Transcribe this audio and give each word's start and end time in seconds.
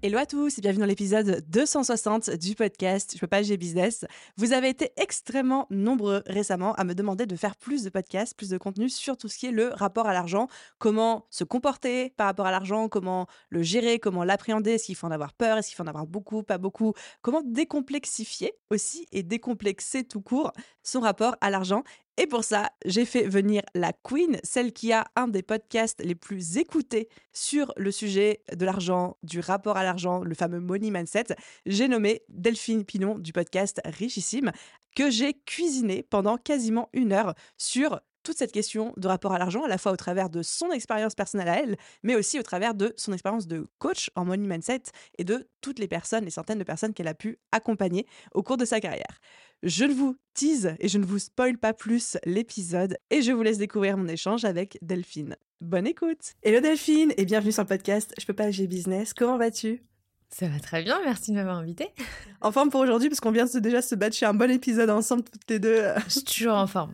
Hello 0.00 0.16
à 0.16 0.26
tous 0.26 0.56
et 0.56 0.60
bienvenue 0.60 0.82
dans 0.82 0.86
l'épisode 0.86 1.44
260 1.48 2.30
du 2.30 2.54
podcast 2.54 3.10
Je 3.14 3.18
peux 3.18 3.26
pas, 3.26 3.42
j'ai 3.42 3.56
business. 3.56 4.04
Vous 4.36 4.52
avez 4.52 4.68
été 4.68 4.92
extrêmement 4.96 5.66
nombreux 5.70 6.22
récemment 6.26 6.72
à 6.74 6.84
me 6.84 6.94
demander 6.94 7.26
de 7.26 7.34
faire 7.34 7.56
plus 7.56 7.82
de 7.82 7.90
podcasts, 7.90 8.36
plus 8.36 8.48
de 8.48 8.58
contenu 8.58 8.88
sur 8.88 9.16
tout 9.16 9.26
ce 9.26 9.36
qui 9.36 9.46
est 9.46 9.50
le 9.50 9.70
rapport 9.70 10.06
à 10.06 10.12
l'argent, 10.12 10.46
comment 10.78 11.26
se 11.30 11.42
comporter 11.42 12.10
par 12.10 12.28
rapport 12.28 12.46
à 12.46 12.52
l'argent, 12.52 12.88
comment 12.88 13.26
le 13.48 13.64
gérer, 13.64 13.98
comment 13.98 14.22
l'appréhender, 14.22 14.74
est-ce 14.74 14.84
qu'il 14.84 14.94
faut 14.94 15.08
en 15.08 15.10
avoir 15.10 15.32
peur, 15.32 15.58
est-ce 15.58 15.66
qu'il 15.66 15.76
faut 15.76 15.82
en 15.82 15.88
avoir 15.88 16.06
beaucoup, 16.06 16.44
pas 16.44 16.58
beaucoup, 16.58 16.92
comment 17.20 17.42
décomplexifier 17.44 18.52
aussi 18.70 19.04
et 19.10 19.24
décomplexer 19.24 20.04
tout 20.04 20.20
court 20.20 20.52
son 20.84 21.00
rapport 21.00 21.34
à 21.40 21.50
l'argent 21.50 21.82
et 22.20 22.26
pour 22.26 22.42
ça, 22.42 22.72
j'ai 22.84 23.04
fait 23.04 23.28
venir 23.28 23.62
la 23.76 23.92
Queen, 23.92 24.40
celle 24.42 24.72
qui 24.72 24.92
a 24.92 25.06
un 25.14 25.28
des 25.28 25.42
podcasts 25.42 26.02
les 26.04 26.16
plus 26.16 26.58
écoutés 26.58 27.08
sur 27.32 27.72
le 27.76 27.92
sujet 27.92 28.42
de 28.52 28.64
l'argent, 28.64 29.16
du 29.22 29.38
rapport 29.38 29.76
à 29.76 29.84
l'argent, 29.84 30.24
le 30.24 30.34
fameux 30.34 30.58
Money 30.58 30.90
Mindset. 30.90 31.36
J'ai 31.64 31.86
nommé 31.86 32.22
Delphine 32.28 32.84
Pinon 32.84 33.20
du 33.20 33.32
podcast 33.32 33.80
Richissime, 33.84 34.50
que 34.96 35.10
j'ai 35.10 35.34
cuisiné 35.46 36.02
pendant 36.02 36.38
quasiment 36.38 36.88
une 36.92 37.12
heure 37.12 37.36
sur 37.56 38.00
toute 38.28 38.36
cette 38.36 38.52
question 38.52 38.92
de 38.98 39.08
rapport 39.08 39.32
à 39.32 39.38
l'argent, 39.38 39.64
à 39.64 39.68
la 39.68 39.78
fois 39.78 39.90
au 39.90 39.96
travers 39.96 40.28
de 40.28 40.42
son 40.42 40.70
expérience 40.70 41.14
personnelle 41.14 41.48
à 41.48 41.62
elle, 41.62 41.78
mais 42.02 42.14
aussi 42.14 42.38
au 42.38 42.42
travers 42.42 42.74
de 42.74 42.92
son 42.98 43.14
expérience 43.14 43.46
de 43.46 43.66
coach 43.78 44.10
en 44.16 44.26
money 44.26 44.46
mindset 44.46 44.82
et 45.16 45.24
de 45.24 45.48
toutes 45.62 45.78
les 45.78 45.88
personnes, 45.88 46.26
les 46.26 46.30
centaines 46.30 46.58
de 46.58 46.64
personnes 46.64 46.92
qu'elle 46.92 47.08
a 47.08 47.14
pu 47.14 47.38
accompagner 47.52 48.06
au 48.34 48.42
cours 48.42 48.58
de 48.58 48.66
sa 48.66 48.80
carrière. 48.80 49.18
Je 49.62 49.86
ne 49.86 49.94
vous 49.94 50.14
tease 50.34 50.74
et 50.78 50.88
je 50.88 50.98
ne 50.98 51.06
vous 51.06 51.18
spoil 51.18 51.56
pas 51.56 51.72
plus 51.72 52.18
l'épisode 52.26 52.98
et 53.08 53.22
je 53.22 53.32
vous 53.32 53.42
laisse 53.42 53.56
découvrir 53.56 53.96
mon 53.96 54.08
échange 54.08 54.44
avec 54.44 54.76
Delphine. 54.82 55.34
Bonne 55.62 55.86
écoute 55.86 56.34
Hello 56.42 56.60
Delphine 56.60 57.14
et 57.16 57.24
bienvenue 57.24 57.52
sur 57.52 57.62
le 57.62 57.68
podcast 57.68 58.12
Je 58.20 58.26
peux 58.26 58.34
pas, 58.34 58.50
j'ai 58.50 58.66
business. 58.66 59.14
Comment 59.14 59.38
vas-tu? 59.38 59.82
Ça 60.28 60.48
va 60.48 60.60
très 60.60 60.82
bien, 60.82 61.00
merci 61.02 61.30
de 61.30 61.36
m'avoir 61.36 61.56
invité. 61.56 61.88
En 62.42 62.52
forme 62.52 62.68
pour 62.68 62.80
aujourd'hui 62.80 63.08
parce 63.08 63.20
qu'on 63.20 63.32
vient 63.32 63.46
de 63.46 63.58
déjà 63.58 63.80
se 63.80 63.94
battre 63.94 64.22
un 64.22 64.34
bon 64.34 64.50
épisode 64.50 64.90
ensemble 64.90 65.24
toutes 65.24 65.48
les 65.48 65.58
deux. 65.58 65.82
Je 66.04 66.10
suis 66.10 66.24
toujours 66.24 66.56
en 66.56 66.66
forme, 66.66 66.92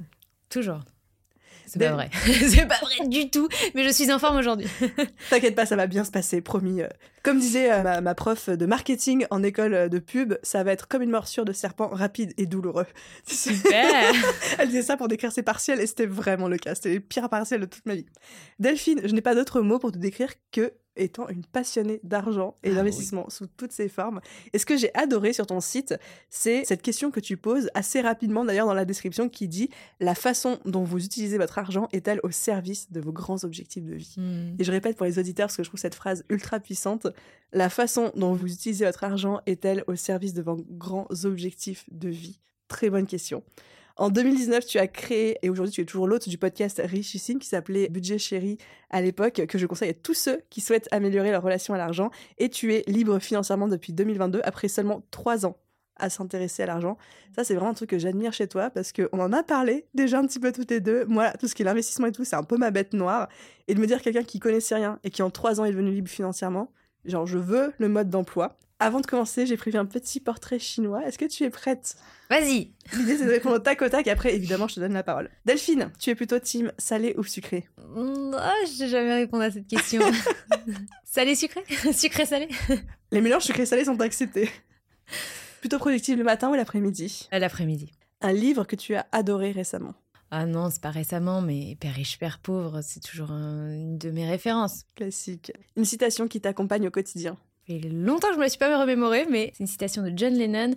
toujours. 0.48 0.84
C'est 1.66 1.78
pas 1.78 1.92
vrai. 1.92 2.10
c'est 2.24 2.66
pas 2.66 2.78
vrai 2.80 3.08
du 3.08 3.30
tout, 3.30 3.48
mais 3.74 3.84
je 3.84 3.90
suis 3.90 4.12
en 4.12 4.18
forme 4.18 4.36
aujourd'hui. 4.36 4.66
T'inquiète 5.30 5.54
pas, 5.54 5.66
ça 5.66 5.76
va 5.76 5.86
bien 5.86 6.04
se 6.04 6.10
passer, 6.10 6.40
promis. 6.40 6.82
Comme 7.22 7.38
disait 7.38 7.72
euh, 7.72 8.00
ma, 8.00 8.14
prof 8.14 8.50
de 8.50 8.66
marketing 8.66 9.26
en 9.30 9.42
école 9.42 9.88
de 9.88 9.98
pub, 9.98 10.34
ça 10.42 10.62
va 10.62 10.72
être 10.72 10.88
comme 10.88 11.02
une 11.02 11.10
morsure 11.10 11.44
de 11.44 11.52
serpent 11.52 11.88
rapide 11.88 12.34
et 12.36 12.46
douloureux. 12.46 12.86
Super 13.26 14.14
Elle 14.58 14.68
disait 14.68 14.82
ça 14.82 14.96
pour 14.96 15.08
décrire 15.08 15.32
ses 15.32 15.42
partiels 15.42 15.80
et 15.80 15.86
c'était 15.86 16.06
vraiment 16.06 16.48
le 16.48 16.58
cas. 16.58 16.74
C'était 16.74 16.90
les 16.90 17.00
pires 17.00 17.28
partiels 17.28 17.60
de 17.60 17.66
toute 17.66 17.86
ma 17.86 17.94
vie. 17.94 18.06
Delphine, 18.58 19.00
je 19.04 19.14
n'ai 19.14 19.22
pas 19.22 19.34
d'autres 19.34 19.60
mots 19.60 19.78
pour 19.78 19.92
te 19.92 19.98
décrire 19.98 20.32
que 20.52 20.72
étant 20.96 21.28
une 21.28 21.44
passionnée 21.44 22.00
d'argent 22.02 22.56
et 22.62 22.70
ah 22.70 22.74
d'investissement 22.74 23.28
sous 23.28 23.46
toutes 23.46 23.72
ses 23.72 23.88
formes. 23.88 24.20
Et 24.52 24.58
ce 24.58 24.66
que 24.66 24.76
j'ai 24.76 24.94
adoré 24.94 25.32
sur 25.32 25.46
ton 25.46 25.60
site, 25.60 25.94
c'est 26.30 26.64
cette 26.64 26.82
question 26.82 27.10
que 27.10 27.20
tu 27.20 27.36
poses 27.36 27.68
assez 27.74 28.00
rapidement 28.00 28.44
d'ailleurs 28.44 28.66
dans 28.66 28.74
la 28.74 28.84
description 28.84 29.28
qui 29.28 29.48
dit 29.48 29.70
la 30.00 30.14
façon 30.14 30.58
dont 30.64 30.84
vous 30.84 31.04
utilisez 31.04 31.38
votre 31.38 31.58
argent 31.58 31.88
est-elle 31.92 32.20
au 32.22 32.30
service 32.30 32.90
de 32.92 33.00
vos 33.00 33.12
grands 33.12 33.44
objectifs 33.44 33.84
de 33.84 33.94
vie? 33.94 34.14
Hmm. 34.16 34.54
Et 34.58 34.64
je 34.64 34.70
répète 34.70 34.96
pour 34.96 35.06
les 35.06 35.18
auditeurs 35.18 35.46
parce 35.46 35.56
que 35.56 35.64
je 35.64 35.68
trouve 35.68 35.80
cette 35.80 35.94
phrase 35.94 36.24
ultra 36.28 36.60
puissante, 36.60 37.06
la 37.52 37.68
façon 37.68 38.12
dont 38.16 38.32
vous 38.32 38.52
utilisez 38.52 38.84
votre 38.84 39.04
argent 39.04 39.40
est-elle 39.46 39.84
au 39.86 39.96
service 39.96 40.34
de 40.34 40.42
vos 40.42 40.56
grands 40.70 41.08
objectifs 41.24 41.84
de 41.90 42.08
vie? 42.08 42.40
Très 42.68 42.90
bonne 42.90 43.06
question. 43.06 43.42
En 43.96 44.10
2019, 44.10 44.66
tu 44.66 44.78
as 44.78 44.88
créé, 44.88 45.38
et 45.42 45.50
aujourd'hui 45.50 45.72
tu 45.72 45.80
es 45.80 45.84
toujours 45.84 46.08
l'hôte 46.08 46.28
du 46.28 46.36
podcast 46.36 46.82
Richissime 46.84 47.38
qui 47.38 47.46
s'appelait 47.46 47.88
Budget 47.88 48.18
Chéri 48.18 48.58
à 48.90 49.00
l'époque, 49.00 49.46
que 49.46 49.56
je 49.56 49.66
conseille 49.66 49.90
à 49.90 49.94
tous 49.94 50.14
ceux 50.14 50.42
qui 50.50 50.60
souhaitent 50.60 50.88
améliorer 50.90 51.30
leur 51.30 51.44
relation 51.44 51.74
à 51.74 51.78
l'argent. 51.78 52.10
Et 52.38 52.48
tu 52.48 52.74
es 52.74 52.82
libre 52.88 53.20
financièrement 53.20 53.68
depuis 53.68 53.92
2022, 53.92 54.40
après 54.42 54.66
seulement 54.66 55.04
trois 55.12 55.46
ans 55.46 55.56
à 55.96 56.10
s'intéresser 56.10 56.64
à 56.64 56.66
l'argent. 56.66 56.98
Ça, 57.36 57.44
c'est 57.44 57.54
vraiment 57.54 57.70
un 57.70 57.74
truc 57.74 57.90
que 57.90 57.98
j'admire 58.00 58.32
chez 58.32 58.48
toi 58.48 58.68
parce 58.68 58.92
qu'on 58.92 59.20
en 59.20 59.32
a 59.32 59.44
parlé 59.44 59.86
déjà 59.94 60.18
un 60.18 60.26
petit 60.26 60.40
peu 60.40 60.50
toutes 60.50 60.72
les 60.72 60.80
deux. 60.80 61.04
Moi, 61.04 61.30
tout 61.38 61.46
ce 61.46 61.54
qui 61.54 61.62
est 61.62 61.64
l'investissement 61.64 62.08
et 62.08 62.12
tout, 62.12 62.24
c'est 62.24 62.34
un 62.34 62.42
peu 62.42 62.56
ma 62.56 62.72
bête 62.72 62.94
noire. 62.94 63.28
Et 63.68 63.76
de 63.76 63.80
me 63.80 63.86
dire 63.86 64.02
quelqu'un 64.02 64.24
qui 64.24 64.40
connaissait 64.40 64.74
rien 64.74 64.98
et 65.04 65.10
qui 65.10 65.22
en 65.22 65.30
trois 65.30 65.60
ans 65.60 65.64
est 65.64 65.70
devenu 65.70 65.92
libre 65.92 66.10
financièrement, 66.10 66.72
genre 67.04 67.28
je 67.28 67.38
veux 67.38 67.72
le 67.78 67.88
mode 67.88 68.10
d'emploi. 68.10 68.58
Avant 68.80 69.00
de 69.00 69.06
commencer, 69.06 69.46
j'ai 69.46 69.56
prévu 69.56 69.78
un 69.78 69.86
petit 69.86 70.18
portrait 70.18 70.58
chinois. 70.58 71.06
Est-ce 71.06 71.16
que 71.16 71.24
tu 71.24 71.44
es 71.44 71.50
prête? 71.50 71.96
Vas-y 72.28 72.72
L'idée, 72.92 73.16
c'est 73.16 73.26
de 73.26 73.30
répondre 73.30 73.56
au 73.56 73.58
tac 73.60 73.80
au 73.82 73.88
tac. 73.88 74.08
Après, 74.08 74.34
évidemment, 74.34 74.66
je 74.66 74.74
te 74.74 74.80
donne 74.80 74.94
la 74.94 75.04
parole. 75.04 75.30
Delphine, 75.44 75.92
tu 75.98 76.10
es 76.10 76.14
plutôt 76.14 76.38
team 76.40 76.72
salé 76.76 77.14
ou 77.16 77.22
sucré? 77.22 77.68
Mm, 77.78 78.34
oh, 78.34 78.66
Je 78.66 78.82
n'ai 78.82 78.88
jamais 78.90 79.14
répondu 79.14 79.44
à 79.44 79.50
cette 79.52 79.68
question. 79.68 80.02
salé, 81.04 81.36
sucré? 81.36 81.62
Sucré-salé 81.92 82.48
Les 83.12 83.20
mélanges 83.20 83.44
sucré-salé 83.44 83.84
sont 83.84 84.00
acceptés. 84.00 84.50
Plutôt 85.60 85.78
productive 85.78 86.18
le 86.18 86.24
matin 86.24 86.50
ou 86.50 86.54
l'après-midi? 86.54 87.28
L'après-midi. 87.30 87.92
Un 88.22 88.32
livre 88.32 88.64
que 88.64 88.76
tu 88.76 88.96
as 88.96 89.06
adoré 89.12 89.52
récemment 89.52 89.94
ah 90.36 90.46
non, 90.46 90.68
c'est 90.68 90.80
pas 90.80 90.90
récemment, 90.90 91.40
mais 91.40 91.76
Père 91.78 91.94
riche, 91.94 92.18
Père 92.18 92.40
pauvre, 92.40 92.80
c'est 92.82 92.98
toujours 92.98 93.30
une 93.30 93.98
de 93.98 94.10
mes 94.10 94.28
références. 94.28 94.82
Classique. 94.96 95.52
Une 95.76 95.84
citation 95.84 96.26
qui 96.26 96.40
t'accompagne 96.40 96.88
au 96.88 96.90
quotidien 96.90 97.36
fait 97.66 97.80
longtemps 97.88 98.28
que 98.28 98.34
je 98.34 98.40
me 98.40 98.48
suis 98.48 98.58
pas 98.58 98.78
remémorée, 98.78 99.26
mais 99.30 99.52
c'est 99.54 99.64
une 99.64 99.68
citation 99.68 100.02
de 100.02 100.12
John 100.14 100.34
Lennon. 100.34 100.74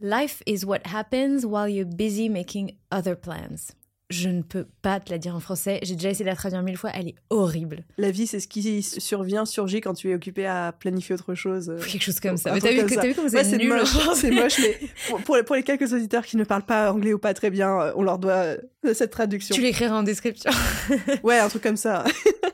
Life 0.00 0.42
is 0.46 0.64
what 0.64 0.80
happens 0.84 1.44
while 1.44 1.68
you're 1.68 1.84
busy 1.84 2.28
making 2.28 2.76
other 2.92 3.16
plans. 3.16 3.72
Je 4.10 4.30
ne 4.30 4.40
peux 4.40 4.64
pas 4.80 5.00
te 5.00 5.10
la 5.10 5.18
dire 5.18 5.34
en 5.34 5.40
français. 5.40 5.80
J'ai 5.82 5.94
déjà 5.94 6.08
essayé 6.08 6.24
de 6.24 6.30
la 6.30 6.36
traduire 6.36 6.62
mille 6.62 6.78
fois. 6.78 6.90
Elle 6.94 7.08
est 7.08 7.14
horrible. 7.28 7.84
La 7.98 8.10
vie, 8.10 8.26
c'est 8.26 8.40
ce 8.40 8.48
qui 8.48 8.82
survient, 8.82 9.44
surgit 9.44 9.82
quand 9.82 9.92
tu 9.92 10.10
es 10.10 10.14
occupé 10.14 10.46
à 10.46 10.72
planifier 10.72 11.14
autre 11.14 11.34
chose. 11.34 11.74
Quelque 11.86 12.04
chose 12.04 12.18
comme 12.18 12.38
ça. 12.38 12.54
Mais 12.54 12.60
t'as 12.60 12.70
vu, 12.70 12.86
vu, 12.86 13.14
comment 13.14 13.28
c'est 13.28 13.58
nul 13.58 13.74
C'est 14.14 14.30
moche, 14.30 14.60
mais 14.60 14.78
pour, 15.26 15.44
pour, 15.44 15.56
les 15.56 15.62
quelques 15.62 15.92
auditeurs 15.92 16.24
qui 16.24 16.38
ne 16.38 16.44
parlent 16.44 16.64
pas 16.64 16.90
anglais 16.90 17.12
ou 17.12 17.18
pas 17.18 17.34
très 17.34 17.50
bien, 17.50 17.92
on 17.96 18.02
leur 18.02 18.18
doit 18.18 18.56
cette 18.94 19.10
traduction. 19.10 19.54
Tu 19.54 19.60
l'écriras 19.60 19.96
en 19.96 20.02
description. 20.02 20.50
ouais, 21.22 21.38
un 21.38 21.48
truc 21.50 21.62
comme 21.62 21.76
ça. 21.76 22.04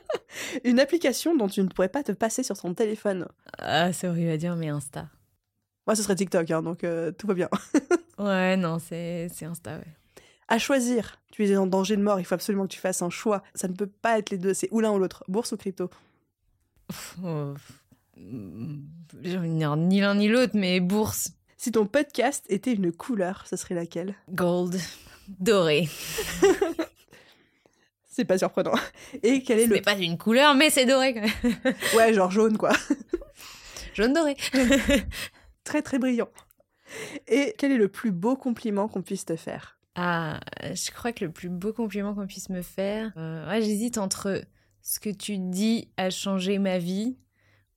Une 0.63 0.79
application 0.79 1.35
dont 1.35 1.47
tu 1.47 1.61
ne 1.61 1.67
pourrais 1.67 1.89
pas 1.89 2.03
te 2.03 2.11
passer 2.11 2.43
sur 2.43 2.57
ton 2.57 2.73
téléphone. 2.73 3.27
Ah, 3.57 3.91
c'est 3.93 4.07
horrible 4.07 4.31
à 4.31 4.37
dire, 4.37 4.55
mais 4.55 4.69
Insta. 4.69 5.09
Moi, 5.87 5.95
ce 5.95 6.03
serait 6.03 6.15
TikTok, 6.15 6.49
hein, 6.51 6.61
donc 6.63 6.83
euh, 6.83 7.11
tout 7.11 7.27
va 7.27 7.33
bien. 7.33 7.49
ouais, 8.19 8.57
non, 8.57 8.79
c'est 8.79 9.29
Insta, 9.41 9.77
ouais. 9.77 9.93
À 10.47 10.59
choisir, 10.59 11.19
tu 11.31 11.45
es 11.47 11.57
en 11.57 11.65
danger 11.65 11.97
de 11.97 12.03
mort, 12.03 12.19
il 12.19 12.25
faut 12.25 12.35
absolument 12.35 12.63
que 12.67 12.73
tu 12.73 12.79
fasses 12.79 13.01
un 13.01 13.09
choix. 13.09 13.43
Ça 13.55 13.67
ne 13.67 13.73
peut 13.73 13.87
pas 13.87 14.19
être 14.19 14.29
les 14.29 14.37
deux, 14.37 14.53
c'est 14.53 14.67
ou 14.71 14.79
l'un 14.79 14.91
ou 14.91 14.99
l'autre. 14.99 15.23
Bourse 15.27 15.51
ou 15.53 15.57
crypto? 15.57 15.89
Oh, 17.23 17.53
J'ai 18.15 19.37
envie 19.37 19.49
de 19.49 19.57
dire 19.57 19.75
ni 19.75 20.01
l'un 20.01 20.15
ni 20.15 20.27
l'autre, 20.27 20.53
mais 20.55 20.79
bourse. 20.79 21.31
Si 21.57 21.71
ton 21.71 21.87
podcast 21.87 22.45
était 22.49 22.73
une 22.73 22.91
couleur, 22.91 23.45
ce 23.49 23.55
serait 23.55 23.73
laquelle? 23.73 24.13
Gold. 24.29 24.79
Doré. 25.27 25.89
C'est 28.15 28.23
pas 28.23 28.37
surprenant. 28.37 28.71
Et 29.23 29.43
quel 29.43 29.59
est 29.59 29.67
le. 29.67 29.75
C'est 29.75 29.81
pas 29.81 29.97
une 29.97 30.17
couleur, 30.17 30.55
mais 30.55 30.69
c'est 30.69 30.85
doré 30.85 31.13
quand 31.13 31.21
même. 31.21 31.75
ouais, 31.97 32.13
genre 32.13 32.31
jaune 32.31 32.57
quoi. 32.57 32.71
jaune 33.93 34.13
doré. 34.13 34.37
très 35.65 35.81
très 35.81 35.99
brillant. 35.99 36.29
Et 37.27 37.53
quel 37.57 37.73
est 37.73 37.77
le 37.77 37.89
plus 37.89 38.13
beau 38.13 38.37
compliment 38.37 38.87
qu'on 38.87 39.01
puisse 39.01 39.25
te 39.25 39.35
faire? 39.35 39.77
Ah, 39.95 40.39
je 40.61 40.91
crois 40.91 41.11
que 41.11 41.25
le 41.25 41.31
plus 41.31 41.49
beau 41.49 41.73
compliment 41.73 42.15
qu'on 42.15 42.25
puisse 42.25 42.47
me 42.47 42.61
faire. 42.61 43.11
Euh, 43.17 43.49
ouais, 43.49 43.61
j'hésite 43.61 43.97
entre 43.97 44.41
ce 44.81 45.01
que 45.01 45.09
tu 45.09 45.37
dis 45.37 45.89
a 45.97 46.09
changé 46.09 46.57
ma 46.57 46.77
vie 46.77 47.17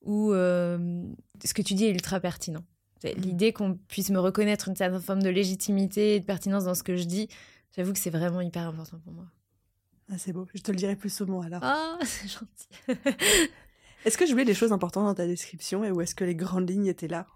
ou 0.02 0.32
euh, 0.32 1.02
ce 1.44 1.52
que 1.52 1.62
tu 1.62 1.75
dis 1.75 1.87
est 1.87 1.90
ultra 1.90 2.20
pertinent. 2.20 2.62
Mm. 3.02 3.08
L'idée 3.17 3.52
qu'on 3.52 3.75
puisse 3.88 4.11
me 4.11 4.20
reconnaître 4.20 4.69
une 4.69 4.76
certaine 4.76 5.00
forme 5.00 5.23
de 5.25 5.31
légitimité 5.31 6.14
et 6.14 6.20
de 6.20 6.25
pertinence 6.25 6.62
dans 6.62 6.76
ce 6.76 6.85
que 6.85 6.94
je 6.94 7.05
dis, 7.06 7.29
j'avoue 7.76 7.93
que 7.93 7.99
c'est 7.99 8.11
vraiment 8.11 8.40
hyper 8.40 8.69
important 8.69 9.00
pour 9.00 9.12
moi. 9.12 9.26
Ah, 10.11 10.17
c'est 10.17 10.33
beau. 10.33 10.47
Je 10.55 10.63
te 10.63 10.71
le 10.71 10.77
dirai 10.77 10.97
plus 10.97 11.11
souvent 11.11 11.43
alors. 11.43 11.61
Ah, 11.63 11.99
c'est 12.05 12.29
gentil. 12.29 12.69
est-ce 14.05 14.17
que 14.17 14.27
je 14.27 14.33
voulais 14.33 14.45
des 14.45 14.55
choses 14.55 14.73
importantes 14.73 15.05
dans 15.05 15.15
ta 15.15 15.27
description 15.27 15.85
et 15.85 15.91
ou 15.91 16.01
est-ce 16.01 16.15
que 16.15 16.25
les 16.25 16.35
grandes 16.35 16.69
lignes 16.69 16.87
étaient 16.87 17.09
là? 17.09 17.27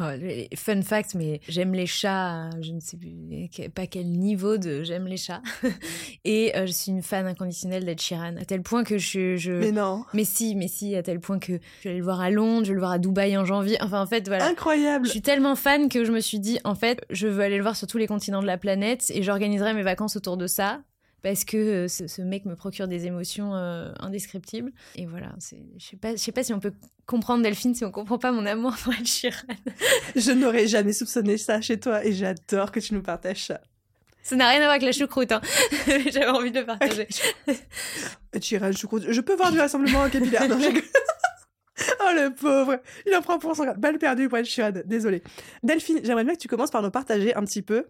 Oh, 0.00 0.10
fun 0.56 0.82
fact, 0.82 1.14
mais 1.14 1.40
j'aime 1.48 1.74
les 1.74 1.86
chats, 1.86 2.50
je 2.60 2.72
ne 2.72 2.80
sais 2.80 2.96
plus, 2.96 3.48
pas 3.70 3.86
quel 3.86 4.06
niveau 4.06 4.58
de 4.58 4.82
j'aime 4.82 5.06
les 5.06 5.16
chats. 5.16 5.42
Et 6.24 6.54
euh, 6.56 6.66
je 6.66 6.72
suis 6.72 6.90
une 6.90 7.02
fan 7.02 7.24
inconditionnelle 7.24 7.84
d'Ed 7.84 8.00
Sheeran, 8.00 8.36
à 8.36 8.44
tel 8.44 8.62
point 8.62 8.82
que 8.82 8.98
je, 8.98 9.36
je, 9.36 9.52
Mais 9.52 9.70
non. 9.70 10.04
Mais 10.12 10.24
si, 10.24 10.56
mais 10.56 10.66
si, 10.66 10.96
à 10.96 11.04
tel 11.04 11.20
point 11.20 11.38
que 11.38 11.60
je 11.82 11.88
vais 11.88 11.96
le 11.96 12.02
voir 12.02 12.20
à 12.20 12.30
Londres, 12.30 12.64
je 12.64 12.70
vais 12.70 12.74
le 12.74 12.80
voir 12.80 12.90
à 12.90 12.98
Dubaï 12.98 13.38
en 13.38 13.44
janvier. 13.44 13.78
Enfin, 13.80 14.02
en 14.02 14.06
fait, 14.06 14.26
voilà. 14.26 14.46
Incroyable. 14.46 15.06
Je 15.06 15.12
suis 15.12 15.22
tellement 15.22 15.54
fan 15.54 15.88
que 15.88 16.04
je 16.04 16.10
me 16.10 16.20
suis 16.20 16.40
dit, 16.40 16.58
en 16.64 16.74
fait, 16.74 17.00
je 17.10 17.28
veux 17.28 17.42
aller 17.42 17.56
le 17.56 17.62
voir 17.62 17.76
sur 17.76 17.86
tous 17.86 17.98
les 17.98 18.08
continents 18.08 18.42
de 18.42 18.46
la 18.46 18.58
planète 18.58 19.10
et 19.14 19.22
j'organiserai 19.22 19.72
mes 19.72 19.82
vacances 19.82 20.16
autour 20.16 20.36
de 20.36 20.48
ça 20.48 20.80
parce 21.22 21.44
que 21.44 21.56
euh, 21.56 21.88
ce, 21.88 22.22
mec 22.22 22.44
me 22.44 22.54
procure 22.54 22.88
des 22.88 23.06
émotions 23.06 23.54
euh, 23.54 23.92
indescriptibles. 24.00 24.72
Et 24.96 25.06
voilà, 25.06 25.34
je 25.38 25.84
sais 25.84 25.96
pas, 25.96 26.12
je 26.12 26.16
sais 26.16 26.32
pas 26.32 26.42
si 26.42 26.52
on 26.52 26.60
peut 26.60 26.72
comprendre 27.06 27.42
Delphine 27.42 27.74
si 27.74 27.84
on 27.84 27.90
comprend 27.90 28.18
pas 28.18 28.32
mon 28.32 28.46
amour 28.46 28.74
pour 28.82 28.92
Ed 28.94 29.06
Sheeran. 29.06 29.36
je 30.16 30.32
n'aurais 30.32 30.66
jamais 30.66 30.92
soupçonné 30.92 31.36
ça 31.36 31.60
chez 31.60 31.78
toi 31.78 32.04
et 32.04 32.12
j'adore 32.12 32.72
que 32.72 32.80
tu 32.80 32.94
nous 32.94 33.02
partages 33.02 33.46
ça. 33.46 33.60
Ça 34.22 34.36
n'a 34.36 34.48
rien 34.48 34.58
à 34.58 34.64
voir 34.64 34.70
avec 34.72 34.82
la 34.82 34.92
choucroute, 34.92 35.32
hein. 35.32 35.40
J'avais 35.86 36.28
envie 36.28 36.52
de 36.52 36.60
le 36.60 36.66
partager. 36.66 37.08
Ed 38.32 38.44
Sheeran, 38.44 38.72
choucroute. 38.72 39.04
Je 39.08 39.20
peux 39.20 39.34
voir 39.34 39.50
du 39.50 39.58
rassemblement 39.58 40.08
capillaire. 40.08 40.48
Non, 40.48 40.58
Oh 42.00 42.12
le 42.14 42.34
pauvre, 42.34 42.78
il 43.06 43.14
en 43.14 43.22
prend 43.22 43.38
pour 43.38 43.56
son 43.56 43.64
balle 43.78 43.98
perdue 43.98 44.28
pour 44.28 44.38
Ed 44.38 44.44
Sheeran. 44.44 44.72
Désolé. 44.84 45.22
Delphine, 45.62 46.00
j'aimerais 46.04 46.24
bien 46.24 46.34
que 46.34 46.40
tu 46.40 46.48
commences 46.48 46.70
par 46.70 46.82
nous 46.82 46.90
partager 46.90 47.34
un 47.34 47.42
petit 47.44 47.62
peu 47.62 47.86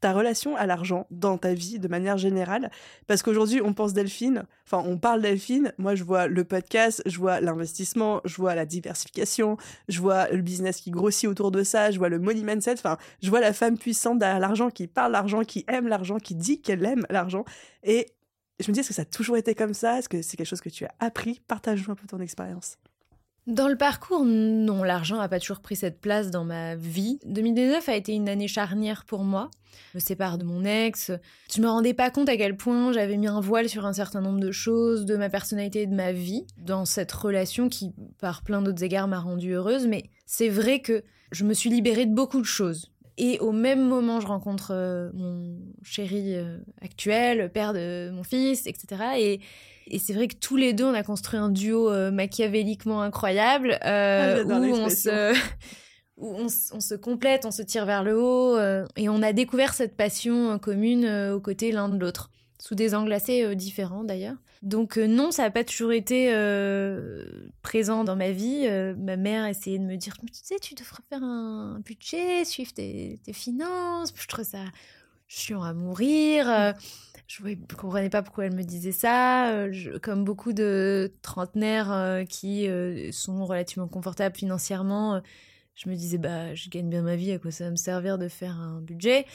ta 0.00 0.12
relation 0.12 0.56
à 0.56 0.66
l'argent 0.66 1.06
dans 1.10 1.38
ta 1.38 1.54
vie 1.54 1.78
de 1.78 1.88
manière 1.88 2.18
générale? 2.18 2.70
Parce 3.06 3.22
qu'aujourd'hui, 3.22 3.60
on 3.62 3.72
pense 3.74 3.92
Delphine, 3.92 4.44
enfin, 4.66 4.82
on 4.86 4.98
parle 4.98 5.22
Delphine. 5.22 5.72
Moi, 5.78 5.94
je 5.94 6.04
vois 6.04 6.26
le 6.26 6.44
podcast, 6.44 7.02
je 7.06 7.18
vois 7.18 7.40
l'investissement, 7.40 8.20
je 8.24 8.36
vois 8.36 8.54
la 8.54 8.66
diversification, 8.66 9.56
je 9.88 10.00
vois 10.00 10.28
le 10.28 10.42
business 10.42 10.80
qui 10.80 10.90
grossit 10.90 11.28
autour 11.28 11.50
de 11.50 11.62
ça, 11.62 11.90
je 11.90 11.98
vois 11.98 12.08
le 12.08 12.18
money 12.18 12.42
mindset. 12.42 12.74
Enfin, 12.74 12.96
je 13.22 13.30
vois 13.30 13.40
la 13.40 13.52
femme 13.52 13.78
puissante 13.78 14.18
derrière 14.18 14.40
l'argent 14.40 14.70
qui 14.70 14.86
parle 14.86 15.12
l'argent, 15.12 15.42
qui 15.42 15.64
aime 15.68 15.88
l'argent, 15.88 16.18
qui 16.18 16.34
dit 16.34 16.60
qu'elle 16.60 16.84
aime 16.84 17.06
l'argent. 17.10 17.44
Et 17.82 18.06
je 18.60 18.70
me 18.70 18.74
dis, 18.74 18.80
est-ce 18.80 18.88
que 18.88 18.94
ça 18.94 19.02
a 19.02 19.06
toujours 19.06 19.36
été 19.36 19.54
comme 19.54 19.74
ça? 19.74 19.98
Est-ce 19.98 20.08
que 20.08 20.22
c'est 20.22 20.36
quelque 20.36 20.46
chose 20.46 20.60
que 20.60 20.68
tu 20.68 20.84
as 20.84 20.94
appris? 21.00 21.40
Partage-nous 21.48 21.92
un 21.92 21.96
peu 21.96 22.06
ton 22.06 22.20
expérience. 22.20 22.76
Dans 23.46 23.68
le 23.68 23.76
parcours, 23.76 24.24
non, 24.24 24.82
l'argent 24.82 25.16
n'a 25.16 25.28
pas 25.28 25.40
toujours 25.40 25.60
pris 25.60 25.74
cette 25.74 26.00
place 26.00 26.30
dans 26.30 26.44
ma 26.44 26.76
vie. 26.76 27.18
2019 27.24 27.88
a 27.88 27.96
été 27.96 28.12
une 28.12 28.28
année 28.28 28.48
charnière 28.48 29.04
pour 29.06 29.24
moi. 29.24 29.50
Je 29.92 29.98
me 29.98 30.00
sépare 30.00 30.36
de 30.36 30.44
mon 30.44 30.64
ex. 30.64 31.10
Je 31.52 31.60
me 31.60 31.68
rendais 31.68 31.94
pas 31.94 32.10
compte 32.10 32.28
à 32.28 32.36
quel 32.36 32.56
point 32.56 32.92
j'avais 32.92 33.16
mis 33.16 33.26
un 33.26 33.40
voile 33.40 33.68
sur 33.68 33.86
un 33.86 33.92
certain 33.92 34.20
nombre 34.20 34.40
de 34.40 34.52
choses, 34.52 35.04
de 35.06 35.16
ma 35.16 35.30
personnalité 35.30 35.82
et 35.82 35.86
de 35.86 35.94
ma 35.94 36.12
vie, 36.12 36.46
dans 36.58 36.84
cette 36.84 37.10
relation 37.12 37.68
qui, 37.68 37.92
par 38.18 38.42
plein 38.42 38.62
d'autres 38.62 38.84
égards, 38.84 39.08
m'a 39.08 39.20
rendue 39.20 39.52
heureuse. 39.52 39.86
Mais 39.86 40.04
c'est 40.26 40.50
vrai 40.50 40.80
que 40.80 41.02
je 41.32 41.44
me 41.44 41.54
suis 41.54 41.70
libérée 41.70 42.06
de 42.06 42.14
beaucoup 42.14 42.40
de 42.40 42.46
choses. 42.46 42.92
Et 43.16 43.38
au 43.40 43.52
même 43.52 43.86
moment, 43.86 44.20
je 44.20 44.26
rencontre 44.26 44.70
euh, 44.72 45.10
mon 45.14 45.58
chéri 45.82 46.34
euh, 46.36 46.58
actuel, 46.80 47.50
père 47.52 47.72
de 47.72 48.10
mon 48.12 48.22
fils, 48.22 48.66
etc. 48.66 49.02
Et 49.18 49.40
et 49.90 49.98
c'est 49.98 50.12
vrai 50.12 50.28
que 50.28 50.36
tous 50.36 50.56
les 50.56 50.72
deux, 50.72 50.84
on 50.84 50.94
a 50.94 51.02
construit 51.02 51.38
un 51.38 51.50
duo 51.50 51.90
euh, 51.90 52.10
machiavéliquement 52.10 53.02
incroyable 53.02 53.78
euh, 53.84 54.44
ah, 54.48 54.60
où, 54.60 54.64
on 54.64 54.88
se, 54.88 55.34
où 56.16 56.34
on, 56.34 56.48
se 56.48 56.94
complète, 56.94 57.44
on 57.44 57.50
se 57.50 57.62
tire 57.62 57.86
vers 57.86 58.04
le 58.04 58.18
haut 58.18 58.56
euh, 58.56 58.86
et 58.96 59.08
on 59.08 59.22
a 59.22 59.32
découvert 59.32 59.74
cette 59.74 59.96
passion 59.96 60.58
commune 60.58 61.08
aux 61.32 61.40
côtés 61.40 61.72
l'un 61.72 61.88
de 61.88 61.98
l'autre, 61.98 62.30
sous 62.60 62.74
des 62.74 62.94
angles 62.94 63.12
assez 63.12 63.54
différents 63.56 64.04
d'ailleurs. 64.04 64.36
Donc 64.62 64.98
non, 64.98 65.30
ça 65.30 65.42
n'a 65.42 65.50
pas 65.50 65.64
toujours 65.64 65.92
été 65.92 66.30
présent 67.62 68.04
dans 68.04 68.16
ma 68.16 68.30
vie. 68.30 68.68
ma 68.98 69.16
mère 69.16 69.46
essayait 69.46 69.78
de 69.78 69.84
me 69.84 69.96
dire, 69.96 70.14
tu 70.20 70.28
sais, 70.32 70.58
tu 70.60 70.74
devrais 70.74 71.02
faire 71.08 71.22
un 71.22 71.80
budget, 71.84 72.44
suivre 72.44 72.72
tes, 72.74 73.18
tes 73.24 73.32
finances. 73.32 74.12
Je 74.14 74.26
trouve 74.28 74.44
ça 74.44 74.64
chiant 75.28 75.62
à 75.62 75.72
mourir 75.72 76.74
je 77.30 77.44
ne 77.44 77.54
comprenais 77.76 78.10
pas 78.10 78.22
pourquoi 78.22 78.46
elle 78.46 78.54
me 78.54 78.64
disait 78.64 78.92
ça. 78.92 79.50
Euh, 79.50 79.98
comme 80.02 80.24
beaucoup 80.24 80.52
de 80.52 81.12
trentenaires 81.22 81.92
euh, 81.92 82.24
qui 82.24 82.66
euh, 82.66 83.12
sont 83.12 83.44
relativement 83.46 83.86
confortables 83.86 84.36
financièrement, 84.36 85.22
je 85.76 85.88
me 85.88 85.94
disais, 85.94 86.18
bah, 86.18 86.54
je 86.54 86.68
gagne 86.68 86.88
bien 86.88 87.02
ma 87.02 87.14
vie, 87.14 87.30
à 87.30 87.38
quoi 87.38 87.52
ça 87.52 87.64
va 87.64 87.70
me 87.70 87.76
servir 87.76 88.18
de 88.18 88.26
faire 88.26 88.58
un 88.58 88.80
budget? 88.80 89.26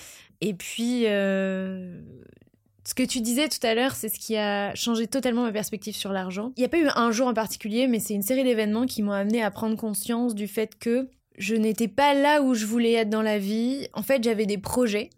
Et 0.42 0.54
puis, 0.54 1.04
ce 1.04 2.94
que 2.96 3.04
tu 3.04 3.22
disais 3.22 3.48
tout 3.48 3.66
à 3.66 3.74
l'heure, 3.74 3.96
c'est 3.96 4.10
ce 4.10 4.20
qui 4.20 4.36
a 4.36 4.76
changé 4.76 5.08
totalement 5.08 5.44
ma 5.44 5.54
perspective 5.54 5.96
sur 5.96 6.12
l'argent. 6.12 6.52
Il 6.58 6.60
n'y 6.60 6.66
a 6.66 6.70
pas 6.70 6.80
eu 6.80 6.90
un 6.96 7.12
jour 7.12 7.28
en 7.28 7.34
particulier, 7.34 7.88
mais 7.88 8.00
c'est 8.00 8.14
une 8.14 8.22
série 8.22 8.44
d'événements 8.44 8.86
qui 8.86 9.04
m'ont 9.04 9.14
amené 9.14 9.42
à 9.42 9.50
prendre 9.52 9.78
conscience 9.78 10.36
du 10.36 10.48
fait 10.48 10.78
que 10.78 11.08
je 11.38 11.56
n'étais 11.56 11.88
pas 11.88 12.14
là 12.14 12.42
où 12.42 12.54
je 12.54 12.66
voulais 12.66 12.94
être 12.94 13.10
dans 13.10 13.22
la 13.22 13.40
vie. 13.40 13.88
En 13.94 14.04
fait, 14.04 14.22
j'avais 14.22 14.46
des 14.46 14.58
projets 14.58 15.10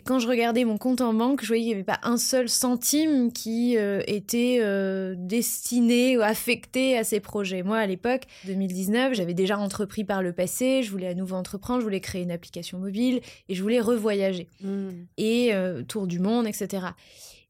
et 0.00 0.02
quand 0.02 0.18
je 0.18 0.26
regardais 0.26 0.64
mon 0.64 0.78
compte 0.78 1.02
en 1.02 1.12
banque, 1.12 1.42
je 1.42 1.48
voyais 1.48 1.62
qu'il 1.62 1.68
n'y 1.72 1.74
avait 1.74 1.84
pas 1.84 2.00
un 2.04 2.16
seul 2.16 2.48
centime 2.48 3.30
qui 3.30 3.76
euh, 3.76 4.00
était 4.06 4.56
euh, 4.62 5.14
destiné 5.18 6.16
ou 6.16 6.22
affecté 6.22 6.96
à 6.96 7.04
ces 7.04 7.20
projets. 7.20 7.62
Moi, 7.62 7.76
à 7.76 7.84
l'époque, 7.84 8.22
2019, 8.46 9.12
j'avais 9.12 9.34
déjà 9.34 9.58
entrepris 9.58 10.04
par 10.04 10.22
le 10.22 10.32
passé, 10.32 10.82
je 10.82 10.90
voulais 10.90 11.08
à 11.08 11.14
nouveau 11.14 11.36
entreprendre, 11.36 11.80
je 11.80 11.84
voulais 11.84 12.00
créer 12.00 12.22
une 12.22 12.30
application 12.30 12.78
mobile 12.78 13.20
et 13.50 13.54
je 13.54 13.60
voulais 13.60 13.78
revoyager. 13.78 14.48
Mmh. 14.62 14.88
Et 15.18 15.52
euh, 15.52 15.82
tour 15.82 16.06
du 16.06 16.18
monde, 16.18 16.46
etc. 16.46 16.86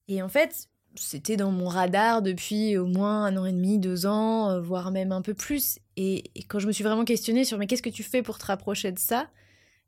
Et 0.08 0.20
en 0.20 0.28
fait, 0.28 0.66
c'était 0.96 1.36
dans 1.36 1.52
mon 1.52 1.68
radar 1.68 2.20
depuis 2.20 2.76
au 2.78 2.86
moins 2.86 3.26
un 3.26 3.36
an 3.36 3.46
et 3.46 3.52
demi, 3.52 3.78
deux 3.78 4.06
ans, 4.06 4.60
voire 4.60 4.90
même 4.90 5.12
un 5.12 5.22
peu 5.22 5.34
plus. 5.34 5.78
Et, 5.96 6.24
et 6.34 6.42
quand 6.42 6.58
je 6.58 6.66
me 6.66 6.72
suis 6.72 6.82
vraiment 6.82 7.04
questionnée 7.04 7.44
sur 7.44 7.58
mais 7.58 7.68
qu'est-ce 7.68 7.80
que 7.80 7.90
tu 7.90 8.02
fais 8.02 8.22
pour 8.22 8.38
te 8.38 8.46
rapprocher 8.46 8.90
de 8.90 8.98
ça? 8.98 9.28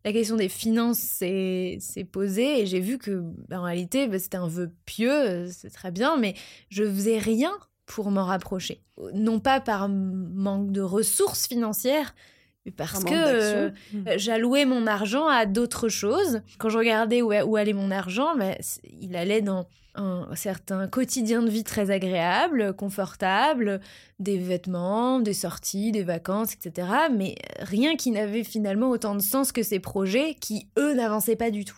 La 0.05 0.13
question 0.13 0.37
des 0.37 0.49
finances 0.49 0.99
s'est 0.99 1.79
posée 2.11 2.61
et 2.61 2.67
j'ai 2.67 2.81
vu 2.81 2.99
que 2.99 3.23
bah, 3.49 3.61
en 3.61 3.65
réalité 3.65 4.09
bah, 4.09 4.19
c'était 4.19 4.37
un 4.37 4.49
vœu 4.49 4.73
pieux, 4.85 5.49
c'est 5.51 5.71
très 5.71 5.91
bien, 5.91 6.17
mais 6.17 6.35
je 6.69 6.85
faisais 6.85 7.19
rien 7.19 7.53
pour 7.87 8.11
m'en 8.11 8.25
rapprocher. 8.25 8.83
Non 9.15 9.41
pas 9.41 9.61
par 9.61 9.89
manque 9.89 10.73
de 10.73 10.81
ressources 10.81 11.47
financières, 11.47 12.15
mais 12.65 12.73
parce 12.73 13.03
que 13.03 13.13
euh, 13.13 13.71
j'allouais 14.17 14.65
mon 14.65 14.87
argent 14.87 15.27
à 15.27 15.47
d'autres 15.47 15.89
choses. 15.89 16.43
Quand 16.59 16.69
je 16.69 16.79
regardais 16.79 17.21
où, 17.21 17.33
où 17.33 17.57
allait 17.57 17.73
mon 17.73 17.91
argent, 17.91 18.37
bah, 18.37 18.55
il 19.01 19.17
allait 19.17 19.43
dans 19.43 19.67
un 19.95 20.35
certain 20.35 20.89
quotidien 20.89 21.43
de 21.43 21.51
vie 21.51 21.65
très 21.65 21.91
agréable, 21.91 22.75
confortable, 22.75 23.81
des 24.21 24.39
vêtements, 24.39 25.21
des 25.21 25.35
sorties, 25.35 25.93
des 25.93 26.03
vacances, 26.03 26.55
etc. 26.55 26.89
Mais 27.15 27.35
rien 27.59 27.97
qui 27.97 28.11
n'avait 28.11 28.45
finalement 28.45 28.91
autant 28.91 29.15
de 29.15 29.21
sens 29.21 29.53
que 29.53 29.63
ces 29.63 29.81
projets 29.81 30.35
qui, 30.35 30.69
eux, 30.79 30.95
n'avançaient 30.95 31.37
pas 31.37 31.51
du 31.51 31.65
tout. 31.65 31.77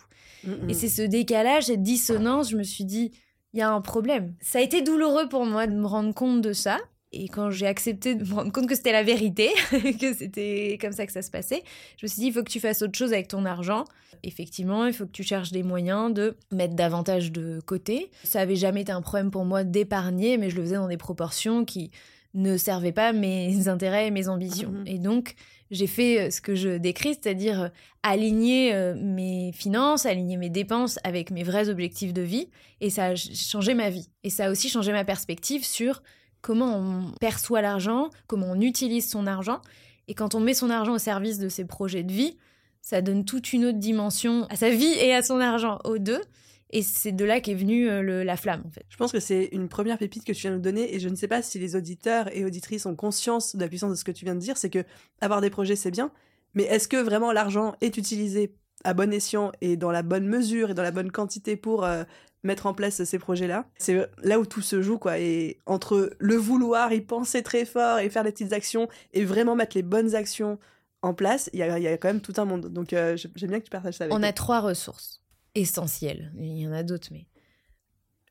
Et 0.69 0.75
c'est 0.75 0.89
ce 0.89 1.01
décalage, 1.01 1.65
cette 1.65 1.81
dissonance, 1.81 2.51
je 2.51 2.57
me 2.57 2.61
suis 2.61 2.85
dit, 2.85 3.11
il 3.53 3.59
y 3.59 3.63
a 3.63 3.71
un 3.71 3.81
problème. 3.81 4.35
Ça 4.41 4.59
a 4.59 4.61
été 4.61 4.83
douloureux 4.83 5.27
pour 5.27 5.43
moi 5.45 5.65
de 5.65 5.73
me 5.73 5.87
rendre 5.87 6.13
compte 6.13 6.41
de 6.41 6.53
ça. 6.53 6.77
Et 7.15 7.27
quand 7.27 7.49
j'ai 7.49 7.65
accepté 7.65 8.15
de 8.15 8.23
me 8.23 8.33
rendre 8.33 8.51
compte 8.51 8.67
que 8.67 8.75
c'était 8.75 8.91
la 8.91 9.03
vérité, 9.03 9.49
que 9.71 10.13
c'était 10.13 10.77
comme 10.79 10.91
ça 10.91 11.05
que 11.05 11.11
ça 11.11 11.21
se 11.21 11.31
passait, 11.31 11.63
je 11.97 12.05
me 12.05 12.07
suis 12.07 12.21
dit, 12.21 12.27
il 12.27 12.33
faut 12.33 12.43
que 12.43 12.51
tu 12.51 12.59
fasses 12.59 12.81
autre 12.81 12.97
chose 12.97 13.13
avec 13.13 13.27
ton 13.27 13.45
argent. 13.45 13.85
Effectivement, 14.23 14.85
il 14.85 14.93
faut 14.93 15.05
que 15.05 15.11
tu 15.11 15.23
cherches 15.23 15.51
des 15.51 15.63
moyens 15.63 16.13
de 16.13 16.35
mettre 16.51 16.75
davantage 16.75 17.31
de 17.31 17.61
côté. 17.65 18.11
Ça 18.23 18.41
avait 18.41 18.55
jamais 18.55 18.81
été 18.81 18.91
un 18.91 19.01
problème 19.01 19.31
pour 19.31 19.45
moi 19.45 19.63
d'épargner, 19.63 20.37
mais 20.37 20.49
je 20.49 20.57
le 20.57 20.63
faisais 20.63 20.75
dans 20.75 20.87
des 20.87 20.97
proportions 20.97 21.65
qui 21.65 21.91
ne 22.33 22.57
servaient 22.57 22.91
pas 22.91 23.13
mes 23.13 23.67
intérêts 23.67 24.07
et 24.07 24.11
mes 24.11 24.27
ambitions. 24.27 24.71
Mhm. 24.71 24.87
Et 24.87 24.99
donc, 24.99 25.35
j'ai 25.71 25.87
fait 25.87 26.21
euh, 26.21 26.31
ce 26.31 26.41
que 26.41 26.53
je 26.53 26.77
décris, 26.77 27.13
c'est-à-dire 27.13 27.61
euh, 27.63 27.69
aligner 28.03 28.73
euh, 28.73 28.93
mes 28.95 29.51
finances, 29.53 30.05
aligner 30.05 30.37
mes 30.37 30.49
dépenses 30.49 30.99
avec 31.03 31.31
mes 31.31 31.43
vrais 31.43 31.69
objectifs 31.69 32.13
de 32.13 32.21
vie. 32.21 32.49
Et 32.81 32.89
ça 32.89 33.05
a 33.05 33.15
changé 33.15 33.73
ma 33.73 33.89
vie. 33.89 34.09
Et 34.23 34.29
ça 34.29 34.45
a 34.45 34.51
aussi 34.51 34.69
changé 34.69 34.91
ma 34.91 35.05
perspective 35.05 35.65
sur 35.65 36.03
comment 36.45 36.77
on 36.77 37.11
perçoit 37.19 37.63
l'argent, 37.63 38.11
comment 38.27 38.51
on 38.51 38.61
utilise 38.61 39.09
son 39.09 39.25
argent. 39.25 39.61
Et 40.07 40.13
quand 40.13 40.35
on 40.35 40.39
met 40.39 40.53
son 40.53 40.69
argent 40.69 40.93
au 40.93 40.99
service 40.99 41.39
de 41.39 41.49
ses 41.49 41.65
projets 41.65 42.03
de 42.03 42.11
vie, 42.11 42.37
ça 42.81 43.01
donne 43.01 43.25
toute 43.25 43.51
une 43.51 43.65
autre 43.65 43.79
dimension 43.79 44.45
à 44.51 44.55
sa 44.55 44.69
vie 44.69 44.93
et 45.01 45.11
à 45.15 45.23
son 45.23 45.39
argent, 45.39 45.79
aux 45.85 45.97
deux. 45.97 46.21
Et 46.69 46.83
c'est 46.83 47.13
de 47.13 47.25
là 47.25 47.41
qu'est 47.41 47.55
venue 47.55 47.89
euh, 47.89 48.23
la 48.23 48.37
flamme, 48.37 48.61
en 48.63 48.69
fait. 48.69 48.85
Je 48.89 48.97
pense 48.97 49.11
que 49.11 49.19
c'est 49.19 49.49
une 49.53 49.69
première 49.69 49.97
pépite 49.97 50.23
que 50.23 50.33
tu 50.33 50.41
viens 50.41 50.51
de 50.51 50.57
nous 50.57 50.61
donner, 50.61 50.93
et 50.93 50.99
je 50.99 51.09
ne 51.09 51.15
sais 51.15 51.27
pas 51.27 51.41
si 51.41 51.57
les 51.57 51.75
auditeurs 51.75 52.29
et 52.31 52.45
auditrices 52.45 52.85
ont 52.85 52.95
conscience 52.95 53.55
de 53.55 53.61
la 53.61 53.67
puissance 53.67 53.89
de 53.89 53.95
ce 53.95 54.03
que 54.03 54.11
tu 54.11 54.23
viens 54.23 54.35
de 54.35 54.39
dire, 54.39 54.55
c'est 54.55 54.69
que 54.69 54.83
avoir 55.21 55.41
des 55.41 55.49
projets, 55.49 55.75
c'est 55.75 55.89
bien, 55.89 56.11
mais 56.53 56.63
est-ce 56.63 56.87
que 56.87 56.97
vraiment 56.97 57.31
l'argent 57.31 57.73
est 57.81 57.97
utilisé 57.97 58.53
à 58.83 58.93
bon 58.93 59.11
escient 59.11 59.51
et 59.61 59.77
dans 59.77 59.89
la 59.89 60.03
bonne 60.03 60.27
mesure 60.27 60.69
et 60.69 60.73
dans 60.75 60.83
la 60.83 60.91
bonne 60.91 61.11
quantité 61.11 61.55
pour 61.55 61.85
euh, 61.85 62.03
mettre 62.45 62.65
en 62.67 62.73
place 62.73 63.03
ces 63.03 63.19
projets-là. 63.19 63.67
C'est 63.77 64.09
là 64.23 64.39
où 64.39 64.45
tout 64.45 64.61
se 64.61 64.81
joue, 64.81 64.97
quoi. 64.97 65.19
Et 65.19 65.59
entre 65.65 66.11
le 66.19 66.35
vouloir, 66.35 66.93
y 66.93 67.01
penser 67.01 67.43
très 67.43 67.65
fort 67.65 67.99
et 67.99 68.09
faire 68.09 68.23
des 68.23 68.31
petites 68.31 68.53
actions 68.53 68.87
et 69.13 69.25
vraiment 69.25 69.55
mettre 69.55 69.75
les 69.75 69.83
bonnes 69.83 70.15
actions 70.15 70.59
en 71.01 71.13
place, 71.13 71.49
il 71.53 71.59
y 71.59 71.63
a, 71.63 71.77
y 71.77 71.87
a, 71.87 71.97
quand 71.97 72.07
même 72.07 72.21
tout 72.21 72.33
un 72.37 72.45
monde. 72.45 72.67
Donc 72.67 72.93
euh, 72.93 73.15
j'aime 73.17 73.49
bien 73.49 73.59
que 73.59 73.65
tu 73.65 73.69
partages 73.69 73.95
ça 73.95 74.05
avec 74.05 74.15
On 74.15 74.23
a 74.23 74.33
trois 74.33 74.59
ressources 74.59 75.21
essentielles. 75.53 76.31
Il 76.37 76.57
y 76.57 76.67
en 76.67 76.71
a 76.71 76.83
d'autres, 76.83 77.09
mais 77.11 77.27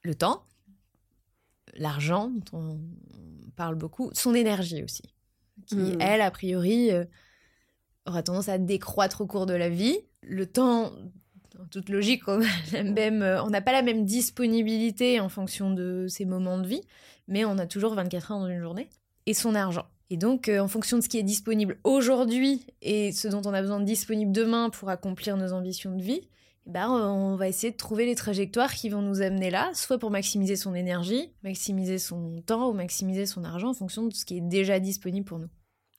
le 0.02 0.14
temps, 0.14 0.44
l'argent, 1.74 2.30
dont 2.30 2.58
on 2.58 2.80
parle 3.56 3.76
beaucoup, 3.76 4.10
son 4.12 4.34
énergie 4.34 4.82
aussi, 4.82 5.14
qui, 5.66 5.76
hmm. 5.76 6.00
elle, 6.00 6.20
a 6.20 6.30
priori, 6.30 6.90
euh, 6.90 7.04
aura 8.06 8.22
tendance 8.22 8.48
à 8.48 8.58
décroître 8.58 9.20
au 9.20 9.26
cours 9.26 9.46
de 9.46 9.54
la 9.54 9.68
vie. 9.68 9.98
Le 10.22 10.46
temps, 10.46 10.92
en 11.60 11.66
toute 11.66 11.88
logique, 11.88 12.22
on 12.28 12.38
n'a 12.38 13.60
pas 13.60 13.72
la 13.72 13.82
même 13.82 14.04
disponibilité 14.04 15.20
en 15.20 15.28
fonction 15.28 15.72
de 15.72 16.06
ses 16.08 16.24
moments 16.24 16.58
de 16.58 16.66
vie, 16.66 16.82
mais 17.28 17.44
on 17.44 17.58
a 17.58 17.66
toujours 17.66 17.94
24 17.94 18.32
heures 18.32 18.40
dans 18.40 18.48
une 18.48 18.60
journée. 18.60 18.88
Et 19.26 19.34
son 19.34 19.54
argent. 19.54 19.86
Et 20.10 20.16
donc, 20.16 20.48
euh, 20.48 20.58
en 20.58 20.68
fonction 20.68 20.98
de 20.98 21.02
ce 21.02 21.08
qui 21.08 21.18
est 21.18 21.22
disponible 21.22 21.78
aujourd'hui 21.82 22.66
et 22.82 23.10
ce 23.10 23.26
dont 23.26 23.40
on 23.46 23.54
a 23.54 23.62
besoin 23.62 23.80
de 23.80 23.84
disponible 23.84 24.32
demain 24.32 24.68
pour 24.68 24.90
accomplir 24.90 25.36
nos 25.36 25.52
ambitions 25.52 25.96
de 25.96 26.02
vie, 26.02 26.28
bah, 26.66 26.90
on 26.90 27.36
va 27.36 27.48
essayer 27.48 27.72
de 27.72 27.76
trouver 27.76 28.06
les 28.06 28.14
trajectoires 28.14 28.72
qui 28.72 28.88
vont 28.88 29.02
nous 29.02 29.22
amener 29.22 29.50
là, 29.50 29.70
soit 29.74 29.98
pour 29.98 30.10
maximiser 30.10 30.56
son 30.56 30.74
énergie, 30.74 31.32
maximiser 31.42 31.98
son 31.98 32.42
temps 32.42 32.70
ou 32.70 32.72
maximiser 32.72 33.26
son 33.26 33.44
argent 33.44 33.70
en 33.70 33.74
fonction 33.74 34.06
de 34.06 34.14
ce 34.14 34.24
qui 34.24 34.38
est 34.38 34.42
déjà 34.42 34.78
disponible 34.78 35.26
pour 35.26 35.38
nous. 35.38 35.48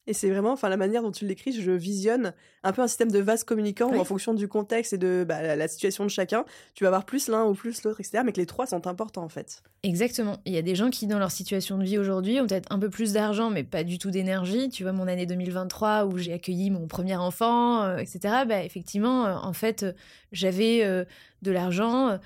Et 0.08 0.14
c'est 0.14 0.30
vraiment, 0.30 0.52
enfin, 0.52 0.70
la 0.70 0.78
manière 0.78 1.02
dont 1.02 1.12
tu 1.12 1.26
l'écris, 1.26 1.52
je 1.52 1.72
visionne 1.72 2.34
un 2.64 2.72
peu 2.72 2.82
un 2.82 2.88
système 2.88 3.12
de 3.12 3.20
vase 3.20 3.44
communicant 3.44 3.92
où, 3.92 4.00
en 4.00 4.04
fonction 4.04 4.34
du 4.34 4.48
contexte 4.48 4.94
et 4.94 4.98
de 4.98 5.26
bah, 5.28 5.56
la 5.56 5.68
situation 5.68 6.04
de 6.04 6.10
chacun, 6.10 6.46
tu 6.76 6.84
vas 6.84 6.90
avoir 6.90 7.06
plus 7.06 7.28
l'un 7.28 7.46
ou 7.46 7.54
plus 7.54 7.84
l'autre, 7.84 8.00
etc. 8.00 8.24
Mais 8.24 8.32
que 8.32 8.40
les 8.40 8.46
trois 8.46 8.68
sont 8.68 8.86
importants, 8.88 9.24
en 9.24 9.30
fait. 9.30 9.64
Exactement. 9.84 10.38
Il 10.46 10.54
y 10.54 10.58
a 10.58 10.62
des 10.62 10.76
gens 10.76 10.90
qui, 10.92 11.08
dans 11.08 11.18
leur 11.18 11.32
situation 11.32 11.78
de 11.78 11.84
vie 11.84 11.98
aujourd'hui, 11.98 12.40
ont 12.40 12.46
peut-être 12.46 12.72
un 12.72 12.78
peu 12.78 12.90
plus 12.90 13.14
d'argent, 13.14 13.50
mais 13.50 13.64
pas 13.64 13.84
du 13.84 13.98
tout 13.98 14.12
d'énergie. 14.12 14.70
Tu 14.70 14.84
vois, 14.84 14.92
mon 14.92 15.08
année 15.08 15.26
2023 15.26 16.06
où 16.06 16.18
j'ai 16.18 16.34
accueilli 16.34 16.70
mon 16.70 16.88
premier 16.88 17.16
enfant, 17.16 17.84
euh, 17.84 17.98
etc. 17.98 18.20
Bah, 18.48 18.64
effectivement, 18.64 19.26
euh, 19.26 19.36
en 19.36 19.54
fait, 19.54 19.84
euh, 19.84 19.94
j'avais 20.32 21.06
de 21.42 21.52
l'argent 21.52 22.20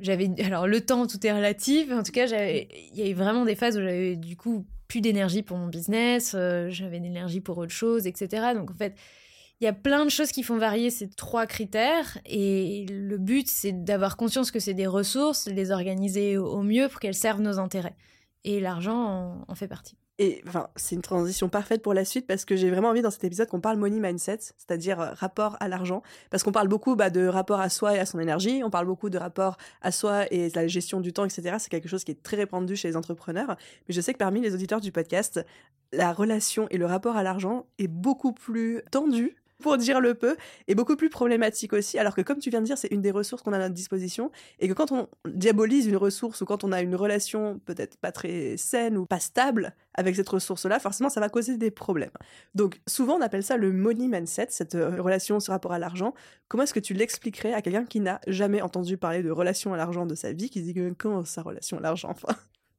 j'avais 0.00 0.30
alors 0.42 0.66
le 0.66 0.80
temps 0.80 1.06
tout 1.06 1.24
est 1.26 1.32
relatif 1.32 1.90
en 1.92 2.02
tout 2.02 2.12
cas 2.12 2.26
il 2.26 2.66
y 2.94 3.02
avait 3.02 3.12
vraiment 3.12 3.44
des 3.44 3.54
phases 3.54 3.76
où 3.76 3.80
j'avais 3.80 4.16
du 4.16 4.36
coup 4.36 4.64
plus 4.92 5.00
d'énergie 5.00 5.42
pour 5.42 5.56
mon 5.56 5.68
business, 5.68 6.34
euh, 6.34 6.68
j'avais 6.68 6.98
de 6.98 7.04
l'énergie 7.04 7.40
pour 7.40 7.56
autre 7.56 7.72
chose, 7.72 8.06
etc. 8.06 8.48
Donc 8.54 8.70
en 8.70 8.74
fait, 8.74 8.94
il 9.58 9.64
y 9.64 9.66
a 9.66 9.72
plein 9.72 10.04
de 10.04 10.10
choses 10.10 10.30
qui 10.32 10.42
font 10.42 10.58
varier 10.58 10.90
ces 10.90 11.08
trois 11.08 11.46
critères 11.46 12.18
et 12.26 12.84
le 12.90 13.16
but 13.16 13.48
c'est 13.48 13.72
d'avoir 13.72 14.18
conscience 14.18 14.50
que 14.50 14.60
c'est 14.60 14.74
des 14.74 14.86
ressources, 14.86 15.48
les 15.48 15.70
organiser 15.70 16.36
au 16.36 16.60
mieux 16.60 16.90
pour 16.90 17.00
qu'elles 17.00 17.14
servent 17.14 17.40
nos 17.40 17.58
intérêts. 17.58 17.96
Et 18.44 18.60
l'argent 18.60 19.42
en 19.48 19.54
fait 19.54 19.66
partie. 19.66 19.96
Et 20.18 20.42
enfin, 20.46 20.68
c'est 20.76 20.94
une 20.94 21.02
transition 21.02 21.48
parfaite 21.48 21.82
pour 21.82 21.94
la 21.94 22.04
suite 22.04 22.26
parce 22.26 22.44
que 22.44 22.54
j'ai 22.54 22.70
vraiment 22.70 22.88
envie 22.88 23.00
dans 23.00 23.10
cet 23.10 23.24
épisode 23.24 23.48
qu'on 23.48 23.60
parle 23.60 23.78
money 23.78 23.98
mindset, 23.98 24.38
c'est-à-dire 24.38 25.00
euh, 25.00 25.12
rapport 25.14 25.56
à 25.60 25.68
l'argent, 25.68 26.02
parce 26.30 26.42
qu'on 26.42 26.52
parle 26.52 26.68
beaucoup 26.68 26.96
bah, 26.96 27.08
de 27.08 27.26
rapport 27.26 27.60
à 27.60 27.70
soi 27.70 27.96
et 27.96 27.98
à 27.98 28.06
son 28.06 28.18
énergie, 28.18 28.62
on 28.62 28.70
parle 28.70 28.86
beaucoup 28.86 29.08
de 29.08 29.18
rapport 29.18 29.56
à 29.80 29.90
soi 29.90 30.26
et 30.30 30.50
la 30.50 30.68
gestion 30.68 31.00
du 31.00 31.12
temps, 31.12 31.24
etc. 31.24 31.56
C'est 31.58 31.70
quelque 31.70 31.88
chose 31.88 32.04
qui 32.04 32.10
est 32.10 32.22
très 32.22 32.36
répandu 32.36 32.76
chez 32.76 32.88
les 32.88 32.96
entrepreneurs. 32.96 33.56
Mais 33.88 33.94
je 33.94 34.00
sais 34.00 34.12
que 34.12 34.18
parmi 34.18 34.40
les 34.40 34.54
auditeurs 34.54 34.80
du 34.80 34.92
podcast, 34.92 35.44
la 35.92 36.12
relation 36.12 36.68
et 36.70 36.78
le 36.78 36.86
rapport 36.86 37.16
à 37.16 37.22
l'argent 37.22 37.66
est 37.78 37.88
beaucoup 37.88 38.32
plus 38.32 38.82
tendu 38.90 39.36
pour 39.62 39.78
dire 39.78 40.00
le 40.00 40.12
peu, 40.12 40.36
est 40.68 40.74
beaucoup 40.74 40.96
plus 40.96 41.08
problématique 41.08 41.72
aussi, 41.72 41.98
alors 41.98 42.14
que 42.14 42.20
comme 42.20 42.38
tu 42.38 42.50
viens 42.50 42.60
de 42.60 42.66
dire, 42.66 42.76
c'est 42.76 42.92
une 42.92 43.00
des 43.00 43.10
ressources 43.10 43.42
qu'on 43.42 43.54
a 43.54 43.56
à 43.56 43.60
notre 43.60 43.74
disposition, 43.74 44.30
et 44.60 44.68
que 44.68 44.74
quand 44.74 44.92
on 44.92 45.08
diabolise 45.26 45.86
une 45.86 45.96
ressource 45.96 46.42
ou 46.42 46.44
quand 46.44 46.64
on 46.64 46.72
a 46.72 46.82
une 46.82 46.94
relation 46.94 47.60
peut-être 47.64 47.96
pas 47.96 48.12
très 48.12 48.58
saine 48.58 48.98
ou 48.98 49.06
pas 49.06 49.20
stable 49.20 49.74
avec 49.94 50.16
cette 50.16 50.28
ressource-là, 50.28 50.78
forcément 50.78 51.08
ça 51.08 51.20
va 51.20 51.30
causer 51.30 51.56
des 51.56 51.70
problèmes. 51.70 52.10
Donc 52.54 52.80
souvent 52.86 53.14
on 53.16 53.22
appelle 53.22 53.42
ça 53.42 53.56
le 53.56 53.72
money 53.72 54.08
mindset, 54.08 54.48
cette 54.50 54.74
euh, 54.74 55.00
relation, 55.00 55.40
ce 55.40 55.50
rapport 55.50 55.72
à 55.72 55.78
l'argent. 55.78 56.12
Comment 56.48 56.64
est-ce 56.64 56.74
que 56.74 56.80
tu 56.80 56.92
l'expliquerais 56.92 57.54
à 57.54 57.62
quelqu'un 57.62 57.84
qui 57.84 58.00
n'a 58.00 58.20
jamais 58.26 58.60
entendu 58.60 58.98
parler 58.98 59.22
de 59.22 59.30
relation 59.30 59.72
à 59.72 59.76
l'argent 59.76 60.04
de 60.04 60.14
sa 60.14 60.32
vie, 60.32 60.50
qui 60.50 60.60
dit 60.60 60.74
que 60.74 60.92
comment 60.98 61.24
sa 61.24 61.42
relation 61.42 61.78
à 61.78 61.80
l'argent, 61.80 62.10
enfin? 62.10 62.34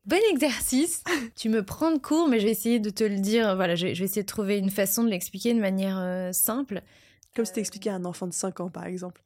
Bon 0.06 0.20
exercice. 0.32 1.04
tu 1.36 1.50
me 1.50 1.64
prends 1.64 1.92
de 1.92 1.98
cours, 1.98 2.28
mais 2.28 2.40
je 2.40 2.46
vais 2.46 2.52
essayer 2.52 2.80
de 2.80 2.90
te 2.90 3.04
le 3.04 3.20
dire. 3.20 3.56
Voilà, 3.56 3.76
je 3.76 3.88
vais, 3.88 3.92
essayer 3.92 4.24
de 4.24 4.28
trouver 4.28 4.58
une 4.58 4.70
façon 4.70 5.04
de 5.04 5.10
l'expliquer 5.10 5.54
de 5.54 5.60
manière 5.60 5.98
euh, 5.98 6.32
simple. 6.34 6.82
Comme 7.36 7.46
si 7.46 7.54
t'expliquais 7.54 7.90
à 7.90 7.96
un 7.96 8.06
enfant 8.06 8.28
de 8.28 8.34
5 8.34 8.60
ans, 8.60 8.70
par 8.70 8.86
exemple. 8.86 9.22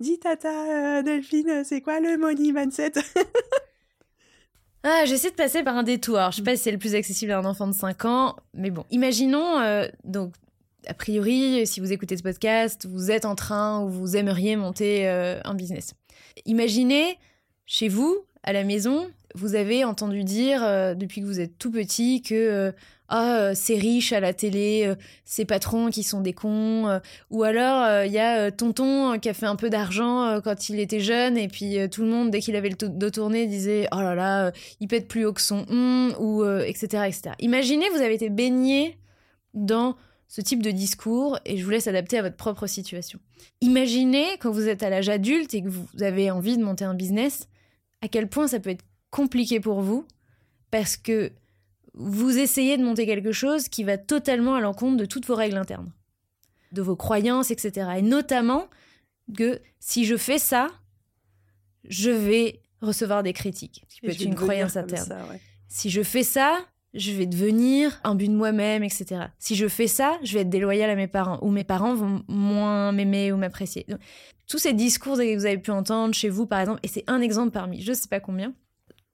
Dis, 0.00 0.18
tata, 0.18 0.98
euh, 0.98 1.02
Delphine, 1.02 1.62
c'est 1.64 1.80
quoi 1.80 2.00
le 2.00 2.16
money 2.16 2.52
mindset? 2.52 2.92
Ah, 4.84 5.04
j'essaie 5.06 5.30
de 5.30 5.34
passer 5.34 5.64
par 5.64 5.76
un 5.76 5.82
détour. 5.82 6.16
je 6.30 6.36
sais 6.36 6.42
pas 6.42 6.56
si 6.56 6.62
c'est 6.62 6.70
le 6.70 6.78
plus 6.78 6.94
accessible 6.94 7.32
à 7.32 7.38
un 7.38 7.44
enfant 7.44 7.66
de 7.66 7.74
5 7.74 8.04
ans, 8.04 8.36
mais 8.54 8.70
bon. 8.70 8.84
Imaginons, 8.92 9.58
euh, 9.58 9.88
donc, 10.04 10.34
a 10.86 10.94
priori, 10.94 11.66
si 11.66 11.80
vous 11.80 11.92
écoutez 11.92 12.16
ce 12.16 12.22
podcast, 12.22 12.86
vous 12.86 13.10
êtes 13.10 13.24
en 13.24 13.34
train 13.34 13.82
ou 13.82 13.88
vous 13.88 14.16
aimeriez 14.16 14.54
monter 14.54 15.08
un 15.08 15.54
business. 15.54 15.94
Imaginez, 16.46 17.18
chez 17.66 17.88
vous, 17.88 18.24
à 18.44 18.52
la 18.52 18.62
maison, 18.62 19.10
vous 19.34 19.54
avez 19.54 19.84
entendu 19.84 20.24
dire 20.24 20.62
euh, 20.62 20.94
depuis 20.94 21.20
que 21.20 21.26
vous 21.26 21.40
êtes 21.40 21.58
tout 21.58 21.70
petit 21.70 22.22
que 22.22 22.34
euh, 22.34 22.72
ah 23.08 23.38
euh, 23.38 23.52
c'est 23.54 23.76
riche 23.76 24.12
à 24.12 24.20
la 24.20 24.34
télé, 24.34 24.94
ces 25.24 25.46
patrons 25.46 25.88
qui 25.88 26.02
sont 26.02 26.20
des 26.20 26.34
cons, 26.34 27.00
ou 27.30 27.42
alors 27.42 28.04
il 28.04 28.12
y 28.12 28.18
a 28.18 28.50
tonton 28.50 29.18
qui 29.18 29.30
a 29.30 29.34
fait 29.34 29.46
un 29.46 29.56
peu 29.56 29.70
d'argent 29.70 30.40
quand 30.44 30.68
il 30.68 30.78
était 30.78 31.00
jeune 31.00 31.38
et 31.38 31.48
puis 31.48 31.78
tout 31.88 32.02
le 32.02 32.08
monde 32.08 32.30
dès 32.30 32.40
qu'il 32.40 32.54
avait 32.54 32.68
le 32.68 32.76
dos 32.76 33.10
tourné 33.10 33.46
disait 33.46 33.88
oh 33.92 34.00
là 34.00 34.14
là 34.14 34.52
il 34.80 34.88
pète 34.88 35.08
plus 35.08 35.24
haut 35.24 35.32
que 35.32 35.40
son 35.40 35.64
hum, 35.70 36.14
ou 36.18 36.44
etc 36.44 37.04
etc. 37.06 37.34
Imaginez 37.38 37.88
vous 37.94 38.02
avez 38.02 38.14
été 38.14 38.28
baigné 38.28 38.98
dans 39.54 39.96
ce 40.28 40.42
type 40.42 40.62
de 40.62 40.70
discours 40.70 41.38
et 41.46 41.56
je 41.56 41.64
vous 41.64 41.70
laisse 41.70 41.86
adapter 41.86 42.18
à 42.18 42.22
votre 42.22 42.36
propre 42.36 42.66
situation. 42.66 43.18
Imaginez 43.62 44.26
quand 44.38 44.50
vous 44.50 44.68
êtes 44.68 44.82
à 44.82 44.90
l'âge 44.90 45.08
adulte 45.08 45.54
et 45.54 45.62
que 45.62 45.68
vous 45.68 45.86
avez 46.02 46.30
envie 46.30 46.58
de 46.58 46.62
monter 46.62 46.84
un 46.84 46.94
business, 46.94 47.48
à 48.02 48.08
quel 48.08 48.28
point 48.28 48.46
ça 48.46 48.60
peut 48.60 48.70
être 48.70 48.84
compliqué 49.10 49.60
pour 49.60 49.80
vous 49.80 50.06
parce 50.70 50.96
que 50.96 51.32
vous 51.94 52.38
essayez 52.38 52.76
de 52.76 52.84
monter 52.84 53.06
quelque 53.06 53.32
chose 53.32 53.68
qui 53.68 53.84
va 53.84 53.98
totalement 53.98 54.54
à 54.54 54.60
l'encontre 54.60 54.96
de 54.96 55.04
toutes 55.04 55.26
vos 55.26 55.34
règles 55.34 55.56
internes, 55.56 55.90
de 56.72 56.82
vos 56.82 56.96
croyances, 56.96 57.50
etc. 57.50 57.90
Et 57.98 58.02
notamment 58.02 58.68
que 59.36 59.60
si 59.80 60.04
je 60.04 60.16
fais 60.16 60.38
ça, 60.38 60.68
je 61.84 62.10
vais 62.10 62.62
recevoir 62.80 63.22
des 63.22 63.32
critiques, 63.32 63.84
qui 63.88 64.00
peut 64.00 64.10
être 64.10 64.20
une 64.20 64.34
croyance 64.34 64.76
interne. 64.76 65.12
Si 65.66 65.90
je 65.90 66.02
fais 66.02 66.22
ça, 66.22 66.58
je 66.94 67.12
vais 67.12 67.26
devenir 67.26 68.00
un 68.04 68.14
but 68.14 68.28
de 68.28 68.34
moi-même, 68.34 68.82
etc. 68.82 69.26
Si 69.38 69.56
je 69.56 69.68
fais 69.68 69.88
ça, 69.88 70.18
je 70.22 70.34
vais 70.34 70.40
être 70.40 70.50
déloyal 70.50 70.88
à 70.88 70.94
mes 70.94 71.08
parents, 71.08 71.38
ou 71.42 71.50
mes 71.50 71.64
parents 71.64 71.94
vont 71.94 72.22
moins 72.28 72.92
m'aimer 72.92 73.32
ou 73.32 73.36
m'apprécier. 73.36 73.86
Tous 74.46 74.58
ces 74.58 74.72
discours 74.72 75.16
que 75.16 75.36
vous 75.36 75.46
avez 75.46 75.58
pu 75.58 75.70
entendre 75.70 76.14
chez 76.14 76.28
vous, 76.28 76.46
par 76.46 76.60
exemple, 76.60 76.80
et 76.82 76.88
c'est 76.88 77.04
un 77.06 77.20
exemple 77.20 77.50
parmi 77.50 77.82
je 77.82 77.90
ne 77.90 77.96
sais 77.96 78.08
pas 78.08 78.20
combien, 78.20 78.54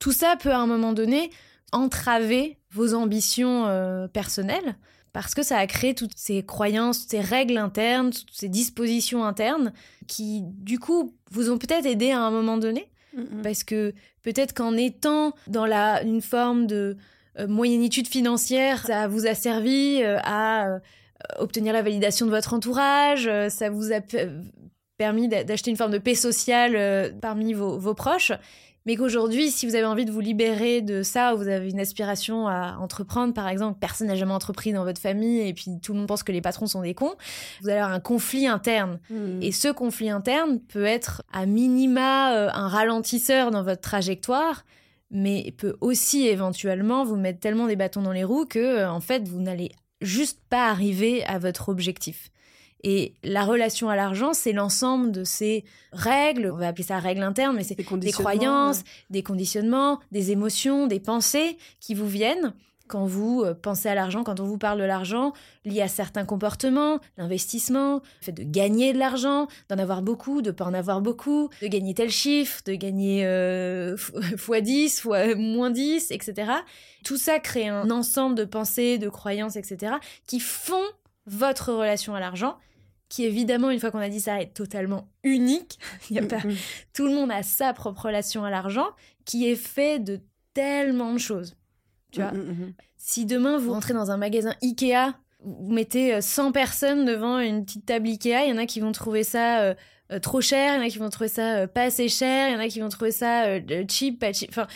tout 0.05 0.13
ça 0.13 0.37
peut 0.39 0.53
à 0.53 0.59
un 0.59 0.67
moment 0.67 0.93
donné 0.93 1.31
entraver 1.73 2.59
vos 2.71 2.93
ambitions 2.93 3.65
euh, 3.69 4.07
personnelles 4.07 4.77
parce 5.15 5.35
que 5.35 5.43
ça 5.43 5.57
a 5.57 5.67
créé 5.67 5.95
toutes 5.95 6.13
ces 6.15 6.45
croyances, 6.45 7.01
toutes 7.01 7.13
ces 7.13 7.23
règles 7.23 7.57
internes, 7.57 8.11
toutes 8.11 8.29
ces 8.31 8.51
dispositions 8.51 9.25
internes 9.25 9.73
qui, 10.07 10.43
du 10.43 10.79
coup, 10.79 11.15
vous 11.31 11.51
ont 11.51 11.57
peut-être 11.57 11.87
aidé 11.87 12.11
à 12.11 12.21
un 12.21 12.31
moment 12.31 12.59
donné. 12.59 12.91
Parce 13.43 13.65
que 13.65 13.95
peut-être 14.23 14.53
qu'en 14.53 14.77
étant 14.77 15.33
dans 15.47 15.65
la, 15.65 16.03
une 16.03 16.21
forme 16.21 16.67
de 16.67 16.99
euh, 17.39 17.47
moyennitude 17.47 18.07
financière, 18.07 18.85
ça 18.85 19.09
vous 19.09 19.27
a 19.27 19.35
servi 19.35 20.03
euh, 20.03 20.19
à 20.23 20.81
obtenir 21.39 21.73
la 21.73 21.81
validation 21.81 22.27
de 22.27 22.31
votre 22.31 22.53
entourage, 22.53 23.31
ça 23.49 23.71
vous 23.71 23.91
a 23.91 24.01
permis 24.99 25.29
d'acheter 25.29 25.71
une 25.71 25.79
forme 25.79 25.93
de 25.93 25.99
paix 25.99 26.15
sociale 26.15 27.15
parmi 27.23 27.55
vos, 27.55 27.79
vos 27.79 27.95
proches 27.95 28.33
mais 28.87 28.97
qu'aujourd'hui, 28.97 29.51
si 29.51 29.67
vous 29.67 29.75
avez 29.75 29.87
envie 29.87 30.05
de 30.05 30.11
vous 30.11 30.21
libérer 30.21 30.83
de 30.83 31.03
ça, 31.03 31.35
ou 31.35 31.39
vous 31.39 31.49
avez 31.49 31.71
une 31.71 31.81
aspiration 31.81 32.47
à 32.47 32.77
entreprendre, 32.79 33.33
par 33.33 33.49
exemple, 33.49 33.79
personne 33.81 34.09
n'a 34.09 34.15
jamais 34.15 34.33
entrepris 34.33 34.73
dans 34.73 34.85
votre 34.85 35.01
famille, 35.01 35.41
et 35.41 35.55
puis 35.55 35.79
tout 35.83 35.93
le 35.93 35.99
monde 36.01 36.09
pense 36.09 36.23
que 36.23 36.33
les 36.33 36.43
patrons 36.43 36.67
sont 36.67 36.83
des 36.83 36.95
cons, 36.95 37.15
vous 37.63 37.69
allez 37.69 37.79
avoir 37.79 37.95
un 37.95 38.01
conflit 38.01 38.47
interne. 38.47 39.01
Hmm. 39.09 39.41
Et 39.41 39.53
ce 39.53 39.69
conflit 39.69 40.11
interne 40.11 40.61
peut 40.61 40.85
être 40.85 41.23
à 41.33 41.47
minima 41.47 42.35
euh, 42.35 42.51
un 42.53 42.69
ralentisseur 42.69 43.51
dans 43.51 43.63
votre 43.63 43.81
trajectoire, 43.81 44.65
mais 45.11 45.55
peut 45.57 45.77
aussi 45.81 46.27
éventuellement 46.27 47.05
vous 47.05 47.17
mettre 47.17 47.41
tellement 47.41 47.67
des 47.67 47.77
bâtons 47.77 48.03
dans 48.03 48.13
les 48.13 48.25
roues 48.25 48.47
que, 48.47 48.59
euh, 48.59 48.91
en 48.91 49.01
fait, 49.01 49.27
vous 49.27 49.41
n'allez 49.41 49.71
juste 50.01 50.41
pas 50.51 50.69
arriver 50.69 51.25
à 51.25 51.39
votre 51.39 51.71
objectif. 51.71 52.31
Et 52.87 53.15
la 53.25 53.47
relation 53.47 53.89
à 53.89 53.97
l'argent, 53.97 54.35
c'est 54.35 54.53
l'ensemble 54.53 55.11
de 55.11 55.25
ces 55.25 55.65
règles, 55.93 56.51
on 56.53 56.59
va 56.59 56.69
appeler 56.69 56.85
ça 56.85 56.99
règles 56.99 57.23
internes, 57.23 57.57
mais 57.57 57.65
c'est 57.65 57.75
des, 57.75 58.13
croyances, 58.13 58.85
des 59.09 59.23
conditionnements, 59.23 60.01
des 60.13 60.33
émotions, 60.33 60.87
des 60.87 61.01
pensées 61.01 61.57
qui 61.81 61.95
vous 61.95 62.07
viennent 62.07 62.53
quand 62.87 63.07
vous 63.07 63.43
euh, 63.43 63.55
pensez 63.55 63.89
à 63.89 63.95
l'argent, 63.95 64.23
quand 64.23 64.41
on 64.41 64.45
vous 64.45 64.59
parle 64.59 64.79
de 64.79 64.85
l'argent, 64.85 65.33
lié 65.65 65.81
à 65.81 65.89
certains 65.89 66.27
comportements, 66.27 66.99
l'investissement, 67.17 68.03
le 68.21 68.25
fait 68.27 68.33
de 68.33 68.43
gagner 68.43 68.93
de 68.93 68.99
l'argent, 68.99 69.49
d'en 69.71 69.79
avoir 69.79 70.03
beaucoup, 70.03 70.43
de 70.43 70.51
pas 70.51 70.67
en 70.67 70.75
avoir 70.75 71.01
beaucoup, 71.01 71.49
de 71.63 71.67
gagner 71.69 71.95
tel 71.95 72.11
chiffre, 72.11 72.61
de 72.67 72.75
gagner 72.75 73.25
euh, 73.25 73.97
x10, 73.97 75.01
fois 75.01 75.35
moins 75.37 75.71
10, 75.71 76.11
etc. 76.11 76.53
Tout 77.03 77.17
ça 77.17 77.39
crée 77.39 77.69
un 77.69 77.91
ensemble 77.91 78.35
de 78.35 78.45
pensées, 78.45 78.99
de 78.99 79.09
croyances, 79.09 79.57
etc. 79.57 79.95
qui 80.27 80.41
font 80.41 80.85
votre 81.27 81.73
relation 81.73 82.15
à 82.15 82.21
l'argent 82.21 82.59
qui 83.15 83.25
évidemment, 83.25 83.71
une 83.71 83.79
fois 83.79 83.93
qu'on 83.93 84.01
a 84.01 84.09
dit 84.09 84.21
ça, 84.21 84.41
est 84.41 84.53
totalement 84.53 85.07
unique. 85.23 85.79
Il 86.11 86.17
y 86.17 86.19
a 86.19 86.27
pas... 86.27 86.39
Mm, 86.39 86.51
mm. 86.51 86.57
Tout 86.95 87.07
le 87.07 87.15
monde 87.15 87.31
a 87.31 87.45
sa 87.45 87.73
propre 87.73 88.07
relation 88.07 88.45
à 88.45 88.51
l'argent 88.51 88.89
qui 89.25 89.49
est 89.49 89.55
fait 89.55 90.01
de 90.01 90.19
tellement 90.53 91.13
de 91.13 91.19
choses. 91.19 91.55
Tu 92.11 92.21
vois 92.21 92.33
mm, 92.33 92.73
Si 92.97 93.25
demain 93.25 93.57
vous 93.57 93.73
rentrez 93.73 93.95
dans 93.95 94.11
un 94.11 94.17
magasin 94.17 94.53
Ikea, 94.63 95.15
vous 95.45 95.73
mettez 95.73 96.21
100 96.21 96.51
personnes 96.51 97.05
devant 97.05 97.39
une 97.39 97.65
petite 97.65 97.87
table 97.87 98.09
Ikea, 98.09 98.47
il 98.47 98.51
y 98.51 98.53
en 98.53 98.59
a 98.59 98.67
qui 98.67 98.81
vont 98.81 98.91
trouver 98.91 99.23
ça 99.23 99.77
trop 100.21 100.41
cher, 100.41 100.75
il 100.75 100.79
y 100.79 100.81
en 100.81 100.87
a 100.87 100.89
qui 100.89 100.99
vont 100.99 101.09
trouver 101.09 101.29
ça 101.29 101.69
pas 101.69 101.83
assez 101.83 102.09
cher, 102.09 102.49
il 102.49 102.55
y 102.55 102.57
en 102.57 102.61
a 102.61 102.69
qui 102.69 102.81
vont 102.81 102.89
trouver 102.89 103.13
ça 103.13 103.61
cheap, 103.89 104.19
pas 104.19 104.33
cheap. 104.33 104.49
Enfin, 104.51 104.67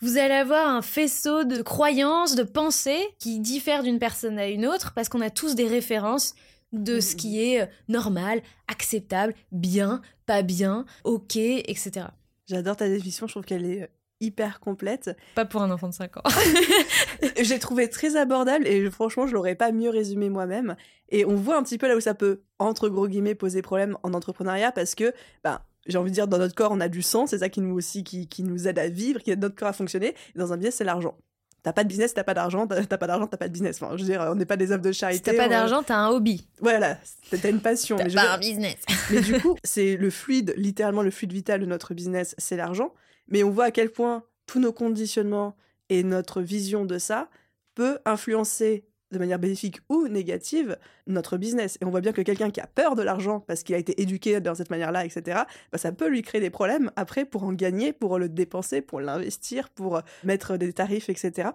vous 0.00 0.18
allez 0.18 0.34
avoir 0.34 0.68
un 0.68 0.82
faisceau 0.82 1.44
de 1.44 1.62
croyances, 1.62 2.34
de 2.34 2.42
pensées 2.42 3.06
qui 3.18 3.40
diffèrent 3.40 3.82
d'une 3.82 3.98
personne 3.98 4.38
à 4.38 4.48
une 4.48 4.66
autre 4.66 4.92
parce 4.94 5.08
qu'on 5.08 5.20
a 5.20 5.30
tous 5.30 5.54
des 5.54 5.66
références 5.66 6.34
de 6.72 7.00
ce 7.00 7.16
qui 7.16 7.42
est 7.42 7.62
euh, 7.62 7.66
normal, 7.88 8.42
acceptable, 8.66 9.34
bien, 9.52 10.02
pas 10.26 10.42
bien, 10.42 10.84
ok, 11.04 11.36
etc. 11.36 12.06
J'adore 12.46 12.76
ta 12.76 12.88
définition, 12.88 13.26
je 13.26 13.32
trouve 13.32 13.44
qu'elle 13.44 13.64
est 13.64 13.82
euh, 13.82 13.86
hyper 14.20 14.60
complète. 14.60 15.16
Pas 15.34 15.44
pour 15.44 15.62
un 15.62 15.70
enfant 15.70 15.88
de 15.88 15.94
5 15.94 16.16
ans. 16.18 16.22
J'ai 17.40 17.58
trouvé 17.58 17.88
très 17.88 18.16
abordable 18.16 18.66
et 18.66 18.90
franchement, 18.90 19.26
je 19.26 19.34
l'aurais 19.34 19.54
pas 19.54 19.72
mieux 19.72 19.90
résumé 19.90 20.28
moi-même. 20.28 20.76
Et 21.10 21.24
on 21.24 21.36
voit 21.36 21.56
un 21.56 21.62
petit 21.62 21.78
peu 21.78 21.88
là 21.88 21.96
où 21.96 22.00
ça 22.00 22.14
peut, 22.14 22.42
entre 22.58 22.88
gros 22.88 23.08
guillemets, 23.08 23.34
poser 23.34 23.62
problème 23.62 23.96
en 24.02 24.12
entrepreneuriat 24.14 24.72
parce 24.72 24.94
que, 24.94 25.12
bah, 25.44 25.64
j'ai 25.86 25.96
envie 25.96 26.10
de 26.10 26.14
dire, 26.14 26.28
dans 26.28 26.38
notre 26.38 26.54
corps, 26.54 26.72
on 26.72 26.80
a 26.80 26.88
du 26.88 27.02
sang, 27.02 27.26
c'est 27.26 27.38
ça 27.38 27.48
qui 27.48 27.60
nous 27.60 27.74
aussi, 27.74 28.04
qui, 28.04 28.28
qui, 28.28 28.42
nous 28.42 28.68
aide 28.68 28.78
à 28.78 28.88
vivre, 28.88 29.22
qui 29.22 29.30
aide 29.30 29.40
notre 29.40 29.54
corps 29.54 29.68
à 29.68 29.72
fonctionner. 29.72 30.14
Et 30.34 30.38
dans 30.38 30.52
un 30.52 30.56
business, 30.56 30.76
c'est 30.76 30.84
l'argent. 30.84 31.16
T'as 31.62 31.72
pas 31.72 31.82
de 31.82 31.88
business, 31.88 32.14
t'as 32.14 32.24
pas 32.24 32.34
d'argent, 32.34 32.66
t'as 32.66 32.98
pas 32.98 33.06
d'argent, 33.06 33.26
t'as 33.26 33.36
pas 33.36 33.48
de 33.48 33.52
business. 33.52 33.82
Enfin, 33.82 33.96
je 33.96 34.02
veux 34.02 34.08
dire, 34.08 34.24
on 34.30 34.36
n'est 34.36 34.46
pas 34.46 34.56
des 34.56 34.70
œuvres 34.70 34.82
de 34.82 34.92
charité. 34.92 35.30
Si 35.30 35.36
t'as 35.36 35.42
pas 35.42 35.48
d'argent, 35.48 35.82
t'as 35.82 35.96
un 35.96 36.08
hobby. 36.08 36.46
Voilà, 36.60 36.98
t'as 37.30 37.50
une 37.50 37.60
passion. 37.60 37.96
T'as 37.96 38.12
pas 38.12 38.34
un 38.34 38.38
business. 38.38 38.76
mais 39.10 39.20
du 39.20 39.40
coup, 39.40 39.56
c'est 39.64 39.96
le 39.96 40.10
fluide, 40.10 40.54
littéralement 40.56 41.02
le 41.02 41.10
fluide 41.10 41.32
vital 41.32 41.60
de 41.60 41.66
notre 41.66 41.94
business, 41.94 42.34
c'est 42.38 42.56
l'argent. 42.56 42.94
Mais 43.28 43.42
on 43.42 43.50
voit 43.50 43.66
à 43.66 43.70
quel 43.70 43.90
point 43.90 44.22
tous 44.46 44.60
nos 44.60 44.72
conditionnements 44.72 45.56
et 45.88 46.02
notre 46.04 46.42
vision 46.42 46.84
de 46.84 46.98
ça 46.98 47.28
peut 47.74 47.98
influencer 48.04 48.84
de 49.10 49.18
manière 49.18 49.38
bénéfique 49.38 49.80
ou 49.88 50.08
négative 50.08 50.76
notre 51.06 51.36
business. 51.36 51.78
Et 51.80 51.84
on 51.84 51.90
voit 51.90 52.00
bien 52.00 52.12
que 52.12 52.22
quelqu'un 52.22 52.50
qui 52.50 52.60
a 52.60 52.66
peur 52.66 52.94
de 52.94 53.02
l'argent 53.02 53.40
parce 53.40 53.62
qu'il 53.62 53.74
a 53.74 53.78
été 53.78 54.00
éduqué 54.00 54.40
dans 54.40 54.54
cette 54.54 54.70
manière-là, 54.70 55.04
etc., 55.04 55.42
bah, 55.72 55.78
ça 55.78 55.92
peut 55.92 56.08
lui 56.08 56.22
créer 56.22 56.40
des 56.40 56.50
problèmes 56.50 56.90
après 56.96 57.24
pour 57.24 57.44
en 57.44 57.52
gagner, 57.52 57.92
pour 57.92 58.18
le 58.18 58.28
dépenser, 58.28 58.80
pour 58.80 59.00
l'investir, 59.00 59.70
pour 59.70 60.00
mettre 60.24 60.56
des 60.56 60.72
tarifs, 60.72 61.08
etc. 61.08 61.50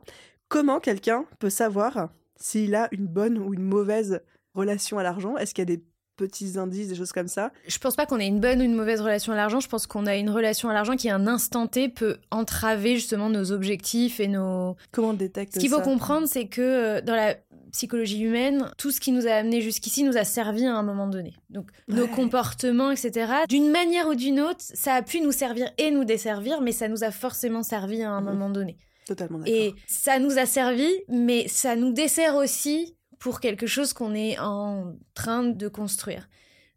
Comment 0.48 0.80
quelqu'un 0.80 1.26
peut 1.40 1.50
savoir 1.50 2.10
s'il 2.36 2.76
a 2.76 2.88
une 2.92 3.08
bonne 3.08 3.38
ou 3.38 3.54
une 3.54 3.64
mauvaise 3.64 4.22
relation 4.54 4.98
à 4.98 5.04
l'argent? 5.04 5.38
Est-ce 5.38 5.54
qu'il 5.54 5.62
y 5.62 5.72
a 5.72 5.76
des 5.76 5.84
petits 6.16 6.58
indices, 6.58 6.88
des 6.88 6.96
choses 6.96 7.12
comme 7.12 7.28
ça. 7.28 7.52
Je 7.68 7.78
pense 7.78 7.96
pas 7.96 8.06
qu'on 8.06 8.20
ait 8.20 8.28
une 8.28 8.40
bonne 8.40 8.62
ou 8.62 8.64
une 8.64 8.76
mauvaise 8.76 9.02
relation 9.02 9.34
à 9.34 9.36
l'argent. 9.36 9.60
Je 9.60 9.68
pense 9.68 9.88
qu'on 9.88 10.06
a 10.06 10.16
une 10.16 10.30
relation 10.30 10.70
à 10.70 10.74
l'argent 10.74 10.96
qui, 10.96 11.10
à 11.10 11.16
un 11.16 11.28
instant 11.28 11.68
T, 11.68 11.90
peut 11.90 12.18
entraver 12.32 12.96
justement 12.96 13.30
nos 13.30 13.52
objectifs 13.52 14.20
et 14.20 14.28
nos. 14.28 14.76
Comment 14.92 15.10
on 15.10 15.14
détecte 15.14 15.54
Ce 15.54 15.60
qu'il 15.60 15.70
faut 15.70 15.82
comprendre, 15.82 16.28
c'est 16.28 16.48
que 16.48 16.62
euh, 16.62 17.02
dans 17.02 17.16
la 17.16 17.36
psychologie 17.74 18.22
humaine, 18.22 18.70
tout 18.78 18.92
ce 18.92 19.00
qui 19.00 19.12
nous 19.12 19.28
a 19.28 19.32
amené 19.32 19.60
jusqu'ici 19.60 20.04
nous 20.04 20.16
a 20.16 20.24
servi 20.24 20.66
à 20.66 20.76
un 20.76 20.84
moment 20.84 21.08
donné. 21.08 21.34
Donc 21.50 21.70
nos 21.88 22.08
comportements, 22.08 22.92
etc. 22.92 23.32
D'une 23.50 23.70
manière 23.70 24.08
ou 24.08 24.16
d'une 24.16 24.40
autre, 24.40 24.62
ça 24.62 24.94
a 24.94 25.02
pu 25.02 25.20
nous 25.22 25.32
servir 25.32 25.72
et 25.78 25.90
nous 25.90 26.06
desservir, 26.06 26.62
mais 26.62 26.72
ça 26.72 26.88
nous 26.88 27.04
a 27.04 27.12
forcément 27.12 27.64
servi 27.64 28.04
à 28.04 28.12
un 28.12 28.22
mhm. 28.22 28.28
moment 28.28 28.50
donné. 28.50 28.78
Totalement 29.06 29.40
d'accord. 29.40 29.54
Et 29.54 29.74
ça 29.88 30.20
nous 30.20 30.38
a 30.38 30.46
servi, 30.46 30.88
mais 31.10 31.48
ça 31.48 31.76
nous 31.76 31.92
dessert 31.92 32.36
aussi 32.36 32.96
pour 33.24 33.40
quelque 33.40 33.68
chose 33.68 33.94
qu'on 33.94 34.14
est 34.14 34.38
en 34.38 34.98
train 35.14 35.44
de 35.44 35.68
construire. 35.70 36.28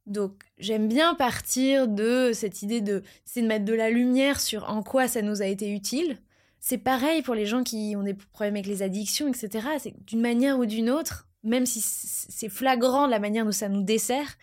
Donc 0.07 0.45
j'aime 0.59 0.87
bien 0.87 1.17
partir 1.17 1.89
de 1.89 2.31
cette 2.33 2.63
idée 2.63 2.81
de 2.81 3.03
c'est 3.25 3.43
de 3.43 3.49
mettre 3.49 3.65
de 3.65 3.73
la 3.73 3.91
lumière 3.91 4.39
sur 4.39 4.71
en 4.71 4.85
quoi 4.85 5.09
ça 5.09 5.23
nous 5.23 5.43
a 5.43 5.47
été 5.47 5.69
utile. 5.69 6.19
C'est 6.61 6.79
pareil 6.79 7.23
pour 7.23 7.35
les 7.35 7.47
gens 7.47 7.65
qui 7.65 7.95
ont 7.97 8.05
des 8.05 8.15
problèmes 8.15 8.55
avec 8.55 8.67
les 8.67 8.85
addictions, 8.85 9.27
etc. 9.27 9.67
C'est 9.81 9.95
d'une 10.07 10.21
manière 10.21 10.57
ou 10.61 10.67
d'une 10.67 10.89
autre, 10.89 11.27
même 11.43 11.67
si 11.67 11.81
c'est 11.81 12.49
flagrant 12.49 13.09
la 13.09 13.19
manière 13.19 13.45
dont 13.45 13.51
ça 13.51 13.69
nous 13.69 13.83
dessert, 13.83 14.37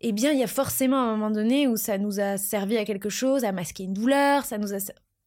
eh 0.00 0.10
bien 0.10 0.32
il 0.32 0.40
y 0.40 0.42
a 0.42 0.48
forcément 0.48 0.98
un 0.98 1.12
moment 1.12 1.30
donné 1.30 1.68
où 1.68 1.76
ça 1.76 1.98
nous 1.98 2.18
a 2.18 2.36
servi 2.36 2.78
à 2.78 2.84
quelque 2.84 3.10
chose, 3.10 3.44
à 3.44 3.52
masquer 3.52 3.84
une 3.84 3.94
douleur, 3.94 4.44
ça 4.44 4.58
nous 4.58 4.74
a 4.74 4.78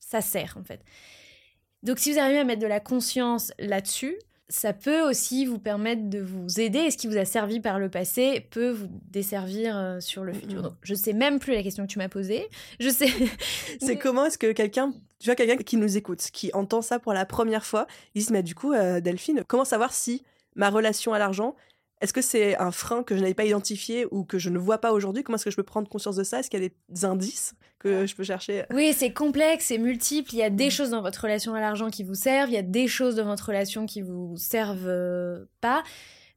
ça 0.01 0.19
sert 0.19 0.57
en 0.59 0.65
fait. 0.65 0.81
Donc 1.83 1.99
si 1.99 2.11
vous 2.11 2.19
arrivez 2.19 2.39
à 2.39 2.43
mettre 2.43 2.61
de 2.61 2.67
la 2.67 2.81
conscience 2.81 3.53
là-dessus, 3.59 4.17
ça 4.49 4.71
peut 4.73 5.01
aussi 5.01 5.45
vous 5.45 5.59
permettre 5.59 6.09
de 6.09 6.19
vous 6.19 6.59
aider 6.59 6.79
et 6.79 6.91
ce 6.91 6.97
qui 6.97 7.07
vous 7.07 7.17
a 7.17 7.25
servi 7.25 7.59
par 7.59 7.79
le 7.79 7.89
passé 7.89 8.47
peut 8.49 8.69
vous 8.69 8.87
desservir 9.11 9.77
euh, 9.77 9.99
sur 9.99 10.23
le 10.23 10.33
futur. 10.33 10.61
Donc, 10.61 10.73
je 10.83 10.95
sais 10.95 11.13
même 11.13 11.39
plus 11.39 11.53
la 11.53 11.63
question 11.63 11.85
que 11.85 11.91
tu 11.91 11.99
m'as 11.99 12.07
posée. 12.07 12.47
Je 12.79 12.89
sais. 12.89 13.09
C'est 13.81 13.97
comment 13.97 14.25
est-ce 14.25 14.37
que 14.37 14.51
quelqu'un, 14.53 14.93
tu 15.19 15.25
vois, 15.25 15.35
quelqu'un 15.35 15.57
qui 15.57 15.75
nous 15.75 15.97
écoute, 15.97 16.21
qui 16.31 16.51
entend 16.53 16.81
ça 16.81 16.99
pour 16.99 17.13
la 17.13 17.25
première 17.25 17.65
fois, 17.65 17.87
il 18.15 18.23
se 18.23 18.31
met 18.31 18.43
du 18.43 18.55
coup, 18.55 18.71
euh, 18.71 19.01
Delphine, 19.01 19.43
comment 19.45 19.65
savoir 19.65 19.91
si 19.91 20.23
ma 20.55 20.69
relation 20.69 21.13
à 21.13 21.19
l'argent, 21.19 21.55
est-ce 21.99 22.13
que 22.13 22.21
c'est 22.21 22.55
un 22.57 22.71
frein 22.71 23.01
que 23.01 23.15
je 23.15 23.21
n'avais 23.21 23.33
pas 23.33 23.45
identifié 23.45 24.05
ou 24.11 24.23
que 24.23 24.37
je 24.37 24.49
ne 24.49 24.59
vois 24.59 24.77
pas 24.77 24.91
aujourd'hui? 24.91 25.23
Comment 25.23 25.35
est-ce 25.35 25.45
que 25.45 25.51
je 25.51 25.55
peux 25.55 25.63
prendre 25.63 25.89
conscience 25.89 26.15
de 26.15 26.23
ça? 26.23 26.39
Est-ce 26.39 26.49
qu'il 26.49 26.61
y 26.61 26.65
a 26.65 26.69
des 26.69 27.05
indices 27.05 27.55
que 27.79 28.05
je 28.05 28.15
peux 28.15 28.23
chercher? 28.23 28.65
Oui, 28.71 28.93
c'est 28.93 29.13
complexe, 29.13 29.65
c'est 29.67 29.79
multiple. 29.79 30.29
Il 30.33 30.37
y 30.37 30.43
a 30.43 30.51
des 30.51 30.67
mm. 30.67 30.71
choses 30.71 30.89
dans 30.91 31.01
votre 31.01 31.21
relation 31.21 31.55
à 31.55 31.59
l'argent 31.59 31.89
qui 31.89 32.03
vous 32.03 32.15
servent, 32.15 32.49
il 32.49 32.53
y 32.53 32.57
a 32.57 32.63
des 32.63 32.87
choses 32.87 33.15
dans 33.15 33.25
votre 33.25 33.47
relation 33.47 33.87
qui 33.87 34.01
vous 34.01 34.35
servent 34.37 34.87
euh, 34.87 35.45
pas. 35.59 35.83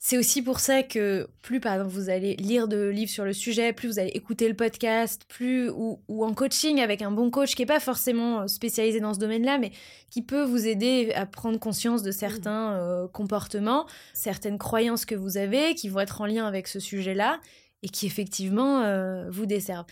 C'est 0.03 0.17
aussi 0.17 0.41
pour 0.41 0.61
ça 0.61 0.83
que 0.83 1.29
plus, 1.43 1.61
par 1.61 1.75
exemple, 1.75 1.91
vous 1.91 2.09
allez 2.09 2.35
lire 2.37 2.69
de 2.69 2.89
livres 2.89 3.11
sur 3.11 3.27
le 3.27 3.35
sujet, 3.35 3.75
plus 3.75 3.87
vous 3.87 3.99
allez 3.99 4.09
écouter 4.15 4.49
le 4.49 4.55
podcast, 4.55 5.27
plus 5.29 5.69
ou, 5.69 6.01
en 6.09 6.33
coaching 6.33 6.81
avec 6.81 7.03
un 7.03 7.11
bon 7.11 7.31
coach 7.31 7.55
qui 7.55 7.61
n'est 7.61 7.67
pas 7.67 7.81
forcément 7.81 8.41
euh, 8.41 8.47
spécialisé 8.47 9.01
dans 9.01 9.13
ce 9.13 9.19
domaine-là, 9.19 9.59
mais 9.59 9.73
qui 10.09 10.23
peut 10.23 10.43
vous 10.43 10.67
aider 10.67 11.13
à 11.15 11.27
prendre 11.27 11.59
conscience 11.61 12.03
de 12.03 12.13
certains 12.13 12.73
euh, 12.77 13.09
comportements, 13.09 13.87
certaines 14.15 14.57
croyances 14.57 15.05
que 15.05 15.15
vous 15.15 15.37
avez 15.37 15.75
qui 15.75 15.91
vont 15.91 16.01
être 16.01 16.23
en 16.23 16.27
lien 16.27 16.47
avec 16.47 16.67
ce 16.67 16.81
sujet-là 16.81 17.39
et 17.83 17.91
qui 17.91 18.07
effectivement 18.07 18.81
euh, 18.81 19.29
vous 19.31 19.45
desservent. 19.45 19.87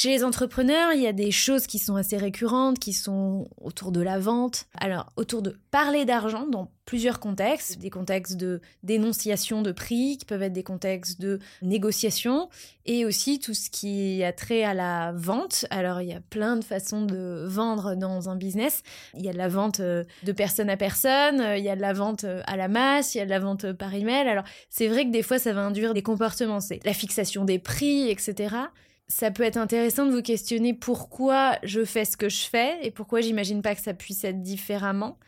Chez 0.00 0.10
les 0.10 0.22
entrepreneurs, 0.22 0.92
il 0.92 1.02
y 1.02 1.08
a 1.08 1.12
des 1.12 1.32
choses 1.32 1.66
qui 1.66 1.80
sont 1.80 1.96
assez 1.96 2.16
récurrentes, 2.16 2.78
qui 2.78 2.92
sont 2.92 3.48
autour 3.60 3.90
de 3.90 4.00
la 4.00 4.20
vente. 4.20 4.66
Alors, 4.78 5.12
autour 5.16 5.42
de 5.42 5.58
parler 5.72 6.04
d'argent 6.04 6.46
dans 6.46 6.70
plusieurs 6.84 7.18
contextes, 7.18 7.80
des 7.80 7.90
contextes 7.90 8.36
de 8.36 8.60
dénonciation 8.84 9.60
de 9.60 9.72
prix, 9.72 10.16
qui 10.16 10.24
peuvent 10.24 10.44
être 10.44 10.52
des 10.52 10.62
contextes 10.62 11.20
de 11.20 11.40
négociation, 11.62 12.48
et 12.86 13.04
aussi 13.04 13.40
tout 13.40 13.54
ce 13.54 13.70
qui 13.70 14.22
a 14.22 14.32
trait 14.32 14.62
à 14.62 14.72
la 14.72 15.10
vente. 15.16 15.64
Alors, 15.70 16.00
il 16.00 16.10
y 16.10 16.14
a 16.14 16.20
plein 16.20 16.56
de 16.56 16.64
façons 16.64 17.04
de 17.04 17.44
vendre 17.48 17.96
dans 17.96 18.28
un 18.28 18.36
business. 18.36 18.84
Il 19.14 19.24
y 19.24 19.28
a 19.28 19.32
de 19.32 19.36
la 19.36 19.48
vente 19.48 19.80
euh, 19.80 20.04
de 20.22 20.30
personne 20.30 20.70
à 20.70 20.76
personne, 20.76 21.44
il 21.56 21.64
y 21.64 21.70
a 21.70 21.74
de 21.74 21.80
la 21.80 21.92
vente 21.92 22.22
euh, 22.22 22.40
à 22.46 22.56
la 22.56 22.68
masse, 22.68 23.16
il 23.16 23.18
y 23.18 23.20
a 23.20 23.24
de 23.24 23.30
la 23.30 23.40
vente 23.40 23.72
par 23.72 23.92
email. 23.92 24.28
Alors, 24.28 24.44
c'est 24.70 24.86
vrai 24.86 25.06
que 25.06 25.10
des 25.10 25.24
fois, 25.24 25.40
ça 25.40 25.52
va 25.52 25.62
induire 25.62 25.92
des 25.92 26.04
comportements. 26.04 26.60
C'est 26.60 26.78
la 26.84 26.94
fixation 26.94 27.44
des 27.44 27.58
prix, 27.58 28.08
etc 28.08 28.68
ça 29.08 29.30
peut 29.30 29.42
être 29.42 29.56
intéressant 29.56 30.06
de 30.06 30.12
vous 30.12 30.22
questionner 30.22 30.74
pourquoi 30.74 31.58
je 31.62 31.84
fais 31.84 32.04
ce 32.04 32.16
que 32.16 32.28
je 32.28 32.44
fais 32.44 32.78
et 32.86 32.90
pourquoi 32.90 33.22
j'imagine 33.22 33.62
pas 33.62 33.74
que 33.74 33.80
ça 33.80 33.94
puisse 33.94 34.22
être 34.22 34.42
différemment. 34.42 35.18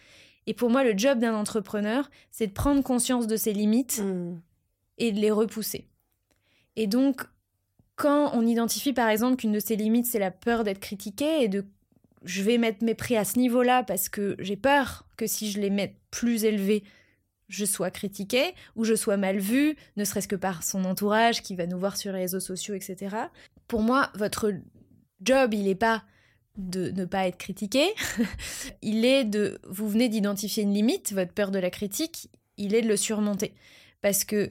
Et 0.47 0.55
pour 0.55 0.71
moi, 0.71 0.85
le 0.85 0.97
job 0.97 1.19
d'un 1.19 1.35
entrepreneur, 1.35 2.11
c'est 2.31 2.49
de 2.49 2.53
prendre 2.53 2.83
conscience 2.83 3.27
de 3.27 3.37
ses 3.37 3.53
limites 3.53 4.03
mmh. 4.05 4.41
et 4.99 5.13
de 5.13 5.21
les 5.21 5.31
repousser. 5.31 5.87
Et 6.77 6.87
donc, 6.87 7.23
quand 7.97 8.33
on 8.35 8.47
identifie 8.47 8.93
par 8.93 9.09
exemple 9.09 9.37
qu'une 9.37 9.53
de 9.53 9.61
ses 9.61 9.77
limites, 9.77 10.07
c'est 10.07 10.19
la 10.19 10.31
peur 10.31 10.63
d'être 10.65 10.81
critiqué 10.81 11.43
et 11.43 11.49
de 11.49 11.65
je 12.23 12.43
vais 12.43 12.59
mettre 12.59 12.85
mes 12.85 12.95
prix 12.95 13.17
à 13.17 13.25
ce 13.25 13.39
niveau-là 13.39 13.83
parce 13.83 14.11
que 14.11 14.37
j'ai 14.39 14.57
peur 14.57 15.07
que 15.17 15.27
si 15.27 15.51
je 15.51 15.59
les 15.59 15.71
mets 15.71 15.97
plus 16.11 16.45
élevés, 16.45 16.85
je 17.49 17.65
sois 17.65 17.91
critiqué 17.91 18.55
ou 18.77 18.85
je 18.85 18.95
sois 18.95 19.17
mal 19.17 19.39
vu, 19.39 19.77
ne 19.97 20.05
serait-ce 20.05 20.29
que 20.29 20.37
par 20.37 20.63
son 20.63 20.85
entourage 20.85 21.43
qui 21.43 21.57
va 21.57 21.67
nous 21.67 21.79
voir 21.79 21.97
sur 21.97 22.13
les 22.13 22.21
réseaux 22.21 22.41
sociaux, 22.41 22.75
etc 22.75 23.17
pour 23.71 23.83
moi, 23.83 24.11
votre 24.17 24.53
job, 25.21 25.55
il 25.55 25.65
n'est 25.65 25.77
pas 25.77 26.03
de 26.57 26.91
ne 26.91 27.05
pas 27.05 27.29
être 27.29 27.39
critiqué, 27.39 27.87
il 28.83 29.05
est 29.05 29.25
de, 29.25 29.61
vous 29.69 29.89
venez 29.89 30.09
d'identifier 30.09 30.65
une 30.65 30.75
limite, 30.75 31.13
votre 31.13 31.33
peur 31.33 31.53
de 31.53 31.61
la 31.61 31.71
critique, 31.71 32.29
il 32.57 32.75
est 32.75 32.83
de 32.83 32.89
le 32.89 32.97
surmonter. 32.97 33.55
Parce 34.03 34.25
que 34.25 34.51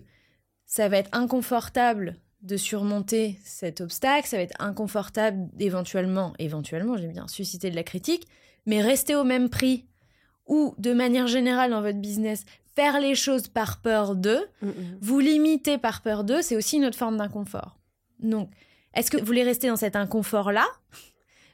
ça 0.65 0.87
va 0.87 0.97
être 0.97 1.09
inconfortable 1.11 2.15
de 2.43 2.55
surmonter 2.55 3.37
cet 3.43 3.81
obstacle, 3.81 4.25
ça 4.25 4.37
va 4.37 4.43
être 4.43 4.55
inconfortable 4.61 5.49
éventuellement, 5.59 6.33
éventuellement, 6.39 6.95
j'aime 6.95 7.11
bien, 7.11 7.27
susciter 7.27 7.69
de 7.69 7.75
la 7.75 7.83
critique, 7.83 8.25
mais 8.65 8.81
rester 8.81 9.17
au 9.17 9.25
même 9.25 9.49
prix 9.49 9.85
ou 10.47 10.73
de 10.77 10.93
manière 10.93 11.27
générale 11.27 11.71
dans 11.71 11.81
votre 11.81 11.99
business, 11.99 12.45
faire 12.73 13.01
les 13.01 13.15
choses 13.15 13.49
par 13.49 13.81
peur 13.81 14.15
d'eux, 14.15 14.47
vous 15.01 15.19
limiter 15.19 15.77
par 15.77 16.03
peur 16.03 16.23
d'eux, 16.23 16.41
c'est 16.41 16.55
aussi 16.55 16.77
une 16.77 16.85
autre 16.85 16.97
forme 16.97 17.17
d'inconfort. 17.17 17.75
Donc, 18.19 18.49
est-ce 18.93 19.11
que 19.11 19.17
vous 19.17 19.25
voulez 19.25 19.43
rester 19.43 19.67
dans 19.67 19.75
cet 19.75 19.95
inconfort-là 19.95 20.65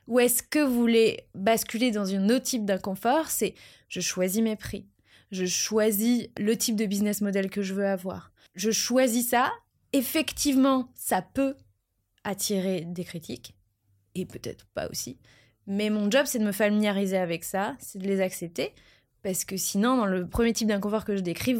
ou 0.08 0.20
est-ce 0.20 0.44
que 0.44 0.60
vous 0.60 0.76
voulez 0.76 1.28
basculer 1.34 1.92
dans 1.92 2.14
un 2.14 2.30
autre 2.30 2.46
type 2.46 2.66
d'inconfort? 2.66 3.30
C'est 3.30 3.56
je 3.90 4.02
choisis 4.02 4.42
mes 4.42 4.56
prix, 4.56 4.86
je 5.32 5.46
choisis 5.46 6.28
le 6.38 6.56
type 6.58 6.76
de 6.76 6.86
business 6.86 7.22
model 7.22 7.50
que 7.50 7.62
je 7.62 7.74
veux 7.74 7.88
avoir. 7.88 8.32
Je 8.56 8.72
choisis 8.72 9.30
ça. 9.30 9.52
Effectivement, 9.94 10.90
ça 10.96 11.22
peut 11.22 11.56
attirer 12.24 12.82
des 12.82 13.04
critiques 13.04 13.56
et 14.14 14.26
peut-être 14.26 14.66
pas 14.74 14.88
aussi. 14.90 15.20
Mais 15.68 15.90
mon 15.90 16.10
job, 16.12 16.26
c'est 16.26 16.40
de 16.40 16.46
me 16.46 16.52
familiariser 16.52 17.18
avec 17.18 17.44
ça, 17.44 17.76
c'est 17.80 18.00
de 18.00 18.08
les 18.08 18.22
accepter 18.22 18.74
Parce 19.26 19.44
que 19.44 19.58
sinon, 19.58 19.98
dans 19.98 20.06
le 20.06 20.28
premier 20.28 20.54
type 20.54 20.68
d'inconfort 20.68 21.04
que 21.04 21.16
je 21.16 21.22
décris, 21.22 21.58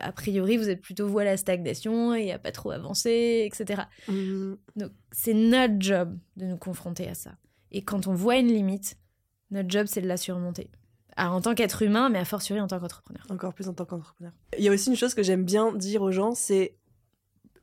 a 0.00 0.10
priori, 0.10 0.56
vous 0.56 0.68
êtes 0.68 0.80
plutôt 0.80 1.06
vous 1.06 1.20
à 1.20 1.24
la 1.24 1.36
stagnation 1.36 2.12
et 2.16 2.32
à 2.32 2.38
pas 2.40 2.50
trop 2.50 2.72
avancer, 2.72 3.48
etc. 3.48 3.82
Mmh. 4.08 4.54
Donc, 4.74 4.90
c'est 5.12 5.32
notre 5.32 5.74
job 5.78 6.18
de 6.36 6.46
nous 6.46 6.56
confronter 6.56 7.08
à 7.08 7.14
ça. 7.14 7.36
Et 7.70 7.82
quand 7.82 8.08
on 8.08 8.14
voit 8.14 8.38
une 8.38 8.48
limite, 8.48 8.98
notre 9.52 9.70
job, 9.70 9.86
c'est 9.88 10.00
de 10.00 10.08
la 10.08 10.16
surmonter. 10.16 10.68
en 11.16 11.40
tant 11.40 11.54
qu'être 11.54 11.82
humain, 11.82 12.08
mais 12.08 12.18
à 12.18 12.24
fortiori 12.24 12.60
en 12.60 12.66
tant 12.66 12.80
qu'entrepreneur. 12.80 13.24
Encore 13.30 13.54
plus 13.54 13.68
en 13.68 13.72
tant 13.72 13.84
qu'entrepreneur. 13.84 14.32
Il 14.58 14.64
y 14.64 14.68
a 14.68 14.72
aussi 14.72 14.90
une 14.90 14.96
chose 14.96 15.14
que 15.14 15.22
j'aime 15.22 15.44
bien 15.44 15.72
dire 15.72 16.02
aux 16.02 16.10
gens, 16.10 16.34
c'est 16.34 16.74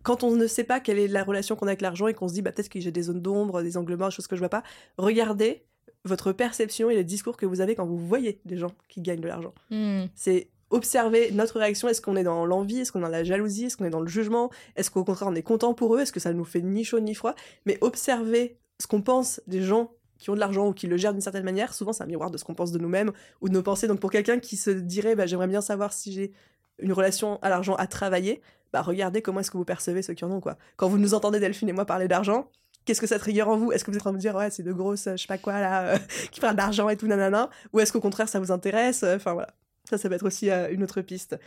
quand 0.03 0.23
on 0.23 0.33
ne 0.37 0.47
sait 0.47 0.63
pas 0.63 0.79
quelle 0.79 0.99
est 0.99 1.09
la 1.09 1.25
relation 1.25 1.57
qu'on 1.57 1.67
a 1.67 1.71
avec 1.71 1.81
l'argent 1.81 2.07
et 2.07 2.13
qu'on 2.13 2.29
se 2.29 2.33
dit 2.33 2.41
bah, 2.41 2.53
peut-être 2.53 2.69
que 2.69 2.79
j'ai 2.79 2.93
des 2.93 3.03
zones 3.03 3.21
d'ombre, 3.21 3.61
des 3.61 3.75
angles 3.75 3.97
morts, 3.97 4.07
des 4.07 4.15
choses 4.15 4.27
que 4.27 4.37
je 4.37 4.39
vois 4.39 4.47
pas, 4.47 4.63
regardez 4.97 5.65
votre 6.05 6.31
perception 6.31 6.89
et 6.89 6.95
les 6.95 7.03
discours 7.03 7.37
que 7.37 7.45
vous 7.45 7.61
avez 7.61 7.75
quand 7.75 7.85
vous 7.85 7.97
voyez 7.97 8.39
des 8.45 8.57
gens 8.57 8.73
qui 8.89 9.01
gagnent 9.01 9.21
de 9.21 9.27
l'argent. 9.27 9.53
Hmm. 9.69 10.05
C'est 10.15 10.49
observer 10.69 11.31
notre 11.31 11.59
réaction. 11.59 11.87
Est-ce 11.87 12.01
qu'on 12.01 12.15
est 12.15 12.23
dans 12.23 12.45
l'envie? 12.45 12.79
Est-ce 12.79 12.91
qu'on 12.91 12.99
est 12.99 13.03
dans 13.03 13.09
la 13.09 13.23
jalousie? 13.23 13.65
Est-ce 13.65 13.77
qu'on 13.77 13.85
est 13.85 13.91
dans 13.91 14.01
le 14.01 14.07
jugement? 14.07 14.49
Est-ce 14.75 14.89
qu'au 14.91 15.03
contraire 15.03 15.29
on 15.29 15.35
est 15.35 15.43
content 15.43 15.73
pour 15.73 15.95
eux? 15.95 15.99
Est-ce 15.99 16.11
que 16.11 16.19
ça 16.19 16.33
nous 16.33 16.45
fait 16.45 16.61
ni 16.61 16.83
chaud 16.83 16.99
ni 16.99 17.13
froid? 17.13 17.35
Mais 17.65 17.77
observer 17.81 18.57
ce 18.81 18.87
qu'on 18.87 19.01
pense 19.01 19.39
des 19.47 19.61
gens 19.61 19.91
qui 20.17 20.29
ont 20.29 20.35
de 20.35 20.39
l'argent 20.39 20.67
ou 20.67 20.73
qui 20.73 20.87
le 20.87 20.97
gèrent 20.97 21.13
d'une 21.13 21.21
certaine 21.21 21.43
manière, 21.43 21.73
souvent 21.73 21.93
c'est 21.93 22.03
un 22.03 22.07
miroir 22.07 22.31
de 22.31 22.37
ce 22.37 22.43
qu'on 22.43 22.55
pense 22.55 22.71
de 22.71 22.79
nous-mêmes 22.79 23.11
ou 23.41 23.49
de 23.49 23.53
nos 23.53 23.61
pensées. 23.61 23.87
Donc 23.87 23.99
pour 23.99 24.11
quelqu'un 24.11 24.39
qui 24.39 24.57
se 24.57 24.71
dirait 24.71 25.15
bah, 25.15 25.25
j'aimerais 25.25 25.47
bien 25.47 25.61
savoir 25.61 25.93
si 25.93 26.11
j'ai 26.11 26.31
une 26.79 26.93
relation 26.93 27.39
à 27.41 27.49
l'argent 27.49 27.75
à 27.75 27.87
travailler, 27.87 28.41
bah 28.71 28.81
regardez 28.81 29.21
comment 29.21 29.41
est-ce 29.41 29.51
que 29.51 29.57
vous 29.57 29.65
percevez 29.65 30.01
ceux 30.01 30.13
qui 30.13 30.25
en 30.25 30.31
ont 30.31 30.41
quoi. 30.41 30.57
Quand 30.77 30.87
vous 30.87 30.97
nous 30.97 31.13
entendez 31.13 31.39
Delphine 31.39 31.69
et 31.69 31.73
moi 31.73 31.85
parler 31.85 32.07
d'argent, 32.07 32.49
qu'est-ce 32.85 33.01
que 33.01 33.07
ça 33.07 33.19
trigger 33.19 33.43
en 33.43 33.57
vous? 33.57 33.71
Est-ce 33.71 33.83
que 33.83 33.91
vous 33.91 33.97
êtes 33.97 34.01
en 34.01 34.05
train 34.05 34.11
de 34.11 34.17
me 34.17 34.21
dire, 34.21 34.35
ouais, 34.35 34.49
c'est 34.49 34.63
de 34.63 34.73
grosses, 34.73 35.07
je 35.11 35.17
sais 35.17 35.27
pas 35.27 35.37
quoi, 35.37 35.59
là, 35.59 35.83
euh, 35.83 35.97
qui 36.31 36.39
parlent 36.39 36.55
d'argent 36.55 36.89
et 36.89 36.97
tout, 36.97 37.07
nanana? 37.07 37.49
Ou 37.73 37.79
est-ce 37.79 37.91
qu'au 37.93 38.01
contraire, 38.01 38.29
ça 38.29 38.39
vous 38.39 38.51
intéresse? 38.51 39.03
Enfin, 39.03 39.33
voilà. 39.33 39.53
Ça, 39.89 39.97
ça 39.97 40.09
peut 40.09 40.15
être 40.15 40.25
aussi 40.25 40.49
euh, 40.49 40.71
une 40.71 40.83
autre 40.83 41.01
piste. 41.01 41.37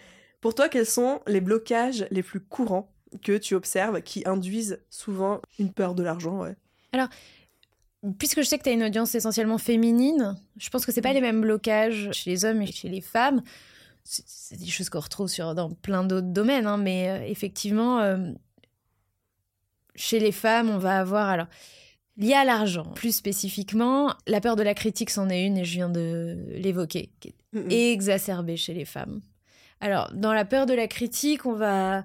Pour 0.41 0.55
toi, 0.55 0.69
quels 0.69 0.87
sont 0.87 1.21
les 1.27 1.41
blocages 1.41 2.07
les 2.11 2.23
plus 2.23 2.41
courants 2.41 2.93
que 3.23 3.39
tu 3.39 3.55
observes 3.55 4.03
qui 4.03 4.23
induisent 4.27 4.79
souvent 4.91 5.41
une 5.59 5.73
peur 5.73 5.95
de 5.95 6.03
l'argent 6.03 6.43
ouais? 6.43 6.55
Alors, 6.93 7.09
puisque 8.19 8.43
je 8.43 8.47
sais 8.47 8.59
que 8.59 8.65
tu 8.65 8.69
as 8.69 8.73
une 8.73 8.85
audience 8.85 9.15
essentiellement 9.15 9.59
féminine, 9.59 10.37
je 10.57 10.69
pense 10.71 10.85
que 10.85 10.93
c'est 10.93 11.01
pas 11.03 11.13
les 11.13 11.21
mêmes 11.21 11.41
blocages 11.41 12.11
chez 12.13 12.31
les 12.31 12.45
hommes 12.45 12.63
et 12.63 12.67
chez 12.67 12.89
les 12.89 13.01
femmes. 13.01 13.43
C'est 14.05 14.57
des 14.57 14.67
choses 14.67 14.89
qu'on 14.89 15.01
retrouve 15.01 15.29
sur, 15.29 15.55
dans 15.55 15.71
plein 15.71 16.05
d'autres 16.05 16.29
domaines, 16.29 16.67
hein, 16.67 16.77
mais 16.77 17.09
euh, 17.09 17.25
effectivement, 17.27 18.01
chez 19.97 20.19
les 20.19 20.33
femmes, 20.33 20.71
on 20.71 20.79
va 20.79 20.99
avoir 20.99 21.29
alors 21.29 21.47
lié 22.17 22.35
à 22.35 22.45
l'argent. 22.45 22.93
Plus 22.95 23.15
spécifiquement, 23.15 24.15
la 24.27 24.41
peur 24.41 24.57
de 24.57 24.63
la 24.63 24.75
critique 24.75 25.11
c'en 25.11 25.29
est 25.29 25.45
une 25.45 25.59
et 25.59 25.65
je 25.65 25.73
viens 25.73 25.89
de 25.89 26.47
l'évoquer, 26.51 27.11
qui 27.21 27.35
est 27.71 27.93
exacerbée 27.93 28.57
chez 28.57 28.75
les 28.75 28.85
femmes. 28.85 29.21
Alors, 29.81 30.11
dans 30.15 30.33
la 30.33 30.45
peur 30.45 30.67
de 30.67 30.75
la 30.75 30.89
critique, 30.89 31.45
on 31.45 31.53
va, 31.53 32.05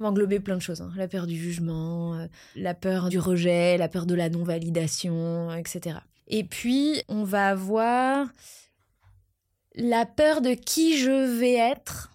englober 0.00 0.40
plein 0.40 0.56
de 0.56 0.62
choses. 0.62 0.80
Hein. 0.80 0.92
La 0.96 1.08
peur 1.08 1.26
du 1.26 1.36
jugement, 1.36 2.14
euh, 2.14 2.26
la 2.56 2.74
peur 2.74 3.08
du 3.08 3.18
rejet, 3.18 3.78
la 3.78 3.88
peur 3.88 4.06
de 4.06 4.14
la 4.14 4.28
non-validation, 4.28 5.54
etc. 5.54 5.98
Et 6.26 6.44
puis, 6.44 7.02
on 7.08 7.24
va 7.24 7.48
avoir 7.48 8.26
la 9.76 10.04
peur 10.04 10.40
de 10.40 10.54
qui 10.54 10.98
je 10.98 11.38
vais 11.38 11.54
être 11.54 12.10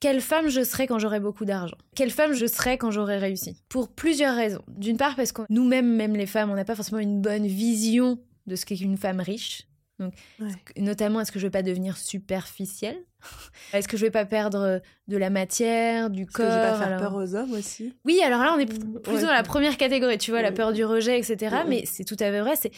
quelle 0.00 0.20
femme 0.20 0.48
je 0.48 0.64
serai 0.64 0.86
quand 0.86 0.98
j'aurai 0.98 1.20
beaucoup 1.20 1.44
d'argent? 1.44 1.76
Quelle 1.94 2.10
femme 2.10 2.32
je 2.32 2.46
serai 2.46 2.78
quand 2.78 2.90
j'aurai 2.90 3.18
réussi? 3.18 3.62
Pour 3.68 3.88
plusieurs 3.88 4.34
raisons. 4.34 4.62
D'une 4.68 4.96
part 4.96 5.14
parce 5.14 5.32
que 5.32 5.42
nous-mêmes, 5.50 5.94
même 5.94 6.16
les 6.16 6.26
femmes, 6.26 6.50
on 6.50 6.54
n'a 6.54 6.64
pas 6.64 6.74
forcément 6.74 7.00
une 7.00 7.20
bonne 7.20 7.46
vision 7.46 8.18
de 8.46 8.56
ce 8.56 8.64
qu'est 8.64 8.80
une 8.80 8.96
femme 8.96 9.20
riche. 9.20 9.66
Donc, 9.98 10.14
notamment, 10.78 11.20
est-ce 11.20 11.30
que 11.30 11.38
je 11.38 11.46
vais 11.46 11.50
pas 11.50 11.62
devenir 11.62 11.98
superficielle? 11.98 12.96
Est-ce 13.74 13.86
que 13.86 13.98
je 13.98 14.06
vais 14.06 14.10
pas 14.10 14.24
perdre 14.24 14.80
de 15.08 15.16
la 15.18 15.28
matière, 15.28 16.08
du 16.08 16.24
corps 16.24 16.46
que 16.46 16.50
je 16.50 16.56
vais 16.56 16.70
pas 16.70 16.78
faire 16.78 16.96
peur 16.96 17.14
aux 17.14 17.34
hommes 17.34 17.52
aussi? 17.52 17.92
Oui, 18.06 18.18
alors 18.24 18.42
là, 18.42 18.54
on 18.56 18.58
est 18.58 18.64
plutôt 18.64 19.20
dans 19.20 19.30
la 19.30 19.42
première 19.42 19.76
catégorie, 19.76 20.16
tu 20.16 20.30
vois, 20.30 20.40
la 20.40 20.52
peur 20.52 20.72
du 20.72 20.86
rejet, 20.86 21.18
etc. 21.18 21.54
Mais 21.68 21.84
c'est 21.84 22.04
tout 22.04 22.16
à 22.18 22.30
fait 22.30 22.40
vrai. 22.40 22.56
C'est 22.56 22.72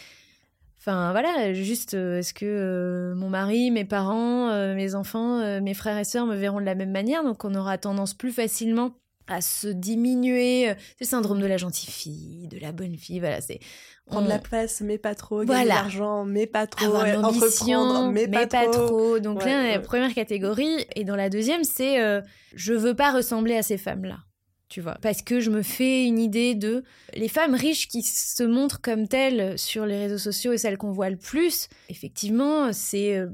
Enfin 0.85 1.13
voilà, 1.13 1.53
juste 1.53 1.95
euh, 1.95 2.19
est-ce 2.19 2.35
que 2.35 2.45
euh, 2.45 3.15
mon 3.15 3.31
mari, 3.31 3.71
mes 3.71 3.85
parents, 3.85 4.49
euh, 4.49 4.75
mes 4.75 4.97
enfants, 4.97 5.61
mes 5.61 5.75
frères 5.75 5.97
et 5.97 6.03
sœurs 6.03 6.27
me 6.27 6.35
verront 6.35 6.59
de 6.59 6.65
la 6.65 6.75
même 6.75 6.91
manière? 6.91 7.23
Donc 7.23 7.45
on 7.45 7.55
aura 7.55 7.79
tendance 7.79 8.15
plus 8.15 8.33
facilement 8.33 8.91
à 9.29 9.41
se 9.43 9.69
diminuer. 9.69 10.75
C'est 10.99 11.05
le 11.05 11.07
syndrome 11.07 11.41
de 11.41 11.47
la 11.47 11.57
gentille 11.57 11.89
fille, 11.89 12.49
de 12.49 12.59
la 12.59 12.73
bonne 12.73 12.97
fille. 12.97 13.21
Voilà, 13.21 13.41
c'est 13.41 13.61
prendre 14.07 14.27
la 14.27 14.41
place, 14.41 14.81
mais 14.81 14.99
pas 14.99 15.15
trop. 15.15 15.45
Gagner 15.45 15.67
voilà. 15.67 15.83
l'argent, 15.83 16.25
mais 16.25 16.49
pas 16.49 16.67
trop. 16.67 16.87
Avoir 16.87 17.07
l'ambition, 17.07 18.11
mais, 18.11 18.27
pas, 18.27 18.49
trop. 18.49 19.21
Donc 19.21 19.45
là, 19.45 19.71
la 19.71 19.79
première 19.79 20.13
catégorie. 20.13 20.85
Et 20.97 21.05
dans 21.05 21.15
la 21.15 21.31
deuxième, 21.31 21.63
c'est 21.63 22.23
je 22.57 22.75
veux 22.75 22.95
pas 22.95 23.13
ressembler 23.13 23.55
à 23.55 23.63
ces 23.63 23.79
femmes-là 23.79 24.19
tu 24.73 24.81
vois. 24.81 24.97
Parce 25.03 25.21
que 25.21 25.39
je 25.39 25.51
me 25.51 25.61
fais 25.61 26.07
une 26.07 26.19
idée 26.19 26.55
de 26.55 26.83
les 27.13 27.29
femmes 27.29 27.55
riches 27.55 27.89
qui 27.89 28.03
se 28.03 28.43
montrent 28.43 28.81
comme 28.81 29.07
telles 29.07 29.59
sur 29.59 29.85
les 29.85 29.99
réseaux 29.99 30.17
sociaux 30.17 30.53
et 30.53 30.59
celles 30.59 30.79
qu'on 30.79 30.93
voit 30.93 31.11
le 31.11 31.19
plus, 31.19 31.69
effectivement, 31.91 32.73
c'est 32.73 33.19
euh, 33.19 33.27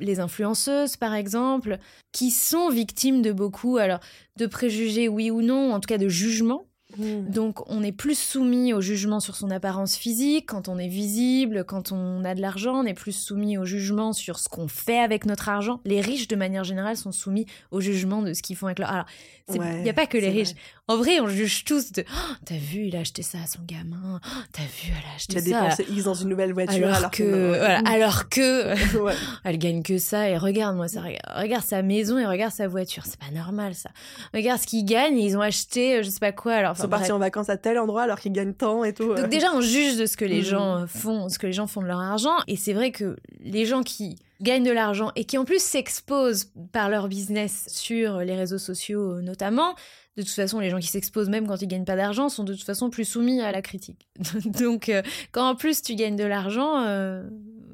les 0.00 0.20
influenceuses, 0.20 0.96
par 0.96 1.12
exemple, 1.12 1.78
qui 2.12 2.30
sont 2.30 2.70
victimes 2.70 3.20
de 3.20 3.30
beaucoup, 3.30 3.76
alors, 3.76 4.00
de 4.38 4.46
préjugés, 4.46 5.06
oui 5.06 5.30
ou 5.30 5.42
non, 5.42 5.74
en 5.74 5.80
tout 5.80 5.86
cas 5.86 5.98
de 5.98 6.08
jugements 6.08 6.64
Mmh. 6.98 7.30
Donc 7.30 7.68
on 7.70 7.82
est 7.82 7.92
plus 7.92 8.18
soumis 8.18 8.72
au 8.72 8.80
jugement 8.80 9.20
sur 9.20 9.36
son 9.36 9.50
apparence 9.50 9.96
physique, 9.96 10.46
quand 10.46 10.68
on 10.68 10.78
est 10.78 10.88
visible, 10.88 11.64
quand 11.64 11.92
on 11.92 12.24
a 12.24 12.34
de 12.34 12.40
l'argent, 12.40 12.74
on 12.74 12.84
est 12.84 12.94
plus 12.94 13.12
soumis 13.12 13.58
au 13.58 13.64
jugement 13.64 14.12
sur 14.12 14.38
ce 14.38 14.48
qu'on 14.48 14.68
fait 14.68 14.98
avec 14.98 15.26
notre 15.26 15.48
argent. 15.48 15.80
Les 15.84 16.00
riches, 16.00 16.28
de 16.28 16.36
manière 16.36 16.64
générale, 16.64 16.96
sont 16.96 17.12
soumis 17.12 17.46
au 17.70 17.80
jugement 17.80 18.22
de 18.22 18.32
ce 18.32 18.42
qu'ils 18.42 18.56
font 18.56 18.66
avec 18.66 18.78
leur... 18.78 18.90
Alors, 18.90 19.06
il 19.54 19.82
n'y 19.82 19.90
a 19.90 19.94
pas 19.94 20.06
que 20.06 20.18
les 20.18 20.30
riches. 20.30 20.54
En 20.88 20.96
vrai, 20.96 21.20
on 21.20 21.28
juge 21.28 21.64
tous 21.64 21.92
de 21.92 22.04
oh, 22.08 22.34
T'as 22.44 22.56
vu, 22.56 22.86
il 22.86 22.96
a 22.96 23.00
acheté 23.00 23.22
ça 23.22 23.38
à 23.44 23.46
son 23.46 23.60
gamin. 23.64 24.20
Oh, 24.24 24.28
T'as 24.52 24.62
vu, 24.62 24.88
elle 24.88 25.10
a 25.10 25.14
acheté 25.14 25.40
ça. 25.40 25.48
Il 25.48 25.54
a 25.54 25.60
dépensé 25.60 25.86
X 25.88 26.04
dans 26.04 26.14
une 26.14 26.28
nouvelle 26.28 26.52
voiture. 26.52 26.92
Alors, 26.92 27.10
que, 27.10 27.60
alors 27.86 28.28
que 28.28 28.74
elle 29.44 29.58
gagne 29.58 29.82
que 29.82 29.98
ça. 29.98 30.28
Et 30.28 30.36
regarde, 30.36 30.76
moi, 30.76 30.88
ça, 30.88 31.02
regarde 31.36 31.64
sa 31.64 31.82
maison 31.82 32.18
et 32.18 32.26
regarde 32.26 32.52
sa 32.52 32.66
voiture. 32.66 33.04
C'est 33.06 33.20
pas 33.20 33.30
normal, 33.32 33.74
ça. 33.74 33.90
Regarde 34.34 34.60
ce 34.60 34.66
qu'ils 34.66 34.84
gagnent. 34.84 35.18
Ils 35.18 35.36
ont 35.36 35.42
acheté, 35.42 35.96
euh, 35.96 36.02
je 36.02 36.10
sais 36.10 36.20
pas 36.20 36.32
quoi. 36.32 36.54
Alors, 36.54 36.76
Ils 36.80 36.82
sont 36.82 36.88
partis 36.88 37.12
en 37.12 37.18
vacances 37.18 37.48
à 37.48 37.56
tel 37.56 37.78
endroit 37.78 38.02
alors 38.02 38.18
qu'ils 38.18 38.32
gagnent 38.32 38.54
tant 38.54 38.84
et 38.84 38.92
tout. 38.92 39.14
Donc, 39.14 39.28
déjà, 39.28 39.52
on 39.54 39.60
juge 39.60 39.96
de 39.96 40.06
ce 40.06 40.16
que 40.16 40.24
les 40.24 40.40
mm. 40.40 40.44
gens 40.44 40.76
euh, 40.78 40.86
font, 40.86 41.28
ce 41.28 41.38
que 41.38 41.46
les 41.46 41.52
gens 41.52 41.66
font 41.66 41.82
de 41.82 41.86
leur 41.86 42.00
argent. 42.00 42.36
Et 42.46 42.56
c'est 42.56 42.72
vrai 42.72 42.90
que 42.90 43.16
les 43.40 43.66
gens 43.66 43.82
qui 43.82 44.16
gagnent 44.40 44.64
de 44.64 44.72
l'argent 44.72 45.12
et 45.16 45.24
qui 45.24 45.36
en 45.36 45.44
plus 45.44 45.62
s'exposent 45.62 46.50
par 46.72 46.88
leur 46.88 47.08
business 47.08 47.66
sur 47.68 48.18
les 48.18 48.34
réseaux 48.34 48.58
sociaux 48.58 49.20
notamment, 49.20 49.74
de 50.16 50.22
toute 50.22 50.34
façon, 50.34 50.58
les 50.58 50.70
gens 50.70 50.78
qui 50.78 50.88
s'exposent 50.88 51.28
même 51.28 51.46
quand 51.46 51.62
ils 51.62 51.68
gagnent 51.68 51.84
pas 51.84 51.96
d'argent 51.96 52.28
sont 52.28 52.44
de 52.44 52.52
toute 52.52 52.64
façon 52.64 52.90
plus 52.90 53.04
soumis 53.04 53.40
à 53.40 53.52
la 53.52 53.62
critique. 53.62 54.08
donc, 54.44 54.88
euh, 54.88 55.02
quand 55.32 55.48
en 55.48 55.54
plus 55.54 55.82
tu 55.82 55.94
gagnes 55.94 56.16
de 56.16 56.24
l'argent, 56.24 56.84
euh, 56.84 57.22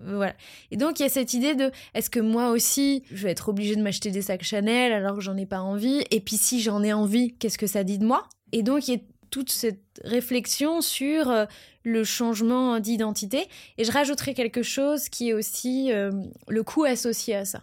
voilà. 0.07 0.35
Et 0.71 0.77
donc, 0.77 1.01
il 1.01 1.03
y 1.03 1.07
a 1.07 1.09
cette 1.09 1.35
idée 1.35 1.55
de 1.55 1.71
est-ce 1.95 2.11
que 2.11 2.21
moi 2.21 2.51
aussi, 2.51 3.03
je 3.11 3.25
vais 3.25 3.31
être 3.31 3.49
obligée 3.49 3.77
de 3.77 3.83
m'acheter 3.83 4.11
des 4.11 4.23
sacs 4.23 4.43
Chanel 4.43 4.93
alors 4.93 5.17
que 5.17 5.21
j'en 5.21 5.37
ai 5.37 5.47
pas 5.47 5.61
envie? 5.61 6.05
Et 6.11 6.21
puis, 6.21 6.37
si 6.37 6.61
j'en 6.61 6.83
ai 6.83 6.93
envie, 6.93 7.35
qu'est-ce 7.35 7.59
que 7.59 7.67
ça 7.67 7.85
dit 7.85 7.99
de 7.99 8.05
moi? 8.05 8.29
Et 8.53 8.63
donc, 8.63 8.89
il 8.89 8.95
y 8.95 8.97
a 8.97 9.01
toute 9.31 9.51
cette 9.51 10.01
réflexion 10.05 10.81
sur 10.81 11.31
euh, 11.31 11.47
le 11.83 12.05
changement 12.05 12.79
d'identité. 12.81 13.49
Et 13.79 13.85
je 13.85 13.93
rajouterai 13.93 14.35
quelque 14.35 14.63
chose 14.63 15.09
qui 15.09 15.31
est 15.31 15.33
aussi 15.33 15.91
le 15.91 16.63
coût 16.63 16.85
associé 16.85 17.35
à 17.35 17.45
ça 17.45 17.63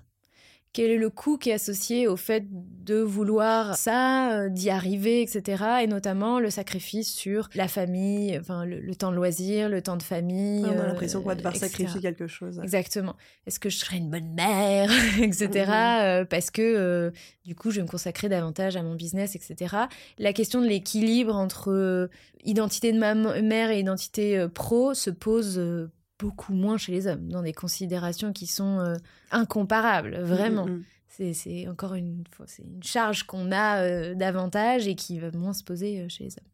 quel 0.74 0.90
est 0.90 0.98
le 0.98 1.12
coût 1.12 1.38
qui 1.38 1.52
est 1.52 1.54
associé 1.54 2.08
au 2.08 2.18
fait 2.18 2.46
de 2.50 2.96
vouloir 2.96 3.78
ça, 3.78 4.34
euh, 4.34 4.50
d'y 4.50 4.72
arriver, 4.72 5.22
etc. 5.22 5.64
Et 5.84 5.88
notamment 5.88 6.40
le 6.40 6.50
sacrifice 6.50 7.14
sur 7.14 7.48
la 7.54 7.68
famille, 7.68 8.38
enfin 8.40 8.66
le, 8.66 8.96
temps 8.96 9.12
de 9.12 9.16
loisir, 9.16 9.70
le 9.70 9.84
temps 9.84 9.98
de 9.98 10.04
famille. 10.04 10.66
on 10.66 10.80
a 10.80 10.88
l'impression 10.88 11.22
qu'on 11.22 11.30
va 11.30 11.36
devoir 11.36 11.56
sacrifier 11.56 12.02
quelque 12.02 12.26
chose. 12.26 12.60
Exactement. 12.64 13.16
Est-ce 13.46 13.60
que 13.60 13.70
je 13.70 13.78
serai 13.78 13.98
une 13.98 14.10
bonne 14.10 14.34
mère, 14.34 14.90
etc. 15.22 15.72
Euh, 15.72 16.26
parce 16.26 16.50
que 16.50 16.62
euh, 16.62 17.12
du 17.46 17.54
coup, 17.54 17.70
je 17.70 17.78
vais 17.78 17.84
me 17.84 17.88
consacrer 17.88 18.28
davantage 18.28 18.76
à 18.76 18.82
mon 18.82 18.96
business, 18.96 19.36
etc. 19.36 19.76
La 20.18 20.34
question 20.34 20.60
de 20.60 20.68
l'équilibre 20.68 21.36
entre 21.36 22.10
identité 22.44 22.92
de 22.92 22.98
ma 22.98 23.14
mère 23.14 23.70
et 23.70 23.80
identité 23.80 24.48
pro 24.54 24.96
se 24.96 25.12
pose 25.12 25.90
beaucoup 26.24 26.54
moins 26.54 26.78
chez 26.78 26.94
les 26.94 27.08
hommes, 27.08 27.28
dans 27.28 27.42
des 27.42 27.52
considérations 27.52 28.32
qui 28.32 28.48
sont 28.48 28.80
euh, 28.80 28.96
incomparables, 29.32 30.22
mm, 30.22 30.24
vraiment. 30.24 30.66
Mm, 30.68 30.84
mm. 31.20 31.34
C'est 31.34 31.68
encore 31.68 31.94
une, 31.94 32.24
c'est 32.48 32.64
une 32.64 32.82
charge 32.82 33.24
qu'on 33.24 33.52
a 33.52 33.84
euh, 33.84 34.16
davantage 34.16 34.88
et 34.88 34.96
qui 34.96 35.20
va 35.20 35.30
moins 35.32 35.54
se 35.54 35.64
poser 35.64 36.00
euh, 36.00 36.06
chez 36.08 36.24
les 36.24 36.32
hommes. 36.32 36.50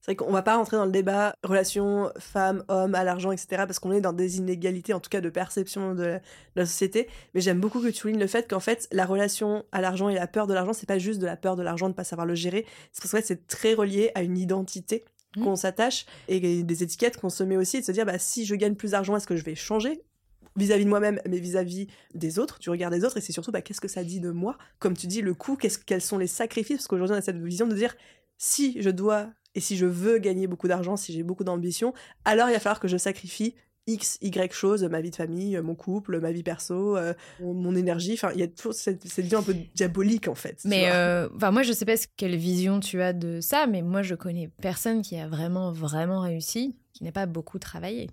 C'est 0.00 0.12
vrai 0.12 0.16
qu'on 0.16 0.32
va 0.32 0.42
pas 0.42 0.56
rentrer 0.56 0.78
dans 0.78 0.86
le 0.86 0.90
débat 0.90 1.34
relation 1.44 2.10
femme-homme 2.18 2.94
à 2.94 3.04
l'argent, 3.04 3.30
etc., 3.30 3.64
parce 3.66 3.78
qu'on 3.78 3.92
est 3.92 4.00
dans 4.00 4.14
des 4.14 4.38
inégalités, 4.38 4.94
en 4.94 5.00
tout 5.00 5.10
cas 5.10 5.20
de 5.20 5.28
perception 5.28 5.94
de 5.94 6.18
la, 6.56 6.66
société. 6.66 7.08
Mais 7.34 7.40
j'aime 7.42 7.60
beaucoup 7.60 7.80
que 7.80 7.88
tu 7.88 7.94
soulignes 7.94 8.18
le 8.18 8.26
fait 8.26 8.48
qu'en 8.48 8.60
fait, 8.60 8.88
la 8.90 9.04
relation 9.04 9.64
à 9.70 9.82
l'argent 9.82 10.08
et 10.08 10.14
la 10.14 10.26
peur 10.26 10.46
de 10.46 10.54
l'argent, 10.54 10.72
c'est 10.72 10.88
pas 10.88 10.98
juste 10.98 11.20
de 11.20 11.26
la 11.26 11.36
peur 11.36 11.56
de 11.56 11.62
l'argent, 11.62 11.88
de 11.88 11.94
pas 11.94 12.04
savoir 12.04 12.26
le 12.26 12.34
gérer. 12.34 12.64
C'est 12.92 13.02
parce 13.02 13.12
que 13.12 13.26
c'est 13.26 13.46
très 13.48 13.74
relié 13.74 14.10
à 14.14 14.22
une 14.22 14.38
identité 14.38 15.04
qu'on 15.34 15.52
mmh. 15.52 15.56
s'attache 15.56 16.06
et 16.28 16.62
des 16.62 16.82
étiquettes 16.82 17.18
qu'on 17.18 17.28
se 17.28 17.44
met 17.44 17.56
aussi, 17.56 17.80
de 17.80 17.84
se 17.84 17.92
dire 17.92 18.06
bah, 18.06 18.18
si 18.18 18.44
je 18.44 18.54
gagne 18.54 18.74
plus 18.74 18.92
d'argent, 18.92 19.16
est-ce 19.16 19.26
que 19.26 19.36
je 19.36 19.44
vais 19.44 19.54
changer 19.54 20.02
vis-à-vis 20.56 20.84
de 20.84 20.88
moi-même, 20.88 21.20
mais 21.28 21.38
vis-à-vis 21.38 21.86
des 22.14 22.38
autres, 22.38 22.58
tu 22.58 22.68
regardes 22.70 22.92
les 22.92 23.04
autres, 23.04 23.16
et 23.16 23.20
c'est 23.20 23.32
surtout 23.32 23.52
bah, 23.52 23.62
qu'est-ce 23.62 23.80
que 23.80 23.88
ça 23.88 24.02
dit 24.02 24.20
de 24.20 24.30
moi? 24.30 24.58
Comme 24.80 24.96
tu 24.96 25.06
dis, 25.06 25.22
le 25.22 25.34
coût, 25.34 25.56
quels 25.56 26.02
sont 26.02 26.18
les 26.18 26.26
sacrifices? 26.26 26.78
Parce 26.78 26.88
qu'aujourd'hui, 26.88 27.14
on 27.14 27.18
a 27.18 27.22
cette 27.22 27.40
vision 27.40 27.66
de 27.66 27.74
dire 27.74 27.94
si 28.38 28.80
je 28.82 28.90
dois 28.90 29.30
et 29.54 29.60
si 29.60 29.76
je 29.76 29.86
veux 29.86 30.18
gagner 30.18 30.46
beaucoup 30.46 30.68
d'argent, 30.68 30.96
si 30.96 31.12
j'ai 31.12 31.22
beaucoup 31.22 31.44
d'ambition, 31.44 31.94
alors 32.24 32.48
il 32.48 32.52
va 32.52 32.60
falloir 32.60 32.80
que 32.80 32.88
je 32.88 32.96
sacrifie 32.96 33.54
X, 33.88 34.18
Y 34.20 34.52
choses, 34.52 34.84
ma 34.84 35.00
vie 35.00 35.10
de 35.10 35.16
famille, 35.16 35.58
mon 35.62 35.74
couple, 35.74 36.20
ma 36.20 36.30
vie 36.30 36.42
perso, 36.42 36.96
euh, 36.96 37.14
mon, 37.40 37.74
énergie. 37.74 38.12
Enfin, 38.12 38.30
il 38.34 38.40
y 38.40 38.42
a 38.42 38.48
toujours 38.48 38.74
cette, 38.74 39.06
cette, 39.08 39.24
vie 39.24 39.34
un 39.34 39.42
peu 39.42 39.54
diabolique 39.74 40.28
en 40.28 40.34
fait. 40.34 40.60
Mais 40.64 40.90
euh, 40.92 41.28
moi, 41.50 41.62
je 41.62 41.72
sais 41.72 41.86
pas 41.86 41.94
quelle 42.16 42.36
vision 42.36 42.80
tu 42.80 43.00
as 43.00 43.12
de 43.12 43.40
ça, 43.40 43.66
mais 43.66 43.82
moi, 43.82 44.02
je 44.02 44.14
connais 44.14 44.50
personne 44.60 45.02
qui 45.02 45.16
a 45.16 45.26
vraiment, 45.26 45.72
vraiment 45.72 46.20
réussi, 46.20 46.76
qui 46.92 47.04
n'a 47.04 47.12
pas 47.12 47.26
beaucoup 47.26 47.58
travaillé. 47.58 48.08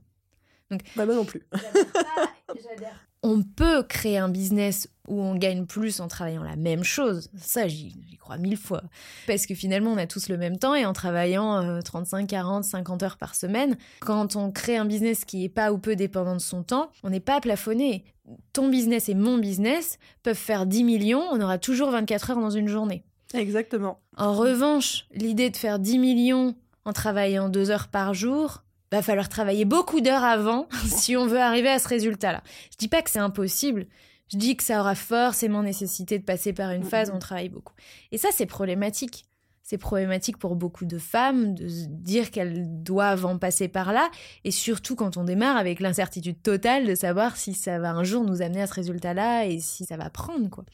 Donc, 0.75 0.83
bah, 0.95 1.05
moi 1.05 1.15
non 1.15 1.25
plus. 1.25 1.43
on 3.23 3.41
peut 3.41 3.83
créer 3.83 4.17
un 4.17 4.29
business 4.29 4.87
où 5.07 5.21
on 5.21 5.35
gagne 5.35 5.65
plus 5.65 5.99
en 5.99 6.07
travaillant 6.07 6.43
la 6.43 6.55
même 6.55 6.83
chose. 6.83 7.29
Ça, 7.37 7.67
j'y 7.67 8.17
crois 8.19 8.37
mille 8.37 8.57
fois. 8.57 8.83
Parce 9.27 9.45
que 9.45 9.55
finalement, 9.55 9.91
on 9.91 9.97
a 9.97 10.07
tous 10.07 10.29
le 10.29 10.37
même 10.37 10.57
temps 10.57 10.75
et 10.75 10.85
en 10.85 10.93
travaillant 10.93 11.79
35, 11.81 12.27
40, 12.27 12.63
50 12.63 13.03
heures 13.03 13.17
par 13.17 13.35
semaine, 13.35 13.77
quand 13.99 14.35
on 14.35 14.51
crée 14.51 14.77
un 14.77 14.85
business 14.85 15.25
qui 15.25 15.43
est 15.43 15.49
pas 15.49 15.71
ou 15.71 15.77
peu 15.77 15.95
dépendant 15.95 16.35
de 16.35 16.41
son 16.41 16.63
temps, 16.63 16.91
on 17.03 17.09
n'est 17.09 17.19
pas 17.19 17.39
plafonné. 17.39 18.05
Ton 18.53 18.69
business 18.69 19.09
et 19.09 19.15
mon 19.15 19.37
business 19.37 19.97
peuvent 20.23 20.35
faire 20.35 20.65
10 20.65 20.83
millions, 20.83 21.23
on 21.31 21.41
aura 21.41 21.57
toujours 21.57 21.91
24 21.91 22.31
heures 22.31 22.39
dans 22.39 22.49
une 22.49 22.67
journée. 22.67 23.03
Exactement. 23.33 23.99
En 24.17 24.33
revanche, 24.33 25.07
l'idée 25.13 25.49
de 25.49 25.57
faire 25.57 25.79
10 25.79 25.99
millions 25.99 26.55
en 26.85 26.93
travaillant 26.93 27.49
deux 27.49 27.71
heures 27.71 27.87
par 27.87 28.13
jour, 28.13 28.64
va 28.91 29.01
falloir 29.01 29.29
travailler 29.29 29.65
beaucoup 29.65 30.01
d'heures 30.01 30.23
avant 30.23 30.67
si 30.85 31.15
on 31.15 31.27
veut 31.27 31.39
arriver 31.39 31.69
à 31.69 31.79
ce 31.79 31.87
résultat-là. 31.87 32.43
Je 32.71 32.77
dis 32.77 32.87
pas 32.87 33.01
que 33.01 33.09
c'est 33.09 33.19
impossible. 33.19 33.87
Je 34.31 34.37
dis 34.37 34.57
que 34.57 34.63
ça 34.63 34.79
aura 34.79 34.95
forcément 34.95 35.61
nécessité 35.61 36.17
de 36.17 36.23
passer 36.23 36.53
par 36.53 36.71
une 36.71 36.83
phase 36.83 37.11
où 37.11 37.13
on 37.13 37.19
travaille 37.19 37.49
beaucoup. 37.49 37.73
Et 38.11 38.17
ça, 38.17 38.29
c'est 38.31 38.47
problématique. 38.47 39.25
C'est 39.61 39.77
problématique 39.79 40.37
pour 40.37 40.55
beaucoup 40.55 40.85
de 40.85 40.99
femmes 40.99 41.55
de 41.55 41.67
se 41.67 41.85
dire 41.87 42.29
qu'elles 42.29 42.83
doivent 42.83 43.25
en 43.25 43.39
passer 43.39 43.67
par 43.67 43.93
là. 43.93 44.11
Et 44.43 44.51
surtout 44.51 44.95
quand 44.95 45.17
on 45.17 45.23
démarre 45.23 45.57
avec 45.57 45.79
l'incertitude 45.79 46.41
totale 46.41 46.85
de 46.85 46.93
savoir 46.93 47.35
si 47.35 47.53
ça 47.55 47.79
va 47.79 47.91
un 47.91 48.03
jour 48.03 48.23
nous 48.23 48.43
amener 48.43 48.61
à 48.61 48.67
ce 48.67 48.75
résultat-là 48.75 49.47
et 49.47 49.59
si 49.59 49.85
ça 49.85 49.97
va 49.97 50.11
prendre, 50.11 50.49
quoi. 50.51 50.65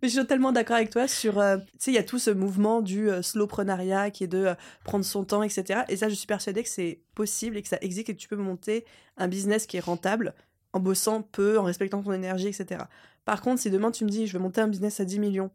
Mais 0.00 0.08
je 0.08 0.14
suis 0.14 0.20
totalement 0.20 0.52
d'accord 0.52 0.76
avec 0.76 0.90
toi 0.90 1.08
sur. 1.08 1.38
Euh, 1.38 1.56
tu 1.56 1.64
sais, 1.78 1.90
il 1.90 1.94
y 1.94 1.98
a 1.98 2.02
tout 2.02 2.18
ce 2.18 2.30
mouvement 2.30 2.80
du 2.82 3.10
euh, 3.10 3.22
slowprenariat 3.22 4.10
qui 4.10 4.24
est 4.24 4.28
de 4.28 4.46
euh, 4.46 4.54
prendre 4.84 5.04
son 5.04 5.24
temps, 5.24 5.42
etc. 5.42 5.82
Et 5.88 5.96
ça, 5.96 6.08
je 6.08 6.14
suis 6.14 6.26
persuadée 6.26 6.62
que 6.62 6.68
c'est 6.68 7.00
possible 7.14 7.56
et 7.56 7.62
que 7.62 7.68
ça 7.68 7.78
existe 7.80 8.08
et 8.10 8.14
que 8.14 8.20
tu 8.20 8.28
peux 8.28 8.36
monter 8.36 8.84
un 9.16 9.28
business 9.28 9.66
qui 9.66 9.76
est 9.76 9.80
rentable 9.80 10.34
en 10.72 10.80
bossant 10.80 11.22
peu, 11.22 11.58
en 11.58 11.64
respectant 11.64 12.02
ton 12.02 12.12
énergie, 12.12 12.48
etc. 12.48 12.84
Par 13.24 13.42
contre, 13.42 13.60
si 13.60 13.70
demain 13.70 13.90
tu 13.90 14.04
me 14.04 14.10
dis 14.10 14.26
je 14.26 14.32
vais 14.32 14.42
monter 14.42 14.60
un 14.60 14.68
business 14.68 15.00
à 15.00 15.04
10 15.04 15.18
millions 15.18 15.50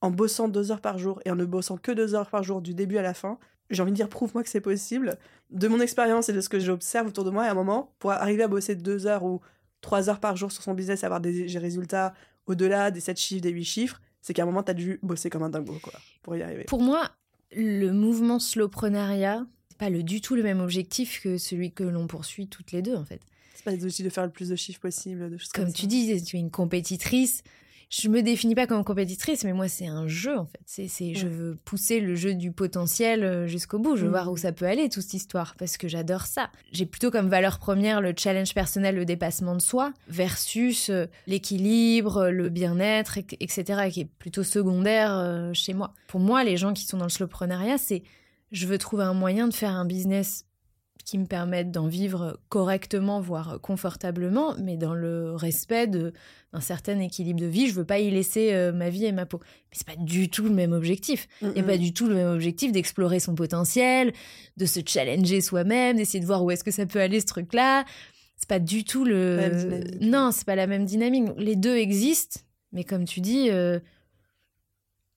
en 0.00 0.10
bossant 0.10 0.48
deux 0.48 0.72
heures 0.72 0.80
par 0.80 0.98
jour 0.98 1.20
et 1.24 1.30
en 1.30 1.36
ne 1.36 1.44
bossant 1.44 1.76
que 1.76 1.92
deux 1.92 2.14
heures 2.14 2.30
par 2.30 2.42
jour 2.42 2.62
du 2.62 2.74
début 2.74 2.96
à 2.96 3.02
la 3.02 3.14
fin, 3.14 3.38
j'ai 3.68 3.82
envie 3.82 3.92
de 3.92 3.96
dire 3.96 4.08
prouve-moi 4.08 4.42
que 4.42 4.48
c'est 4.48 4.60
possible. 4.60 5.18
De 5.50 5.68
mon 5.68 5.80
expérience 5.80 6.28
et 6.28 6.32
de 6.32 6.40
ce 6.40 6.48
que 6.48 6.58
j'observe 6.58 7.08
autour 7.08 7.24
de 7.24 7.30
moi, 7.30 7.44
à 7.44 7.50
un 7.50 7.54
moment, 7.54 7.92
pour 7.98 8.12
arriver 8.12 8.42
à 8.42 8.48
bosser 8.48 8.74
deux 8.74 9.06
heures 9.06 9.24
ou 9.24 9.40
trois 9.80 10.08
heures 10.08 10.20
par 10.20 10.36
jour 10.36 10.52
sur 10.52 10.62
son 10.62 10.74
business 10.74 11.04
avoir 11.04 11.20
des 11.20 11.46
résultats 11.58 12.14
au-delà 12.46 12.90
des 12.90 13.00
7 13.00 13.18
chiffres, 13.18 13.42
des 13.42 13.50
8 13.50 13.64
chiffres, 13.64 14.00
c'est 14.22 14.34
qu'à 14.34 14.42
un 14.42 14.46
moment, 14.46 14.62
tu 14.62 14.70
as 14.70 14.74
dû 14.74 14.98
bosser 15.02 15.30
comme 15.30 15.42
un 15.42 15.50
dingo 15.50 15.78
quoi, 15.82 15.92
pour 16.22 16.36
y 16.36 16.42
arriver. 16.42 16.64
Pour 16.64 16.82
moi, 16.82 17.10
le 17.52 17.90
mouvement 17.90 18.38
slowprenariat, 18.38 19.46
c'est 19.68 19.78
pas 19.78 19.90
le, 19.90 20.02
du 20.02 20.20
tout 20.20 20.34
le 20.34 20.42
même 20.42 20.60
objectif 20.60 21.20
que 21.22 21.38
celui 21.38 21.72
que 21.72 21.84
l'on 21.84 22.06
poursuit 22.06 22.48
toutes 22.48 22.72
les 22.72 22.82
deux, 22.82 22.96
en 22.96 23.04
fait. 23.04 23.20
C'est 23.54 23.64
pas 23.64 23.84
aussi 23.84 24.02
de 24.02 24.08
faire 24.08 24.24
le 24.24 24.30
plus 24.30 24.48
de 24.48 24.56
chiffres 24.56 24.80
possible, 24.80 25.30
de 25.30 25.36
choses 25.36 25.52
comme, 25.52 25.66
comme 25.66 25.72
tu 25.72 25.86
dis, 25.86 26.22
tu 26.22 26.36
es 26.36 26.40
une 26.40 26.50
compétitrice 26.50 27.42
je 27.90 28.08
me 28.08 28.22
définis 28.22 28.54
pas 28.54 28.68
comme 28.68 28.84
compétitrice, 28.84 29.42
mais 29.42 29.52
moi 29.52 29.66
c'est 29.66 29.88
un 29.88 30.06
jeu 30.06 30.38
en 30.38 30.46
fait. 30.46 30.60
C'est, 30.64 30.86
c'est, 30.86 31.14
je 31.14 31.26
veux 31.26 31.56
pousser 31.56 32.00
le 32.00 32.14
jeu 32.14 32.34
du 32.34 32.52
potentiel 32.52 33.24
euh, 33.24 33.48
jusqu'au 33.48 33.80
bout. 33.80 33.96
Je 33.96 34.04
veux 34.04 34.10
voir 34.10 34.30
où 34.30 34.36
ça 34.36 34.52
peut 34.52 34.64
aller 34.64 34.88
toute 34.88 35.02
cette 35.02 35.14
histoire 35.14 35.56
parce 35.58 35.76
que 35.76 35.88
j'adore 35.88 36.26
ça. 36.26 36.50
J'ai 36.70 36.86
plutôt 36.86 37.10
comme 37.10 37.28
valeur 37.28 37.58
première 37.58 38.00
le 38.00 38.14
challenge 38.16 38.54
personnel, 38.54 38.94
le 38.94 39.04
dépassement 39.04 39.56
de 39.56 39.60
soi, 39.60 39.92
versus 40.06 40.88
euh, 40.88 41.06
l'équilibre, 41.26 42.28
le 42.28 42.48
bien-être, 42.48 43.18
etc. 43.18 43.90
qui 43.92 44.02
est 44.02 44.08
plutôt 44.18 44.44
secondaire 44.44 45.12
euh, 45.12 45.50
chez 45.52 45.74
moi. 45.74 45.92
Pour 46.06 46.20
moi, 46.20 46.44
les 46.44 46.56
gens 46.56 46.72
qui 46.72 46.84
sont 46.84 46.96
dans 46.96 47.06
le 47.06 47.10
slowpreneuriat, 47.10 47.76
c'est 47.76 48.04
je 48.52 48.66
veux 48.66 48.78
trouver 48.78 49.02
un 49.02 49.14
moyen 49.14 49.48
de 49.48 49.54
faire 49.54 49.72
un 49.72 49.84
business 49.84 50.44
qui 51.04 51.18
me 51.18 51.26
permettent 51.26 51.70
d'en 51.70 51.86
vivre 51.86 52.38
correctement, 52.48 53.20
voire 53.20 53.60
confortablement, 53.60 54.54
mais 54.58 54.76
dans 54.76 54.94
le 54.94 55.34
respect 55.34 55.86
d'un 55.86 56.60
certain 56.60 56.98
équilibre 56.98 57.40
de 57.40 57.46
vie. 57.46 57.68
Je 57.68 57.74
veux 57.74 57.84
pas 57.84 57.98
y 57.98 58.10
laisser 58.10 58.52
euh, 58.52 58.72
ma 58.72 58.90
vie 58.90 59.06
et 59.06 59.12
ma 59.12 59.26
peau. 59.26 59.38
Mais 59.42 59.72
c'est 59.72 59.86
pas 59.86 59.96
du 59.96 60.28
tout 60.28 60.44
le 60.44 60.50
même 60.50 60.72
objectif. 60.72 61.28
Il 61.42 61.50
n'y 61.50 61.60
a 61.60 61.64
pas 61.64 61.78
du 61.78 61.92
tout 61.92 62.06
le 62.06 62.14
même 62.14 62.28
objectif 62.28 62.72
d'explorer 62.72 63.20
son 63.20 63.34
potentiel, 63.34 64.12
de 64.56 64.66
se 64.66 64.80
challenger 64.84 65.40
soi-même, 65.40 65.96
d'essayer 65.96 66.20
de 66.20 66.26
voir 66.26 66.44
où 66.44 66.50
est-ce 66.50 66.64
que 66.64 66.70
ça 66.70 66.86
peut 66.86 67.00
aller 67.00 67.20
ce 67.20 67.26
truc-là. 67.26 67.84
C'est 68.36 68.48
pas 68.48 68.58
du 68.58 68.84
tout 68.84 69.04
le. 69.04 69.82
Non, 70.00 70.30
c'est 70.32 70.46
pas 70.46 70.56
la 70.56 70.66
même 70.66 70.86
dynamique. 70.86 71.28
Les 71.36 71.56
deux 71.56 71.76
existent, 71.76 72.40
mais 72.72 72.84
comme 72.84 73.04
tu 73.04 73.20
dis. 73.20 73.50
Euh, 73.50 73.80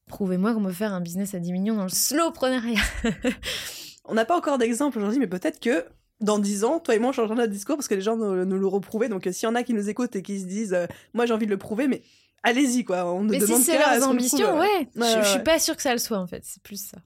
prouvez-moi 0.08 0.54
qu'on 0.54 0.64
peut 0.64 0.72
faire 0.72 0.94
un 0.94 1.02
business 1.02 1.34
à 1.34 1.40
10 1.40 1.52
millions 1.54 1.76
dans 1.76 1.84
le 1.84 1.90
slowpreneuriat. 1.90 2.82
On 4.06 4.14
n'a 4.14 4.26
pas 4.26 4.38
encore 4.38 4.58
d'exemple 4.58 4.98
aujourd'hui, 4.98 5.20
mais 5.20 5.28
peut-être 5.28 5.60
que 5.60 5.86
dans 6.20 6.40
dix 6.40 6.64
ans, 6.64 6.80
toi 6.80 6.96
et 6.96 7.00
moi, 7.00 7.10
on 7.10 7.14
changera 7.14 7.36
notre 7.36 7.52
discours 7.52 7.76
parce 7.76 7.88
que 7.88 7.96
les 7.96 8.02
gens 8.02 8.16
nous, 8.16 8.46
nous 8.46 8.58
le 8.58 8.68
reprouvaient. 8.68 9.10
Donc, 9.10 9.28
euh, 9.28 9.32
s'il 9.32 9.48
y 9.48 9.52
en 9.52 9.56
a 9.56 9.64
qui 9.64 9.74
nous 9.74 9.90
écoutent 9.90 10.16
et 10.16 10.22
qui 10.22 10.40
se 10.40 10.46
disent, 10.46 10.74
euh, 10.74 10.88
moi, 11.14 11.26
j'ai 11.26 11.34
envie 11.34 11.46
de 11.46 11.52
le 11.52 11.58
prouver, 11.58 11.88
mais 11.88 12.02
allez-y, 12.44 12.84
quoi. 12.84 13.12
On 13.12 13.24
mais 13.24 13.40
si 13.40 13.62
c'est 13.62 13.78
leurs 13.78 14.08
ambitions, 14.08 14.58
ouais. 14.58 14.88
je, 14.96 15.28
suis 15.28 15.44
pas 15.44 15.60
sûre 15.60 15.76
que 15.76 15.82
ça 15.82 15.94
le 15.94 16.00
soit, 16.00 16.18
en 16.18 16.28
fait. 16.28 16.44
C'est 16.46 16.64
plus 16.64 16.84
ça. 16.84 16.98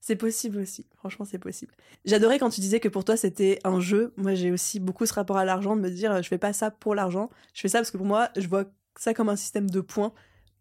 C'est 0.00 0.16
possible 0.16 0.58
aussi. 0.58 0.86
Franchement, 0.96 1.24
c'est 1.24 1.38
possible. 1.38 1.72
J'adorais 2.04 2.38
quand 2.38 2.50
tu 2.50 2.60
disais 2.60 2.78
que 2.78 2.88
pour 2.88 3.04
toi, 3.04 3.16
c'était 3.16 3.58
un 3.64 3.80
jeu. 3.80 4.12
Moi, 4.16 4.34
j'ai 4.34 4.50
aussi 4.50 4.78
beaucoup 4.78 5.06
ce 5.06 5.14
rapport 5.14 5.38
à 5.38 5.44
l'argent, 5.44 5.76
de 5.76 5.80
me 5.80 5.90
dire, 5.90 6.22
je 6.22 6.28
fais 6.28 6.38
pas 6.38 6.52
ça 6.52 6.70
pour 6.70 6.94
l'argent. 6.94 7.30
Je 7.54 7.62
fais 7.62 7.68
ça 7.68 7.78
parce 7.78 7.90
que 7.90 7.96
pour 7.96 8.06
moi, 8.06 8.28
je 8.36 8.46
vois 8.46 8.64
ça 8.98 9.14
comme 9.14 9.30
un 9.30 9.36
système 9.36 9.70
de 9.70 9.80
points 9.80 10.12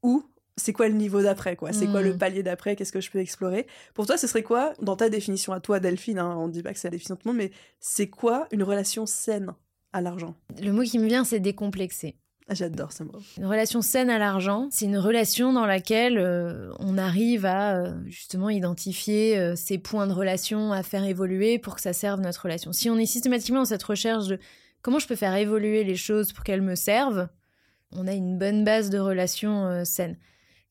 où 0.01 0.23
c'est 0.55 0.73
quoi 0.73 0.87
le 0.87 0.93
niveau 0.93 1.21
d'après 1.21 1.55
quoi? 1.55 1.73
C'est 1.73 1.87
quoi 1.87 2.01
le 2.01 2.13
hmm. 2.13 2.17
palier 2.17 2.43
d'après? 2.43 2.75
Qu'est-ce 2.75 2.91
que 2.91 3.01
je 3.01 3.09
peux 3.09 3.19
explorer? 3.19 3.65
Pour 3.93 4.05
toi, 4.05 4.17
ce 4.17 4.27
serait 4.27 4.43
quoi, 4.43 4.73
dans 4.81 4.95
ta 4.95 5.09
définition 5.09 5.53
à 5.53 5.59
toi, 5.59 5.79
Delphine 5.79 6.19
hein, 6.19 6.35
On 6.37 6.47
ne 6.47 6.51
dit 6.51 6.61
pas 6.61 6.73
que 6.73 6.79
c'est 6.79 6.87
la 6.87 6.91
définition 6.91 7.15
de 7.15 7.19
tout 7.19 7.27
le 7.29 7.33
monde, 7.33 7.43
mais 7.43 7.51
c'est 7.79 8.07
quoi 8.07 8.47
une 8.51 8.63
relation 8.63 9.05
saine 9.05 9.53
à 9.93 10.01
l'argent? 10.01 10.35
Le 10.61 10.71
mot 10.71 10.83
qui 10.83 10.99
me 10.99 11.07
vient, 11.07 11.23
c'est 11.23 11.39
décomplexé. 11.39 12.15
Ah, 12.49 12.55
j'adore 12.55 12.91
ce 12.91 13.03
mot. 13.03 13.13
Une 13.37 13.45
relation 13.45 13.81
saine 13.81 14.09
à 14.09 14.19
l'argent, 14.19 14.67
c'est 14.69 14.85
une 14.85 14.97
relation 14.97 15.53
dans 15.53 15.65
laquelle 15.65 16.17
euh, 16.17 16.71
on 16.79 16.97
arrive 16.97 17.45
à 17.45 17.77
euh, 17.77 17.93
justement 18.05 18.49
identifier 18.49 19.37
euh, 19.37 19.55
ces 19.55 19.77
points 19.77 20.07
de 20.07 20.13
relation, 20.13 20.73
à 20.73 20.83
faire 20.83 21.05
évoluer 21.05 21.57
pour 21.57 21.75
que 21.75 21.81
ça 21.81 21.93
serve 21.93 22.19
notre 22.19 22.43
relation. 22.43 22.73
Si 22.73 22.89
on 22.89 22.97
est 22.97 23.05
systématiquement 23.05 23.59
dans 23.59 23.65
cette 23.65 23.83
recherche 23.83 24.27
de 24.27 24.39
comment 24.81 24.99
je 24.99 25.07
peux 25.07 25.15
faire 25.15 25.35
évoluer 25.35 25.85
les 25.85 25.95
choses 25.95 26.33
pour 26.33 26.43
qu'elles 26.43 26.61
me 26.61 26.75
servent, 26.75 27.29
on 27.91 28.07
a 28.07 28.13
une 28.13 28.37
bonne 28.37 28.65
base 28.65 28.89
de 28.89 28.99
relation 28.99 29.85
saine 29.85 30.17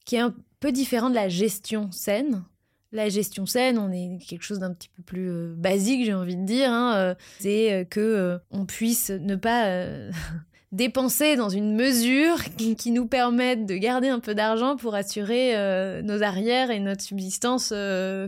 qui 0.04 0.16
est 0.16 0.20
un 0.20 0.34
peu 0.60 0.72
différent 0.72 1.10
de 1.10 1.14
la 1.14 1.28
gestion 1.28 1.90
saine. 1.92 2.44
La 2.92 3.08
gestion 3.08 3.46
saine, 3.46 3.78
on 3.78 3.90
est 3.90 4.18
quelque 4.26 4.44
chose 4.44 4.58
d'un 4.58 4.74
petit 4.74 4.90
peu 4.94 5.02
plus 5.02 5.30
euh, 5.30 5.54
basique, 5.56 6.04
j'ai 6.04 6.12
envie 6.12 6.36
de 6.36 6.44
dire. 6.44 6.70
Hein, 6.70 6.94
euh, 6.96 7.14
c'est 7.40 7.72
euh, 7.72 7.84
que 7.84 8.38
on 8.50 8.66
puisse 8.66 9.08
ne 9.10 9.34
pas 9.34 9.82
dépenser 10.72 11.36
dans 11.36 11.48
une 11.48 11.74
mesure 11.74 12.36
qui, 12.76 12.90
nous 12.90 13.06
permette 13.06 13.64
de 13.64 13.76
garder 13.76 14.08
un 14.08 14.20
peu 14.20 14.34
d'argent 14.34 14.76
pour 14.76 14.94
assurer 14.94 15.54
nos 16.02 16.22
arrières 16.22 16.70
et 16.70 16.80
notre 16.80 17.02
subsistance 17.02 17.72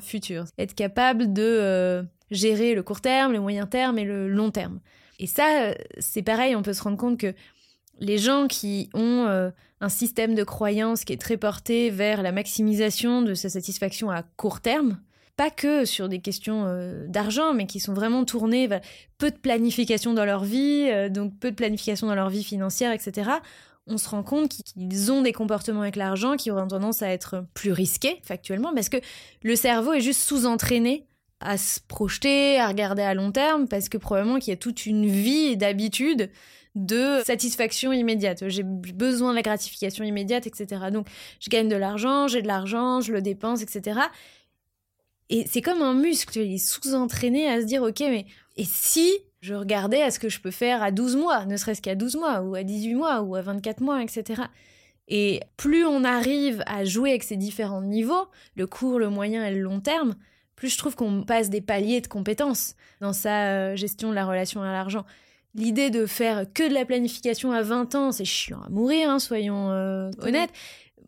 future. 0.03 0.45
Être 0.59 0.75
capable 0.75 1.33
de 1.33 2.05
gérer 2.31 2.75
le 2.75 2.83
court 2.83 3.03
terme, 3.03 3.33
le 3.33 3.41
moyen 3.41 3.67
terme 3.67 3.99
et 3.99 4.05
le 4.05 4.29
long 4.29 4.51
terme. 4.51 4.81
Et 5.21 5.27
ça, 5.27 5.75
c'est 5.99 6.23
pareil, 6.23 6.57
on 6.57 6.63
peut 6.63 6.73
se 6.73 6.83
rendre 6.83 6.97
compte 6.97 7.19
que 7.19 7.35
les 8.01 8.19
gens 8.19 8.47
qui 8.47 8.91
ont 8.95 9.27
euh, 9.27 9.51
un 9.81 9.89
système 9.89 10.35
de 10.35 10.45
croyance 10.45 11.05
qui 11.05 11.13
est 11.13 11.21
très 11.21 11.37
porté 11.37 11.91
vers 11.91 12.23
la 12.23 12.33
maximisation 12.33 13.23
de 13.23 13.35
sa 13.35 13.49
satisfaction 13.49 14.11
à 14.11 14.23
court 14.37 14.61
terme, 14.61 14.99
pas 15.37 15.51
que 15.51 15.85
sur 15.85 16.09
des 16.09 16.21
questions 16.21 16.65
euh, 16.67 17.07
d'argent, 17.09 17.55
mais 17.55 17.67
qui 17.67 17.81
sont 17.81 17.95
vraiment 17.95 18.25
tournés 18.25 18.67
vers 18.67 18.81
peu 19.19 19.31
de 19.31 19.37
planification 19.37 20.15
dans 20.15 20.25
leur 20.25 20.45
vie, 20.45 20.89
euh, 20.91 21.09
donc 21.09 21.39
peu 21.39 21.51
de 21.51 21.57
planification 21.57 22.07
dans 22.07 22.15
leur 22.15 22.31
vie 22.31 22.45
financière, 22.45 22.93
etc. 22.93 23.31
On 23.87 23.99
se 23.99 24.09
rend 24.09 24.23
compte 24.23 24.51
qu'ils 24.51 25.13
ont 25.13 25.23
des 25.23 25.33
comportements 25.33 25.83
avec 25.83 25.97
l'argent 25.97 26.37
qui 26.37 26.51
auront 26.51 26.69
tendance 26.69 27.03
à 27.03 27.09
être 27.09 27.45
plus 27.53 27.73
risqués 27.73 28.21
factuellement, 28.23 28.73
parce 28.75 28.89
que 28.89 28.99
le 29.43 29.57
cerveau 29.57 29.93
est 29.93 30.01
juste 30.01 30.21
sous-entraîné 30.21 31.07
à 31.41 31.59
se 31.59 31.81
projeter, 31.87 32.59
à 32.59 32.69
regarder 32.69 33.03
à 33.03 33.13
long 33.13 33.33
terme, 33.33 33.69
parce 33.69 33.89
que 33.89 33.99
probablement 33.99 34.39
qu'il 34.39 34.53
y 34.53 34.55
a 34.55 34.57
toute 34.57 34.87
une 34.87 35.07
vie 35.07 35.57
d'habitude 35.57 36.31
de 36.75 37.23
satisfaction 37.25 37.93
immédiate. 37.93 38.49
J'ai 38.49 38.65
besoin 38.65 39.31
de 39.31 39.37
la 39.37 39.43
gratification 39.43 40.05
immédiate, 40.05 40.47
etc. 40.47 40.87
Donc, 40.93 41.07
je 41.41 41.51
gagne 41.51 41.69
de 41.69 41.77
l'argent, 41.77 42.29
j'ai 42.29 42.43
de 42.43 42.49
l'argent, 42.49 43.01
je 43.01 43.13
le 43.13 43.23
dépense, 43.23 43.63
etc. 43.63 44.01
Et 45.31 45.47
c'est 45.47 45.63
comme 45.63 45.83
un 45.83 45.95
muscle, 45.95 46.39
il 46.39 46.55
est 46.55 46.59
sous-entraîné 46.59 47.49
à 47.49 47.61
se 47.61 47.67
dire, 47.67 47.83
ok, 47.83 48.01
mais 48.01 48.27
et 48.57 48.65
si 48.65 49.11
Je 49.41 49.53
regardais 49.53 50.01
à 50.01 50.11
ce 50.11 50.19
que 50.19 50.31
je 50.31 50.41
peux 50.41 50.51
faire 50.51 50.83
à 50.83 50.91
12 50.91 51.17
mois, 51.17 51.45
ne 51.45 51.59
serait-ce 51.59 51.83
qu'à 51.83 51.95
12 51.95 52.17
mois, 52.17 52.41
ou 52.41 52.55
à 52.55 52.63
18 52.63 52.95
mois, 52.95 53.21
ou 53.21 53.35
à 53.35 53.43
24 53.43 53.83
mois, 53.83 54.03
etc. 54.03 54.45
Et 55.07 55.41
plus 55.59 55.85
on 55.85 56.03
arrive 56.03 56.63
à 56.67 56.87
jouer 56.87 57.11
avec 57.11 57.25
ces 57.25 57.37
différents 57.37 57.83
niveaux, 57.83 58.27
le 58.57 58.67
court, 58.67 58.99
le 58.99 59.11
moyen 59.11 59.45
et 59.45 59.55
le 59.55 59.61
long 59.61 59.81
terme, 59.81 60.15
plus 60.57 60.71
je 60.71 60.79
trouve 60.79 60.97
qu'on 60.97 61.25
passe 61.25 61.51
des 61.51 61.61
paliers 61.61 62.01
de 62.01 62.07
compétences 62.07 62.75
dans 63.03 63.13
sa 63.13 63.51
euh, 63.51 63.77
gestion 63.77 64.09
de 64.09 64.15
la 64.15 64.25
relation 64.25 64.63
à 64.63 64.73
l'argent. 64.73 65.05
L'idée 65.55 65.91
de 65.91 66.07
faire 66.07 66.47
que 66.53 66.69
de 66.69 66.75
la 66.75 66.85
planification 66.85 67.53
à 67.53 67.63
20 67.63 67.95
ans, 67.95 68.13
c'est 68.13 68.25
chiant 68.25 68.61
à 68.63 68.69
mourir, 68.69 69.09
hein, 69.09 69.19
soyons 69.19 69.71
euh, 69.71 70.11
honnêtes. 70.21 70.51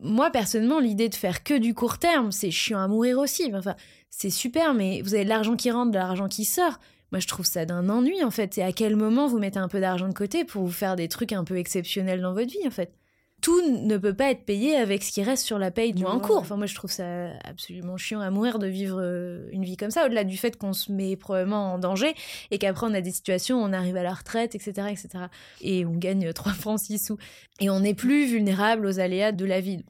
Moi, 0.01 0.29
personnellement, 0.29 0.79
l'idée 0.79 1.09
de 1.09 1.15
faire 1.15 1.43
que 1.43 1.57
du 1.57 1.73
court 1.73 1.97
terme, 1.97 2.31
c'est 2.31 2.51
chiant 2.51 2.79
à 2.79 2.87
mourir 2.87 3.17
aussi. 3.17 3.51
Enfin, 3.53 3.75
c'est 4.09 4.29
super, 4.29 4.73
mais 4.73 5.01
vous 5.01 5.15
avez 5.15 5.25
de 5.25 5.29
l'argent 5.29 5.55
qui 5.55 5.69
rentre, 5.69 5.91
de 5.91 5.97
l'argent 5.97 6.27
qui 6.27 6.45
sort. 6.45 6.79
Moi, 7.11 7.19
je 7.19 7.27
trouve 7.27 7.45
ça 7.45 7.65
d'un 7.65 7.89
ennui, 7.89 8.23
en 8.23 8.31
fait. 8.31 8.53
C'est 8.53 8.63
à 8.63 8.71
quel 8.71 8.95
moment 8.95 9.27
vous 9.27 9.39
mettez 9.39 9.59
un 9.59 9.67
peu 9.67 9.81
d'argent 9.81 10.07
de 10.07 10.13
côté 10.13 10.45
pour 10.45 10.63
vous 10.63 10.71
faire 10.71 10.95
des 10.95 11.07
trucs 11.07 11.33
un 11.33 11.43
peu 11.43 11.57
exceptionnels 11.57 12.21
dans 12.21 12.33
votre 12.33 12.51
vie, 12.51 12.67
en 12.67 12.71
fait? 12.71 12.93
Tout 13.41 13.61
ne 13.61 13.97
peut 13.97 14.15
pas 14.15 14.31
être 14.31 14.45
payé 14.45 14.75
avec 14.75 15.03
ce 15.03 15.11
qui 15.11 15.21
reste 15.21 15.45
sur 15.45 15.59
la 15.59 15.69
paye 15.69 15.93
du 15.93 16.03
mois 16.03 16.13
en 16.13 16.19
cours. 16.19 16.37
Enfin, 16.37 16.57
moi, 16.57 16.65
je 16.65 16.73
trouve 16.73 16.91
ça 16.91 17.29
absolument 17.43 17.95
chiant 17.95 18.19
à 18.19 18.31
mourir 18.31 18.57
de 18.57 18.67
vivre 18.67 18.99
euh, 18.99 19.47
une 19.51 19.63
vie 19.63 19.77
comme 19.77 19.91
ça, 19.91 20.05
au-delà 20.05 20.23
du 20.23 20.37
fait 20.37 20.57
qu'on 20.57 20.73
se 20.73 20.91
met 20.91 21.15
probablement 21.15 21.73
en 21.73 21.77
danger 21.77 22.15
et 22.49 22.57
qu'après 22.57 22.87
on 22.87 22.93
a 22.93 23.01
des 23.01 23.11
situations 23.11 23.61
où 23.61 23.63
on 23.63 23.73
arrive 23.73 23.95
à 23.95 24.03
la 24.03 24.13
retraite, 24.13 24.55
etc., 24.55 24.87
etc. 24.89 25.25
Et 25.61 25.85
on 25.85 25.93
gagne 25.93 26.33
3 26.33 26.53
francs 26.53 26.79
6 26.79 26.97
sous. 26.97 27.17
Et 27.59 27.69
on 27.69 27.81
n'est 27.81 27.93
plus 27.93 28.25
vulnérable 28.25 28.87
aux 28.87 28.99
aléas 28.99 29.31
de 29.31 29.45
la 29.45 29.61
vie. 29.61 29.83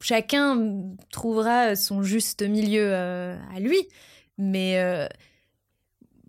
Chacun 0.00 0.82
trouvera 1.10 1.76
son 1.76 2.02
juste 2.02 2.42
milieu 2.42 2.94
euh, 2.94 3.36
à 3.54 3.60
lui, 3.60 3.78
mais 4.38 4.78
euh, 4.78 5.06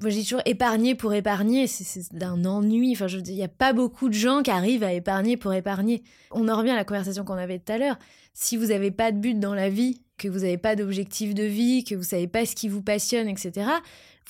moi, 0.02 0.10
j'ai 0.10 0.24
toujours 0.24 0.42
épargné 0.46 0.96
pour 0.96 1.14
épargner, 1.14 1.68
c'est 1.68 2.14
d'un 2.14 2.46
ennui. 2.46 2.94
Enfin, 2.94 3.08
je 3.08 3.18
il 3.18 3.36
n'y 3.36 3.44
a 3.44 3.50
pas 3.50 3.74
beaucoup 3.74 4.08
de 4.08 4.14
gens 4.14 4.42
qui 4.42 4.52
arrivent 4.52 4.84
à 4.84 4.94
épargner 4.94 5.36
pour 5.36 5.54
épargner. 5.54 6.04
On 6.32 6.48
en 6.48 6.58
revient 6.58 6.72
à 6.72 6.76
la 6.78 6.86
conversation 6.86 7.26
qu'on 7.26 7.34
avait 7.34 7.60
tout 7.60 7.74
à 7.74 7.78
l'heure. 7.78 8.00
Si 8.34 8.56
vous 8.56 8.68
n'avez 8.68 8.92
pas 8.92 9.12
de 9.12 9.18
but 9.18 9.38
dans 9.38 9.54
la 9.54 9.70
vie, 9.70 10.02
que 10.18 10.30
vous 10.30 10.40
n'avez 10.40 10.58
pas 10.58 10.76
d'objectif 10.78 11.34
de 11.34 11.44
vie, 11.44 11.84
que 11.84 11.96
vous 11.96 12.04
savez 12.04 12.28
pas 12.28 12.46
ce 12.46 12.56
qui 12.56 12.70
vous 12.70 12.82
passionne, 12.82 13.28
etc., 13.28 13.68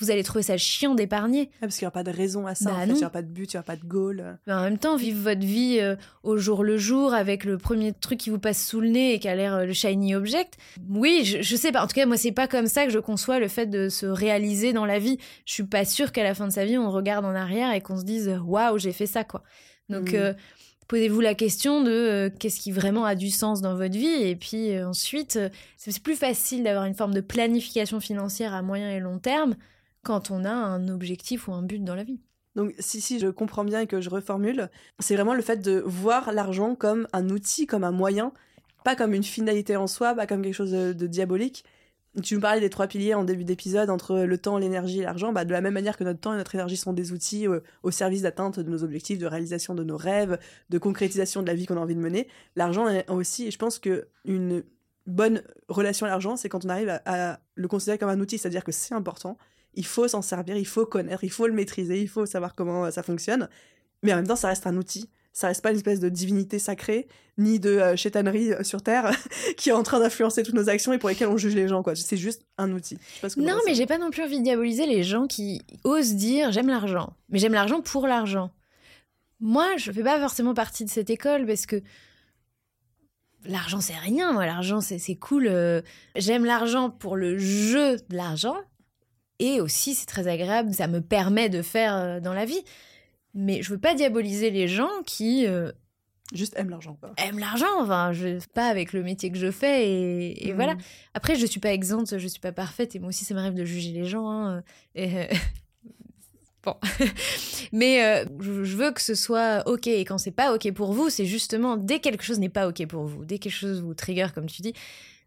vous 0.00 0.10
allez 0.10 0.22
trouver 0.22 0.42
ça 0.42 0.56
chiant 0.56 0.94
d'épargner. 0.94 1.50
parce 1.60 1.76
qu'il 1.76 1.84
n'y 1.84 1.88
a 1.88 1.92
pas 1.92 2.02
de 2.02 2.10
raison 2.10 2.46
à 2.46 2.54
ça, 2.54 2.70
bah 2.70 2.86
il 2.86 2.94
n'y 2.94 3.04
a 3.04 3.10
pas 3.10 3.22
de 3.22 3.28
but, 3.28 3.52
il 3.52 3.56
n'y 3.56 3.60
a 3.60 3.62
pas 3.62 3.76
de 3.76 3.84
goal. 3.84 4.38
en 4.48 4.62
même 4.62 4.78
temps, 4.78 4.96
vivre 4.96 5.20
votre 5.20 5.44
vie 5.44 5.78
euh, 5.80 5.94
au 6.22 6.38
jour 6.38 6.64
le 6.64 6.78
jour 6.78 7.12
avec 7.12 7.44
le 7.44 7.58
premier 7.58 7.92
truc 7.92 8.18
qui 8.18 8.30
vous 8.30 8.38
passe 8.38 8.66
sous 8.66 8.80
le 8.80 8.88
nez 8.88 9.14
et 9.14 9.18
qui 9.18 9.28
a 9.28 9.34
l'air 9.34 9.54
euh, 9.54 9.64
le 9.66 9.72
shiny 9.72 10.14
object. 10.14 10.56
Oui, 10.88 11.22
je, 11.24 11.42
je, 11.42 11.56
sais 11.56 11.70
pas. 11.70 11.84
En 11.84 11.86
tout 11.86 11.94
cas, 11.94 12.06
moi, 12.06 12.16
c'est 12.16 12.32
pas 12.32 12.48
comme 12.48 12.66
ça 12.66 12.86
que 12.86 12.90
je 12.90 12.98
conçois 12.98 13.38
le 13.38 13.48
fait 13.48 13.66
de 13.66 13.88
se 13.88 14.06
réaliser 14.06 14.72
dans 14.72 14.86
la 14.86 14.98
vie. 14.98 15.18
Je 15.44 15.52
suis 15.52 15.64
pas 15.64 15.84
sûre 15.84 16.12
qu'à 16.12 16.24
la 16.24 16.34
fin 16.34 16.46
de 16.46 16.52
sa 16.52 16.64
vie, 16.64 16.78
on 16.78 16.90
regarde 16.90 17.26
en 17.26 17.34
arrière 17.34 17.72
et 17.72 17.80
qu'on 17.82 17.98
se 17.98 18.04
dise 18.04 18.40
waouh, 18.44 18.78
j'ai 18.78 18.92
fait 18.92 19.06
ça, 19.06 19.22
quoi. 19.24 19.42
Donc, 19.90 20.12
mm. 20.12 20.16
euh, 20.16 20.32
posez-vous 20.88 21.20
la 21.20 21.34
question 21.34 21.82
de 21.82 22.32
qu'est-ce 22.38 22.58
qui 22.58 22.72
vraiment 22.72 23.04
a 23.04 23.14
du 23.14 23.30
sens 23.30 23.60
dans 23.60 23.74
votre 23.74 23.96
vie 23.96 24.24
et 24.24 24.34
puis 24.34 24.76
ensuite 24.82 25.38
c'est 25.76 26.02
plus 26.02 26.16
facile 26.16 26.64
d'avoir 26.64 26.84
une 26.84 26.96
forme 26.96 27.14
de 27.14 27.20
planification 27.20 28.00
financière 28.00 28.54
à 28.54 28.62
moyen 28.62 28.90
et 28.90 28.98
long 28.98 29.20
terme 29.20 29.54
quand 30.02 30.30
on 30.30 30.44
a 30.44 30.52
un 30.52 30.88
objectif 30.88 31.48
ou 31.48 31.52
un 31.52 31.62
but 31.62 31.82
dans 31.84 31.94
la 31.94 32.04
vie. 32.04 32.20
Donc 32.56 32.74
si, 32.78 33.00
si, 33.00 33.18
je 33.18 33.28
comprends 33.28 33.64
bien 33.64 33.80
et 33.80 33.86
que 33.86 34.00
je 34.00 34.10
reformule, 34.10 34.70
c'est 34.98 35.14
vraiment 35.14 35.34
le 35.34 35.42
fait 35.42 35.58
de 35.58 35.82
voir 35.86 36.32
l'argent 36.32 36.74
comme 36.74 37.06
un 37.12 37.28
outil, 37.30 37.66
comme 37.66 37.84
un 37.84 37.92
moyen, 37.92 38.32
pas 38.84 38.96
comme 38.96 39.14
une 39.14 39.22
finalité 39.22 39.76
en 39.76 39.86
soi, 39.86 40.14
pas 40.14 40.26
comme 40.26 40.42
quelque 40.42 40.54
chose 40.54 40.72
de, 40.72 41.06
diabolique. 41.06 41.64
Tu 42.24 42.34
nous 42.34 42.40
parlais 42.40 42.60
des 42.60 42.70
trois 42.70 42.88
piliers 42.88 43.14
en 43.14 43.22
début 43.22 43.44
d'épisode 43.44 43.88
entre 43.88 44.18
le 44.18 44.38
temps, 44.38 44.58
l'énergie 44.58 44.98
et 44.98 45.04
l'argent. 45.04 45.32
Bah, 45.32 45.44
de 45.44 45.52
la 45.52 45.60
même 45.60 45.74
manière 45.74 45.96
que 45.96 46.02
notre 46.02 46.18
temps 46.18 46.34
et 46.34 46.36
notre 46.36 46.56
énergie 46.56 46.76
sont 46.76 46.92
des 46.92 47.12
outils 47.12 47.46
euh, 47.46 47.60
au 47.84 47.92
service 47.92 48.22
d'atteinte 48.22 48.58
de 48.58 48.68
nos 48.68 48.82
objectifs, 48.82 49.18
de 49.20 49.26
réalisation 49.26 49.76
de 49.76 49.84
nos 49.84 49.96
rêves, 49.96 50.36
de 50.70 50.78
concrétisation 50.78 51.40
de 51.42 51.46
la 51.46 51.54
vie 51.54 51.66
qu'on 51.66 51.76
a 51.76 51.80
envie 51.80 51.94
de 51.94 52.00
mener, 52.00 52.26
l'argent 52.56 52.88
est 52.88 53.08
aussi, 53.08 53.46
et 53.46 53.52
je 53.52 53.58
pense 53.58 53.78
que 53.78 54.08
une 54.24 54.64
bonne 55.06 55.42
relation 55.68 56.06
à 56.06 56.08
l'argent, 56.08 56.36
c'est 56.36 56.48
quand 56.48 56.64
on 56.64 56.68
arrive 56.68 57.00
à 57.04 57.38
le 57.54 57.68
considérer 57.68 57.96
comme 57.96 58.08
un 58.08 58.18
outil, 58.18 58.38
c'est-à-dire 58.38 58.64
que 58.64 58.72
c'est 58.72 58.94
important, 58.94 59.38
il 59.74 59.86
faut 59.86 60.08
s'en 60.08 60.22
servir, 60.22 60.56
il 60.56 60.66
faut 60.66 60.86
connaître, 60.86 61.24
il 61.24 61.30
faut 61.30 61.46
le 61.46 61.52
maîtriser, 61.52 62.00
il 62.00 62.08
faut 62.08 62.26
savoir 62.26 62.54
comment 62.54 62.86
euh, 62.86 62.90
ça 62.90 63.02
fonctionne. 63.02 63.48
Mais 64.02 64.12
en 64.12 64.16
même 64.16 64.26
temps, 64.26 64.36
ça 64.36 64.48
reste 64.48 64.66
un 64.66 64.76
outil. 64.76 65.08
Ça 65.32 65.46
reste 65.46 65.62
pas 65.62 65.70
une 65.70 65.76
espèce 65.76 66.00
de 66.00 66.08
divinité 66.08 66.58
sacrée, 66.58 67.06
ni 67.38 67.60
de 67.60 67.70
euh, 67.70 67.96
chétanerie 67.96 68.52
euh, 68.52 68.64
sur 68.64 68.82
Terre 68.82 69.12
qui 69.56 69.68
est 69.68 69.72
en 69.72 69.84
train 69.84 70.00
d'influencer 70.00 70.42
toutes 70.42 70.54
nos 70.54 70.68
actions 70.68 70.92
et 70.92 70.98
pour 70.98 71.08
lesquelles 71.08 71.28
on 71.28 71.36
juge 71.36 71.54
les 71.54 71.68
gens. 71.68 71.82
quoi. 71.82 71.94
C'est 71.94 72.16
juste 72.16 72.42
un 72.58 72.72
outil. 72.72 72.98
non, 73.36 73.58
mais 73.64 73.74
j'ai 73.74 73.86
pas 73.86 73.98
non 73.98 74.10
plus 74.10 74.24
envie 74.24 74.38
de 74.38 74.44
diaboliser 74.44 74.86
les 74.86 75.04
gens 75.04 75.26
qui 75.26 75.62
osent 75.84 76.14
dire 76.14 76.50
j'aime 76.50 76.68
l'argent. 76.68 77.12
Mais 77.28 77.38
j'aime 77.38 77.52
l'argent 77.52 77.80
pour 77.80 78.08
l'argent. 78.08 78.50
Moi, 79.38 79.76
je 79.76 79.92
fais 79.92 80.02
pas 80.02 80.18
forcément 80.18 80.52
partie 80.52 80.84
de 80.84 80.90
cette 80.90 81.10
école 81.10 81.46
parce 81.46 81.64
que 81.64 81.80
l'argent 83.44 83.80
c'est 83.80 83.96
rien. 83.96 84.32
Moi, 84.32 84.46
l'argent 84.46 84.80
c'est 84.80 85.14
cool. 85.14 85.48
J'aime 86.16 86.44
l'argent 86.44 86.90
pour 86.90 87.16
le 87.16 87.38
jeu 87.38 87.96
de 88.08 88.16
l'argent 88.16 88.56
et 89.40 89.60
aussi, 89.62 89.94
c'est 89.94 90.06
très 90.06 90.28
agréable, 90.28 90.74
ça 90.74 90.86
me 90.86 91.00
permet 91.00 91.48
de 91.48 91.62
faire 91.62 91.96
euh, 91.96 92.20
dans 92.20 92.34
la 92.34 92.44
vie. 92.44 92.62
Mais 93.34 93.62
je 93.62 93.70
veux 93.70 93.78
pas 93.78 93.94
diaboliser 93.94 94.50
les 94.50 94.68
gens 94.68 94.90
qui 95.06 95.46
euh, 95.46 95.72
juste 96.34 96.52
aiment 96.56 96.68
l'argent 96.68 96.98
aiment 97.16 97.38
l'argent 97.38 97.80
enfin 97.80 98.12
je 98.12 98.38
pas 98.52 98.66
avec 98.66 98.92
le 98.92 99.02
métier 99.02 99.30
que 99.30 99.38
je 99.38 99.50
fais 99.50 100.32
et, 100.32 100.52
voilà 100.52 100.74
mm. 100.74 100.80
après 101.14 101.36
je 101.36 101.46
suis 101.46 101.60
pas 101.60 101.72
exempte 101.72 102.18
je 102.18 102.28
suis 102.28 102.40
pas 102.40 102.50
parfaite 102.50 102.96
et 102.96 102.98
moi 102.98 103.10
aussi 103.10 103.24
ça 103.24 103.34
m'arrive 103.34 103.54
de 103.54 103.64
juger 103.64 103.92
les 103.92 104.04
gens 104.04 104.30
hein, 104.30 104.62
et, 104.96 105.28
bon 106.64 106.74
mais 107.72 108.24
je, 108.40 108.76
veux 108.76 108.90
que 108.90 109.00
ce 109.00 109.14
soit 109.14 109.62
ok 109.66 109.86
et 109.86 110.04
quand 110.04 110.18
c'est 110.18 110.32
pas 110.32 110.52
ok 110.54 110.72
pour 110.72 110.92
vous 110.92 111.08
c'est 111.08 111.26
justement 111.26 111.76
dès 111.76 112.00
quelque 112.00 112.24
chose 112.24 112.40
n'est 112.40 112.48
pas 112.48 112.68
ok 112.68 112.84
pour 112.86 113.04
vous 113.04 113.24
dès 113.24 113.38
quelque 113.38 113.52
chose 113.52 113.80
vous 113.80 113.94
trigger 113.94 114.28
comme 114.34 114.46
tu 114.46 114.60
dis 114.62 114.72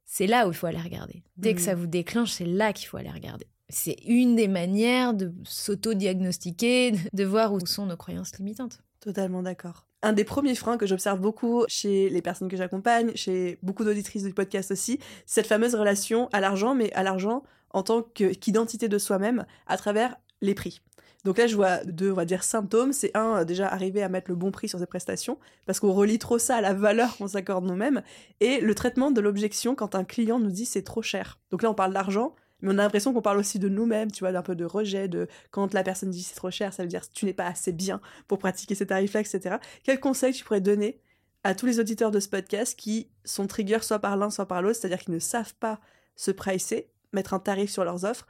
c'est 0.05 0.27
là 0.27 0.45
où 0.45 0.51
il 0.51 0.55
faut 0.55 0.67
aller 0.67 0.81
regarder 0.81 1.23
dès 1.37 1.53
que 1.53 1.59
mm. 1.59 1.63
ça 1.63 1.75
vous 1.75 1.87
déclenche 1.87 2.31
c'est 2.31 2.45
là 2.45 2.73
qu'il 2.73 2.87
faut 2.87 2.97
aller 2.97 3.11
regarder 3.11 3.47
c'est 3.73 3.97
une 4.05 4.35
des 4.35 4.47
manières 4.47 5.13
de 5.13 5.33
s'auto-diagnostiquer, 5.43 6.93
de 7.11 7.23
voir 7.23 7.53
où 7.53 7.65
sont 7.65 7.85
nos 7.85 7.97
croyances 7.97 8.37
limitantes. 8.37 8.79
Totalement 8.99 9.41
d'accord. 9.41 9.87
Un 10.01 10.13
des 10.13 10.23
premiers 10.23 10.55
freins 10.55 10.77
que 10.77 10.85
j'observe 10.85 11.19
beaucoup 11.19 11.63
chez 11.67 12.09
les 12.09 12.21
personnes 12.21 12.49
que 12.49 12.57
j'accompagne, 12.57 13.11
chez 13.15 13.57
beaucoup 13.63 13.83
d'auditrices 13.83 14.23
du 14.23 14.33
podcast 14.33 14.71
aussi, 14.71 14.99
c'est 15.25 15.41
cette 15.41 15.47
fameuse 15.47 15.75
relation 15.75 16.29
à 16.33 16.39
l'argent, 16.39 16.75
mais 16.75 16.91
à 16.93 17.03
l'argent 17.03 17.43
en 17.71 17.83
tant 17.83 18.03
qu'identité 18.03 18.87
de 18.87 18.97
soi-même 18.97 19.45
à 19.65 19.77
travers 19.77 20.15
les 20.41 20.53
prix. 20.53 20.81
Donc 21.23 21.37
là, 21.37 21.47
je 21.47 21.55
vois 21.55 21.83
deux, 21.85 22.11
on 22.11 22.15
va 22.15 22.25
dire, 22.25 22.43
symptômes. 22.43 22.91
C'est 22.91 23.15
un, 23.15 23.45
déjà 23.45 23.67
arriver 23.67 24.03
à 24.03 24.09
mettre 24.09 24.29
le 24.29 24.35
bon 24.35 24.51
prix 24.51 24.67
sur 24.67 24.77
ses 24.77 24.85
prestations, 24.85 25.39
parce 25.65 25.79
qu'on 25.79 25.93
relie 25.93 26.19
trop 26.19 26.37
ça 26.37 26.57
à 26.57 26.61
la 26.61 26.73
valeur 26.73 27.15
qu'on 27.17 27.27
s'accorde 27.27 27.65
nous-mêmes, 27.65 28.03
et 28.41 28.59
le 28.59 28.75
traitement 28.75 29.09
de 29.09 29.21
l'objection 29.21 29.73
quand 29.73 29.95
un 29.95 30.03
client 30.03 30.39
nous 30.39 30.51
dit 30.51 30.65
c'est 30.65 30.83
trop 30.83 31.01
cher. 31.01 31.39
Donc 31.49 31.63
là, 31.63 31.71
on 31.71 31.73
parle 31.73 31.93
d'argent, 31.93 32.35
mais 32.63 32.73
on 32.73 32.77
a 32.77 32.83
l'impression 32.83 33.13
qu'on 33.13 33.21
parle 33.21 33.37
aussi 33.37 33.59
de 33.59 33.67
nous-mêmes, 33.67 34.09
tu 34.09 34.21
vois, 34.21 34.31
d'un 34.31 34.41
peu 34.41 34.55
de 34.55 34.63
rejet, 34.63 35.09
de 35.09 35.27
quand 35.51 35.73
la 35.73 35.83
personne 35.83 36.09
dit 36.09 36.23
c'est 36.23 36.35
trop 36.35 36.49
cher, 36.49 36.73
ça 36.73 36.81
veut 36.83 36.89
dire 36.89 37.09
tu 37.11 37.25
n'es 37.25 37.33
pas 37.33 37.45
assez 37.45 37.73
bien 37.73 37.99
pour 38.27 38.39
pratiquer 38.39 38.73
ces 38.73 38.87
tarifs-là, 38.87 39.19
etc. 39.19 39.57
Quel 39.83 39.99
conseil 39.99 40.33
tu 40.33 40.43
pourrais 40.45 40.61
donner 40.61 40.99
à 41.43 41.55
tous 41.55 41.65
les 41.65 41.79
auditeurs 41.79 42.09
de 42.09 42.21
ce 42.21 42.29
podcast 42.29 42.79
qui 42.79 43.09
sont 43.25 43.47
triggers 43.47 43.81
soit 43.81 43.99
par 43.99 44.15
l'un, 44.15 44.29
soit 44.29 44.47
par 44.47 44.61
l'autre, 44.61 44.79
c'est-à-dire 44.79 44.99
qu'ils 44.99 45.13
ne 45.13 45.19
savent 45.19 45.53
pas 45.55 45.81
se 46.15 46.31
pricer, 46.31 46.89
mettre 47.11 47.33
un 47.33 47.39
tarif 47.39 47.69
sur 47.69 47.83
leurs 47.83 48.05
offres, 48.05 48.25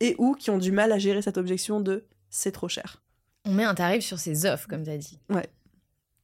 et 0.00 0.16
ou 0.18 0.34
qui 0.34 0.50
ont 0.50 0.58
du 0.58 0.72
mal 0.72 0.90
à 0.90 0.98
gérer 0.98 1.20
cette 1.20 1.36
objection 1.36 1.80
de 1.80 2.06
c'est 2.30 2.52
trop 2.52 2.68
cher? 2.68 3.02
On 3.44 3.52
met 3.52 3.64
un 3.64 3.74
tarif 3.74 4.02
sur 4.02 4.18
ses 4.18 4.46
offres, 4.46 4.66
comme 4.66 4.82
tu 4.82 4.90
as 4.90 4.96
dit. 4.96 5.20
Ouais 5.28 5.48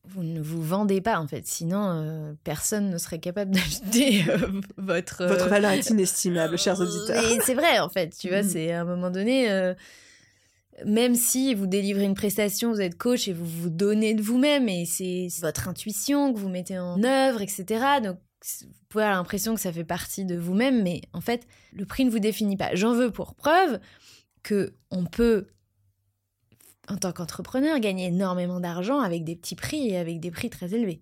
vous 0.05 0.23
ne 0.23 0.41
vous 0.41 0.63
vendez 0.63 1.01
pas 1.01 1.19
en 1.21 1.27
fait, 1.27 1.47
sinon 1.47 1.83
euh, 1.85 2.33
personne 2.45 2.91
ne 2.91 2.99
serait 2.99 3.19
capable 3.19 3.51
d'acheter 3.55 4.25
euh, 4.29 4.61
votre 4.77 5.27
votre 5.27 5.49
valeur 5.49 5.73
est 5.73 5.91
inestimable, 5.91 6.59
chers 6.59 6.81
auditeurs. 6.81 7.25
c'est 7.45 7.55
vrai 7.55 7.79
en 7.79 7.89
fait, 7.89 8.17
tu 8.17 8.29
vois, 8.29 8.43
mm. 8.43 8.49
c'est 8.49 8.73
à 8.73 8.81
un 8.81 8.85
moment 8.85 9.11
donné, 9.11 9.51
euh, 9.51 9.75
même 10.87 11.15
si 11.15 11.55
vous 11.55 11.67
délivrez 11.67 12.05
une 12.05 12.15
prestation, 12.15 12.73
vous 12.73 12.81
êtes 12.81 12.97
coach 12.97 13.29
et 13.29 13.33
vous 13.33 13.47
vous 13.47 13.71
donnez 13.71 14.15
de 14.15 14.23
vous-même 14.23 14.69
et 14.69 14.87
c'est 14.87 15.29
votre 15.41 15.69
intuition 15.69 16.33
que 16.33 16.39
vous 16.39 16.49
mettez 16.49 16.79
en 16.79 17.03
œuvre, 17.05 17.43
etc. 17.43 17.65
Donc 18.03 18.17
vous 18.63 18.69
pouvez 18.89 19.05
avoir 19.05 19.19
l'impression 19.19 19.55
que 19.55 19.61
ça 19.61 19.73
fait 19.73 19.85
partie 19.85 20.25
de 20.25 20.37
vous-même, 20.37 20.83
mais 20.83 21.03
en 21.13 21.21
fait 21.21 21.47
le 21.73 21.85
prix 21.85 22.05
ne 22.05 22.11
vous 22.11 22.21
définit 22.21 22.57
pas. 22.57 22.75
J'en 22.75 22.95
veux 22.95 23.11
pour 23.11 23.35
preuve 23.35 23.79
que 24.43 24.73
on 24.91 25.05
peut 25.05 25.49
en 26.91 26.97
tant 26.97 27.13
qu'entrepreneur, 27.13 27.79
gagner 27.79 28.07
énormément 28.07 28.61
d'argent 28.61 29.01
avec 29.01 29.25
des 29.25 29.37
petits 29.37 29.55
prix 29.55 29.89
et 29.89 29.97
avec 29.97 30.21
des 30.21 30.31
prix 30.31 30.51
très 30.51 30.75
élevés. 30.75 31.01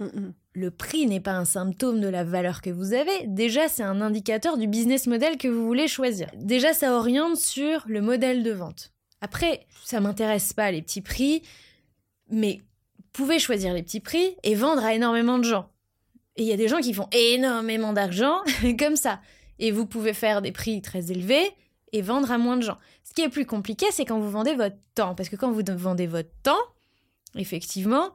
Mm, 0.00 0.04
mm. 0.04 0.34
Le 0.54 0.70
prix 0.70 1.06
n'est 1.06 1.20
pas 1.20 1.32
un 1.32 1.44
symptôme 1.44 2.00
de 2.00 2.08
la 2.08 2.24
valeur 2.24 2.60
que 2.60 2.70
vous 2.70 2.92
avez, 2.92 3.26
déjà 3.26 3.68
c'est 3.68 3.82
un 3.82 4.00
indicateur 4.00 4.58
du 4.58 4.66
business 4.66 5.06
model 5.06 5.38
que 5.38 5.48
vous 5.48 5.64
voulez 5.64 5.88
choisir. 5.88 6.28
Déjà 6.36 6.72
ça 6.72 6.94
oriente 6.94 7.36
sur 7.36 7.84
le 7.86 8.00
modèle 8.00 8.42
de 8.42 8.50
vente. 8.50 8.92
Après, 9.20 9.66
ça 9.84 10.00
m'intéresse 10.00 10.52
pas 10.52 10.70
les 10.70 10.82
petits 10.82 11.00
prix, 11.00 11.42
mais 12.30 12.60
vous 12.98 13.04
pouvez 13.12 13.38
choisir 13.38 13.74
les 13.74 13.82
petits 13.82 14.00
prix 14.00 14.36
et 14.42 14.54
vendre 14.54 14.84
à 14.84 14.94
énormément 14.94 15.38
de 15.38 15.44
gens. 15.44 15.70
Et 16.36 16.42
il 16.42 16.48
y 16.48 16.52
a 16.52 16.56
des 16.56 16.68
gens 16.68 16.80
qui 16.80 16.94
font 16.94 17.08
énormément 17.12 17.92
d'argent 17.92 18.36
comme 18.78 18.96
ça. 18.96 19.20
Et 19.58 19.72
vous 19.72 19.86
pouvez 19.86 20.14
faire 20.14 20.40
des 20.40 20.52
prix 20.52 20.80
très 20.82 21.10
élevés 21.10 21.52
et 21.92 22.02
vendre 22.02 22.30
à 22.30 22.38
moins 22.38 22.56
de 22.56 22.62
gens. 22.62 22.78
Ce 23.04 23.12
qui 23.12 23.22
est 23.22 23.28
plus 23.28 23.46
compliqué, 23.46 23.86
c'est 23.90 24.04
quand 24.04 24.18
vous 24.20 24.30
vendez 24.30 24.54
votre 24.54 24.76
temps. 24.94 25.14
Parce 25.14 25.28
que 25.28 25.36
quand 25.36 25.50
vous 25.50 25.62
vendez 25.76 26.06
votre 26.06 26.30
temps, 26.42 26.56
effectivement, 27.34 28.10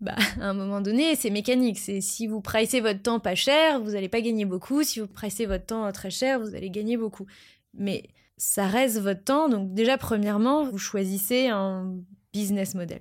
bah, 0.00 0.16
à 0.40 0.48
un 0.48 0.54
moment 0.54 0.80
donné, 0.80 1.16
c'est 1.16 1.30
mécanique. 1.30 1.78
C'est 1.78 2.00
si 2.00 2.26
vous 2.26 2.40
pricez 2.40 2.80
votre 2.80 3.02
temps 3.02 3.20
pas 3.20 3.34
cher, 3.34 3.80
vous 3.80 3.92
n'allez 3.92 4.08
pas 4.08 4.20
gagner 4.20 4.44
beaucoup. 4.44 4.82
Si 4.82 5.00
vous 5.00 5.06
pricez 5.06 5.46
votre 5.46 5.66
temps 5.66 5.90
très 5.92 6.10
cher, 6.10 6.40
vous 6.40 6.54
allez 6.54 6.70
gagner 6.70 6.96
beaucoup. 6.96 7.26
Mais 7.72 8.04
ça 8.36 8.66
reste 8.66 8.98
votre 8.98 9.24
temps. 9.24 9.48
Donc 9.48 9.74
déjà, 9.74 9.98
premièrement, 9.98 10.64
vous 10.64 10.78
choisissez 10.78 11.48
un 11.48 11.96
business 12.32 12.74
model. 12.74 13.00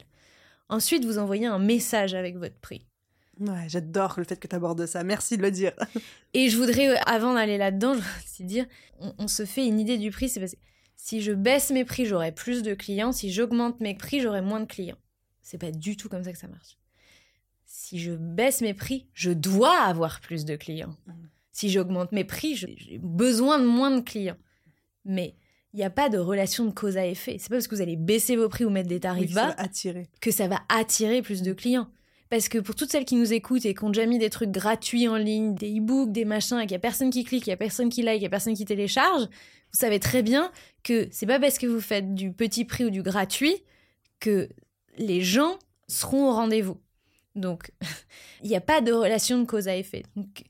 Ensuite, 0.69 1.05
vous 1.05 1.19
envoyez 1.19 1.45
un 1.45 1.59
message 1.59 2.13
avec 2.13 2.37
votre 2.37 2.59
prix. 2.59 2.85
Ouais, 3.39 3.67
j'adore 3.67 4.15
le 4.17 4.23
fait 4.23 4.39
que 4.39 4.47
tu 4.47 4.55
abordes 4.55 4.85
ça. 4.85 5.03
Merci 5.03 5.37
de 5.37 5.41
le 5.41 5.51
dire. 5.51 5.73
Et 6.33 6.49
je 6.49 6.57
voudrais, 6.57 6.89
euh, 6.89 7.01
avant 7.05 7.33
d'aller 7.33 7.57
là-dedans, 7.57 7.95
je 8.37 8.43
dire, 8.43 8.65
on, 8.99 9.27
se 9.27 9.45
fait 9.45 9.65
une 9.65 9.79
idée 9.79 9.97
du 9.97 10.11
prix. 10.11 10.29
C'est 10.29 10.39
parce 10.39 10.53
que 10.53 10.59
si 10.95 11.21
je 11.21 11.31
baisse 11.31 11.71
mes 11.71 11.85
prix, 11.85 12.05
j'aurai 12.05 12.31
plus 12.31 12.61
de 12.61 12.73
clients. 12.73 13.11
Si 13.11 13.31
j'augmente 13.31 13.79
mes 13.79 13.95
prix, 13.95 14.21
j'aurai 14.21 14.41
moins 14.41 14.59
de 14.59 14.65
clients. 14.65 14.97
C'est 15.41 15.57
pas 15.57 15.71
du 15.71 15.97
tout 15.97 16.09
comme 16.09 16.23
ça 16.23 16.31
que 16.31 16.37
ça 16.37 16.47
marche. 16.47 16.77
Si 17.65 17.99
je 17.99 18.13
baisse 18.13 18.61
mes 18.61 18.73
prix, 18.73 19.07
je 19.13 19.31
dois 19.31 19.77
avoir 19.79 20.21
plus 20.21 20.45
de 20.45 20.55
clients. 20.55 20.95
Mmh. 21.07 21.13
Si 21.51 21.69
j'augmente 21.69 22.11
mes 22.11 22.23
prix, 22.23 22.55
j'ai 22.55 22.99
besoin 22.99 23.59
de 23.59 23.65
moins 23.65 23.91
de 23.91 24.01
clients. 24.01 24.37
Mais 25.05 25.35
il 25.73 25.77
n'y 25.77 25.83
a 25.83 25.89
pas 25.89 26.09
de 26.09 26.17
relation 26.17 26.65
de 26.65 26.71
cause 26.71 26.97
à 26.97 27.05
effet. 27.05 27.37
C'est 27.39 27.49
pas 27.49 27.55
parce 27.55 27.67
que 27.67 27.75
vous 27.75 27.81
allez 27.81 27.95
baisser 27.95 28.35
vos 28.35 28.47
prix 28.47 28.63
ou 28.63 28.69
mettre 28.69 28.89
des 28.89 28.99
tarifs 28.99 29.33
bas 29.33 29.55
que 30.21 30.31
ça 30.31 30.47
va 30.47 30.61
attirer 30.69 31.21
plus 31.21 31.41
de 31.41 31.51
clients. 31.51 31.89
Parce 32.33 32.49
que 32.49 32.57
pour 32.57 32.73
toutes 32.73 32.89
celles 32.89 33.05
qui 33.05 33.13
nous 33.13 33.31
écoutent 33.31 33.63
et 33.63 33.75
qui 33.75 33.83
ont 33.83 33.91
déjà 33.91 34.07
mis 34.07 34.17
des 34.17 34.31
trucs 34.31 34.49
gratuits 34.49 35.07
en 35.07 35.17
ligne, 35.17 35.53
des 35.53 35.77
e-books, 35.77 36.11
des 36.11 36.25
machins, 36.25 36.57
et 36.57 36.61
qu'il 36.61 36.71
n'y 36.71 36.77
a 36.77 36.79
personne 36.79 37.11
qui 37.11 37.23
clique, 37.23 37.45
il 37.45 37.51
n'y 37.51 37.53
a 37.53 37.57
personne 37.57 37.89
qui 37.89 38.01
like, 38.01 38.17
il 38.17 38.21
n'y 38.21 38.25
a 38.25 38.29
personne 38.31 38.55
qui 38.55 38.65
télécharge, 38.65 39.25
vous 39.25 39.79
savez 39.79 39.99
très 39.99 40.23
bien 40.23 40.51
que 40.81 41.07
c'est 41.11 41.27
pas 41.27 41.39
parce 41.39 41.59
que 41.59 41.67
vous 41.67 41.79
faites 41.79 42.15
du 42.15 42.33
petit 42.33 42.65
prix 42.65 42.85
ou 42.85 42.89
du 42.89 43.03
gratuit 43.03 43.57
que 44.19 44.49
les 44.97 45.21
gens 45.21 45.59
seront 45.87 46.27
au 46.27 46.33
rendez-vous. 46.33 46.81
Donc, 47.35 47.71
il 48.43 48.49
n'y 48.49 48.55
a 48.55 48.61
pas 48.61 48.81
de 48.81 48.91
relation 48.91 49.37
de 49.37 49.45
cause 49.45 49.67
à 49.67 49.77
effet. 49.77 50.01
Donc, 50.15 50.41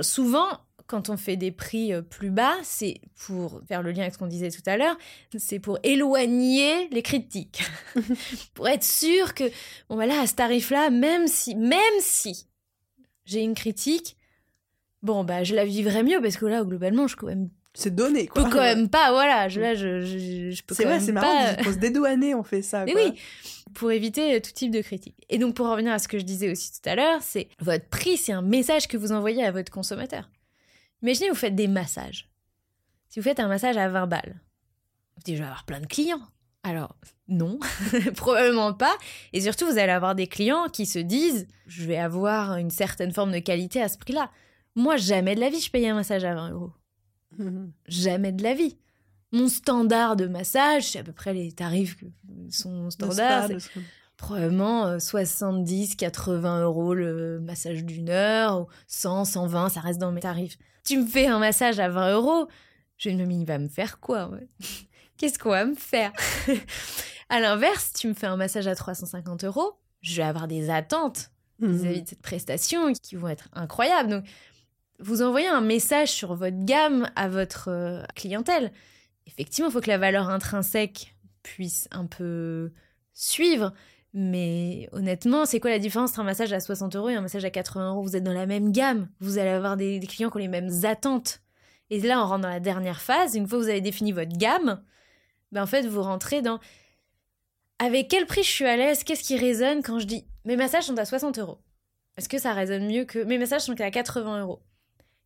souvent, 0.00 0.48
quand 0.86 1.10
on 1.10 1.16
fait 1.16 1.36
des 1.36 1.50
prix 1.50 1.92
euh, 1.92 2.02
plus 2.02 2.30
bas, 2.30 2.54
c'est 2.62 3.00
pour 3.26 3.60
faire 3.66 3.82
le 3.82 3.90
lien 3.92 4.02
avec 4.02 4.14
ce 4.14 4.18
qu'on 4.18 4.26
disait 4.26 4.50
tout 4.50 4.62
à 4.66 4.76
l'heure, 4.76 4.96
c'est 5.36 5.58
pour 5.58 5.78
éloigner 5.82 6.88
les 6.90 7.02
critiques, 7.02 7.62
pour 8.54 8.68
être 8.68 8.84
sûr 8.84 9.34
que 9.34 9.44
bon 9.88 9.96
voilà 9.96 10.20
à 10.20 10.26
ce 10.26 10.34
tarif-là, 10.34 10.90
même 10.90 11.26
si 11.26 11.54
même 11.54 11.80
si 12.00 12.46
j'ai 13.24 13.42
une 13.42 13.54
critique, 13.54 14.16
bon 15.02 15.24
bah 15.24 15.44
je 15.44 15.54
la 15.54 15.64
vivrai 15.64 16.02
mieux 16.02 16.20
parce 16.20 16.36
que 16.36 16.46
là 16.46 16.64
globalement 16.64 17.06
je 17.06 17.16
quand 17.16 17.26
même 17.26 17.48
c'est 17.74 17.94
donné 17.94 18.26
quoi. 18.26 18.44
peux 18.44 18.50
quand 18.50 18.62
même 18.62 18.88
pas 18.88 19.10
voilà 19.10 19.48
je, 19.48 19.60
là 19.60 19.74
je, 19.74 20.00
je, 20.00 20.62
peux 20.62 20.74
c'est 20.74 20.84
vrai 20.84 20.98
c'est 20.98 21.12
marrant 21.12 21.56
on 21.60 21.72
se 21.72 21.78
dédouaner 21.78 22.34
on 22.34 22.42
fait 22.42 22.62
ça 22.62 22.86
Mais 22.86 22.94
oui 22.94 23.20
pour 23.74 23.92
éviter 23.92 24.40
tout 24.40 24.52
type 24.52 24.70
de 24.70 24.80
critique 24.80 25.14
et 25.28 25.36
donc 25.36 25.54
pour 25.54 25.68
revenir 25.68 25.92
à 25.92 25.98
ce 25.98 26.08
que 26.08 26.18
je 26.18 26.24
disais 26.24 26.50
aussi 26.50 26.72
tout 26.72 26.88
à 26.88 26.94
l'heure 26.94 27.20
c'est 27.20 27.48
votre 27.60 27.86
prix 27.88 28.16
c'est 28.16 28.32
un 28.32 28.40
message 28.40 28.88
que 28.88 28.96
vous 28.96 29.12
envoyez 29.12 29.44
à 29.44 29.50
votre 29.50 29.70
consommateur 29.70 30.30
Imaginez, 31.02 31.28
vous 31.28 31.34
faites 31.34 31.54
des 31.54 31.68
massages. 31.68 32.28
Si 33.08 33.20
vous 33.20 33.24
faites 33.24 33.40
un 33.40 33.48
massage 33.48 33.76
à 33.76 33.88
20 33.88 34.06
balles, 34.06 34.40
vous 35.16 35.22
dites, 35.24 35.36
je 35.36 35.40
vais 35.40 35.46
avoir 35.46 35.64
plein 35.64 35.80
de 35.80 35.86
clients. 35.86 36.22
Alors, 36.62 36.96
non, 37.28 37.58
probablement 38.16 38.74
pas. 38.74 38.96
Et 39.32 39.40
surtout, 39.40 39.66
vous 39.66 39.78
allez 39.78 39.92
avoir 39.92 40.14
des 40.14 40.26
clients 40.26 40.68
qui 40.68 40.84
se 40.84 40.98
disent, 40.98 41.46
je 41.66 41.84
vais 41.84 41.98
avoir 41.98 42.56
une 42.56 42.70
certaine 42.70 43.12
forme 43.12 43.32
de 43.32 43.38
qualité 43.38 43.80
à 43.80 43.88
ce 43.88 43.98
prix-là. 43.98 44.30
Moi, 44.74 44.96
jamais 44.96 45.34
de 45.34 45.40
la 45.40 45.48
vie, 45.48 45.60
je 45.60 45.70
paye 45.70 45.88
un 45.88 45.94
massage 45.94 46.24
à 46.24 46.34
20 46.34 46.50
euros. 46.50 46.72
Jamais 47.86 48.32
de 48.32 48.42
la 48.42 48.54
vie. 48.54 48.76
Mon 49.32 49.48
standard 49.48 50.16
de 50.16 50.26
massage, 50.26 50.90
c'est 50.90 50.98
à 50.98 51.04
peu 51.04 51.12
près 51.12 51.34
les 51.34 51.52
tarifs 51.52 51.96
qui 51.96 52.12
sont 52.50 52.90
standards 52.90 53.48
probablement 54.16 54.98
70, 54.98 55.92
euh, 55.92 55.94
80 55.98 56.62
euros 56.62 56.94
le 56.94 57.40
massage 57.40 57.84
d'une 57.84 58.08
heure, 58.08 58.66
100, 58.86 59.26
120, 59.26 59.68
ça 59.68 59.80
reste 59.80 60.00
dans 60.00 60.12
mes 60.12 60.20
tarifs. 60.20 60.58
Tu 60.86 60.98
me 60.98 61.06
fais 61.06 61.26
un 61.26 61.38
massage 61.40 61.80
à 61.80 61.88
20 61.88 62.12
euros, 62.14 62.48
je 62.96 63.10
me 63.10 63.26
dis, 63.26 63.40
il 63.40 63.44
va 63.44 63.58
me 63.58 63.68
faire 63.68 63.98
quoi 64.00 64.30
Qu'est-ce 65.18 65.38
qu'on 65.38 65.50
va 65.50 65.64
me 65.64 65.74
faire? 65.74 66.12
À 67.28 67.40
l'inverse, 67.40 67.92
tu 67.92 68.06
me 68.06 68.14
fais 68.14 68.28
un 68.28 68.36
massage 68.36 68.68
à 68.68 68.76
350 68.76 69.42
euros, 69.42 69.72
je 70.00 70.14
vais 70.14 70.22
avoir 70.22 70.46
des 70.46 70.70
attentes 70.70 71.32
mmh. 71.58 71.72
vis-à-vis 71.72 72.02
de 72.02 72.08
cette 72.08 72.22
prestation 72.22 72.92
qui 72.92 73.16
vont 73.16 73.26
être 73.26 73.48
incroyables. 73.52 74.10
Donc, 74.10 74.24
vous 75.00 75.22
envoyez 75.22 75.48
un 75.48 75.60
message 75.60 76.12
sur 76.12 76.36
votre 76.36 76.64
gamme 76.64 77.10
à 77.16 77.28
votre 77.28 77.68
euh, 77.68 78.04
clientèle. 78.14 78.70
Effectivement, 79.26 79.70
il 79.70 79.72
faut 79.72 79.80
que 79.80 79.90
la 79.90 79.98
valeur 79.98 80.28
intrinsèque 80.28 81.16
puisse 81.42 81.88
un 81.90 82.06
peu 82.06 82.70
suivre. 83.12 83.72
Mais 84.18 84.88
honnêtement, 84.92 85.44
c'est 85.44 85.60
quoi 85.60 85.70
la 85.70 85.78
différence 85.78 86.12
entre 86.12 86.20
un 86.20 86.24
massage 86.24 86.50
à 86.50 86.58
60 86.58 86.96
euros 86.96 87.10
et 87.10 87.14
un 87.14 87.20
massage 87.20 87.44
à 87.44 87.50
80 87.50 87.90
euros? 87.90 88.02
Vous 88.02 88.16
êtes 88.16 88.24
dans 88.24 88.32
la 88.32 88.46
même 88.46 88.72
gamme, 88.72 89.10
vous 89.20 89.36
allez 89.36 89.50
avoir 89.50 89.76
des, 89.76 90.00
clients 90.00 90.30
qui 90.30 90.36
ont 90.36 90.40
les 90.40 90.48
mêmes 90.48 90.70
attentes. 90.84 91.42
Et 91.90 92.00
là, 92.00 92.22
on 92.22 92.26
rentre 92.26 92.40
dans 92.40 92.48
la 92.48 92.58
dernière 92.58 93.02
phase. 93.02 93.34
Une 93.34 93.46
fois 93.46 93.58
que 93.58 93.64
vous 93.64 93.68
avez 93.68 93.82
défini 93.82 94.12
votre 94.12 94.34
gamme, 94.34 94.82
ben 95.52 95.62
en 95.62 95.66
fait, 95.66 95.86
vous 95.86 96.02
rentrez 96.02 96.40
dans 96.40 96.60
avec 97.78 98.08
quel 98.08 98.24
prix 98.24 98.42
je 98.42 98.48
suis 98.48 98.64
à 98.64 98.78
l'aise? 98.78 99.04
Qu'est-ce 99.04 99.22
qui 99.22 99.36
résonne 99.36 99.82
quand 99.82 99.98
je 99.98 100.06
dis 100.06 100.26
mes 100.46 100.56
massages 100.56 100.84
sont 100.84 100.96
à 100.96 101.04
60 101.04 101.38
euros? 101.38 101.58
Est-ce 102.16 102.30
que 102.30 102.38
ça 102.38 102.54
résonne 102.54 102.86
mieux 102.86 103.04
que 103.04 103.18
mes 103.18 103.36
massages 103.36 103.62
sont 103.62 103.78
à 103.78 103.90
80 103.90 104.40
euros? 104.40 104.62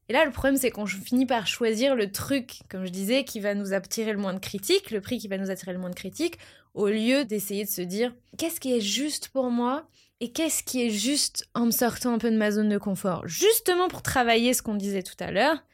Et 0.08 0.12
là, 0.12 0.24
le 0.24 0.32
problème, 0.32 0.56
c'est 0.56 0.72
qu'on 0.72 0.86
finit 0.86 1.26
par 1.26 1.46
choisir 1.46 1.94
le 1.94 2.10
truc, 2.10 2.62
comme 2.68 2.84
je 2.84 2.90
disais, 2.90 3.22
qui 3.22 3.38
va 3.38 3.54
nous 3.54 3.72
attirer 3.72 4.12
le 4.12 4.18
moins 4.18 4.34
de 4.34 4.40
critiques, 4.40 4.90
le 4.90 5.00
prix 5.00 5.18
qui 5.18 5.28
va 5.28 5.38
nous 5.38 5.52
attirer 5.52 5.72
le 5.72 5.78
moins 5.78 5.90
de 5.90 5.94
critiques, 5.94 6.36
au 6.74 6.88
lieu 6.88 7.24
d'essayer 7.24 7.64
de 7.64 7.70
se 7.70 7.82
dire 7.82 8.14
qu'est-ce 8.38 8.60
qui 8.60 8.72
est 8.72 8.80
juste 8.80 9.28
pour 9.28 9.50
moi 9.50 9.88
et 10.20 10.32
qu'est-ce 10.32 10.62
qui 10.62 10.82
est 10.82 10.90
juste 10.90 11.48
en 11.54 11.66
me 11.66 11.70
sortant 11.70 12.12
un 12.12 12.18
peu 12.18 12.30
de 12.30 12.36
ma 12.36 12.50
zone 12.50 12.68
de 12.68 12.78
confort? 12.78 13.26
Justement 13.26 13.88
pour 13.88 14.02
travailler 14.02 14.54
ce 14.54 14.62
qu'on 14.62 14.74
disait 14.74 15.02
tout 15.02 15.16
à 15.18 15.30
l'heure, 15.30 15.64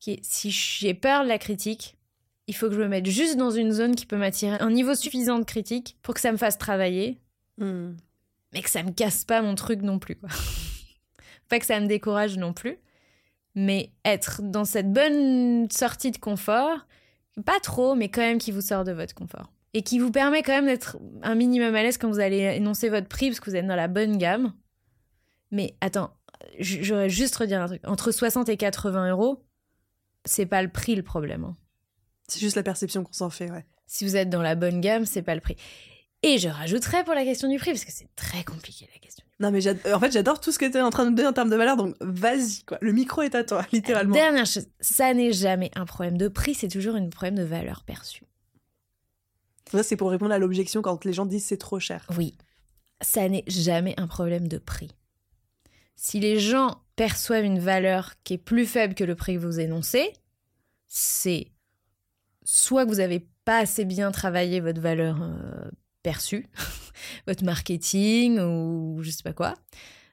qui 0.00 0.12
est 0.12 0.24
si 0.24 0.50
j'ai 0.50 0.94
peur 0.94 1.22
de 1.22 1.28
la 1.28 1.38
critique, 1.38 1.96
il 2.48 2.54
faut 2.54 2.68
que 2.68 2.74
je 2.74 2.80
me 2.80 2.88
mette 2.88 3.06
juste 3.06 3.36
dans 3.36 3.50
une 3.50 3.72
zone 3.72 3.94
qui 3.94 4.06
peut 4.06 4.16
m'attirer 4.16 4.56
un 4.60 4.70
niveau 4.70 4.94
suffisant 4.94 5.38
de 5.38 5.44
critique 5.44 5.96
pour 6.02 6.14
que 6.14 6.20
ça 6.20 6.32
me 6.32 6.36
fasse 6.36 6.58
travailler, 6.58 7.20
hmm. 7.58 7.92
mais 8.52 8.62
que 8.62 8.70
ça 8.70 8.82
me 8.82 8.90
casse 8.90 9.24
pas 9.24 9.42
mon 9.42 9.54
truc 9.54 9.82
non 9.82 9.98
plus. 9.98 10.16
Quoi. 10.16 10.28
pas 11.48 11.58
que 11.58 11.66
ça 11.66 11.80
me 11.80 11.86
décourage 11.86 12.36
non 12.36 12.52
plus, 12.52 12.78
mais 13.54 13.90
être 14.04 14.42
dans 14.42 14.64
cette 14.64 14.92
bonne 14.92 15.68
sortie 15.70 16.10
de 16.10 16.18
confort, 16.18 16.86
pas 17.44 17.60
trop, 17.60 17.94
mais 17.94 18.08
quand 18.08 18.20
même 18.20 18.38
qui 18.38 18.52
vous 18.52 18.60
sort 18.60 18.84
de 18.84 18.92
votre 18.92 19.14
confort 19.14 19.50
et 19.76 19.82
qui 19.82 19.98
vous 19.98 20.10
permet 20.10 20.42
quand 20.42 20.54
même 20.54 20.64
d'être 20.64 20.96
un 21.22 21.34
minimum 21.34 21.74
à 21.74 21.82
l'aise 21.82 21.98
quand 21.98 22.08
vous 22.08 22.18
allez 22.18 22.38
énoncer 22.56 22.88
votre 22.88 23.08
prix 23.08 23.28
parce 23.28 23.40
que 23.40 23.50
vous 23.50 23.56
êtes 23.56 23.66
dans 23.66 23.76
la 23.76 23.88
bonne 23.88 24.16
gamme. 24.16 24.54
Mais 25.50 25.76
attends, 25.82 26.16
j'aurais 26.58 27.10
juste 27.10 27.36
redire 27.36 27.60
un 27.60 27.66
truc. 27.66 27.82
Entre 27.84 28.10
60 28.10 28.48
et 28.48 28.56
80 28.56 29.10
euros, 29.10 29.44
c'est 30.24 30.46
pas 30.46 30.62
le 30.62 30.70
prix 30.70 30.94
le 30.94 31.02
problème. 31.02 31.44
Hein. 31.44 31.56
C'est 32.26 32.40
juste 32.40 32.56
la 32.56 32.62
perception 32.62 33.04
qu'on 33.04 33.12
s'en 33.12 33.28
fait, 33.28 33.50
ouais. 33.50 33.66
Si 33.86 34.06
vous 34.06 34.16
êtes 34.16 34.30
dans 34.30 34.40
la 34.40 34.54
bonne 34.54 34.80
gamme, 34.80 35.04
c'est 35.04 35.20
pas 35.20 35.34
le 35.34 35.42
prix. 35.42 35.56
Et 36.22 36.38
je 36.38 36.48
rajouterais 36.48 37.04
pour 37.04 37.12
la 37.12 37.24
question 37.24 37.50
du 37.50 37.58
prix, 37.58 37.72
parce 37.72 37.84
que 37.84 37.92
c'est 37.92 38.08
très 38.16 38.44
compliqué 38.44 38.88
la 38.94 38.98
question. 38.98 39.26
Non, 39.40 39.50
mais 39.50 39.60
en 39.92 40.00
fait, 40.00 40.10
j'adore 40.10 40.40
tout 40.40 40.52
ce 40.52 40.58
que 40.58 40.64
tu 40.64 40.78
es 40.78 40.80
en 40.80 40.88
train 40.88 41.04
de 41.04 41.14
donner 41.14 41.28
en 41.28 41.34
termes 41.34 41.50
de 41.50 41.56
valeur, 41.56 41.76
donc 41.76 41.94
vas-y, 42.00 42.64
quoi. 42.64 42.78
Le 42.80 42.92
micro 42.92 43.20
est 43.20 43.34
à 43.34 43.44
toi, 43.44 43.66
littéralement. 43.72 44.14
Dernière 44.14 44.46
chose, 44.46 44.68
ça 44.80 45.12
n'est 45.12 45.32
jamais 45.32 45.70
un 45.76 45.84
problème 45.84 46.16
de 46.16 46.28
prix, 46.28 46.54
c'est 46.54 46.68
toujours 46.68 46.94
un 46.94 47.06
problème 47.10 47.34
de 47.34 47.44
valeur 47.44 47.84
perçue. 47.84 48.25
Ça, 49.70 49.82
c'est 49.82 49.96
pour 49.96 50.10
répondre 50.10 50.32
à 50.32 50.38
l'objection 50.38 50.82
quand 50.82 51.04
les 51.04 51.12
gens 51.12 51.26
disent 51.26 51.44
c'est 51.44 51.56
trop 51.56 51.80
cher. 51.80 52.06
Oui, 52.16 52.36
ça 53.00 53.28
n'est 53.28 53.44
jamais 53.46 53.94
un 53.96 54.06
problème 54.06 54.48
de 54.48 54.58
prix. 54.58 54.90
Si 55.96 56.20
les 56.20 56.38
gens 56.38 56.82
perçoivent 56.94 57.44
une 57.44 57.58
valeur 57.58 58.14
qui 58.22 58.34
est 58.34 58.38
plus 58.38 58.66
faible 58.66 58.94
que 58.94 59.04
le 59.04 59.14
prix 59.14 59.34
que 59.34 59.40
vous 59.40 59.60
énoncez, 59.60 60.12
c'est 60.86 61.48
soit 62.44 62.84
que 62.84 62.90
vous 62.90 62.96
n'avez 62.96 63.26
pas 63.44 63.58
assez 63.58 63.84
bien 63.84 64.12
travaillé 64.12 64.60
votre 64.60 64.80
valeur 64.80 65.20
euh, 65.22 65.70
perçue, 66.02 66.48
votre 67.26 67.44
marketing 67.44 68.38
ou 68.40 68.98
je 69.02 69.10
sais 69.10 69.22
pas 69.22 69.32
quoi, 69.32 69.54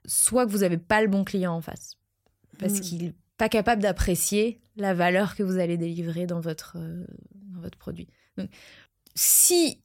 soit 0.05 0.45
que 0.45 0.51
vous 0.51 0.59
n'avez 0.59 0.77
pas 0.77 1.01
le 1.01 1.07
bon 1.07 1.23
client 1.23 1.53
en 1.53 1.61
face. 1.61 1.97
Parce 2.59 2.73
hmm. 2.73 2.81
qu'il 2.81 3.03
n'est 3.03 3.15
pas 3.37 3.49
capable 3.49 3.81
d'apprécier 3.81 4.61
la 4.75 4.93
valeur 4.93 5.35
que 5.35 5.43
vous 5.43 5.57
allez 5.59 5.77
délivrer 5.77 6.25
dans 6.25 6.39
votre, 6.39 6.77
euh, 6.77 7.05
dans 7.35 7.61
votre 7.61 7.77
produit. 7.77 8.07
Donc, 8.37 8.49
si 9.15 9.79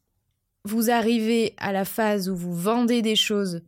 vous 0.65 0.91
arrivez 0.91 1.55
à 1.57 1.73
la 1.73 1.85
phase 1.85 2.29
où 2.29 2.37
vous 2.37 2.55
vendez 2.55 3.03
des 3.03 3.17
choses 3.17 3.63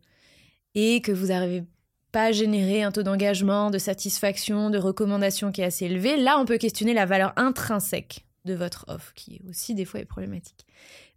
et 0.75 1.01
que 1.01 1.11
vous 1.11 1.27
n'arrivez 1.27 1.63
pas 2.11 2.25
à 2.25 2.31
générer 2.31 2.83
un 2.83 2.91
taux 2.91 3.03
d'engagement, 3.03 3.71
de 3.71 3.77
satisfaction, 3.77 4.69
de 4.69 4.77
recommandation 4.77 5.51
qui 5.51 5.61
est 5.61 5.65
assez 5.65 5.85
élevé, 5.85 6.17
là 6.17 6.37
on 6.39 6.45
peut 6.45 6.57
questionner 6.57 6.93
la 6.93 7.05
valeur 7.05 7.33
intrinsèque 7.37 8.25
de 8.45 8.53
votre 8.53 8.85
offre, 8.87 9.13
qui 9.13 9.41
aussi 9.49 9.75
des 9.75 9.85
fois 9.85 9.99
est 9.99 10.05
problématique. 10.05 10.65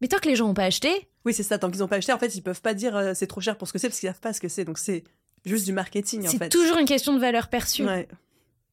Mais 0.01 0.09
tant 0.09 0.19
que 0.19 0.29
les 0.29 0.37
gens 0.37 0.47
n'ont 0.47 0.55
pas 0.55 0.65
acheté... 0.65 1.09
Oui, 1.25 1.33
c'est 1.33 1.43
ça, 1.43 1.59
tant 1.59 1.71
qu'ils 1.71 1.81
n'ont 1.81 1.89
pas 1.89 1.97
acheté, 1.97 2.13
en 2.13 2.19
fait, 2.19 2.35
ils 2.35 2.43
peuvent 2.43 2.61
pas 2.61 2.75
dire 2.75 2.95
euh, 2.97 3.13
c'est 3.15 3.27
trop 3.27 3.41
cher 3.41 3.57
pour 3.57 3.67
ce 3.67 3.73
que 3.73 3.79
c'est, 3.79 3.89
parce 3.89 3.99
qu'ils 3.99 4.09
savent 4.09 4.21
pas 4.21 4.33
ce 4.33 4.41
que 4.41 4.49
c'est, 4.49 4.65
donc 4.65 4.79
c'est 4.79 5.05
juste 5.45 5.65
du 5.65 5.73
marketing, 5.73 6.27
en 6.27 6.31
fait. 6.31 6.39
C'est 6.39 6.49
toujours 6.51 6.77
une 6.77 6.87
question 6.87 7.15
de 7.15 7.19
valeur 7.19 7.49
perçue. 7.49 7.87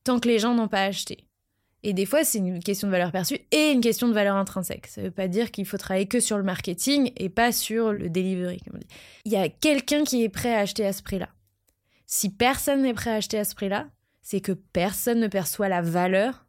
Tant 0.03 0.19
que 0.19 0.27
les 0.27 0.39
gens 0.39 0.53
n'ont 0.53 0.67
pas 0.67 0.83
acheté. 0.83 1.25
Et 1.83 1.93
des 1.93 2.05
fois, 2.05 2.23
c'est 2.23 2.37
une 2.37 2.61
question 2.61 2.87
de 2.87 2.91
valeur 2.91 3.11
perçue 3.11 3.39
et 3.51 3.71
une 3.71 3.81
question 3.81 4.07
de 4.07 4.13
valeur 4.13 4.35
intrinsèque. 4.35 4.87
Ça 4.87 5.01
ne 5.01 5.07
veut 5.07 5.11
pas 5.11 5.27
dire 5.27 5.49
qu'il 5.49 5.65
faut 5.65 5.77
travailler 5.77 6.07
que 6.07 6.19
sur 6.19 6.37
le 6.37 6.43
marketing 6.43 7.11
et 7.17 7.29
pas 7.29 7.51
sur 7.51 7.91
le 7.91 8.09
delivery, 8.09 8.59
comme 8.59 8.75
on 8.75 8.79
dit. 8.79 8.87
Il 9.25 9.31
y 9.31 9.37
a 9.37 9.49
quelqu'un 9.49 10.03
qui 10.03 10.23
est 10.23 10.29
prêt 10.29 10.53
à 10.53 10.59
acheter 10.59 10.85
à 10.85 10.93
ce 10.93 11.01
prix-là. 11.01 11.29
Si 12.05 12.29
personne 12.29 12.83
n'est 12.83 12.93
prêt 12.93 13.09
à 13.09 13.15
acheter 13.15 13.39
à 13.39 13.45
ce 13.45 13.55
prix-là, 13.55 13.87
c'est 14.21 14.41
que 14.41 14.51
personne 14.51 15.19
ne 15.19 15.27
perçoit 15.27 15.69
la 15.69 15.81
valeur 15.81 16.45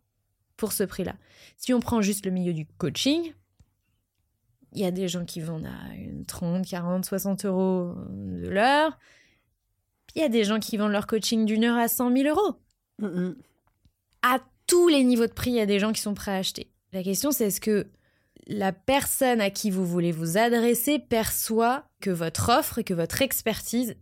pour 0.57 0.73
ce 0.73 0.85
prix-là. 0.85 1.15
Si 1.57 1.73
on 1.73 1.81
prend 1.81 2.03
juste 2.03 2.27
le 2.27 2.33
milieu 2.33 2.53
du 2.53 2.67
coaching, 2.67 3.33
il 4.73 4.81
y 4.81 4.85
a 4.85 4.91
des 4.91 5.09
gens 5.09 5.25
qui 5.25 5.41
vendent 5.41 5.67
à 5.67 6.27
30, 6.27 6.67
40, 6.67 7.05
60 7.05 7.45
euros 7.47 7.95
de 8.11 8.49
l'heure. 8.49 8.99
Il 10.15 10.21
y 10.21 10.25
a 10.25 10.29
des 10.29 10.45
gens 10.45 10.59
qui 10.59 10.77
vendent 10.77 10.93
leur 10.93 11.07
coaching 11.07 11.47
d'une 11.47 11.65
heure 11.65 11.79
à 11.79 11.89
100 11.89 12.15
000 12.15 12.29
euros. 12.29 12.57
À 14.23 14.39
tous 14.67 14.89
les 14.89 15.05
niveaux 15.05 15.27
de 15.27 15.33
prix, 15.33 15.51
il 15.51 15.57
y 15.57 15.61
a 15.61 15.67
des 15.67 15.79
gens 15.79 15.93
qui 15.93 16.01
sont 16.01 16.15
prêts 16.15 16.33
à 16.33 16.37
acheter. 16.37 16.71
La 16.93 17.03
question, 17.03 17.31
c'est 17.33 17.47
est-ce 17.47 17.61
que 17.61 17.87
la 18.47 18.73
personne 18.73 19.41
à 19.41 19.51
qui 19.51 19.71
vous 19.71 19.87
voulez 19.87 20.13
vous 20.13 20.37
adresser 20.37 20.99
perçoit 20.99 21.85
que 22.01 22.11
votre 22.11 22.51
offre 22.51 22.79
et 22.79 22.85
que 22.85 22.95
votre 22.95 23.23
expertise 23.23 23.95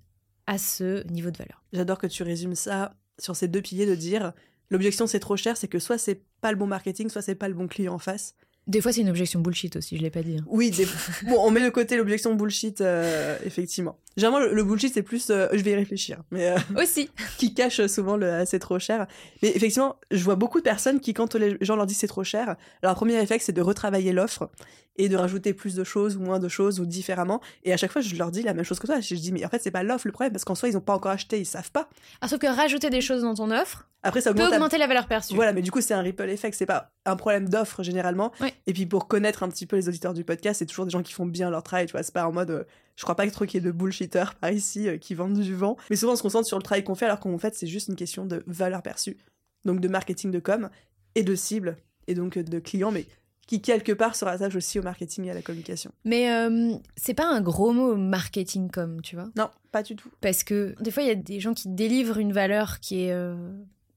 a 0.46 0.58
ce 0.58 1.06
niveau 1.08 1.30
de 1.30 1.38
valeur? 1.38 1.62
J'adore 1.72 1.98
que 1.98 2.06
tu 2.06 2.22
résumes 2.22 2.54
ça 2.54 2.94
sur 3.18 3.36
ces 3.36 3.48
deux 3.48 3.62
piliers 3.62 3.86
de 3.86 3.94
dire 3.94 4.32
l'objection 4.70 5.06
c'est 5.06 5.20
trop 5.20 5.36
cher, 5.36 5.56
c'est 5.56 5.68
que 5.68 5.78
soit 5.78 5.98
c'est 5.98 6.22
pas 6.40 6.50
le 6.50 6.56
bon 6.56 6.66
marketing, 6.66 7.08
soit 7.10 7.22
c'est 7.22 7.34
pas 7.34 7.48
le 7.48 7.54
bon 7.54 7.68
client 7.68 7.94
en 7.94 7.98
face. 7.98 8.34
Des 8.70 8.80
fois, 8.80 8.92
c'est 8.92 9.00
une 9.00 9.10
objection 9.10 9.40
bullshit 9.40 9.74
aussi, 9.74 9.96
je 9.96 10.02
l'ai 10.02 10.10
pas 10.10 10.22
dit. 10.22 10.36
Hein. 10.38 10.44
Oui, 10.46 10.72
bon, 11.26 11.36
on 11.40 11.50
met 11.50 11.60
de 11.60 11.70
côté 11.70 11.96
l'objection 11.96 12.36
bullshit, 12.36 12.80
euh, 12.80 13.36
effectivement. 13.44 13.98
Généralement, 14.16 14.46
le, 14.46 14.62
bullshit, 14.62 14.94
c'est 14.94 15.02
plus 15.02 15.28
euh, 15.30 15.48
je 15.52 15.62
vais 15.62 15.72
y 15.72 15.74
réfléchir. 15.74 16.22
Mais, 16.30 16.50
euh, 16.50 16.56
aussi. 16.80 17.10
qui 17.36 17.52
cache 17.52 17.84
souvent 17.86 18.16
le 18.16 18.44
c'est 18.46 18.60
trop 18.60 18.78
cher. 18.78 19.08
Mais 19.42 19.48
effectivement, 19.48 19.96
je 20.12 20.22
vois 20.22 20.36
beaucoup 20.36 20.58
de 20.58 20.64
personnes 20.64 21.00
qui, 21.00 21.14
quand 21.14 21.34
les 21.34 21.56
gens 21.60 21.74
leur 21.74 21.84
disent 21.84 21.98
c'est 21.98 22.06
trop 22.06 22.22
cher, 22.22 22.54
leur 22.84 22.94
premier 22.94 23.18
réflexe, 23.18 23.46
c'est 23.46 23.52
de 23.52 23.60
retravailler 23.60 24.12
l'offre 24.12 24.48
et 24.96 25.08
de 25.08 25.16
rajouter 25.16 25.54
plus 25.54 25.74
de 25.74 25.84
choses 25.84 26.16
ou 26.16 26.20
moins 26.20 26.38
de 26.38 26.48
choses 26.48 26.80
ou 26.80 26.86
différemment. 26.86 27.40
Et 27.64 27.72
à 27.72 27.76
chaque 27.76 27.92
fois, 27.92 28.02
je 28.02 28.14
leur 28.16 28.30
dis 28.30 28.42
la 28.42 28.54
même 28.54 28.64
chose 28.64 28.78
que 28.78 28.86
toi. 28.86 29.00
Je 29.00 29.14
dis, 29.14 29.32
mais 29.32 29.44
en 29.44 29.48
fait, 29.48 29.62
c'est 29.62 29.70
pas 29.70 29.82
l'offre 29.82 30.06
le 30.06 30.12
problème 30.12 30.32
parce 30.32 30.44
qu'en 30.44 30.54
soi, 30.54 30.68
ils 30.68 30.76
ont 30.76 30.82
pas 30.82 30.94
encore 30.94 31.12
acheté, 31.12 31.38
ils 31.38 31.46
savent 31.46 31.70
pas. 31.70 31.88
Ah, 32.20 32.28
sauf 32.28 32.38
que 32.38 32.46
rajouter 32.46 32.90
des 32.90 33.00
choses 33.00 33.22
dans 33.22 33.34
ton 33.34 33.50
offre, 33.50 33.90
après, 34.02 34.20
ça 34.20 34.32
peut 34.32 34.46
augmenter 34.46 34.78
la 34.78 34.86
valeur 34.86 35.06
perçue. 35.06 35.34
Voilà, 35.34 35.52
mais 35.52 35.60
du 35.62 35.70
coup, 35.70 35.80
c'est 35.80 35.92
un 35.92 36.00
ripple 36.00 36.28
effect. 36.30 36.56
C'est 36.56 36.66
pas 36.66 36.92
un 37.04 37.16
problème 37.16 37.48
d'offre 37.48 37.82
généralement. 37.82 38.32
Et 38.66 38.72
puis, 38.72 38.86
pour 38.86 39.08
connaître 39.08 39.42
un 39.42 39.48
petit 39.48 39.66
peu 39.66 39.76
les 39.76 39.88
auditeurs 39.88 40.14
du 40.14 40.24
podcast, 40.24 40.58
c'est 40.60 40.66
toujours 40.66 40.86
des 40.86 40.90
gens 40.90 41.02
qui 41.02 41.12
font 41.12 41.26
bien 41.26 41.50
leur 41.50 41.62
travail. 41.62 41.86
Tu 41.86 41.92
vois, 41.92 42.02
c'est 42.02 42.14
pas 42.14 42.26
en 42.26 42.32
mode, 42.32 42.50
euh, 42.50 42.64
je 42.96 43.02
crois 43.02 43.14
pas 43.14 43.26
que 43.26 43.32
trop 43.32 43.44
qu'il 43.44 43.62
y 43.62 43.64
ait 43.64 43.66
de 43.66 43.72
bullshitters 43.72 44.34
par 44.40 44.50
ici 44.50 44.88
euh, 44.88 44.96
qui 44.96 45.14
vendent 45.14 45.38
du 45.38 45.54
vent. 45.54 45.76
Mais 45.90 45.96
souvent, 45.96 46.12
on 46.14 46.16
se 46.16 46.22
concentre 46.22 46.46
sur 46.46 46.56
le 46.56 46.62
travail 46.62 46.82
qu'on 46.82 46.94
fait, 46.94 47.04
alors 47.06 47.20
qu'en 47.20 47.38
fait, 47.38 47.54
c'est 47.54 47.66
juste 47.66 47.88
une 47.88 47.96
question 47.96 48.24
de 48.24 48.42
valeur 48.46 48.82
perçue. 48.82 49.18
Donc, 49.64 49.80
de 49.80 49.88
marketing 49.88 50.30
de 50.30 50.38
com 50.38 50.70
et 51.14 51.22
de 51.22 51.34
cible 51.34 51.76
et 52.06 52.14
donc 52.14 52.38
de 52.38 52.58
clients. 52.58 52.90
Mais 52.90 53.06
qui 53.50 53.60
quelque 53.60 53.90
part 53.90 54.14
se 54.14 54.24
rattache 54.24 54.54
aussi 54.54 54.78
au 54.78 54.82
marketing 54.82 55.24
et 55.24 55.32
à 55.32 55.34
la 55.34 55.42
communication. 55.42 55.90
Mais 56.04 56.32
euh, 56.32 56.76
c'est 56.96 57.14
pas 57.14 57.26
un 57.26 57.40
gros 57.40 57.72
mot 57.72 57.96
marketing 57.96 58.70
comme, 58.70 59.02
tu 59.02 59.16
vois 59.16 59.28
Non, 59.36 59.50
pas 59.72 59.82
du 59.82 59.96
tout. 59.96 60.08
Parce 60.20 60.44
que 60.44 60.76
des 60.80 60.92
fois, 60.92 61.02
il 61.02 61.08
y 61.08 61.12
a 61.12 61.16
des 61.16 61.40
gens 61.40 61.52
qui 61.52 61.68
délivrent 61.68 62.18
une 62.18 62.32
valeur 62.32 62.78
qui 62.78 63.02
est 63.02 63.14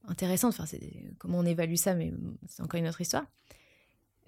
intéressante. 0.08 0.54
Enfin, 0.54 0.66
c'est 0.66 0.82
comment 1.20 1.38
on 1.38 1.46
évalue 1.46 1.76
ça, 1.76 1.94
mais 1.94 2.12
c'est 2.48 2.64
encore 2.64 2.80
une 2.80 2.88
autre 2.88 3.02
histoire. 3.02 3.26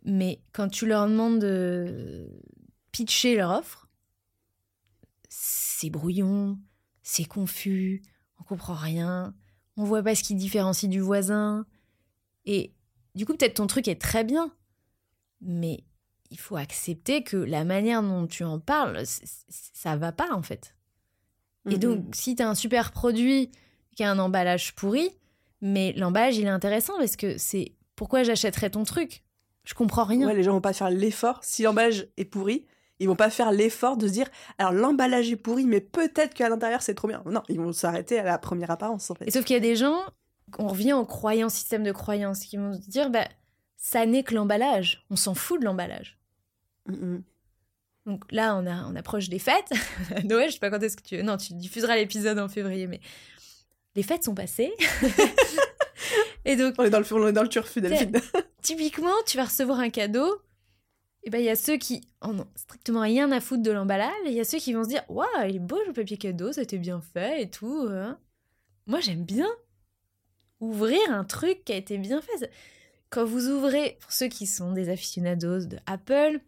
Mais 0.03 0.39
quand 0.53 0.69
tu 0.69 0.85
leur 0.85 1.07
demandes 1.07 1.39
de 1.39 2.29
pitcher 2.91 3.35
leur 3.35 3.49
offre, 3.49 3.89
c'est 5.27 5.89
brouillon, 5.89 6.59
c'est 7.01 7.25
confus, 7.25 8.03
on 8.39 8.43
comprend 8.43 8.75
rien, 8.75 9.33
on 9.75 9.85
voit 9.85 10.03
pas 10.03 10.13
ce 10.13 10.21
qui 10.21 10.35
différencie 10.35 10.87
du 10.87 10.99
voisin. 10.99 11.65
Et 12.45 12.75
du 13.15 13.25
coup, 13.25 13.33
peut-être 13.35 13.55
ton 13.55 13.65
truc 13.65 13.87
est 13.87 13.99
très 13.99 14.23
bien, 14.23 14.53
mais 15.41 15.83
il 16.31 16.39
faut 16.39 16.55
accepter 16.55 17.23
que 17.23 17.37
la 17.37 17.63
manière 17.63 18.01
dont 18.01 18.27
tu 18.27 18.43
en 18.43 18.59
parles, 18.59 19.03
ça 19.05 19.95
va 19.95 20.11
pas 20.11 20.33
en 20.33 20.41
fait. 20.41 20.75
Et 21.69 21.77
donc, 21.77 22.03
si 22.13 22.35
tu 22.35 22.43
as 22.43 22.49
un 22.49 22.55
super 22.55 22.91
produit 22.91 23.51
qui 23.95 24.03
a 24.03 24.11
un 24.11 24.19
emballage 24.19 24.75
pourri, 24.75 25.09
mais 25.61 25.93
l'emballage, 25.93 26.37
il 26.37 26.45
est 26.45 26.49
intéressant 26.49 26.93
parce 26.97 27.15
que 27.15 27.37
c'est 27.37 27.73
pourquoi 27.95 28.23
j'achèterais 28.23 28.69
ton 28.69 28.83
truc? 28.83 29.23
Je 29.63 29.73
comprends 29.73 30.03
rien. 30.03 30.27
Ouais, 30.27 30.35
les 30.35 30.43
gens 30.43 30.51
vont 30.51 30.61
pas 30.61 30.73
faire 30.73 30.91
l'effort. 30.91 31.39
Si 31.43 31.63
l'emballage 31.63 32.07
est 32.17 32.25
pourri, 32.25 32.67
ils 32.99 33.07
vont 33.07 33.15
pas 33.15 33.31
faire 33.31 33.51
l'effort 33.51 33.97
de 33.97 34.07
se 34.07 34.13
dire 34.13 34.27
alors 34.57 34.73
l'emballage 34.73 35.31
est 35.31 35.35
pourri, 35.35 35.65
mais 35.65 35.81
peut-être 35.81 36.33
qu'à 36.33 36.49
l'intérieur 36.49 36.81
c'est 36.81 36.93
trop 36.93 37.07
bien. 37.07 37.23
Non, 37.25 37.41
ils 37.49 37.59
vont 37.59 37.73
s'arrêter 37.73 38.19
à 38.19 38.23
la 38.23 38.37
première 38.37 38.69
apparence 38.69 39.09
en 39.09 39.15
fait. 39.15 39.25
Et 39.27 39.31
sauf 39.31 39.43
qu'il 39.43 39.55
y 39.55 39.57
a 39.57 39.61
des 39.61 39.75
gens, 39.75 39.99
on 40.59 40.67
revient 40.67 40.93
au 40.93 41.05
croyant 41.05 41.49
système 41.49 41.83
de 41.83 41.91
croyance, 41.91 42.41
qui 42.41 42.57
vont 42.57 42.73
se 42.73 42.89
dire 42.89 43.09
bah 43.09 43.27
ça 43.85 44.07
n'est 44.07 44.23
que 44.23 44.33
l'emballage. 44.33 45.05
On 45.11 45.15
s'en 45.15 45.35
fout 45.35 45.59
de 45.59 45.65
l'emballage. 45.65 46.17
Donc 48.07 48.23
là, 48.31 48.55
on, 48.55 48.65
a, 48.65 48.83
on 48.87 48.95
approche 48.95 49.29
des 49.29 49.37
fêtes. 49.37 49.71
Noël, 50.23 50.49
je 50.49 50.53
sais 50.53 50.59
pas 50.59 50.71
quand 50.71 50.81
est-ce 50.81 50.97
que 50.97 51.03
tu. 51.03 51.21
Non, 51.21 51.37
tu 51.37 51.53
diffuseras 51.53 51.95
l'épisode 51.95 52.39
en 52.39 52.49
février, 52.49 52.87
mais 52.87 52.99
les 53.93 54.01
fêtes 54.01 54.23
sont 54.23 54.33
passées. 54.33 54.73
et 56.45 56.55
donc, 56.55 56.73
on 56.79 56.83
est 56.83 56.89
dans 56.89 56.97
le, 56.97 57.13
on 57.13 57.27
est 57.27 57.31
dans 57.31 57.43
le 57.43 57.47
turfu, 57.47 57.79
Delphine. 57.79 58.19
typiquement, 58.63 59.13
tu 59.27 59.37
vas 59.37 59.45
recevoir 59.45 59.77
un 59.77 59.91
cadeau. 59.91 60.41
Et 61.21 61.29
ben 61.29 61.37
il 61.37 61.45
y 61.45 61.49
a 61.49 61.55
ceux 61.55 61.77
qui 61.77 62.01
en 62.21 62.39
ont 62.39 62.47
strictement 62.55 63.01
rien 63.01 63.31
à 63.31 63.39
foutre 63.39 63.61
de 63.61 63.71
l'emballage. 63.71 64.13
Et 64.25 64.29
il 64.29 64.35
y 64.35 64.41
a 64.41 64.45
ceux 64.45 64.57
qui 64.57 64.73
vont 64.73 64.83
se 64.83 64.89
dire 64.89 65.03
Waouh, 65.09 65.27
il 65.47 65.57
est 65.57 65.59
beau 65.59 65.79
le 65.85 65.93
papier 65.93 66.17
cadeau, 66.17 66.51
ça 66.51 66.61
a 66.61 66.63
été 66.63 66.79
bien 66.79 67.01
fait 67.01 67.43
et 67.43 67.49
tout. 67.51 67.87
Hein. 67.91 68.17
Moi, 68.87 68.99
j'aime 68.99 69.25
bien 69.25 69.49
ouvrir 70.59 70.99
un 71.11 71.23
truc 71.23 71.63
qui 71.65 71.73
a 71.73 71.75
été 71.75 71.99
bien 71.99 72.19
fait. 72.19 72.49
Quand 73.15 73.23
vous 73.23 73.47
ouvrez, 73.47 73.97
pour 74.01 74.11
ceux 74.11 74.27
qui 74.27 74.45
sont 74.45 74.73
des 74.73 74.89
aficionados 74.89 75.67
de 75.67 75.77
Apple, 75.85 76.41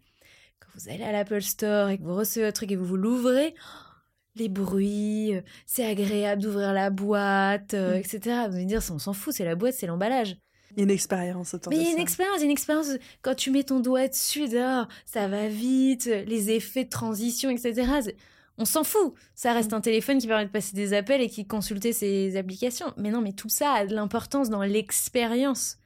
quand 0.60 0.68
vous 0.76 0.90
allez 0.90 1.06
à 1.06 1.14
l'Apple 1.14 1.42
Store 1.42 1.88
et 1.88 1.98
que 1.98 2.04
vous 2.04 2.14
recevez 2.14 2.46
un 2.46 2.52
truc 2.52 2.70
et 2.70 2.76
que 2.76 2.82
vous 2.82 2.98
l'ouvrez, 2.98 3.56
les 4.36 4.50
bruits, 4.50 5.34
euh, 5.34 5.42
c'est 5.66 5.86
agréable 5.86 6.42
d'ouvrir 6.42 6.74
la 6.74 6.90
boîte, 6.90 7.74
euh, 7.74 7.94
mm. 7.94 8.00
etc. 8.00 8.20
Vous 8.50 8.56
allez 8.58 8.66
dire, 8.66 8.82
on 8.92 9.00
s'en 9.00 9.14
fout, 9.14 9.34
c'est 9.34 9.46
la 9.46 9.56
boîte, 9.56 9.76
c'est 9.76 9.88
l'emballage. 9.88 10.36
Il 10.72 10.80
y 10.80 10.82
a 10.82 10.84
une 10.84 10.90
expérience 10.90 11.54
autour 11.54 11.72
Mais 11.72 11.78
il 11.78 11.84
y 11.84 11.88
a 11.88 11.92
une 11.92 12.00
expérience, 12.00 12.44
une 12.44 12.52
expérience. 12.52 12.90
Quand 13.22 13.34
tu 13.36 13.50
mets 13.50 13.64
ton 13.64 13.80
doigt 13.80 14.10
dessus, 14.10 14.50
ça 14.50 15.28
va 15.30 15.48
vite, 15.48 16.08
les 16.08 16.52
effets 16.52 16.84
de 16.84 16.90
transition, 16.90 17.50
etc. 17.50 18.12
On 18.58 18.66
s'en 18.66 18.84
fout. 18.84 19.14
Ça 19.36 19.54
reste 19.54 19.72
mm. 19.72 19.76
un 19.76 19.82
téléphone 19.82 20.18
qui 20.18 20.28
permet 20.28 20.48
de 20.48 20.52
passer 20.52 20.76
des 20.76 20.92
appels 20.92 21.22
et 21.22 21.30
qui 21.30 21.48
consulter 21.48 21.94
ses 21.94 22.36
applications. 22.36 22.94
Mais 22.98 23.10
non, 23.10 23.22
mais 23.22 23.32
tout 23.32 23.48
ça 23.48 23.72
a 23.72 23.86
de 23.86 23.96
l'importance 23.96 24.50
dans 24.50 24.64
l'expérience. 24.64 25.78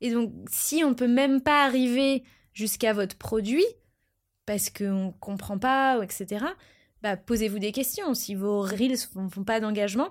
Et 0.00 0.10
donc, 0.10 0.32
si 0.50 0.82
on 0.84 0.90
ne 0.90 0.94
peut 0.94 1.08
même 1.08 1.40
pas 1.40 1.64
arriver 1.64 2.24
jusqu'à 2.52 2.92
votre 2.92 3.16
produit, 3.16 3.64
parce 4.44 4.70
qu'on 4.70 5.06
ne 5.06 5.12
comprend 5.20 5.58
pas, 5.58 6.02
etc., 6.02 6.44
bah, 7.02 7.16
posez-vous 7.16 7.58
des 7.58 7.72
questions. 7.72 8.14
Si 8.14 8.34
vos 8.34 8.60
reels 8.62 8.98
ne 9.16 9.28
font 9.28 9.44
pas 9.44 9.60
d'engagement, 9.60 10.10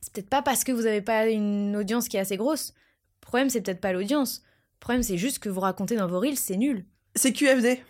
c'est 0.00 0.12
peut-être 0.12 0.28
pas 0.28 0.42
parce 0.42 0.64
que 0.64 0.72
vous 0.72 0.82
n'avez 0.82 1.02
pas 1.02 1.28
une 1.28 1.76
audience 1.76 2.08
qui 2.08 2.16
est 2.16 2.20
assez 2.20 2.36
grosse. 2.36 2.74
Le 3.22 3.26
problème, 3.26 3.50
c'est 3.50 3.60
peut-être 3.60 3.80
pas 3.80 3.92
l'audience. 3.92 4.42
Le 4.76 4.80
problème, 4.80 5.02
c'est 5.02 5.18
juste 5.18 5.38
que 5.38 5.48
vous 5.48 5.60
racontez 5.60 5.96
dans 5.96 6.06
vos 6.06 6.20
reels, 6.20 6.38
c'est 6.38 6.56
nul. 6.56 6.84
C'est 7.14 7.32
QFD. 7.32 7.80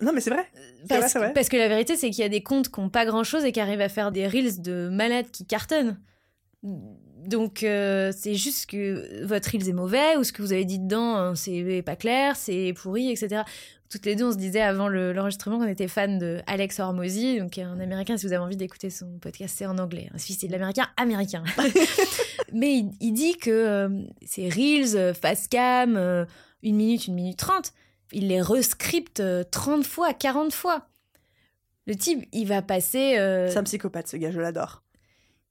Non, 0.00 0.12
mais 0.12 0.20
c'est 0.20 0.30
vrai. 0.30 0.46
Parce, 0.88 1.16
vrai, 1.16 1.32
parce, 1.32 1.48
que 1.48 1.56
la 1.56 1.68
vérité, 1.68 1.96
c'est 1.96 2.10
qu'il 2.10 2.20
y 2.20 2.26
a 2.26 2.28
des 2.28 2.42
comptes 2.42 2.68
qui 2.68 2.80
n'ont 2.80 2.88
pas 2.88 3.04
grand-chose 3.04 3.44
et 3.44 3.50
qui 3.50 3.58
arrivent 3.58 3.80
à 3.80 3.88
faire 3.88 4.12
des 4.12 4.28
reels 4.28 4.62
de 4.62 4.88
malades 4.92 5.30
qui 5.30 5.44
cartonnent. 5.44 6.00
Donc, 7.26 7.62
euh, 7.62 8.12
c'est 8.16 8.34
juste 8.34 8.70
que 8.70 9.24
votre 9.24 9.50
reels 9.50 9.68
est 9.68 9.72
mauvais 9.72 10.16
ou 10.16 10.24
ce 10.24 10.32
que 10.32 10.42
vous 10.42 10.52
avez 10.52 10.64
dit 10.64 10.78
dedans, 10.78 11.16
hein, 11.16 11.34
c'est 11.34 11.82
pas 11.84 11.96
clair, 11.96 12.36
c'est 12.36 12.72
pourri, 12.74 13.10
etc 13.10 13.42
toutes 13.90 14.04
les 14.04 14.16
deux, 14.16 14.24
on 14.24 14.32
se 14.32 14.36
disait 14.36 14.60
avant 14.60 14.88
l'enregistrement 14.88 15.58
qu'on 15.58 15.66
était 15.66 15.88
fan 15.88 16.18
de 16.18 16.40
Alex 16.46 16.78
Hormozy, 16.78 17.38
donc 17.38 17.56
un 17.58 17.80
américain. 17.80 18.16
Si 18.16 18.26
vous 18.26 18.32
avez 18.32 18.42
envie 18.42 18.56
d'écouter 18.56 18.90
son 18.90 19.18
podcast, 19.18 19.54
c'est 19.56 19.66
en 19.66 19.78
anglais. 19.78 20.08
Hein. 20.12 20.18
C'est 20.18 20.46
de 20.46 20.52
l'américain 20.52 20.88
américain. 20.96 21.42
Mais 22.52 22.84
il, 23.00 23.12
dit 23.12 23.36
que 23.36 23.50
euh, 23.50 23.88
c'est 24.24 24.48
Reels, 24.48 24.96
euh, 24.96 25.14
Fast 25.14 25.48
Cam, 25.48 25.96
euh, 25.96 26.24
une 26.62 26.76
minute, 26.76 27.06
une 27.06 27.14
minute 27.14 27.38
trente. 27.38 27.72
Il 28.12 28.28
les 28.28 28.42
rescripte 28.42 29.22
30 29.50 29.84
fois, 29.84 30.12
40 30.12 30.52
fois. 30.52 30.88
Le 31.86 31.94
type, 31.94 32.26
il 32.32 32.46
va 32.46 32.62
passer. 32.62 33.14
C'est 33.50 33.56
un 33.56 33.62
psychopathe, 33.64 34.08
ce 34.08 34.16
gars, 34.16 34.30
je 34.30 34.40
l'adore. 34.40 34.82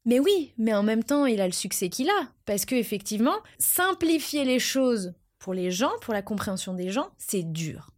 Mais 0.07 0.19
oui, 0.19 0.53
mais 0.57 0.73
en 0.73 0.83
même 0.83 1.03
temps, 1.03 1.25
il 1.25 1.41
a 1.41 1.45
le 1.45 1.53
succès 1.53 1.89
qu'il 1.89 2.09
a. 2.09 2.31
Parce 2.45 2.65
que 2.65 2.75
effectivement, 2.75 3.35
simplifier 3.59 4.45
les 4.45 4.57
choses 4.57 5.13
pour 5.37 5.53
les 5.53 5.69
gens, 5.69 5.91
pour 6.01 6.13
la 6.13 6.21
compréhension 6.21 6.73
des 6.73 6.89
gens, 6.89 7.09
c'est 7.17 7.43
dur. 7.43 7.91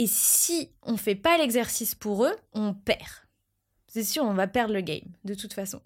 Et 0.00 0.06
si 0.06 0.70
on 0.82 0.96
fait 0.96 1.16
pas 1.16 1.36
l'exercice 1.38 1.96
pour 1.96 2.24
eux, 2.24 2.36
on 2.52 2.72
perd. 2.72 3.26
C'est 3.88 4.04
sûr, 4.04 4.22
on 4.22 4.32
va 4.32 4.46
perdre 4.46 4.72
le 4.72 4.80
game, 4.80 5.12
de 5.24 5.34
toute 5.34 5.52
façon. 5.52 5.80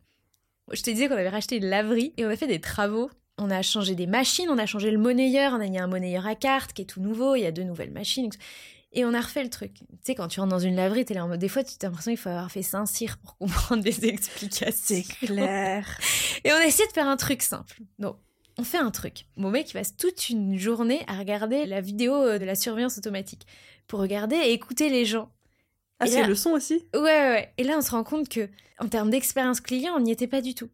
Je 0.70 0.83
te 0.83 0.91
disais 0.91 1.09
qu'on 1.09 1.14
avait 1.14 1.30
racheté 1.30 1.57
une 1.57 1.66
laverie 1.66 2.12
et 2.18 2.26
on 2.26 2.28
a 2.28 2.37
fait 2.37 2.47
des 2.47 2.61
travaux. 2.61 3.11
On 3.39 3.51
a 3.51 3.62
changé 3.62 3.95
des 3.95 4.07
machines, 4.07 4.51
on 4.51 4.59
a 4.59 4.66
changé 4.66 4.91
le 4.91 4.99
monnayeur, 4.99 5.55
on 5.55 5.61
a 5.61 5.66
mis 5.66 5.78
un 5.78 5.87
monnayeur 5.87 6.26
à 6.26 6.35
carte 6.35 6.74
qui 6.74 6.83
est 6.83 6.87
tout 6.87 7.01
nouveau, 7.01 7.35
il 7.37 7.41
y 7.41 7.47
a 7.47 7.53
deux 7.53 7.62
nouvelles 7.62 7.91
machines. 7.91 8.28
Et 8.95 9.05
on 9.05 9.14
a 9.14 9.20
refait 9.20 9.43
le 9.43 9.49
truc. 9.49 9.72
Tu 9.74 9.84
sais, 10.03 10.14
quand 10.14 10.28
tu 10.28 10.40
rentres 10.40 10.51
dans 10.53 10.59
une 10.59 10.76
laverie, 10.76 11.05
t'es 11.05 11.14
là 11.14 11.24
en 11.24 11.28
mode, 11.28 11.40
des 11.40 11.49
fois, 11.49 11.64
tu 11.64 11.72
as 11.80 11.86
l'impression 11.86 12.11
qu'il 12.11 12.18
faut 12.18 12.28
avoir 12.28 12.51
fait 12.51 12.62
Saint-Cyr 12.62 13.16
pour 13.18 13.36
comprendre 13.38 13.82
des 13.82 14.05
explications. 14.09 14.74
C'est 14.74 15.03
clair. 15.26 15.99
Et 16.45 16.53
on 16.53 16.57
a 16.57 16.66
essayé 16.66 16.86
de 16.86 16.93
faire 16.93 17.09
un 17.09 17.16
truc 17.16 17.43
simple. 17.43 17.78
Non. 17.99 18.16
on 18.59 18.64
fait 18.64 18.78
un 18.78 18.90
truc. 18.90 19.26
Mon 19.36 19.51
mec 19.51 19.70
il 19.70 19.72
passe 19.72 19.97
toute 19.97 20.28
une 20.28 20.59
journée 20.59 21.03
à 21.07 21.16
regarder 21.18 21.64
la 21.64 21.80
vidéo 21.80 22.14
euh, 22.14 22.38
de 22.38 22.45
la 22.45 22.55
surveillance 22.55 22.99
automatique 22.99 23.47
pour 23.86 24.01
regarder 24.01 24.36
et 24.36 24.53
écouter 24.53 24.90
les 24.90 25.07
gens. 25.07 25.30
Ah, 25.99 26.07
c'est 26.07 26.26
le 26.26 26.34
son 26.34 26.51
aussi? 26.51 26.84
Ouais, 26.95 27.01
ouais, 27.01 27.30
ouais. 27.30 27.53
Et 27.59 27.64
là, 27.64 27.76
on 27.78 27.80
se 27.80 27.93
rend 27.93 28.03
compte 28.03 28.28
que, 28.28 28.49
en 28.78 28.88
termes 28.88 29.09
d'expérience 29.09 29.61
client, 29.61 29.95
on 29.97 30.01
n'y 30.01 30.11
était 30.11 30.26
pas 30.26 30.40
du 30.40 30.55
tout. 30.55 30.68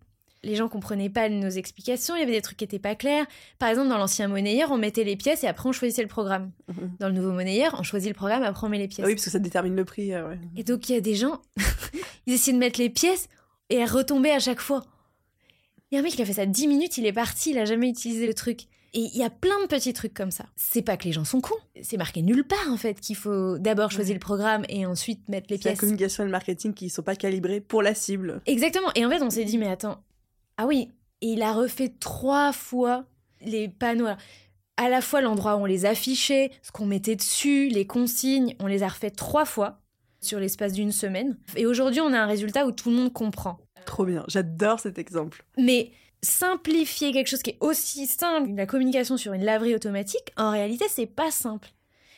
Les 0.45 0.55
gens 0.55 0.69
comprenaient 0.69 1.11
pas 1.11 1.29
nos 1.29 1.49
explications, 1.49 2.15
il 2.15 2.21
y 2.21 2.23
avait 2.23 2.33
des 2.33 2.43
trucs 2.43 2.59
qui 2.59 2.65
étaient 2.65 2.79
pas 2.79 2.95
clairs. 2.95 3.27
Par 3.59 3.69
exemple, 3.69 3.89
dans 3.89 3.99
l'ancien 3.99 4.29
monnayeur, 4.29 4.71
on 4.71 4.77
mettait 4.79 5.03
les 5.05 5.17
pièces 5.17 5.43
et 5.43 5.49
après 5.49 5.69
on 5.69 5.73
choisissait 5.73 6.03
le 6.03 6.09
programme. 6.09 6.53
Mhm. 6.69 6.93
Dans 7.01 7.09
le 7.09 7.15
nouveau 7.15 7.33
monnayeur, 7.33 7.75
on 7.79 7.83
choisit 7.83 8.09
le 8.09 8.15
programme 8.15 8.45
après 8.45 8.67
on 8.67 8.71
met 8.71 8.79
les 8.79 8.87
pièces. 8.89 9.05
Ah 9.05 9.09
Oui, 9.09 9.15
parce 9.15 9.25
que 9.25 9.31
ça 9.31 9.41
détermine 9.41 9.75
le 9.75 9.85
prix. 9.85 10.15
euh, 10.15 10.29
ouais. 10.29 10.39
Et 10.57 10.63
donc, 10.63 10.89
il 10.89 10.95
y 10.95 10.97
a 10.97 11.01
des 11.01 11.17
gens, 11.17 11.41
ils 12.27 12.35
essayaient 12.35 12.53
de 12.55 12.59
mettre 12.61 12.79
les 12.81 12.89
pièces 12.91 13.29
et 13.71 13.77
elles 13.77 13.89
retombaient 13.91 14.31
à 14.33 14.39
chaque 14.39 14.61
fois. 14.61 14.85
Il 15.91 15.95
y 15.95 15.97
a 15.99 16.01
un 16.01 16.05
mec, 16.05 16.15
il 16.15 16.23
a 16.23 16.25
fait 16.25 16.35
ça 16.35 16.47
10 16.47 16.69
minutes, 16.69 16.99
il 16.99 17.07
est 17.07 17.13
parti, 17.13 17.51
il 17.51 17.59
a 17.59 17.65
jamais 17.65 17.89
utilisé 17.89 18.27
le 18.27 18.35
truc. 18.35 18.63
Et 18.95 19.01
il 19.13 19.17
y 19.17 19.23
a 19.25 19.29
plein 19.31 19.61
de 19.63 19.67
petits 19.67 19.93
trucs 19.93 20.15
comme 20.15 20.31
ça. 20.31 20.47
C'est 20.57 20.81
pas 20.83 20.97
que 20.97 21.05
les 21.05 21.13
gens 21.13 21.25
sont 21.25 21.41
cons, 21.43 21.55
c'est 21.83 21.99
marqué 21.99 22.23
nulle 22.23 22.45
part 22.45 22.71
en 22.71 22.77
fait 22.79 22.99
qu'il 23.01 23.17
faut 23.17 23.59
d'abord 23.59 23.91
choisir 23.91 24.13
Ouais. 24.13 24.15
le 24.15 24.21
programme 24.21 24.65
et 24.71 24.87
ensuite 24.87 25.29
mettre 25.29 25.49
les 25.51 25.57
C'est 25.59 25.65
la 25.65 25.71
pièces. 25.73 25.81
communication 25.81 26.23
et 26.23 26.27
le 26.27 26.33
marketing 26.33 26.73
qui 26.73 26.89
sont 26.89 27.03
pas 27.03 27.15
calibrés 27.17 27.61
pour 27.61 27.83
la 27.83 27.95
cible. 27.95 28.41
Exactement. 28.47 28.89
Et 28.95 29.05
en 29.05 29.11
fait, 29.11 29.21
on 29.23 29.29
s'est 29.29 29.45
dit, 29.45 29.59
mais 29.59 29.69
attends, 29.69 30.03
ah 30.59 30.67
oui, 30.67 30.91
et 31.21 31.29
il 31.29 31.43
a 31.43 31.53
refait 31.53 31.89
trois 31.89 32.53
fois 32.53 33.07
les 33.41 33.69
panneaux. 33.69 34.07
Alors, 34.07 34.19
à 34.77 34.89
la 34.89 35.01
fois 35.01 35.21
l'endroit 35.21 35.57
où 35.57 35.61
on 35.61 35.65
les 35.65 35.87
affichait, 35.87 36.51
ce 36.63 36.73
qu'on 36.73 36.87
mettait 36.87 37.17
dessus, 37.17 37.69
les 37.69 37.87
consignes, 37.87 38.55
on 38.61 38.67
les 38.67 38.83
a 38.83 38.89
refait 38.89 39.11
trois 39.11 39.45
fois 39.45 39.81
sur 40.21 40.41
l'espace 40.41 40.73
d'une 40.73 40.93
semaine. 40.93 41.39
Et 41.57 41.65
aujourd'hui, 41.65 42.01
on 42.01 42.13
a 42.13 42.19
un 42.19 42.27
résultat 42.27 42.67
où 42.67 42.73
tout 42.73 42.91
le 42.91 42.97
monde 42.97 43.13
comprend. 43.13 43.59
Trop 43.87 44.05
bien, 44.05 44.25
j'adore 44.29 44.81
cet 44.81 44.99
exemple. 44.99 45.45
Mais 45.57 45.93
simplifier 46.23 47.13
quelque 47.13 47.29
chose 47.29 47.43
qui 47.43 47.51
est 47.51 47.59
aussi 47.61 48.07
simple, 48.07 48.51
la 48.55 48.67
communication 48.67 49.17
sur 49.17 49.33
une 49.33 49.45
laverie 49.45 49.77
automatique, 49.77 50.33
en 50.37 50.51
réalité, 50.51 50.87
c'est 50.89 51.07
pas 51.07 51.31
simple. 51.31 51.69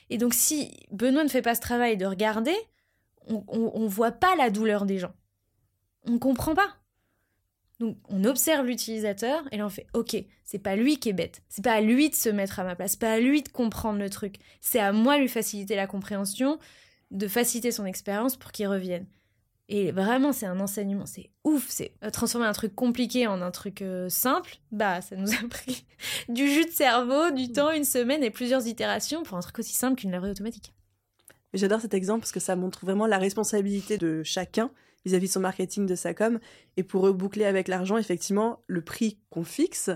Et 0.09 0.17
donc, 0.17 0.33
si 0.33 0.71
Benoît 0.91 1.25
ne 1.25 1.29
fait 1.29 1.43
pas 1.43 1.55
ce 1.55 1.61
travail 1.61 1.99
de 1.99 2.07
regarder, 2.07 2.57
on, 3.27 3.45
on 3.49 3.87
voit 3.87 4.13
pas 4.13 4.35
la 4.37 4.49
douleur 4.49 4.87
des 4.87 4.99
gens. 4.99 5.13
On 6.07 6.19
comprend 6.19 6.55
pas. 6.55 6.80
Donc, 7.81 7.97
on 8.11 8.25
observe 8.25 8.67
l'utilisateur 8.67 9.43
et 9.51 9.57
là, 9.57 9.65
on 9.65 9.71
fait 9.71 9.87
OK, 9.95 10.15
c'est 10.45 10.59
pas 10.59 10.77
lui 10.77 10.99
qui 10.99 11.09
est 11.09 11.15
bête. 11.15 11.43
C'est 11.49 11.65
pas 11.65 11.73
à 11.73 11.81
lui 11.81 12.11
de 12.11 12.15
se 12.15 12.29
mettre 12.29 12.61
à 12.61 12.65
ma 12.65 12.77
place. 12.77 12.93
C'est 12.93 13.01
pas 13.01 13.13
à 13.13 13.19
lui 13.19 13.43
de 13.43 13.49
comprendre 13.49 13.99
le 13.99 14.11
truc. 14.11 14.37
C'est 14.61 14.79
à 14.79 14.93
moi 14.93 15.17
de 15.17 15.23
lui 15.23 15.29
faciliter 15.29 15.77
la 15.77 15.87
compréhension, 15.87 16.59
de 17.11 17.27
faciliter 17.27 17.73
son 17.73 17.87
expérience 17.87 18.37
pour 18.37 18.53
qu'il 18.53 18.69
revienne. 18.69 19.07
Et 19.71 19.93
vraiment, 19.93 20.33
c'est 20.33 20.47
un 20.47 20.61
enseignement, 20.61 21.07
c'est 21.07 21.31
ouf. 21.45 21.67
C'est 21.69 21.95
euh, 22.05 22.11
transformer 22.11 22.47
un 22.47 22.53
truc 22.53 22.75
compliqué 22.75 23.27
en 23.27 23.41
un 23.41 23.51
truc 23.51 23.81
euh, 23.81 24.11
simple. 24.11 24.57
Bah, 24.73 25.01
ça 25.01 25.17
nous 25.17 25.33
a 25.33 25.49
pris 25.49 25.87
du 26.29 26.51
jus 26.51 26.67
de 26.67 26.71
cerveau, 26.71 27.31
du 27.31 27.51
temps, 27.51 27.71
une 27.71 27.85
semaine 27.85 28.23
et 28.23 28.31
plusieurs 28.31 28.67
itérations 28.67 29.23
pour 29.23 29.39
un 29.39 29.41
truc 29.41 29.59
aussi 29.61 29.75
simple 29.75 29.99
qu'une 29.99 30.11
laverie 30.11 30.33
automatique. 30.33 30.75
J'adore 31.55 31.81
cet 31.81 31.95
exemple 31.95 32.21
parce 32.21 32.33
que 32.33 32.41
ça 32.41 32.57
montre 32.57 32.85
vraiment 32.85 33.07
la 33.07 33.19
responsabilité 33.19 33.97
de 33.97 34.23
chacun 34.23 34.71
vis-à-vis 35.05 35.29
de 35.29 35.33
son 35.33 35.41
marketing, 35.41 35.87
de 35.87 35.95
sa 35.95 36.15
com. 36.15 36.39
Et 36.77 36.83
pour 36.83 37.03
reboucler 37.03 37.45
avec 37.45 37.69
l'argent, 37.69 37.97
effectivement, 37.97 38.63
le 38.67 38.83
prix 38.83 39.19
qu'on 39.31 39.45
fixe, 39.45 39.91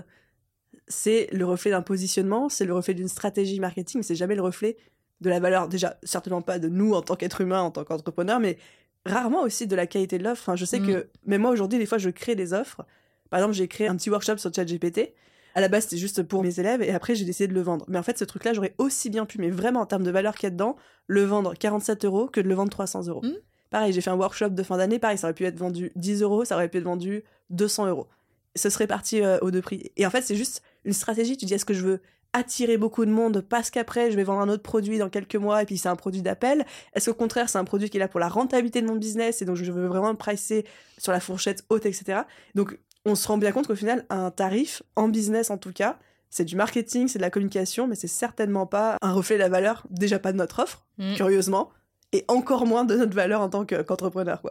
c'est 0.87 1.27
le 1.31 1.45
reflet 1.45 1.71
d'un 1.71 1.81
positionnement, 1.81 2.49
c'est 2.49 2.65
le 2.65 2.73
reflet 2.73 2.93
d'une 2.93 3.07
stratégie 3.07 3.59
marketing, 3.59 3.99
mais 3.99 4.03
c'est 4.03 4.15
jamais 4.15 4.35
le 4.35 4.41
reflet 4.41 4.77
de 5.21 5.29
la 5.29 5.39
valeur. 5.39 5.67
Déjà, 5.67 5.97
certainement 6.03 6.41
pas 6.41 6.59
de 6.59 6.69
nous 6.69 6.93
en 6.93 7.01
tant 7.01 7.15
qu'être 7.15 7.41
humain, 7.41 7.61
en 7.61 7.71
tant 7.71 7.83
qu'entrepreneur, 7.83 8.39
mais 8.39 8.57
rarement 9.05 9.41
aussi 9.41 9.67
de 9.67 9.75
la 9.75 9.87
qualité 9.87 10.17
de 10.17 10.23
l'offre. 10.23 10.41
Enfin, 10.43 10.55
je 10.55 10.65
sais 10.65 10.79
Mm. 10.79 10.87
que, 10.87 11.07
mais 11.25 11.37
moi 11.37 11.51
aujourd'hui, 11.51 11.79
des 11.79 11.85
fois, 11.85 11.97
je 11.97 12.09
crée 12.09 12.35
des 12.35 12.53
offres. 12.53 12.81
Par 13.29 13.39
exemple, 13.39 13.53
j'ai 13.55 13.67
créé 13.67 13.87
un 13.87 13.95
petit 13.95 14.09
workshop 14.09 14.37
sur 14.37 14.53
ChatGPT. 14.53 15.13
À 15.55 15.61
la 15.61 15.69
base, 15.69 15.83
c'était 15.83 15.97
juste 15.97 16.21
pour 16.23 16.43
mes 16.43 16.59
élèves 16.59 16.81
et 16.81 16.91
après, 16.91 17.15
j'ai 17.15 17.23
décidé 17.23 17.47
de 17.47 17.53
le 17.53 17.61
vendre. 17.61 17.85
Mais 17.87 17.97
en 17.97 18.03
fait, 18.03 18.17
ce 18.17 18.25
truc-là, 18.25 18.53
j'aurais 18.53 18.75
aussi 18.77 19.09
bien 19.09 19.25
pu, 19.25 19.37
mais 19.39 19.49
vraiment 19.49 19.79
en 19.81 19.85
termes 19.85 20.03
de 20.03 20.11
valeur 20.11 20.35
qu'il 20.35 20.43
y 20.43 20.47
a 20.47 20.49
dedans, 20.49 20.75
le 21.07 21.23
vendre 21.23 21.53
47 21.55 22.03
euros 22.05 22.27
que 22.27 22.41
de 22.41 22.47
le 22.49 22.55
vendre 22.55 22.69
300 22.71 23.07
euros. 23.07 23.21
Mm. 23.23 23.33
Pareil, 23.69 23.93
j'ai 23.93 24.01
fait 24.01 24.09
un 24.09 24.15
workshop 24.15 24.49
de 24.49 24.63
fin 24.63 24.77
d'année, 24.77 24.99
pareil, 24.99 25.17
ça 25.17 25.27
aurait 25.27 25.33
pu 25.33 25.45
être 25.45 25.57
vendu 25.57 25.91
10 25.95 26.21
euros, 26.21 26.45
ça 26.45 26.55
aurait 26.55 26.69
pu 26.69 26.77
être 26.77 26.83
vendu 26.83 27.23
200 27.49 27.87
euros. 27.87 28.07
Ce 28.55 28.69
serait 28.69 28.87
parti 28.87 29.21
euh, 29.21 29.37
aux 29.41 29.51
deux 29.51 29.61
prix. 29.61 29.91
Et 29.97 30.05
en 30.05 30.09
fait, 30.09 30.21
c'est 30.21 30.35
juste 30.35 30.61
une 30.85 30.93
stratégie. 30.93 31.35
Tu 31.35 31.45
dis, 31.45 31.53
est-ce 31.53 31.65
que 31.65 31.73
je 31.73 31.83
veux 31.85 32.01
attirer 32.31 32.77
beaucoup 32.77 33.05
de 33.05 33.11
monde 33.11 33.41
parce 33.41 33.69
qu'après, 33.69 34.11
je 34.11 34.15
vais 34.15 34.23
vendre 34.23 34.41
un 34.41 34.49
autre 34.49 34.63
produit 34.63 34.97
dans 34.97 35.09
quelques 35.09 35.35
mois 35.35 35.61
et 35.61 35.65
puis 35.65 35.77
c'est 35.77 35.89
un 35.89 35.95
produit 35.95 36.21
d'appel? 36.21 36.65
Est-ce 36.93 37.09
qu'au 37.09 37.15
contraire, 37.15 37.49
c'est 37.49 37.57
un 37.57 37.63
produit 37.65 37.89
qui 37.89 37.97
est 37.97 37.99
là 37.99 38.07
pour 38.07 38.19
la 38.19 38.29
rentabilité 38.29 38.81
de 38.81 38.87
mon 38.87 38.95
business 38.95 39.41
et 39.41 39.45
donc 39.45 39.55
je 39.57 39.69
veux 39.71 39.87
vraiment 39.87 40.11
me 40.11 40.17
pricer 40.17 40.65
sur 40.97 41.11
la 41.11 41.19
fourchette 41.19 41.65
haute, 41.69 41.85
etc. 41.85 42.21
Donc, 42.53 42.77
on 43.05 43.15
se 43.15 43.27
rend 43.27 43.37
bien 43.37 43.51
compte 43.51 43.67
qu'au 43.67 43.75
final, 43.75 44.05
un 44.09 44.31
tarif, 44.31 44.83
en 44.95 45.07
business 45.09 45.49
en 45.49 45.57
tout 45.57 45.71
cas, 45.73 45.97
c'est 46.29 46.43
du 46.45 46.55
marketing, 46.55 47.07
c'est 47.07 47.19
de 47.19 47.23
la 47.23 47.29
communication, 47.29 47.87
mais 47.87 47.95
c'est 47.95 48.07
certainement 48.07 48.65
pas 48.65 48.97
un 49.01 49.13
reflet 49.13 49.35
de 49.35 49.41
la 49.41 49.47
valeur, 49.49 49.85
déjà 49.89 50.19
pas 50.19 50.31
de 50.31 50.37
notre 50.37 50.61
offre, 50.63 50.85
Mm. 50.97 51.15
curieusement, 51.15 51.69
et 52.15 52.25
encore 52.27 52.65
moins 52.65 52.85
de 52.85 52.95
notre 52.95 53.13
valeur 53.15 53.41
en 53.41 53.49
tant 53.49 53.65
que- 53.65 53.81
qu'entrepreneur. 53.81 54.41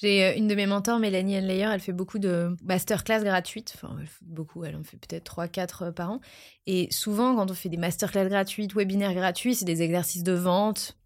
J'ai 0.00 0.24
euh, 0.24 0.34
une 0.36 0.48
de 0.48 0.54
mes 0.54 0.66
mentors, 0.66 0.98
Mélanie 0.98 1.36
Henleyer, 1.38 1.68
elle 1.72 1.80
fait 1.80 1.92
beaucoup 1.92 2.18
de 2.18 2.56
masterclass 2.62 3.22
gratuites. 3.22 3.72
Enfin, 3.74 3.96
elle 4.00 4.06
fait 4.06 4.24
beaucoup, 4.24 4.64
elle 4.64 4.76
en 4.76 4.82
fait 4.82 4.96
peut-être 4.96 5.24
3-4 5.24 5.92
par 5.92 6.10
an. 6.12 6.20
Et 6.66 6.88
souvent, 6.90 7.34
quand 7.36 7.50
on 7.50 7.54
fait 7.54 7.68
des 7.68 7.76
masterclass 7.76 8.28
gratuites, 8.28 8.74
webinaires 8.74 9.14
gratuits, 9.14 9.54
c'est 9.54 9.64
des 9.64 9.82
exercices 9.82 10.22
de 10.22 10.32
vente 10.32 10.96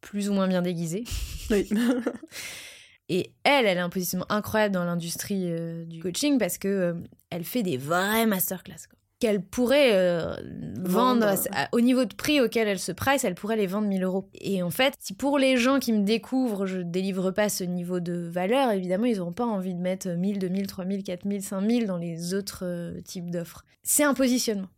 plus 0.00 0.28
ou 0.28 0.34
moins 0.34 0.46
bien 0.48 0.62
déguisés. 0.62 1.04
Oui. 1.50 1.68
Et 3.08 3.32
elle, 3.44 3.66
elle 3.66 3.78
a 3.78 3.84
un 3.84 3.90
positionnement 3.90 4.30
incroyable 4.30 4.72
dans 4.74 4.84
l'industrie 4.84 5.44
euh, 5.46 5.84
du 5.84 6.00
coaching 6.02 6.38
parce 6.38 6.56
que 6.56 6.68
euh, 6.68 6.94
elle 7.30 7.44
fait 7.44 7.62
des 7.62 7.76
vrais 7.76 8.24
masterclass. 8.26 8.86
quoi. 8.88 8.98
Qu'elle 9.24 9.40
pourrait 9.42 9.94
euh, 9.94 10.34
vendre, 10.82 11.24
Vendre. 11.26 11.48
à- 11.52 11.68
au 11.72 11.80
niveau 11.80 12.04
de 12.04 12.14
prix 12.14 12.42
auquel 12.42 12.68
elle 12.68 12.78
se 12.78 12.92
price, 12.92 13.24
elle 13.24 13.34
pourrait 13.34 13.56
les 13.56 13.66
vendre 13.66 13.88
1000 13.88 14.02
euros. 14.04 14.28
Et 14.34 14.62
en 14.62 14.68
fait, 14.68 14.92
si 14.98 15.14
pour 15.14 15.38
les 15.38 15.56
gens 15.56 15.78
qui 15.78 15.94
me 15.94 16.04
découvrent, 16.04 16.66
je 16.66 16.80
délivre 16.80 17.30
pas 17.30 17.48
ce 17.48 17.64
niveau 17.64 18.00
de 18.00 18.12
valeur, 18.12 18.70
évidemment, 18.72 19.06
ils 19.06 19.16
n'auront 19.16 19.32
pas 19.32 19.46
envie 19.46 19.72
de 19.74 19.80
mettre 19.80 20.08
1000, 20.10 20.38
2000, 20.38 20.66
3000, 20.66 21.02
4000, 21.02 21.42
5000 21.42 21.86
dans 21.86 21.96
les 21.96 22.34
autres 22.34 22.64
euh, 22.66 23.00
types 23.00 23.30
d'offres. 23.30 23.64
C'est 23.82 24.04
un 24.04 24.12
positionnement. 24.12 24.68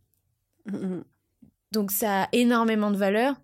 Mhm. 0.70 1.02
Donc 1.72 1.90
ça 1.90 2.22
a 2.24 2.28
énormément 2.32 2.92
de 2.92 2.96
valeur, 2.96 3.34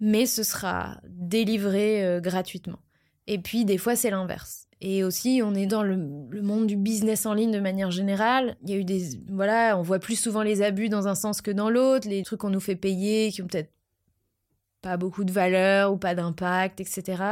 mais 0.00 0.26
ce 0.26 0.42
sera 0.42 1.00
délivré 1.08 2.04
euh, 2.04 2.20
gratuitement. 2.20 2.80
Et 3.26 3.38
puis 3.38 3.64
des 3.64 3.78
fois 3.78 3.96
c'est 3.96 4.10
l'inverse. 4.10 4.65
Et 4.82 5.02
aussi 5.04 5.40
on 5.42 5.54
est 5.54 5.66
dans 5.66 5.82
le, 5.82 5.96
le 6.30 6.42
monde 6.42 6.66
du 6.66 6.76
business 6.76 7.24
en 7.26 7.32
ligne 7.34 7.50
de 7.50 7.60
manière 7.60 7.90
générale. 7.90 8.56
Il 8.62 8.70
y 8.70 8.74
a 8.74 8.76
eu 8.76 8.84
des 8.84 9.18
voilà, 9.30 9.78
on 9.78 9.82
voit 9.82 9.98
plus 9.98 10.16
souvent 10.20 10.42
les 10.42 10.60
abus 10.62 10.88
dans 10.90 11.08
un 11.08 11.14
sens 11.14 11.40
que 11.40 11.50
dans 11.50 11.70
l'autre, 11.70 12.08
les 12.08 12.22
trucs 12.22 12.40
qu'on 12.40 12.50
nous 12.50 12.60
fait 12.60 12.76
payer 12.76 13.30
qui 13.32 13.40
ont 13.42 13.46
peut-être 13.46 13.72
pas 14.82 14.96
beaucoup 14.98 15.24
de 15.24 15.32
valeur 15.32 15.92
ou 15.92 15.96
pas 15.96 16.14
d'impact, 16.14 16.80
etc. 16.80 17.22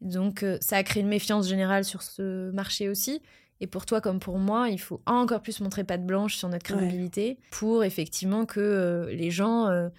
Donc 0.00 0.42
euh, 0.42 0.56
ça 0.62 0.76
a 0.78 0.82
créé 0.82 1.02
une 1.02 1.08
méfiance 1.08 1.46
générale 1.46 1.84
sur 1.84 2.02
ce 2.02 2.50
marché 2.52 2.88
aussi. 2.88 3.20
Et 3.60 3.66
pour 3.66 3.84
toi 3.84 4.00
comme 4.00 4.18
pour 4.18 4.38
moi, 4.38 4.70
il 4.70 4.80
faut 4.80 5.02
encore 5.04 5.42
plus 5.42 5.60
montrer 5.60 5.84
patte 5.84 6.06
blanche 6.06 6.36
sur 6.36 6.48
notre 6.48 6.70
Ouais. 6.72 6.78
crédibilité 6.78 7.38
pour 7.50 7.84
effectivement 7.84 8.46
que 8.46 8.58
euh, 8.58 9.12
les 9.12 9.30
gens 9.30 9.66
euh, 9.68 9.90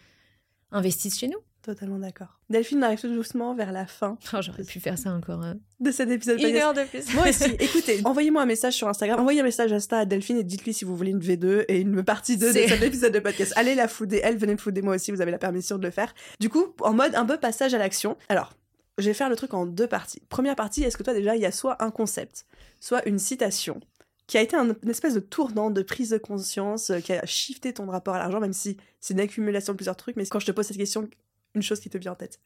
investissent 0.72 1.20
chez 1.20 1.28
nous. 1.28 1.38
Totalement 1.64 2.00
d'accord. 2.00 2.40
Delphine, 2.50 2.84
arrive 2.84 3.00
tout 3.00 3.08
doucement 3.14 3.54
vers 3.54 3.72
la 3.72 3.86
fin 3.86 4.18
Oh, 4.34 4.38
J'aurais 4.42 4.64
pu 4.64 4.80
faire 4.80 4.98
ça 4.98 5.12
encore 5.14 5.44
euh, 5.44 5.54
de 5.80 5.92
cet 5.92 6.10
épisode. 6.10 6.40
une 6.40 6.46
podcast. 6.48 6.64
heure 6.66 6.74
de 6.74 6.84
plus. 6.90 7.14
Moi 7.14 7.30
aussi, 7.30 7.52
écoutez, 7.60 8.02
envoyez-moi 8.04 8.42
un 8.42 8.46
message 8.48 8.74
sur 8.74 8.88
Instagram, 8.88 9.20
envoyez 9.20 9.42
un 9.42 9.44
message 9.44 9.72
Insta 9.72 10.00
à 10.00 10.06
Delphine 10.06 10.38
et 10.38 10.44
dites-lui 10.44 10.74
si 10.74 10.86
vous 10.86 10.96
voulez 10.98 11.12
une 11.12 11.20
V2 11.20 11.66
et 11.68 11.80
une 11.82 12.04
partie 12.04 12.38
2 12.38 12.48
de 12.48 12.54
cet 12.68 12.82
épisode 12.82 13.14
de 13.14 13.20
podcast. 13.20 13.54
Allez 13.56 13.76
la 13.76 13.88
fouder, 13.88 14.22
elle, 14.24 14.38
venez 14.38 14.54
me 14.54 14.58
fouder 14.58 14.82
moi 14.82 14.96
aussi, 14.96 15.12
vous 15.12 15.22
avez 15.22 15.30
la 15.32 15.38
permission 15.38 15.78
de 15.78 15.84
le 15.84 15.92
faire. 15.92 16.16
Du 16.40 16.50
coup, 16.50 16.74
en 16.82 16.94
mode 16.94 17.14
un 17.14 17.26
peu 17.26 17.38
passage 17.38 17.76
à 17.76 17.78
l'action. 17.78 18.18
Alors, 18.30 18.54
je 18.98 19.06
vais 19.06 19.14
faire 19.14 19.30
le 19.30 19.36
truc 19.36 19.54
en 19.54 19.68
deux 19.68 19.88
parties. 19.88 20.22
Première 20.30 20.56
partie, 20.56 20.84
est-ce 20.84 20.98
que 20.98 21.04
toi 21.04 21.14
déjà, 21.14 21.36
il 21.36 21.42
y 21.44 21.46
a 21.46 21.52
soit 21.52 21.84
un 21.84 21.92
concept, 21.92 22.46
soit 22.80 23.08
une 23.08 23.20
citation 23.20 23.80
qui 24.26 24.38
a 24.38 24.42
été 24.42 24.56
un- 24.56 24.76
une 24.84 24.90
espèce 24.90 25.14
de 25.14 25.20
tournant 25.20 25.70
de 25.70 25.82
prise 25.84 26.10
de 26.10 26.18
conscience, 26.18 26.90
euh, 26.90 27.00
qui 27.02 27.12
a 27.14 27.26
shifté 27.26 27.74
ton 27.74 27.86
rapport 27.88 28.16
à 28.16 28.18
l'argent, 28.20 28.40
même 28.40 28.54
si 28.54 28.78
c'est 29.00 29.14
une 29.14 29.20
accumulation 29.20 29.74
de 29.74 29.78
plusieurs 29.78 29.98
trucs, 29.98 30.16
mais 30.16 30.26
quand 30.26 30.40
je 30.40 30.46
te 30.46 30.52
pose 30.52 30.66
cette 30.66 30.78
question, 30.78 31.10
une 31.56 31.62
chose 31.62 31.80
qui 31.80 31.90
te 31.90 31.98
vient 31.98 32.14
en 32.14 32.16
tête. 32.16 32.40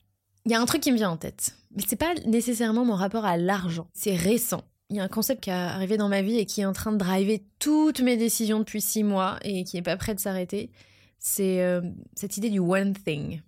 Il 0.45 0.51
y 0.51 0.55
a 0.55 0.61
un 0.61 0.65
truc 0.65 0.81
qui 0.81 0.91
me 0.91 0.97
vient 0.97 1.09
en 1.09 1.17
tête, 1.17 1.55
mais 1.75 1.83
c'est 1.87 1.95
pas 1.95 2.13
nécessairement 2.25 2.85
mon 2.85 2.93
rapport 2.93 3.25
à 3.25 3.37
l'argent. 3.37 3.87
C'est 3.93 4.15
récent. 4.15 4.63
Il 4.89 4.97
y 4.97 4.99
a 4.99 5.03
un 5.03 5.07
concept 5.07 5.43
qui 5.43 5.49
est 5.49 5.53
arrivé 5.53 5.97
dans 5.97 6.09
ma 6.09 6.21
vie 6.21 6.37
et 6.37 6.45
qui 6.45 6.61
est 6.61 6.65
en 6.65 6.73
train 6.73 6.91
de 6.91 6.97
driver 6.97 7.43
toutes 7.57 8.01
mes 8.01 8.17
décisions 8.17 8.59
depuis 8.59 8.81
six 8.81 9.03
mois 9.03 9.39
et 9.41 9.63
qui 9.63 9.77
est 9.77 9.81
pas 9.81 9.97
prêt 9.97 10.13
de 10.13 10.19
s'arrêter. 10.19 10.71
C'est 11.17 11.63
euh, 11.63 11.81
cette 12.15 12.37
idée 12.37 12.51
du 12.51 12.59
one 12.59 12.93
thing. 12.93 13.41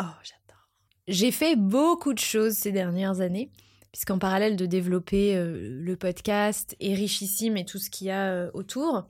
Oh, 0.00 0.04
j'adore. 0.24 0.68
J'ai 1.06 1.30
fait 1.30 1.54
beaucoup 1.54 2.12
de 2.12 2.18
choses 2.18 2.54
ces 2.54 2.72
dernières 2.72 3.20
années, 3.20 3.52
puisqu'en 3.92 4.18
parallèle 4.18 4.56
de 4.56 4.66
développer 4.66 5.36
euh, 5.36 5.56
le 5.80 5.96
podcast 5.96 6.74
et 6.80 6.94
Richissime 6.94 7.56
et 7.56 7.64
tout 7.64 7.78
ce 7.78 7.88
qu'il 7.88 8.08
y 8.08 8.10
a 8.10 8.32
euh, 8.32 8.50
autour, 8.52 9.06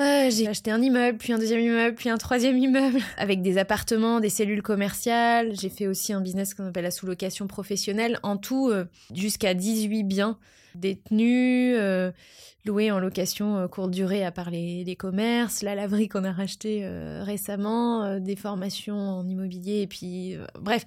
Euh, 0.00 0.30
j'ai 0.30 0.46
acheté 0.46 0.70
un 0.70 0.80
immeuble, 0.80 1.18
puis 1.18 1.32
un 1.32 1.38
deuxième 1.38 1.60
immeuble, 1.60 1.96
puis 1.96 2.08
un 2.08 2.18
troisième 2.18 2.56
immeuble, 2.56 3.00
avec 3.16 3.42
des 3.42 3.58
appartements, 3.58 4.20
des 4.20 4.30
cellules 4.30 4.62
commerciales. 4.62 5.58
J'ai 5.58 5.70
fait 5.70 5.88
aussi 5.88 6.12
un 6.12 6.20
business 6.20 6.54
qu'on 6.54 6.66
appelle 6.66 6.84
la 6.84 6.92
sous-location 6.92 7.48
professionnelle. 7.48 8.20
En 8.22 8.36
tout, 8.36 8.68
euh, 8.68 8.84
jusqu'à 9.12 9.54
18 9.54 10.04
biens 10.04 10.38
détenus, 10.76 11.74
euh, 11.76 12.12
loués 12.64 12.92
en 12.92 13.00
location 13.00 13.66
courte 13.66 13.90
durée 13.90 14.24
à 14.24 14.30
part 14.30 14.50
les, 14.50 14.84
les 14.84 14.94
commerces, 14.94 15.62
la 15.62 15.74
laverie 15.74 16.08
qu'on 16.08 16.22
a 16.22 16.30
racheté 16.30 16.86
récemment, 17.22 18.20
des 18.20 18.36
formations 18.36 18.98
en 18.98 19.26
immobilier, 19.26 19.80
et 19.80 19.86
puis 19.86 20.36
bref, 20.60 20.84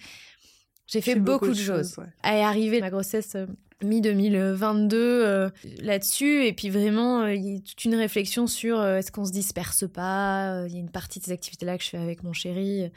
j'ai 0.88 1.02
fait 1.02 1.16
beaucoup, 1.16 1.50
de 1.50 1.54
choses. 1.54 1.96
choses 1.96 2.06
À 2.22 2.48
arriver 2.48 2.80
ma 2.80 2.92
grossesse 2.92 3.36
mi-2022 3.84 4.94
euh, 4.94 5.50
là-dessus. 5.82 6.46
Et 6.46 6.54
puis 6.54 6.70
vraiment, 6.70 7.22
euh, 7.22 7.34
il 7.34 7.44
y 7.44 7.56
a 7.58 7.60
toute 7.60 7.86
une 7.86 7.96
réflexion 7.96 8.48
sur 8.48 8.80
euh, 8.80 8.98
est-ce 8.98 9.12
qu'on 9.12 9.26
se 9.26 9.32
disperse 9.32 9.86
pas 9.88 10.66
Il 10.68 10.74
y 10.74 10.78
a 10.78 10.80
une 10.80 10.92
partie 10.92 11.20
de 11.20 11.26
ces 11.26 11.32
activités-là 11.32 11.78
que 11.78 11.84
je 11.84 11.90
fais 11.90 11.98
avec 11.98 12.24
mon 12.24 12.34
chéri. 12.34 12.90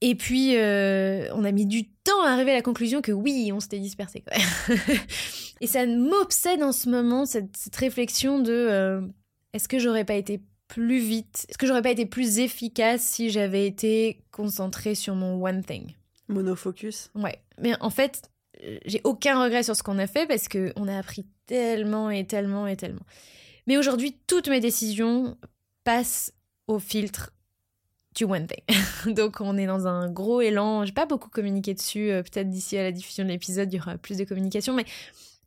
Et 0.00 0.14
puis, 0.14 0.54
on 0.56 1.44
a 1.44 1.52
mis 1.52 1.66
du 1.66 1.88
temps 1.88 2.22
à 2.24 2.30
arriver 2.30 2.50
à 2.50 2.56
la 2.56 2.62
conclusion 2.62 3.00
que 3.00 3.12
oui, 3.12 3.50
on 3.52 3.60
s'était 3.60 3.78
dispersé. 3.78 4.22
et 5.60 5.66
ça 5.66 5.86
m'obsède 5.86 6.62
en 6.62 6.72
ce 6.72 6.88
moment, 6.90 7.24
cette, 7.24 7.56
cette 7.56 7.76
réflexion 7.76 8.38
de 8.38 9.00
est-ce 9.54 9.68
que 9.68 9.78
j'aurais 9.78 10.04
pas 10.04 10.14
été 10.14 10.42
plus 10.68 10.98
vite 10.98 11.46
Est-ce 11.48 11.56
que 11.56 11.66
j'aurais 11.66 11.82
pas 11.82 11.90
été 11.90 12.04
plus 12.04 12.38
efficace 12.38 13.02
si 13.02 13.30
j'avais 13.30 13.66
été 13.66 14.24
concentrée 14.30 14.94
sur 14.94 15.14
mon 15.14 15.42
one 15.42 15.64
thing? 15.64 15.94
Monofocus? 16.28 17.10
Ouais. 17.14 17.38
Mais 17.58 17.74
en 17.80 17.90
fait, 17.90 18.30
j'ai 18.84 19.00
aucun 19.04 19.42
regret 19.42 19.62
sur 19.62 19.76
ce 19.76 19.82
qu'on 19.82 19.98
a 19.98 20.06
fait 20.06 20.26
parce 20.26 20.48
qu'on 20.48 20.88
a 20.88 20.98
appris 20.98 21.26
tellement 21.46 22.10
et 22.10 22.26
tellement 22.26 22.66
et 22.66 22.76
tellement. 22.76 23.04
Mais 23.66 23.76
aujourd'hui, 23.76 24.16
toutes 24.26 24.48
mes 24.48 24.60
décisions 24.60 25.36
passent 25.84 26.32
au 26.66 26.78
filtre 26.78 27.32
du 28.14 28.24
one 28.24 28.46
thing. 28.46 29.14
Donc 29.14 29.40
on 29.40 29.56
est 29.56 29.66
dans 29.66 29.86
un 29.86 30.10
gros 30.10 30.40
élan. 30.40 30.84
J'ai 30.84 30.92
pas 30.92 31.06
beaucoup 31.06 31.30
communiqué 31.30 31.74
dessus. 31.74 32.10
Euh, 32.10 32.22
peut-être 32.22 32.48
d'ici 32.48 32.76
à 32.76 32.82
la 32.82 32.92
diffusion 32.92 33.24
de 33.24 33.30
l'épisode, 33.30 33.72
il 33.72 33.76
y 33.76 33.80
aura 33.80 33.98
plus 33.98 34.16
de 34.16 34.24
communication, 34.24 34.74
mais 34.74 34.84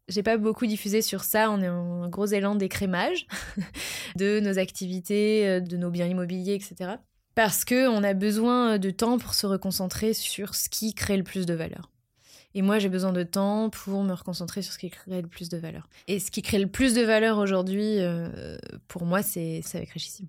j'ai 0.07 0.23
pas 0.23 0.37
beaucoup 0.37 0.65
diffusé 0.65 1.01
sur 1.01 1.23
ça. 1.23 1.49
On 1.51 1.61
est 1.61 1.69
en 1.69 2.03
un 2.03 2.09
gros 2.09 2.25
élan 2.25 2.55
d'écrémage 2.55 3.27
de 4.15 4.39
nos 4.39 4.59
activités, 4.59 5.47
euh, 5.47 5.59
de 5.59 5.77
nos 5.77 5.89
biens 5.89 6.07
immobiliers, 6.07 6.55
etc. 6.55 6.95
Parce 7.35 7.65
que 7.65 7.87
on 7.87 8.03
a 8.03 8.13
besoin 8.13 8.79
de 8.79 8.89
temps 8.89 9.17
pour 9.17 9.33
se 9.33 9.45
reconcentrer 9.45 10.13
sur 10.13 10.55
ce 10.55 10.69
qui 10.69 10.93
crée 10.93 11.17
le 11.17 11.23
plus 11.23 11.45
de 11.45 11.53
valeur. 11.53 11.91
Et 12.53 12.61
moi, 12.61 12.79
j'ai 12.79 12.89
besoin 12.89 13.13
de 13.13 13.23
temps 13.23 13.69
pour 13.69 14.03
me 14.03 14.13
reconcentrer 14.13 14.61
sur 14.61 14.73
ce 14.73 14.79
qui 14.79 14.89
crée 14.89 15.21
le 15.21 15.27
plus 15.27 15.49
de 15.49 15.57
valeur. 15.57 15.89
Et 16.07 16.19
ce 16.19 16.31
qui 16.31 16.41
crée 16.41 16.59
le 16.59 16.67
plus 16.67 16.93
de 16.93 17.01
valeur 17.01 17.37
aujourd'hui, 17.37 17.99
euh, 17.99 18.57
pour 18.87 19.05
moi, 19.05 19.21
c'est 19.21 19.61
avec 19.73 19.89
Richissime. 19.91 20.27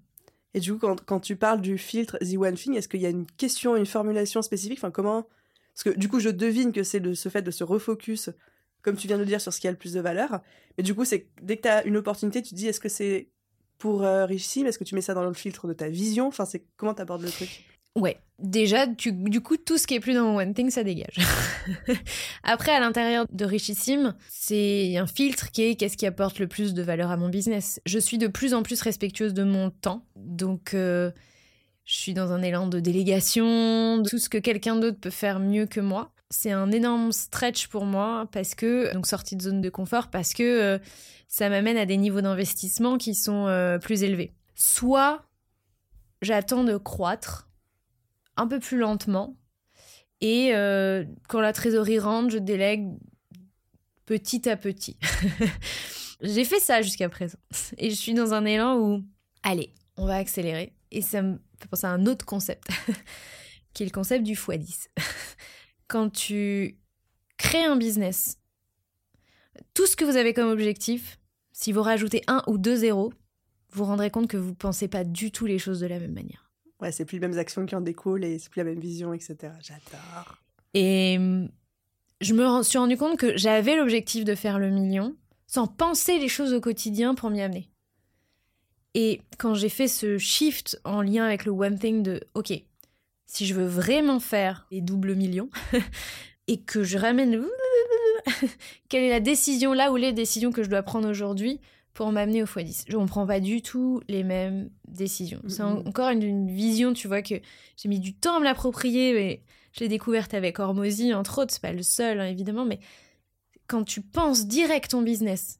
Et 0.54 0.60
du 0.60 0.74
coup, 0.74 0.94
quand, 1.06 1.20
tu 1.20 1.36
parles 1.36 1.60
du 1.60 1.78
filtre 1.78 2.18
The 2.18 2.36
One 2.36 2.54
Thing, 2.54 2.74
est-ce 2.74 2.88
qu'il 2.88 3.00
y 3.00 3.06
a 3.06 3.10
une 3.10 3.26
question, 3.26 3.76
une 3.76 3.86
formulation 3.86 4.42
spécifique? 4.42 4.78
Enfin, 4.78 4.90
comment? 4.90 5.26
Parce 5.74 5.84
que 5.84 5.98
du 5.98 6.08
coup, 6.08 6.20
je 6.20 6.30
devine 6.30 6.72
que 6.72 6.82
c'est 6.82 7.14
ce 7.14 7.28
fait 7.28 7.42
de 7.42 7.50
se 7.50 7.62
refocus, 7.62 8.30
comme 8.82 8.96
tu 8.96 9.06
viens 9.06 9.16
de 9.16 9.22
le 9.22 9.28
dire, 9.28 9.40
sur 9.40 9.52
ce 9.52 9.60
qui 9.60 9.68
a 9.68 9.70
le 9.70 9.76
plus 9.76 9.92
de 9.92 10.00
valeur. 10.00 10.40
Mais 10.76 10.82
du 10.82 10.94
coup, 10.94 11.04
c'est 11.04 11.28
dès 11.42 11.56
que 11.58 11.62
tu 11.62 11.68
as 11.68 11.84
une 11.84 11.96
opportunité, 11.96 12.42
tu 12.42 12.50
te 12.50 12.54
dis 12.54 12.66
est-ce 12.66 12.80
que 12.80 12.88
c'est 12.88 13.28
pour 13.78 14.02
euh, 14.02 14.26
Richissime 14.26 14.66
Est-ce 14.66 14.78
que 14.78 14.84
tu 14.84 14.94
mets 14.94 15.00
ça 15.00 15.14
dans 15.14 15.24
le 15.24 15.32
filtre 15.34 15.68
de 15.68 15.72
ta 15.72 15.88
vision? 15.88 16.26
Enfin, 16.26 16.44
comment 16.76 16.94
tu 16.94 17.02
abordes 17.02 17.22
le 17.22 17.30
truc? 17.30 17.64
Ouais, 17.96 18.20
déjà, 18.38 18.86
du 18.86 19.40
coup, 19.40 19.56
tout 19.56 19.78
ce 19.78 19.86
qui 19.86 19.94
est 19.94 20.00
plus 20.00 20.14
dans 20.14 20.36
One 20.36 20.54
Thing, 20.54 20.70
ça 20.70 20.84
dégage. 20.84 21.18
Après, 22.44 22.72
à 22.72 22.80
l'intérieur 22.80 23.26
de 23.30 23.44
Richissime, 23.44 24.14
c'est 24.28 24.96
un 24.96 25.06
filtre 25.06 25.50
qui 25.50 25.62
est 25.62 25.74
qu'est-ce 25.74 25.96
qui 25.96 26.06
apporte 26.06 26.38
le 26.38 26.46
plus 26.46 26.74
de 26.74 26.82
valeur 26.82 27.10
à 27.10 27.16
mon 27.16 27.28
business. 27.28 27.80
Je 27.86 27.98
suis 27.98 28.18
de 28.18 28.28
plus 28.28 28.54
en 28.54 28.62
plus 28.62 28.80
respectueuse 28.82 29.34
de 29.34 29.42
mon 29.42 29.70
temps, 29.70 30.04
donc 30.16 30.74
euh, 30.74 31.10
je 31.84 31.94
suis 31.94 32.14
dans 32.14 32.32
un 32.32 32.42
élan 32.42 32.66
de 32.66 32.80
délégation, 32.80 33.98
de 33.98 34.08
tout 34.08 34.18
ce 34.18 34.28
que 34.28 34.38
quelqu'un 34.38 34.76
d'autre 34.76 35.00
peut 35.00 35.10
faire 35.10 35.40
mieux 35.40 35.66
que 35.66 35.80
moi. 35.80 36.12
C'est 36.30 36.52
un 36.52 36.70
énorme 36.70 37.10
stretch 37.10 37.68
pour 37.68 37.86
moi 37.86 38.28
parce 38.30 38.54
que, 38.54 38.92
donc 38.92 39.06
sortie 39.06 39.34
de 39.34 39.42
zone 39.42 39.62
de 39.62 39.70
confort, 39.70 40.08
parce 40.08 40.34
que 40.34 40.42
euh, 40.42 40.78
ça 41.26 41.48
m'amène 41.48 41.78
à 41.78 41.86
des 41.86 41.96
niveaux 41.96 42.20
d'investissement 42.20 42.98
qui 42.98 43.14
sont 43.14 43.46
euh, 43.46 43.78
plus 43.78 44.02
élevés. 44.02 44.34
Soit 44.54 45.24
j'attends 46.20 46.64
de 46.64 46.76
croître 46.76 47.47
un 48.38 48.46
peu 48.46 48.60
plus 48.60 48.78
lentement. 48.78 49.36
Et 50.20 50.54
euh, 50.54 51.04
quand 51.28 51.40
la 51.40 51.52
trésorerie 51.52 51.98
rentre, 51.98 52.30
je 52.30 52.38
délègue 52.38 52.88
petit 54.06 54.48
à 54.48 54.56
petit. 54.56 54.96
J'ai 56.20 56.44
fait 56.44 56.60
ça 56.60 56.82
jusqu'à 56.82 57.08
présent. 57.08 57.38
Et 57.78 57.90
je 57.90 57.94
suis 57.94 58.14
dans 58.14 58.34
un 58.34 58.44
élan 58.44 58.78
où, 58.78 59.04
allez, 59.42 59.74
on 59.96 60.06
va 60.06 60.16
accélérer. 60.16 60.74
Et 60.90 61.02
ça 61.02 61.22
me 61.22 61.38
fait 61.60 61.68
penser 61.68 61.86
à 61.86 61.90
un 61.90 62.06
autre 62.06 62.24
concept, 62.24 62.68
qui 63.74 63.82
est 63.82 63.86
le 63.86 63.92
concept 63.92 64.24
du 64.24 64.34
x10. 64.34 64.88
Quand 65.86 66.10
tu 66.10 66.78
crées 67.36 67.64
un 67.64 67.76
business, 67.76 68.38
tout 69.74 69.86
ce 69.86 69.96
que 69.96 70.04
vous 70.04 70.16
avez 70.16 70.34
comme 70.34 70.48
objectif, 70.48 71.18
si 71.52 71.72
vous 71.72 71.82
rajoutez 71.82 72.22
un 72.26 72.42
ou 72.46 72.58
deux 72.58 72.76
zéros, 72.76 73.12
vous 73.70 73.78
vous 73.78 73.84
rendrez 73.84 74.10
compte 74.10 74.28
que 74.28 74.36
vous 74.36 74.50
ne 74.50 74.54
pensez 74.54 74.88
pas 74.88 75.04
du 75.04 75.30
tout 75.30 75.46
les 75.46 75.58
choses 75.58 75.80
de 75.80 75.86
la 75.86 75.98
même 75.98 76.14
manière. 76.14 76.47
Ouais, 76.80 76.92
c'est 76.92 77.04
plus 77.04 77.18
les 77.18 77.26
mêmes 77.26 77.38
actions 77.38 77.66
qui 77.66 77.74
en 77.74 77.80
découlent 77.80 78.24
et 78.24 78.38
c'est 78.38 78.50
plus 78.50 78.60
la 78.60 78.64
même 78.64 78.78
vision, 78.78 79.12
etc. 79.12 79.36
J'adore. 79.60 80.38
Et 80.74 81.18
mm, 81.18 81.48
je 82.20 82.34
me 82.34 82.62
suis 82.62 82.78
rendu 82.78 82.96
compte 82.96 83.18
que 83.18 83.36
j'avais 83.36 83.76
l'objectif 83.76 84.24
de 84.24 84.34
faire 84.34 84.58
le 84.58 84.70
million 84.70 85.16
sans 85.46 85.66
penser 85.66 86.18
les 86.18 86.28
choses 86.28 86.52
au 86.52 86.60
quotidien 86.60 87.14
pour 87.14 87.30
m'y 87.30 87.40
amener. 87.40 87.70
Et 88.94 89.20
quand 89.38 89.54
j'ai 89.54 89.68
fait 89.68 89.88
ce 89.88 90.18
shift 90.18 90.80
en 90.84 91.02
lien 91.02 91.24
avec 91.24 91.44
le 91.44 91.52
one 91.52 91.78
thing 91.78 92.02
de 92.02 92.20
OK, 92.34 92.52
si 93.26 93.46
je 93.46 93.54
veux 93.54 93.66
vraiment 93.66 94.20
faire 94.20 94.66
les 94.70 94.80
doubles 94.80 95.14
millions 95.14 95.50
et 96.48 96.60
que 96.60 96.82
je 96.84 96.98
ramène 96.98 97.44
quelle 98.88 99.04
est 99.04 99.10
la 99.10 99.20
décision 99.20 99.72
là 99.72 99.92
ou 99.92 99.96
les 99.96 100.12
décisions 100.12 100.52
que 100.52 100.62
je 100.62 100.70
dois 100.70 100.82
prendre 100.82 101.08
aujourd'hui 101.08 101.60
pour 101.98 102.12
m'amener 102.12 102.44
au 102.44 102.46
x10. 102.46 102.84
Je 102.86 102.96
ne 102.96 103.06
prend 103.08 103.26
pas 103.26 103.40
du 103.40 103.60
tout 103.60 104.00
les 104.06 104.22
mêmes 104.22 104.70
décisions. 104.86 105.42
C'est 105.48 105.64
encore 105.64 106.10
une, 106.10 106.46
vision, 106.48 106.92
tu 106.92 107.08
vois, 107.08 107.22
que 107.22 107.34
j'ai 107.76 107.88
mis 107.88 107.98
du 107.98 108.14
temps 108.14 108.36
à 108.36 108.38
me 108.38 108.44
l'approprier, 108.44 109.12
mais 109.14 109.42
je 109.72 109.80
l'ai 109.80 109.88
découverte 109.88 110.32
avec 110.32 110.60
Hormozy, 110.60 111.12
entre 111.12 111.42
autres. 111.42 111.52
C'est 111.52 111.60
pas 111.60 111.72
le 111.72 111.82
seul, 111.82 112.20
hein, 112.20 112.26
évidemment, 112.26 112.64
mais 112.64 112.78
quand 113.66 113.82
tu 113.82 114.00
penses 114.00 114.46
direct 114.46 114.92
ton 114.92 115.02
business, 115.02 115.58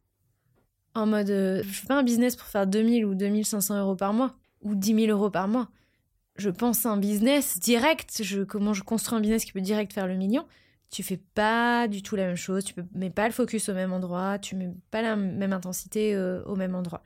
en 0.94 1.06
mode, 1.06 1.28
euh, 1.28 1.60
je 1.64 1.68
fais 1.70 1.88
pas 1.88 1.98
un 1.98 2.04
business 2.04 2.36
pour 2.36 2.46
faire 2.46 2.68
2000 2.68 3.04
ou 3.04 3.16
2500 3.16 3.80
euros 3.80 3.96
par 3.96 4.12
mois, 4.12 4.36
ou 4.62 4.76
10 4.76 5.06
000 5.06 5.18
euros 5.18 5.30
par 5.30 5.48
mois. 5.48 5.68
Je 6.36 6.50
pense 6.50 6.86
à 6.86 6.90
un 6.90 6.98
business 6.98 7.58
direct, 7.58 8.22
je, 8.22 8.44
comment 8.44 8.74
je 8.74 8.84
construis 8.84 9.18
un 9.18 9.20
business 9.20 9.44
qui 9.44 9.50
peut 9.50 9.60
direct 9.60 9.92
faire 9.92 10.06
le 10.06 10.14
million 10.14 10.46
tu 10.90 11.02
fais 11.02 11.18
pas 11.18 11.88
du 11.88 12.02
tout 12.02 12.16
la 12.16 12.26
même 12.26 12.36
chose, 12.36 12.64
tu 12.64 12.74
mets 12.94 13.10
pas 13.10 13.26
le 13.26 13.32
focus 13.32 13.68
au 13.68 13.74
même 13.74 13.92
endroit, 13.92 14.38
tu 14.38 14.56
mets 14.56 14.70
pas 14.90 15.02
la 15.02 15.16
même 15.16 15.52
intensité 15.52 16.14
euh, 16.14 16.42
au 16.44 16.56
même 16.56 16.74
endroit. 16.74 17.02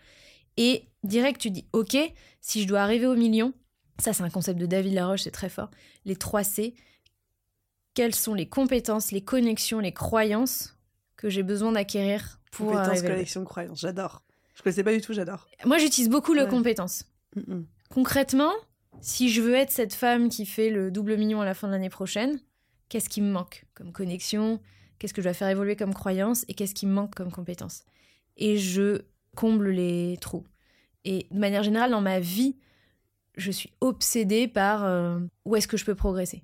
Et 0.57 0.89
direct, 1.03 1.41
tu 1.41 1.51
dis, 1.51 1.67
ok, 1.73 1.97
si 2.41 2.63
je 2.63 2.69
dois 2.69 2.81
arriver 2.81 3.07
au 3.07 3.15
million, 3.15 3.53
ça 3.99 4.13
c'est 4.13 4.23
un 4.23 4.31
concept 4.31 4.61
de 4.61 4.67
David 4.67 4.95
Laroche, 4.95 5.23
c'est 5.23 5.31
très 5.31 5.49
fort, 5.49 5.71
les 6.05 6.17
3 6.17 6.45
C, 6.45 6.75
quelles 7.95 8.15
sont 8.15 8.35
les 8.35 8.49
compétences, 8.49 9.11
les 9.11 9.23
connexions, 9.23 9.81
les 9.81 9.93
croyances 9.93 10.77
que 11.17 11.29
j'ai 11.29 11.43
besoin 11.43 11.73
d'acquérir 11.73 12.41
pour 12.51 12.67
compétences, 12.67 12.89
arriver. 12.89 13.09
connexions, 13.09 13.45
croyances, 13.45 13.81
j'adore. 13.81 14.23
Je 14.55 14.63
connaissais 14.63 14.85
pas 14.85 14.93
du 14.93 15.01
tout, 15.01 15.13
j'adore. 15.13 15.49
Moi, 15.65 15.79
j'utilise 15.79 16.11
beaucoup 16.11 16.35
le 16.35 16.47
compétences. 16.47 17.05
Concrètement, 17.89 18.53
si 19.01 19.31
je 19.31 19.41
veux 19.41 19.55
être 19.55 19.71
cette 19.71 19.95
femme 19.95 20.29
qui 20.29 20.47
fait 20.47 20.69
le 20.71 20.91
double 20.91 21.17
million 21.17 21.41
à 21.41 21.45
la 21.45 21.55
fin 21.55 21.69
de 21.69 21.73
l'année 21.73 21.91
prochaine, 21.91 22.39
qu'est-ce 22.93 23.09
qui 23.09 23.23
me 23.23 23.33
manque 23.33 23.65
comme 23.73 23.91
connexion, 23.91 24.61
qu'est-ce 24.99 25.15
que 25.15 25.23
je 25.23 25.27
dois 25.27 25.33
faire 25.33 25.49
évoluer 25.49 25.77
comme 25.77 25.95
croyance 25.95 26.45
et 26.49 26.53
qu'est-ce 26.53 26.75
qui 26.75 26.85
me 26.85 26.93
manque 26.93 27.15
comme 27.15 27.33
compétence. 27.33 27.87
Et 28.37 28.59
je 28.59 29.01
comble 29.35 29.71
les 29.71 30.19
trous. 30.21 30.45
Et 31.07 31.27
de 31.31 31.39
manière 31.39 31.63
générale, 31.63 31.91
dans 31.91 32.03
ma 32.03 32.21
vie, 32.21 32.59
je 33.39 33.51
suis 33.51 33.73
obsédée 33.81 34.47
par 34.47 34.85
euh, 34.85 35.21
où 35.47 35.57
est-ce 35.57 35.67
que 35.67 35.79
je 35.79 35.87
peux 35.87 35.95
progresser. 35.95 36.43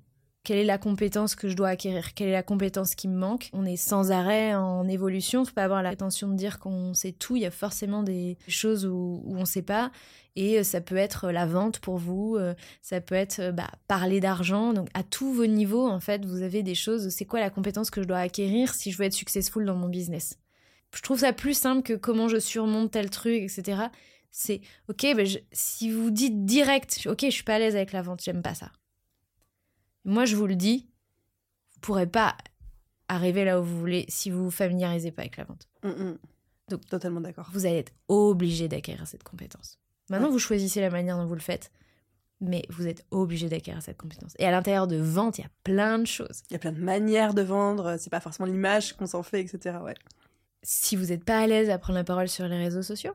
Quelle 0.49 0.57
est 0.57 0.63
la 0.63 0.79
compétence 0.79 1.35
que 1.35 1.47
je 1.47 1.55
dois 1.55 1.67
acquérir 1.67 2.15
Quelle 2.15 2.29
est 2.29 2.31
la 2.31 2.41
compétence 2.41 2.95
qui 2.95 3.07
me 3.07 3.15
manque 3.15 3.51
On 3.53 3.65
est 3.65 3.75
sans 3.75 4.09
arrêt 4.09 4.55
en 4.55 4.87
évolution. 4.87 5.45
Faut 5.45 5.53
pas 5.53 5.65
avoir 5.65 5.83
l'intention 5.83 6.27
de 6.27 6.33
dire 6.33 6.57
qu'on 6.57 6.95
sait 6.95 7.11
tout. 7.11 7.35
Il 7.35 7.43
y 7.43 7.45
a 7.45 7.51
forcément 7.51 8.01
des 8.01 8.35
choses 8.47 8.87
où, 8.87 9.21
où 9.23 9.35
on 9.35 9.41
ne 9.41 9.45
sait 9.45 9.61
pas. 9.61 9.91
Et 10.35 10.57
euh, 10.57 10.63
ça 10.63 10.81
peut 10.81 10.95
être 10.97 11.29
la 11.29 11.45
vente 11.45 11.77
pour 11.77 11.99
vous. 11.99 12.35
Euh, 12.35 12.55
ça 12.81 12.99
peut 12.99 13.13
être 13.13 13.37
euh, 13.37 13.51
bah, 13.51 13.69
parler 13.87 14.19
d'argent. 14.21 14.73
Donc 14.73 14.89
à 14.95 15.03
tous 15.03 15.31
vos 15.31 15.45
niveaux, 15.45 15.87
en 15.87 15.99
fait, 15.99 16.25
vous 16.25 16.41
avez 16.41 16.63
des 16.63 16.73
choses. 16.73 17.09
C'est 17.09 17.25
quoi 17.25 17.39
la 17.39 17.51
compétence 17.51 17.91
que 17.91 18.01
je 18.01 18.07
dois 18.07 18.17
acquérir 18.17 18.73
si 18.73 18.91
je 18.91 18.97
veux 18.97 19.05
être 19.05 19.13
successful 19.13 19.63
dans 19.65 19.75
mon 19.75 19.87
business? 19.87 20.39
Je 20.95 21.03
trouve 21.03 21.19
ça 21.19 21.31
plus 21.31 21.53
simple 21.53 21.83
que 21.83 21.93
comment 21.93 22.27
je 22.27 22.39
surmonte 22.39 22.89
tel 22.89 23.11
truc, 23.11 23.43
etc. 23.43 23.83
C'est 24.31 24.61
ok, 24.87 25.15
bah, 25.15 25.29
si 25.51 25.91
vous 25.91 26.09
dites 26.09 26.43
direct, 26.45 27.07
ok, 27.07 27.19
je 27.25 27.29
suis 27.29 27.43
pas 27.43 27.53
à 27.53 27.59
l'aise 27.59 27.75
avec 27.75 27.91
la 27.91 28.01
vente, 28.01 28.23
j'aime 28.23 28.41
pas 28.41 28.55
ça 28.55 28.71
moi, 30.09 30.25
je 30.25 30.35
vous 30.35 30.47
le 30.47 30.55
dis, 30.55 30.87
vous 31.73 31.79
pourrez 31.81 32.07
pas 32.07 32.35
arriver 33.07 33.45
là 33.45 33.59
où 33.59 33.63
vous 33.63 33.79
voulez 33.79 34.05
si 34.07 34.29
vous 34.29 34.45
vous 34.45 34.51
familiarisez 34.51 35.11
pas 35.11 35.21
avec 35.21 35.37
la 35.37 35.43
vente. 35.43 35.67
Mm, 35.83 35.89
mm. 35.89 36.17
Donc, 36.69 36.85
totalement 36.87 37.21
d'accord. 37.21 37.49
Vous 37.53 37.65
allez 37.65 37.77
être 37.77 37.93
obligé 38.07 38.67
d'acquérir 38.67 39.07
cette 39.07 39.23
compétence. 39.23 39.79
Maintenant, 40.09 40.29
vous 40.29 40.39
choisissez 40.39 40.81
la 40.81 40.89
manière 40.89 41.17
dont 41.17 41.25
vous 41.25 41.35
le 41.35 41.39
faites, 41.39 41.71
mais 42.41 42.63
vous 42.69 42.87
êtes 42.87 43.05
obligé 43.11 43.49
d'acquérir 43.49 43.81
cette 43.81 43.97
compétence. 43.97 44.33
Et 44.39 44.45
à 44.45 44.51
l'intérieur 44.51 44.87
de 44.87 44.97
vente, 44.97 45.37
il 45.37 45.41
y 45.41 45.45
a 45.45 45.51
plein 45.63 45.99
de 45.99 46.05
choses. 46.05 46.41
Il 46.49 46.53
y 46.53 46.55
a 46.55 46.59
plein 46.59 46.71
de 46.71 46.81
manières 46.81 47.33
de 47.33 47.41
vendre, 47.41 47.97
c'est 47.99 48.09
pas 48.09 48.19
forcément 48.19 48.47
l'image 48.47 48.93
qu'on 48.93 49.05
s'en 49.05 49.23
fait, 49.23 49.41
etc. 49.41 49.77
Ouais. 49.83 49.95
Si 50.63 50.95
vous 50.95 51.07
n'êtes 51.07 51.23
pas 51.23 51.39
à 51.39 51.47
l'aise 51.47 51.69
à 51.69 51.77
prendre 51.77 51.97
la 51.97 52.03
parole 52.03 52.27
sur 52.27 52.47
les 52.47 52.57
réseaux 52.57 52.81
sociaux, 52.81 53.13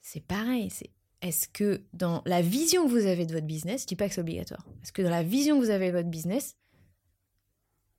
c'est 0.00 0.24
pareil. 0.24 0.70
C'est 0.70 0.90
est-ce 1.24 1.48
que 1.48 1.82
dans 1.94 2.22
la 2.26 2.42
vision 2.42 2.84
que 2.84 2.90
vous 2.90 3.06
avez 3.06 3.24
de 3.24 3.32
votre 3.32 3.46
business, 3.46 3.82
je 3.82 3.86
dis 3.86 3.96
pas 3.96 4.08
que 4.08 4.14
c'est 4.14 4.20
obligatoire, 4.20 4.64
est-ce 4.82 4.92
que 4.92 5.00
dans 5.00 5.10
la 5.10 5.22
vision 5.22 5.58
que 5.58 5.64
vous 5.64 5.70
avez 5.70 5.90
de 5.90 5.96
votre 5.96 6.10
business, 6.10 6.56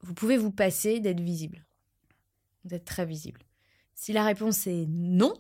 vous 0.02 0.14
pouvez 0.14 0.38
vous 0.38 0.52
passer 0.52 1.00
d'être 1.00 1.20
visible, 1.20 1.66
d'être 2.66 2.86
très 2.86 3.06
visible? 3.06 3.42
Si 3.96 4.14
la 4.14 4.24
réponse 4.24 4.68
est 4.68 4.86
non, 4.88 5.34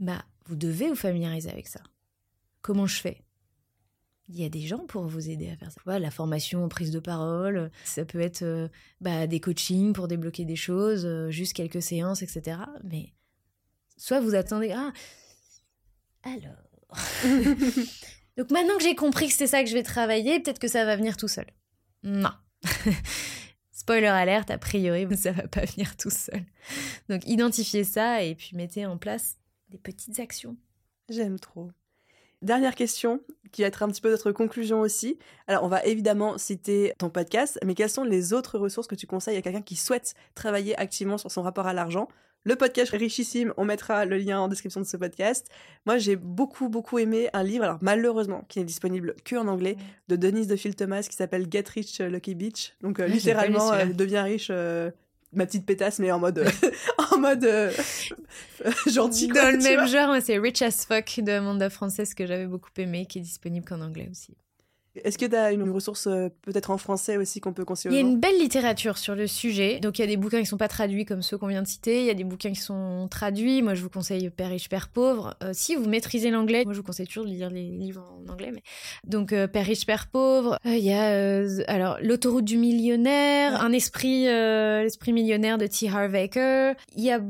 bah 0.00 0.24
vous 0.46 0.56
devez 0.56 0.88
vous 0.88 0.96
familiariser 0.96 1.50
avec 1.50 1.68
ça. 1.68 1.80
Comment 2.62 2.86
je 2.86 3.00
fais? 3.00 3.22
Il 4.28 4.40
y 4.40 4.44
a 4.44 4.48
des 4.48 4.62
gens 4.62 4.86
pour 4.86 5.06
vous 5.06 5.28
aider 5.28 5.50
à 5.50 5.56
faire 5.56 5.70
ça. 5.70 5.98
la 6.00 6.10
formation 6.10 6.64
en 6.64 6.68
prise 6.68 6.90
de 6.90 6.98
parole, 6.98 7.70
ça 7.84 8.04
peut 8.04 8.20
être 8.20 8.42
euh, 8.42 8.68
bah, 9.00 9.28
des 9.28 9.38
coachings 9.38 9.92
pour 9.92 10.08
débloquer 10.08 10.44
des 10.44 10.56
choses, 10.56 11.04
euh, 11.04 11.30
juste 11.30 11.52
quelques 11.52 11.82
séances, 11.82 12.22
etc. 12.22 12.58
Mais 12.82 13.12
soit 13.96 14.20
vous 14.20 14.34
attendez, 14.34 14.72
ah, 14.72 14.92
alors. 16.22 16.70
Donc 18.36 18.50
maintenant 18.50 18.76
que 18.76 18.82
j'ai 18.82 18.94
compris 18.94 19.28
que 19.28 19.34
c'est 19.34 19.46
ça 19.46 19.62
que 19.62 19.68
je 19.68 19.74
vais 19.74 19.82
travailler, 19.82 20.40
peut-être 20.40 20.58
que 20.58 20.68
ça 20.68 20.84
va 20.84 20.96
venir 20.96 21.16
tout 21.16 21.28
seul. 21.28 21.46
Non. 22.02 22.32
Spoiler 23.72 24.06
alerte, 24.06 24.50
a 24.50 24.58
priori, 24.58 25.06
ça 25.16 25.32
va 25.32 25.48
pas 25.48 25.64
venir 25.64 25.96
tout 25.96 26.10
seul. 26.10 26.44
Donc 27.08 27.26
identifiez 27.26 27.84
ça 27.84 28.22
et 28.22 28.34
puis 28.34 28.50
mettez 28.54 28.86
en 28.86 28.98
place 28.98 29.36
des 29.68 29.78
petites 29.78 30.18
actions. 30.20 30.56
J'aime 31.08 31.38
trop. 31.38 31.70
Dernière 32.42 32.74
question, 32.74 33.20
qui 33.52 33.60
va 33.60 33.68
être 33.68 33.82
un 33.82 33.88
petit 33.88 34.00
peu 34.00 34.10
notre 34.10 34.32
conclusion 34.32 34.80
aussi. 34.80 35.18
Alors, 35.46 35.62
on 35.62 35.68
va 35.68 35.84
évidemment 35.84 36.38
citer 36.38 36.94
ton 36.98 37.10
podcast, 37.10 37.58
mais 37.66 37.74
quelles 37.74 37.90
sont 37.90 38.04
les 38.04 38.32
autres 38.32 38.58
ressources 38.58 38.86
que 38.86 38.94
tu 38.94 39.06
conseilles 39.06 39.36
à 39.36 39.42
quelqu'un 39.42 39.60
qui 39.60 39.76
souhaite 39.76 40.14
travailler 40.34 40.74
activement 40.78 41.18
sur 41.18 41.30
son 41.30 41.42
rapport 41.42 41.66
à 41.66 41.74
l'argent? 41.74 42.08
Le 42.44 42.56
podcast 42.56 42.94
est 42.94 42.96
richissime, 42.96 43.52
on 43.56 43.64
mettra 43.64 44.04
le 44.04 44.16
lien 44.16 44.40
en 44.40 44.48
description 44.48 44.80
de 44.80 44.86
ce 44.86 44.96
podcast. 44.96 45.48
Moi, 45.86 45.98
j'ai 45.98 46.16
beaucoup, 46.16 46.68
beaucoup 46.68 46.98
aimé 46.98 47.28
un 47.32 47.42
livre, 47.42 47.64
alors 47.64 47.78
malheureusement, 47.82 48.44
qui 48.48 48.58
n'est 48.58 48.64
disponible 48.64 49.14
que 49.24 49.36
en 49.36 49.46
anglais, 49.46 49.76
de 50.08 50.16
Denise 50.16 50.46
de 50.46 50.56
Phil 50.56 50.74
Thomas, 50.74 51.02
qui 51.02 51.16
s'appelle 51.16 51.46
Get 51.50 51.64
Rich 51.74 52.00
Lucky 52.00 52.34
Beach. 52.34 52.74
Donc, 52.80 52.98
euh, 52.98 53.06
littéralement, 53.06 53.72
euh, 53.72 53.86
deviens 53.86 54.22
riche, 54.22 54.48
euh, 54.50 54.90
ma 55.32 55.44
petite 55.44 55.66
pétasse, 55.66 55.98
mais 55.98 56.10
en 56.12 56.18
mode, 56.18 56.44
en 57.12 57.18
mode 57.18 57.44
gentil. 58.86 59.28
Dans 59.28 59.52
le 59.52 59.62
même 59.62 59.86
genre, 59.86 60.16
c'est 60.22 60.38
Rich 60.38 60.62
as 60.62 60.86
Fuck 60.86 61.20
de 61.20 61.32
Amanda 61.32 61.68
Française 61.68 62.14
que 62.14 62.26
j'avais 62.26 62.46
beaucoup 62.46 62.70
aimé, 62.78 63.04
qui 63.06 63.18
est 63.18 63.22
disponible 63.22 63.66
qu'en 63.66 63.82
anglais 63.82 64.08
aussi. 64.10 64.34
Est-ce 64.96 65.18
que 65.18 65.26
tu 65.26 65.36
as 65.36 65.52
une 65.52 65.68
ressource 65.70 66.08
euh, 66.08 66.28
peut-être 66.42 66.70
en 66.70 66.78
français 66.78 67.16
aussi 67.16 67.40
qu'on 67.40 67.52
peut 67.52 67.64
conseiller 67.64 67.94
Il 67.94 68.00
y 68.00 68.04
a 68.04 68.08
une 68.08 68.18
belle 68.18 68.38
littérature 68.38 68.98
sur 68.98 69.14
le 69.14 69.28
sujet. 69.28 69.78
Donc 69.78 69.98
il 69.98 70.02
y 70.02 70.04
a 70.04 70.08
des 70.08 70.16
bouquins 70.16 70.40
qui 70.40 70.46
sont 70.46 70.56
pas 70.56 70.68
traduits 70.68 71.04
comme 71.04 71.22
ceux 71.22 71.38
qu'on 71.38 71.46
vient 71.46 71.62
de 71.62 71.68
citer. 71.68 72.00
Il 72.00 72.06
y 72.06 72.10
a 72.10 72.14
des 72.14 72.24
bouquins 72.24 72.50
qui 72.50 72.60
sont 72.60 73.06
traduits. 73.08 73.62
Moi 73.62 73.74
je 73.74 73.82
vous 73.82 73.88
conseille 73.88 74.30
Père 74.30 74.48
riche, 74.48 74.68
Père 74.68 74.88
pauvre. 74.88 75.36
Euh, 75.44 75.50
si 75.52 75.76
vous 75.76 75.88
maîtrisez 75.88 76.30
l'anglais, 76.30 76.64
moi 76.64 76.74
je 76.74 76.78
vous 76.78 76.84
conseille 76.84 77.06
toujours 77.06 77.24
de 77.24 77.30
lire 77.30 77.50
les 77.50 77.70
livres 77.70 78.04
en 78.26 78.32
anglais. 78.32 78.50
Mais... 78.52 78.62
Donc 79.04 79.32
euh, 79.32 79.46
Père 79.46 79.66
riche, 79.66 79.86
Père 79.86 80.08
pauvre. 80.08 80.58
Il 80.64 80.78
y 80.78 80.92
a 80.92 81.46
alors 81.68 81.98
l'autoroute 82.02 82.44
du 82.44 82.56
millionnaire, 82.56 83.62
un 83.62 83.72
esprit, 83.72 84.24
l'esprit 84.24 85.12
millionnaire 85.12 85.56
de 85.56 85.66
T. 85.66 85.88
Harv. 85.88 86.16
Il 86.96 87.04
y 87.04 87.10
a 87.10 87.20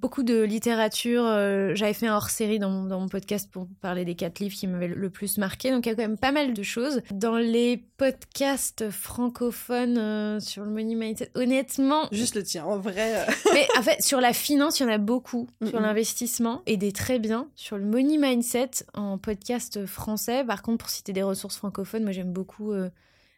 beaucoup 0.00 0.22
de 0.22 0.42
littérature. 0.42 1.24
Euh, 1.24 1.72
j'avais 1.74 1.92
fait 1.92 2.06
un 2.06 2.14
hors-série 2.14 2.58
dans, 2.58 2.70
mon 2.70 3.08
podcast 3.08 3.50
pour 3.50 3.66
parler 3.80 4.04
des 4.04 4.14
quatre 4.14 4.38
livres 4.38 4.54
qui 4.54 4.66
m'avaient 4.66 4.88
le 4.88 5.10
plus 5.10 5.38
marqué. 5.38 5.70
Donc 5.70 5.86
il 5.86 5.90
y 5.90 5.92
a 5.92 5.94
quand 5.94 6.02
même 6.02 6.18
pas 6.18 6.32
mal 6.32 6.54
de 6.54 6.62
choses. 6.62 7.02
Dans 7.10 7.36
les 7.36 7.78
podcasts 7.96 8.90
francophones 8.90 9.98
euh, 9.98 10.40
sur 10.40 10.64
le 10.64 10.70
money 10.70 10.94
mindset, 10.94 11.30
honnêtement... 11.34 12.08
Juste 12.12 12.34
le 12.34 12.42
tien, 12.42 12.64
en 12.64 12.78
vrai. 12.78 13.16
Euh. 13.16 13.32
Mais 13.54 13.66
en 13.78 13.82
fait, 13.82 14.02
sur 14.02 14.20
la 14.20 14.32
finance, 14.32 14.80
il 14.80 14.84
y 14.84 14.86
en 14.86 14.92
a 14.92 14.98
beaucoup. 14.98 15.48
Sur 15.66 15.80
l'investissement, 15.80 16.62
et 16.66 16.76
des 16.76 16.92
très 16.92 17.18
bien. 17.18 17.48
Sur 17.54 17.78
le 17.78 17.84
money 17.84 18.18
mindset, 18.18 18.70
en 18.94 19.18
podcast 19.18 19.86
français, 19.86 20.44
par 20.44 20.62
contre, 20.62 20.78
pour 20.78 20.90
citer 20.90 21.12
des 21.12 21.22
ressources 21.22 21.56
francophones, 21.56 22.02
moi 22.02 22.12
j'aime 22.12 22.32
beaucoup 22.32 22.72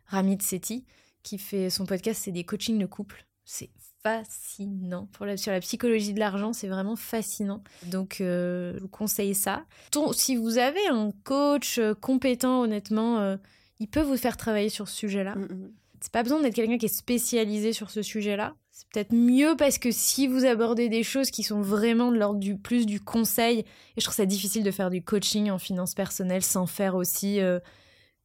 Ramit 0.07 0.39
Sethi, 0.41 0.85
qui 1.23 1.39
fait 1.39 1.71
son 1.71 1.87
podcast, 1.87 2.23
c'est 2.25 2.33
des 2.33 2.45
coachings 2.45 2.79
de 2.79 2.87
couple. 2.87 3.25
C'est 3.45 3.71
fascinant. 4.03 5.09
Pour 5.13 5.27
la, 5.27 5.37
sur 5.37 5.53
la 5.53 5.61
psychologie 5.61 6.13
de 6.13 6.21
l'argent, 6.21 6.53
c'est 6.53 6.69
vraiment 6.69 6.97
fascinant. 6.97 7.63
Donc, 7.87 8.21
euh, 8.21 8.75
je 8.77 8.81
vous 8.81 8.89
conseille 8.89 9.35
ça. 9.35 9.65
si 10.13 10.37
vous 10.37 10.59
avez 10.59 10.87
un 10.89 11.13
coach 11.25 11.79
euh, 11.79 11.95
compétent, 11.95 12.63
honnêtement, 12.63 13.19
euh, 13.19 13.37
il 13.81 13.89
peut 13.89 14.03
vous 14.03 14.17
faire 14.17 14.37
travailler 14.37 14.69
sur 14.69 14.89
ce 14.89 14.97
sujet-là. 14.97 15.35
Mm, 15.35 15.43
mm. 15.43 15.73
C'est 16.01 16.13
pas 16.13 16.23
besoin 16.23 16.41
d'être 16.41 16.55
quelqu'un 16.55 16.79
qui 16.79 16.87
est 16.87 16.97
spécialisé 16.97 17.73
sur 17.73 17.91
ce 17.91 18.03
sujet-là. 18.03 18.55
C'est 18.71 18.89
peut-être 18.93 19.13
mieux 19.13 19.57
parce 19.59 19.79
que 19.79 19.91
si 19.91 20.29
vous 20.29 20.45
abordez 20.45 20.89
des 20.89 21.03
choses 21.03 21.33
qui 21.33 21.43
sont 21.43 21.61
vraiment 21.61 22.13
de 22.13 22.19
l'ordre 22.19 22.39
du 22.39 22.57
plus 22.57 22.87
du 22.87 23.01
conseil, 23.01 23.61
et 23.61 23.65
je 23.97 24.05
trouve 24.05 24.15
ça 24.15 24.27
difficile 24.27 24.63
de 24.63 24.71
faire 24.71 24.91
du 24.91 25.03
coaching 25.03 25.51
en 25.51 25.59
finance 25.59 25.95
personnelle 25.95 26.45
sans 26.45 26.67
faire 26.67 26.95
aussi. 26.95 27.41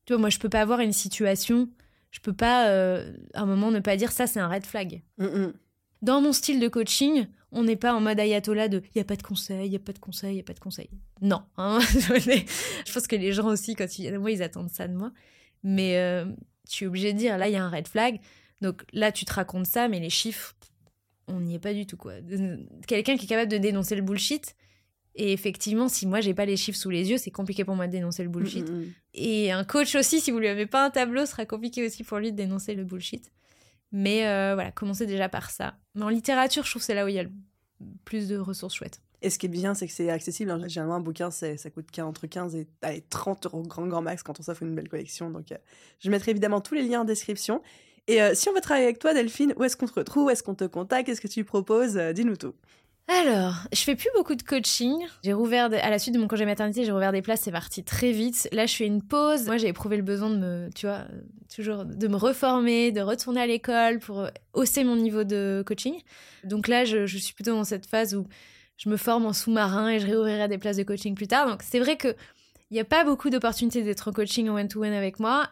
tu 0.05 0.13
vois, 0.13 0.19
moi, 0.19 0.29
je 0.29 0.37
peux 0.37 0.49
pas 0.49 0.61
avoir 0.61 0.81
une 0.81 0.93
situation 0.93 1.69
je 2.11 2.19
peux 2.19 2.33
pas 2.33 2.67
à 3.33 3.41
un 3.41 3.45
moment 3.47 3.71
ne 3.71 3.79
pas 3.79 3.97
dire 3.97 4.11
ça 4.11 4.27
c'est 4.27 4.39
un 4.39 4.47
red 4.47 4.67
flag. 4.67 5.01
Mm, 5.17 5.51
dans 6.03 6.21
mon 6.21 6.33
style 6.33 6.59
de 6.59 6.67
coaching, 6.67 7.25
on 7.51 7.63
n'est 7.63 7.75
pas 7.75 7.93
en 7.93 8.01
mode 8.01 8.19
ayatollah 8.19 8.67
de 8.67 8.83
il 8.93 8.97
y 8.97 9.01
a 9.01 9.05
pas 9.05 9.15
de 9.15 9.23
conseil, 9.23 9.67
il 9.67 9.73
y 9.73 9.75
a 9.75 9.79
pas 9.79 9.93
de 9.93 9.99
conseil, 9.99 10.35
il 10.35 10.37
y 10.37 10.41
a 10.41 10.43
pas 10.43 10.53
de 10.53 10.59
conseil. 10.59 10.89
Non, 11.21 11.41
hein, 11.57 11.79
je 11.91 12.93
pense 12.93 13.07
que 13.07 13.15
les 13.15 13.31
gens 13.31 13.47
aussi 13.47 13.75
quand 13.75 13.97
ils 13.97 14.19
moi 14.19 14.29
ils 14.29 14.43
attendent 14.43 14.69
ça 14.69 14.87
de 14.87 14.93
moi. 14.93 15.11
Mais 15.63 15.97
euh, 15.97 16.25
tu 16.67 16.75
suis 16.75 16.85
obligée 16.85 17.13
de 17.13 17.17
dire 17.17 17.37
là 17.37 17.47
il 17.47 17.53
y 17.53 17.55
a 17.55 17.63
un 17.63 17.69
red 17.69 17.87
flag. 17.87 18.19
Donc 18.61 18.83
là 18.91 19.11
tu 19.11 19.25
te 19.25 19.33
racontes 19.33 19.65
ça 19.65 19.87
mais 19.87 19.99
les 19.99 20.09
chiffres 20.09 20.53
on 21.27 21.39
n'y 21.39 21.55
est 21.55 21.59
pas 21.59 21.73
du 21.73 21.87
tout 21.87 21.97
quoi. 21.97 22.13
Quelqu'un 22.87 23.17
qui 23.17 23.25
est 23.25 23.29
capable 23.29 23.51
de 23.51 23.57
dénoncer 23.57 23.95
le 23.95 24.01
bullshit 24.01 24.55
et 25.15 25.31
effectivement, 25.31 25.89
si 25.89 26.07
moi 26.07 26.21
j'ai 26.21 26.33
pas 26.33 26.45
les 26.45 26.57
chiffres 26.57 26.77
sous 26.77 26.89
les 26.89 27.11
yeux, 27.11 27.17
c'est 27.17 27.31
compliqué 27.31 27.63
pour 27.63 27.75
moi 27.75 27.87
de 27.87 27.91
dénoncer 27.91 28.23
le 28.23 28.29
bullshit. 28.29 28.67
Mm, 28.67 28.73
mm, 28.73 28.79
mm. 28.79 28.93
Et 29.13 29.51
un 29.51 29.63
coach 29.63 29.95
aussi, 29.95 30.19
si 30.19 30.31
vous 30.31 30.39
lui 30.39 30.47
avez 30.47 30.65
pas 30.65 30.85
un 30.85 30.89
tableau, 30.89 31.25
sera 31.25 31.45
compliqué 31.45 31.85
aussi 31.85 32.03
pour 32.03 32.17
lui 32.17 32.31
de 32.31 32.37
dénoncer 32.37 32.73
le 32.73 32.83
bullshit. 32.83 33.31
Mais 33.93 34.27
euh, 34.27 34.55
voilà, 34.55 34.71
commencez 34.71 35.05
déjà 35.05 35.29
par 35.29 35.51
ça. 35.51 35.75
Mais 35.93 36.01
en 36.01 36.09
littérature, 36.09 36.65
je 36.65 36.71
trouve 36.71 36.81
que 36.81 36.85
c'est 36.85 36.95
là 36.95 37.05
où 37.05 37.07
il 37.07 37.13
y 37.13 37.19
a 37.19 37.23
le 37.23 37.31
plus 38.03 38.27
de 38.27 38.37
ressources 38.37 38.73
chouettes. 38.73 38.99
Et 39.21 39.29
ce 39.29 39.37
qui 39.37 39.45
est 39.45 39.49
bien, 39.49 39.75
c'est 39.75 39.87
que 39.87 39.93
c'est 39.93 40.09
accessible. 40.09 40.67
Généralement, 40.67 40.95
un 40.95 40.99
bouquin, 40.99 41.31
ça 41.31 41.55
coûte 41.69 41.97
entre 41.99 42.27
15 42.27 42.55
et 42.55 42.67
30 43.09 43.45
euros 43.45 43.61
grand, 43.61 43.87
grand 43.87 44.01
max 44.01 44.23
quand 44.23 44.39
on 44.39 44.43
s'offre 44.43 44.63
une 44.63 44.75
belle 44.75 44.89
collection. 44.89 45.29
Donc, 45.29 45.51
euh, 45.51 45.57
je 45.99 46.09
mettrai 46.09 46.31
évidemment 46.31 46.59
tous 46.59 46.73
les 46.73 46.81
liens 46.81 47.01
en 47.01 47.05
description. 47.05 47.61
Et 48.07 48.21
euh, 48.21 48.33
si 48.33 48.49
on 48.49 48.53
veut 48.53 48.59
travailler 48.59 48.85
avec 48.85 48.99
toi, 48.99 49.13
Delphine, 49.13 49.53
où 49.55 49.63
est-ce 49.63 49.77
qu'on 49.77 49.85
te 49.85 49.93
retrouve? 49.93 50.25
Où 50.25 50.29
est-ce 50.31 50.43
qu'on 50.43 50.55
te 50.55 50.65
contacte? 50.65 51.05
Qu'est-ce 51.05 51.21
que 51.21 51.27
tu 51.27 51.45
proposes? 51.45 51.95
Dis-nous 51.95 52.35
tout. 52.35 52.55
Alors, 53.07 53.55
je 53.73 53.81
fais 53.81 53.95
plus 53.95 54.09
beaucoup 54.15 54.35
de 54.35 54.43
coaching. 54.43 55.05
J'ai 55.23 55.33
rouvert, 55.33 55.65
à 55.65 55.89
la 55.89 55.99
suite 55.99 56.15
de 56.15 56.19
mon 56.19 56.27
congé 56.27 56.45
maternité, 56.45 56.85
j'ai 56.85 56.91
rouvert 56.91 57.11
des 57.11 57.21
places, 57.21 57.41
c'est 57.41 57.51
parti 57.51 57.83
très 57.83 58.11
vite. 58.11 58.47
Là, 58.53 58.65
je 58.65 58.75
fais 58.75 58.85
une 58.85 59.01
pause. 59.01 59.45
Moi, 59.45 59.57
j'ai 59.57 59.67
éprouvé 59.67 59.97
le 59.97 60.03
besoin 60.03 60.29
de 60.29 60.37
me, 60.37 60.69
tu 60.73 60.85
vois, 60.85 61.05
toujours 61.53 61.83
de 61.83 62.07
me 62.07 62.15
reformer, 62.15 62.91
de 62.91 63.01
retourner 63.01 63.41
à 63.41 63.47
l'école 63.47 63.99
pour 63.99 64.27
hausser 64.53 64.85
mon 64.85 64.95
niveau 64.95 65.25
de 65.25 65.63
coaching. 65.67 65.95
Donc 66.45 66.69
là, 66.69 66.85
je, 66.85 67.05
suis 67.05 67.33
plutôt 67.33 67.51
dans 67.51 67.65
cette 67.65 67.85
phase 67.85 68.15
où 68.15 68.25
je 68.77 68.89
me 68.89 68.95
forme 68.95 69.25
en 69.25 69.33
sous-marin 69.33 69.89
et 69.89 69.99
je 69.99 70.07
réouvrirai 70.07 70.47
des 70.47 70.57
places 70.57 70.77
de 70.77 70.83
coaching 70.83 71.13
plus 71.13 71.27
tard. 71.27 71.47
Donc 71.47 71.61
c'est 71.61 71.79
vrai 71.79 71.97
que 71.97 72.15
il 72.71 72.75
n'y 72.75 72.79
a 72.79 72.85
pas 72.85 73.03
beaucoup 73.03 73.29
d'opportunités 73.29 73.83
d'être 73.83 74.07
en 74.07 74.13
coaching 74.13 74.49
en 74.49 74.55
one-to-one 74.55 74.93
avec 74.93 75.19
moi. 75.19 75.49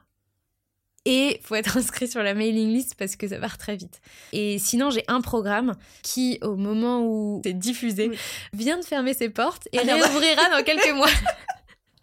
Et 1.05 1.39
faut 1.43 1.55
être 1.55 1.77
inscrit 1.77 2.07
sur 2.07 2.21
la 2.21 2.33
mailing 2.33 2.69
list 2.69 2.95
parce 2.97 3.15
que 3.15 3.27
ça 3.27 3.37
part 3.37 3.57
très 3.57 3.75
vite. 3.75 4.01
Et 4.33 4.59
sinon, 4.59 4.89
j'ai 4.89 5.03
un 5.07 5.21
programme 5.21 5.75
qui, 6.03 6.39
au 6.41 6.55
moment 6.55 7.03
où 7.05 7.41
c'est 7.43 7.53
diffusé, 7.53 8.11
vient 8.53 8.77
de 8.77 8.85
fermer 8.85 9.13
ses 9.13 9.29
portes 9.29 9.67
et 9.71 9.79
ah, 9.79 9.83
réouvrira 9.83 10.49
dans 10.49 10.63
quelques 10.63 10.93
mois. 10.93 11.09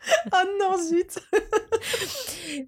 oh 0.32 0.59
non, 0.61 0.76
zut 0.78 1.18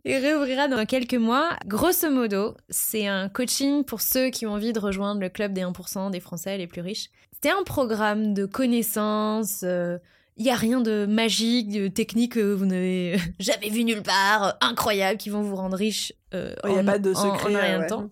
Et 0.05 0.19
réouvrira 0.19 0.69
dans 0.69 0.85
quelques 0.85 1.15
mois. 1.15 1.51
Grosso 1.67 2.11
modo, 2.11 2.57
c'est 2.69 3.07
un 3.07 3.29
coaching 3.29 3.85
pour 3.85 4.01
ceux 4.01 4.31
qui 4.31 4.47
ont 4.47 4.53
envie 4.53 4.73
de 4.73 4.81
rejoindre 4.81 5.21
le 5.21 5.29
club 5.29 5.53
des 5.53 5.63
1% 5.63 6.11
des 6.11 6.21
Français 6.21 6.59
les 6.59 6.67
plus 6.67 6.81
riches. 6.81 7.11
C'est 7.43 7.51
un 7.51 7.63
programme 7.63 8.35
de 8.35 8.47
connaissances, 8.47 9.63
euh, 9.63 9.99
il 10.41 10.45
n'y 10.45 10.51
a 10.51 10.57
rien 10.57 10.81
de 10.81 11.05
magique, 11.05 11.69
de 11.69 11.89
technique 11.89 12.33
que 12.33 12.55
vous 12.55 12.65
n'avez 12.65 13.19
jamais 13.39 13.69
vu 13.69 13.85
nulle 13.85 14.03
part, 14.03 14.57
incroyable, 14.63 15.19
qui 15.19 15.29
vont 15.29 15.43
vous 15.43 15.55
rendre 15.55 15.77
riche 15.77 16.15
euh, 16.33 16.55
Il 16.65 16.71
n'y 16.73 16.79
a 16.79 16.83
pas 16.83 16.99
de 16.99 17.13
secret. 17.13 17.55
En, 17.55 17.61
rien 17.61 17.83
de 17.83 17.87
temps. 17.87 18.11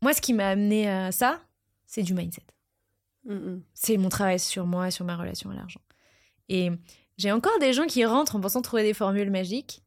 Moi, 0.00 0.14
ce 0.14 0.22
qui 0.22 0.32
m'a 0.32 0.48
amené 0.48 0.88
à 0.88 1.12
ça, 1.12 1.38
c'est 1.86 2.02
du 2.02 2.14
mindset. 2.14 2.46
Mm. 3.26 3.58
C'est 3.74 3.98
mon 3.98 4.08
travail 4.08 4.38
sur 4.38 4.66
moi, 4.66 4.90
sur 4.90 5.04
ma 5.04 5.14
relation 5.14 5.50
à 5.50 5.54
l'argent. 5.54 5.82
Et 6.48 6.70
j'ai 7.18 7.32
encore 7.32 7.58
des 7.58 7.74
gens 7.74 7.84
qui 7.84 8.02
rentrent 8.06 8.36
en 8.36 8.40
pensant 8.40 8.62
trouver 8.62 8.82
des 8.82 8.94
formules 8.94 9.30
magiques. 9.30 9.82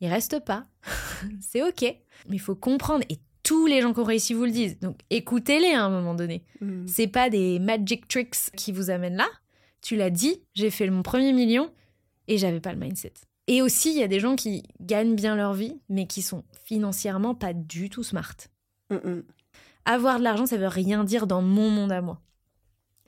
Ils 0.00 0.08
restent 0.08 0.42
pas. 0.42 0.64
c'est 1.42 1.62
ok. 1.62 1.82
Mais 1.82 2.36
il 2.36 2.40
faut 2.40 2.54
comprendre. 2.54 3.04
Et 3.10 3.18
tous 3.42 3.66
les 3.66 3.82
gens 3.82 3.92
qui 3.92 4.00
ont 4.00 4.04
réussi 4.04 4.32
vous 4.32 4.46
le 4.46 4.50
disent. 4.50 4.78
Donc 4.80 4.98
écoutez-les 5.10 5.74
à 5.74 5.84
un 5.84 5.90
moment 5.90 6.14
donné. 6.14 6.42
Mm. 6.62 6.86
C'est 6.86 7.06
pas 7.06 7.28
des 7.28 7.58
magic 7.58 8.08
tricks 8.08 8.50
qui 8.56 8.72
vous 8.72 8.88
amènent 8.88 9.16
là 9.16 9.28
tu 9.88 9.96
l'as 9.96 10.10
dit, 10.10 10.42
j'ai 10.52 10.68
fait 10.68 10.90
mon 10.90 11.02
premier 11.02 11.32
million 11.32 11.72
Et 12.26 12.36
j'avais 12.36 12.60
pas 12.60 12.74
le 12.74 12.78
mindset. 12.78 13.14
Et 13.46 13.62
aussi, 13.62 13.90
il 13.90 13.96
y 13.96 14.02
a 14.02 14.06
des 14.06 14.20
gens 14.20 14.36
qui 14.36 14.62
gagnent 14.82 15.14
bien 15.14 15.34
leur 15.34 15.54
vie, 15.54 15.80
mais 15.88 16.06
qui 16.06 16.20
sont 16.20 16.44
financièrement 16.62 17.34
pas 17.34 17.54
du 17.54 17.88
tout 17.88 18.02
smart. 18.02 18.36
Mm, 18.90 18.96
mm. 18.96 19.22
Avoir 19.86 20.18
de 20.18 20.24
l'argent, 20.24 20.44
ça 20.44 20.58
veut 20.58 20.68
rien 20.68 21.04
dire 21.04 21.26
dans 21.26 21.40
mon 21.40 21.70
monde 21.70 21.90
à 21.90 22.02
moi. 22.02 22.20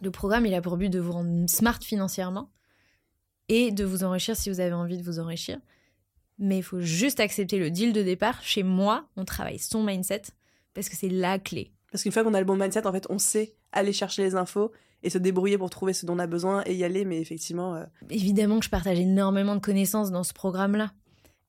Le 0.00 0.10
programme, 0.10 0.46
il 0.46 0.54
a 0.54 0.62
pour 0.62 0.78
but 0.78 0.88
de 0.88 0.98
vous 0.98 1.12
rendre 1.12 1.50
smart 1.50 1.78
financièrement 1.82 2.50
et 3.50 3.72
de 3.72 3.84
vous 3.84 4.02
enrichir 4.02 4.34
si 4.34 4.48
vous 4.48 4.60
avez 4.60 4.72
envie 4.72 4.96
de 4.96 5.02
vous 5.02 5.18
enrichir. 5.18 5.58
Mais 6.38 6.56
il 6.56 6.62
faut 6.62 6.80
juste 6.80 7.20
accepter 7.20 7.58
le 7.58 7.70
deal 7.70 7.92
de 7.92 8.02
départ. 8.02 8.42
Chez 8.42 8.62
moi, 8.62 9.06
on 9.16 9.26
travaille 9.26 9.58
son 9.58 9.84
mindset 9.84 10.22
parce 10.72 10.88
que 10.88 10.96
c'est 10.96 11.10
la 11.10 11.38
clé. 11.38 11.74
Parce 11.92 12.04
qu'une 12.04 12.12
fois 12.12 12.24
qu'on 12.24 12.32
a 12.32 12.40
le 12.40 12.46
bon 12.46 12.56
mindset, 12.56 12.86
en 12.86 12.92
fait, 12.92 13.06
on 13.10 13.18
sait 13.18 13.54
aller 13.70 13.92
chercher 13.92 14.22
les 14.22 14.34
infos 14.34 14.72
et 15.02 15.10
se 15.10 15.18
débrouiller 15.18 15.58
pour 15.58 15.70
trouver 15.70 15.92
ce 15.92 16.06
dont 16.06 16.14
on 16.14 16.18
a 16.18 16.26
besoin 16.26 16.62
et 16.66 16.74
y 16.74 16.84
aller. 16.84 17.04
Mais 17.04 17.20
effectivement. 17.20 17.74
euh, 17.76 17.84
Évidemment 18.10 18.58
que 18.58 18.64
je 18.64 18.70
partage 18.70 18.98
énormément 18.98 19.54
de 19.54 19.60
connaissances 19.60 20.10
dans 20.10 20.24
ce 20.24 20.32
programme-là. 20.32 20.92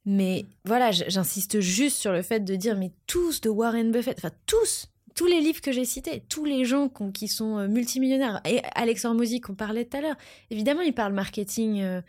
Mais 0.06 0.46
voilà, 0.66 0.92
j'insiste 0.92 1.60
juste 1.60 1.98
sur 1.98 2.12
le 2.12 2.24
fait 2.24 2.40
de 2.40 2.56
dire, 2.56 2.76
mais 2.78 2.92
tous 3.06 3.40
de 3.42 3.50
Warren 3.50 3.92
Buffett, 3.92 4.18
enfin 4.18 4.32
tous, 4.48 4.88
tous 5.14 5.28
les 5.28 5.40
livres 5.42 5.62
que 5.62 5.72
j'ai 5.72 5.86
cités, 5.86 6.24
tous 6.28 6.44
les 6.44 6.66
gens 6.66 6.90
qui 7.14 7.28
sont 7.28 7.60
euh, 7.60 7.68
multimillionnaires, 7.68 8.42
et 8.46 8.62
Alex 8.74 9.06
Hormozy 9.06 9.42
qu'on 9.42 9.54
parlait 9.54 9.86
tout 9.86 9.98
à 9.98 10.02
l'heure, 10.02 10.16
évidemment, 10.50 10.82
il 10.82 10.94
parle 10.94 11.14
marketing 11.14 11.82
euh, 11.82 12.02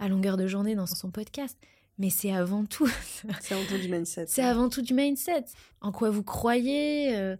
à 0.00 0.08
longueur 0.08 0.36
de 0.36 0.48
journée 0.48 0.74
dans 0.74 0.86
son 0.86 1.12
podcast, 1.12 1.56
mais 1.96 2.10
c'est 2.10 2.32
avant 2.32 2.64
tout, 2.64 2.88
c'est 3.40 3.54
un 3.54 3.64
peu 3.68 3.78
du 3.78 3.88
mindset. 3.88 4.24
c'est 4.26 4.42
avant 4.42 4.68
tout 4.68 4.82
du 4.82 4.92
mindset. 4.94 5.44
En 5.80 5.92
quoi 5.92 6.10
vous 6.10 6.24
croyez, 6.24 7.16
euh, 7.16 7.36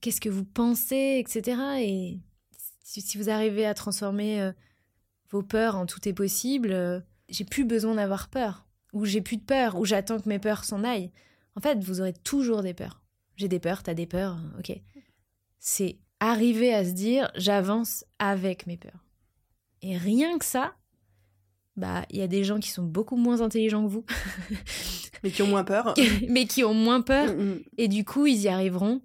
qu'est-ce 0.00 0.20
que 0.20 0.30
vous 0.30 0.44
pensez, 0.44 1.22
etc. 1.24 1.60
Et 1.78 2.18
si, 2.82 3.18
vous 3.18 3.30
arrivez 3.30 3.66
à 3.66 3.74
transformer 3.74 4.40
euh, 4.40 4.52
vos 5.30 5.42
peurs 5.42 5.76
en 5.76 5.86
tout 5.86 6.06
est 6.08 6.12
possible, 6.12 6.72
euh, 6.72 7.00
j'ai 7.28 7.44
plus 7.44 7.64
besoin 7.64 7.94
d'avoir 7.94 8.28
peur. 8.28 8.66
Ou 8.92 9.06
j'ai 9.06 9.22
plus 9.22 9.38
de 9.38 9.42
peur, 9.42 9.78
ou 9.78 9.84
j'attends 9.84 10.20
que 10.20 10.28
mes 10.28 10.38
peurs 10.38 10.64
s'en 10.64 10.84
aillent. 10.84 11.10
En 11.56 11.60
fait, 11.60 11.82
vous 11.82 12.00
aurez 12.00 12.12
toujours 12.12 12.62
des 12.62 12.74
peurs. 12.74 13.02
J'ai 13.36 13.48
des 13.48 13.58
peurs, 13.58 13.82
t'as 13.82 13.94
des 13.94 14.06
peurs, 14.06 14.36
euh, 14.36 14.58
ok. 14.60 14.78
C'est 15.58 15.98
arriver 16.20 16.74
à 16.74 16.84
se 16.84 16.90
dire, 16.90 17.30
j'avance 17.34 18.04
avec 18.18 18.66
mes 18.66 18.76
peurs. 18.76 19.04
Et 19.80 19.96
rien 19.96 20.38
que 20.38 20.44
ça, 20.44 20.74
bah, 21.76 22.04
il 22.10 22.18
y 22.18 22.22
a 22.22 22.28
des 22.28 22.44
gens 22.44 22.60
qui 22.60 22.70
sont 22.70 22.84
beaucoup 22.84 23.16
moins 23.16 23.40
intelligents 23.40 23.84
que 23.84 23.90
vous, 23.90 24.04
Mais 25.22 25.30
qui 25.30 25.42
ont 25.42 25.46
moins 25.46 25.64
peur. 25.64 25.94
mais 26.28 26.46
qui 26.46 26.64
ont 26.64 26.74
moins 26.74 27.00
peur 27.00 27.32
Mm, 27.34 27.42
mm. 27.42 27.60
et 27.78 27.88
du 27.88 28.04
coup, 28.04 28.26
ils 28.26 28.42
y 28.42 28.48
arriveront. 28.48 29.00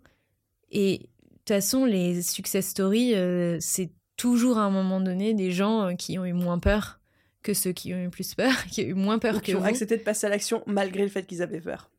Et 0.72 1.10
toute 1.48 1.56
façon, 1.56 1.86
les 1.86 2.22
success 2.22 2.68
stories, 2.68 3.16
euh, 3.16 3.58
c'est 3.60 3.90
toujours 4.18 4.58
à 4.58 4.64
un 4.64 4.70
moment 4.70 5.00
donné 5.00 5.34
des 5.34 5.52
gens 5.52 5.88
euh, 5.88 5.94
qui 5.94 6.18
ont 6.20 6.26
eu 6.26 6.34
moins 6.34 6.60
peur 6.60 7.00
que 7.44 7.54
ceux 7.54 7.72
qui 7.72 7.94
ont 7.94 8.04
eu 8.04 8.10
plus 8.10 8.36
peur, 8.36 8.66
qui 8.72 8.82
ont 8.82 8.88
eu 8.88 8.94
moins 8.94 9.20
peur 9.20 9.36
Ou 9.36 9.40
que 9.40 9.46
qui 9.46 9.56
ont 9.56 9.60
vous. 9.60 9.66
accepté 9.66 9.98
de 9.98 10.04
passer 10.04 10.28
à 10.28 10.30
l'action 10.30 10.64
malgré 10.66 11.04
le 11.04 11.10
fait 11.10 11.26
qu'ils 11.26 11.42
avaient 11.42 11.62
peur. 11.62 11.90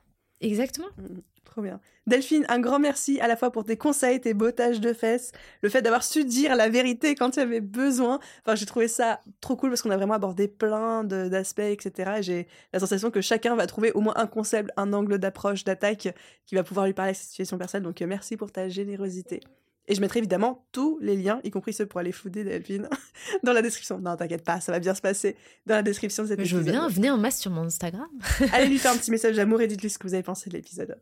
Exactement. 0.41 0.89
Mm, 0.99 1.21
Trop 1.59 1.65
bien. 1.65 1.81
Delphine, 2.07 2.47
un 2.49 2.61
grand 2.61 2.79
merci 2.79 3.19
à 3.19 3.27
la 3.27 3.35
fois 3.35 3.51
pour 3.51 3.65
tes 3.65 3.77
conseils, 3.77 4.21
tes 4.21 4.33
bottages 4.33 4.81
de 4.81 4.93
fesses, 4.93 5.33
le 5.61 5.69
fait 5.69 5.83
d'avoir 5.83 6.05
su 6.05 6.25
dire 6.25 6.55
la 6.55 6.69
vérité 6.69 7.17
quand 7.17 7.31
tu 7.31 7.41
avais 7.41 7.61
besoin. 7.61 8.21
Enfin, 8.45 8.55
j'ai 8.55 8.65
trouvé 8.65 8.87
ça 8.87 9.21
trop 9.41 9.57
cool 9.57 9.71
parce 9.71 9.83
qu'on 9.83 9.91
a 9.91 9.97
vraiment 9.97 10.15
abordé 10.15 10.47
plein 10.47 11.03
d'aspects, 11.03 11.59
etc. 11.59 12.13
Et 12.19 12.23
j'ai 12.23 12.47
la 12.73 12.79
sensation 12.79 13.11
que 13.11 13.21
chacun 13.21 13.57
va 13.57 13.67
trouver 13.67 13.91
au 13.91 14.01
moins 14.01 14.15
un 14.15 14.29
concept, 14.29 14.71
un 14.77 14.93
angle 14.93 15.19
d'approche, 15.19 15.65
d'attaque 15.65 16.15
qui 16.47 16.55
va 16.55 16.63
pouvoir 16.63 16.87
lui 16.87 16.93
parler 16.93 17.11
à 17.11 17.15
sa 17.15 17.25
situation 17.25 17.59
personnelle. 17.59 17.83
Donc, 17.83 18.01
merci 18.03 18.37
pour 18.37 18.53
ta 18.53 18.69
générosité. 18.69 19.41
Et 19.89 19.97
je 19.97 20.01
mettrai 20.01 20.21
évidemment 20.21 20.65
tous 20.71 20.97
les 21.01 21.17
liens, 21.17 21.41
y 21.43 21.51
compris 21.51 21.73
ceux 21.73 21.87
pour 21.87 21.99
aller 21.99 22.13
fouder 22.13 22.45
Delphine, 22.45 22.89
dans 23.43 23.53
la 23.53 23.63
description. 23.63 23.99
Non, 23.99 24.15
t'inquiète 24.15 24.45
pas, 24.45 24.61
ça 24.61 24.71
va 24.71 24.79
bien 24.79 24.95
se 24.95 25.01
passer 25.01 25.35
dans 25.67 25.75
la 25.75 25.83
description 25.83 26.23
de 26.23 26.29
cet 26.29 26.39
Mais 26.39 26.45
je 26.45 26.57
veux 26.57 26.63
bien, 26.63 26.87
venez 26.87 27.11
en 27.11 27.19
masse 27.19 27.41
sur 27.41 27.51
mon 27.51 27.63
Instagram. 27.63 28.07
Allez 28.53 28.69
lui 28.69 28.79
faire 28.79 28.93
un 28.93 28.97
petit 28.99 29.11
message 29.11 29.35
d'amour 29.35 29.61
et 29.61 29.67
dites-lui 29.67 29.91
ce 29.91 29.99
que 29.99 30.07
vous 30.07 30.15
avez 30.15 30.23
pensé 30.23 30.51
de 30.51 30.55
l'épisode. 30.55 30.97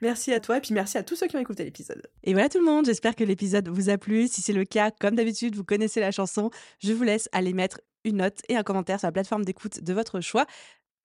Merci 0.00 0.32
à 0.32 0.40
toi 0.40 0.58
et 0.58 0.60
puis 0.60 0.72
merci 0.74 0.98
à 0.98 1.02
tous 1.02 1.16
ceux 1.16 1.26
qui 1.26 1.36
ont 1.36 1.40
écouté 1.40 1.64
l'épisode. 1.64 2.02
Et 2.24 2.32
voilà 2.32 2.48
tout 2.48 2.58
le 2.58 2.64
monde, 2.64 2.86
j'espère 2.86 3.14
que 3.14 3.24
l'épisode 3.24 3.68
vous 3.68 3.90
a 3.90 3.98
plu. 3.98 4.28
Si 4.28 4.40
c'est 4.40 4.52
le 4.52 4.64
cas, 4.64 4.90
comme 4.90 5.14
d'habitude, 5.14 5.54
vous 5.54 5.64
connaissez 5.64 6.00
la 6.00 6.10
chanson, 6.10 6.50
je 6.78 6.92
vous 6.92 7.02
laisse 7.02 7.28
aller 7.32 7.52
mettre 7.52 7.80
une 8.04 8.16
note 8.16 8.40
et 8.48 8.56
un 8.56 8.62
commentaire 8.62 8.98
sur 8.98 9.08
la 9.08 9.12
plateforme 9.12 9.44
d'écoute 9.44 9.82
de 9.82 9.92
votre 9.92 10.20
choix. 10.20 10.46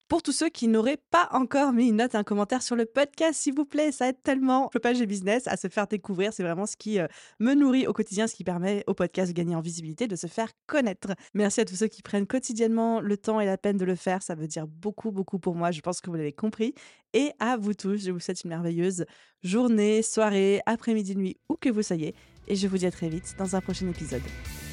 Pour 0.08 0.22
tous 0.22 0.34
ceux 0.34 0.50
qui 0.50 0.68
n'auraient 0.68 1.02
pas 1.10 1.28
encore 1.32 1.74
mis 1.74 1.88
une 1.88 1.96
note 1.96 2.14
et 2.14 2.18
un 2.18 2.24
commentaire 2.24 2.62
sur 2.62 2.76
le 2.76 2.86
podcast, 2.86 3.42
s'il 3.42 3.56
vous 3.56 3.66
plaît, 3.66 3.92
ça 3.92 4.08
aide 4.10 4.22
tellement 4.22 4.70
le 4.76 4.80
page 4.80 5.02
et 5.02 5.08
business 5.08 5.48
à 5.48 5.58
se 5.58 5.68
faire 5.68 5.88
découvrir. 5.88 6.32
C'est 6.32 6.44
vraiment 6.44 6.68
ce 6.68 6.78
qui 6.78 7.00
euh, 7.00 7.08
me 7.40 7.56
nourrit 7.56 7.88
au 7.88 7.94
quotidien, 7.94 8.28
ce 8.28 8.36
qui 8.36 8.44
permet 8.44 8.84
au 8.86 8.94
podcast 8.94 9.32
de 9.32 9.36
gagner 9.36 9.56
en 9.56 9.62
visibilité, 9.62 10.08
de 10.08 10.16
se 10.16 10.28
faire 10.28 10.52
connaître. 10.68 11.16
Merci 11.34 11.62
à 11.62 11.66
tous 11.66 11.76
ceux 11.76 11.88
qui 11.88 12.04
prennent 12.04 12.28
quotidiennement 12.28 13.02
le 13.02 13.18
temps 13.18 13.40
et 13.40 13.48
la 13.48 13.58
peine 13.58 13.78
de 13.78 13.86
le 13.86 13.96
faire. 13.96 14.22
Ça 14.22 14.36
veut 14.36 14.48
dire 14.48 14.68
beaucoup, 14.68 15.10
beaucoup 15.12 15.40
pour 15.40 15.56
moi. 15.56 15.72
Je 15.72 15.82
pense 15.82 16.02
que 16.02 16.12
vous 16.12 16.18
l'avez 16.18 16.34
compris. 16.34 16.76
Et 17.14 17.32
à 17.40 17.58
vous 17.58 17.74
tous, 17.74 18.06
je 18.06 18.12
vous 18.12 18.20
souhaite 18.20 18.44
une 18.44 18.52
merveilleuse 18.52 19.06
journée, 19.42 20.04
soirée, 20.04 20.62
après-midi, 20.68 21.16
nuit, 21.16 21.38
où 21.50 21.56
que 21.56 21.70
vous 21.70 21.82
soyez. 21.82 22.14
Et 22.48 22.56
je 22.56 22.68
vous 22.68 22.78
dis 22.78 22.86
à 22.86 22.92
très 22.92 23.10
vite 23.10 23.34
dans 23.40 23.56
un 23.56 23.62
prochain 23.62 23.90
épisode. 23.90 24.22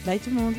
Bye 0.05 0.19
tout 0.19 0.29
le 0.29 0.37
monde 0.37 0.55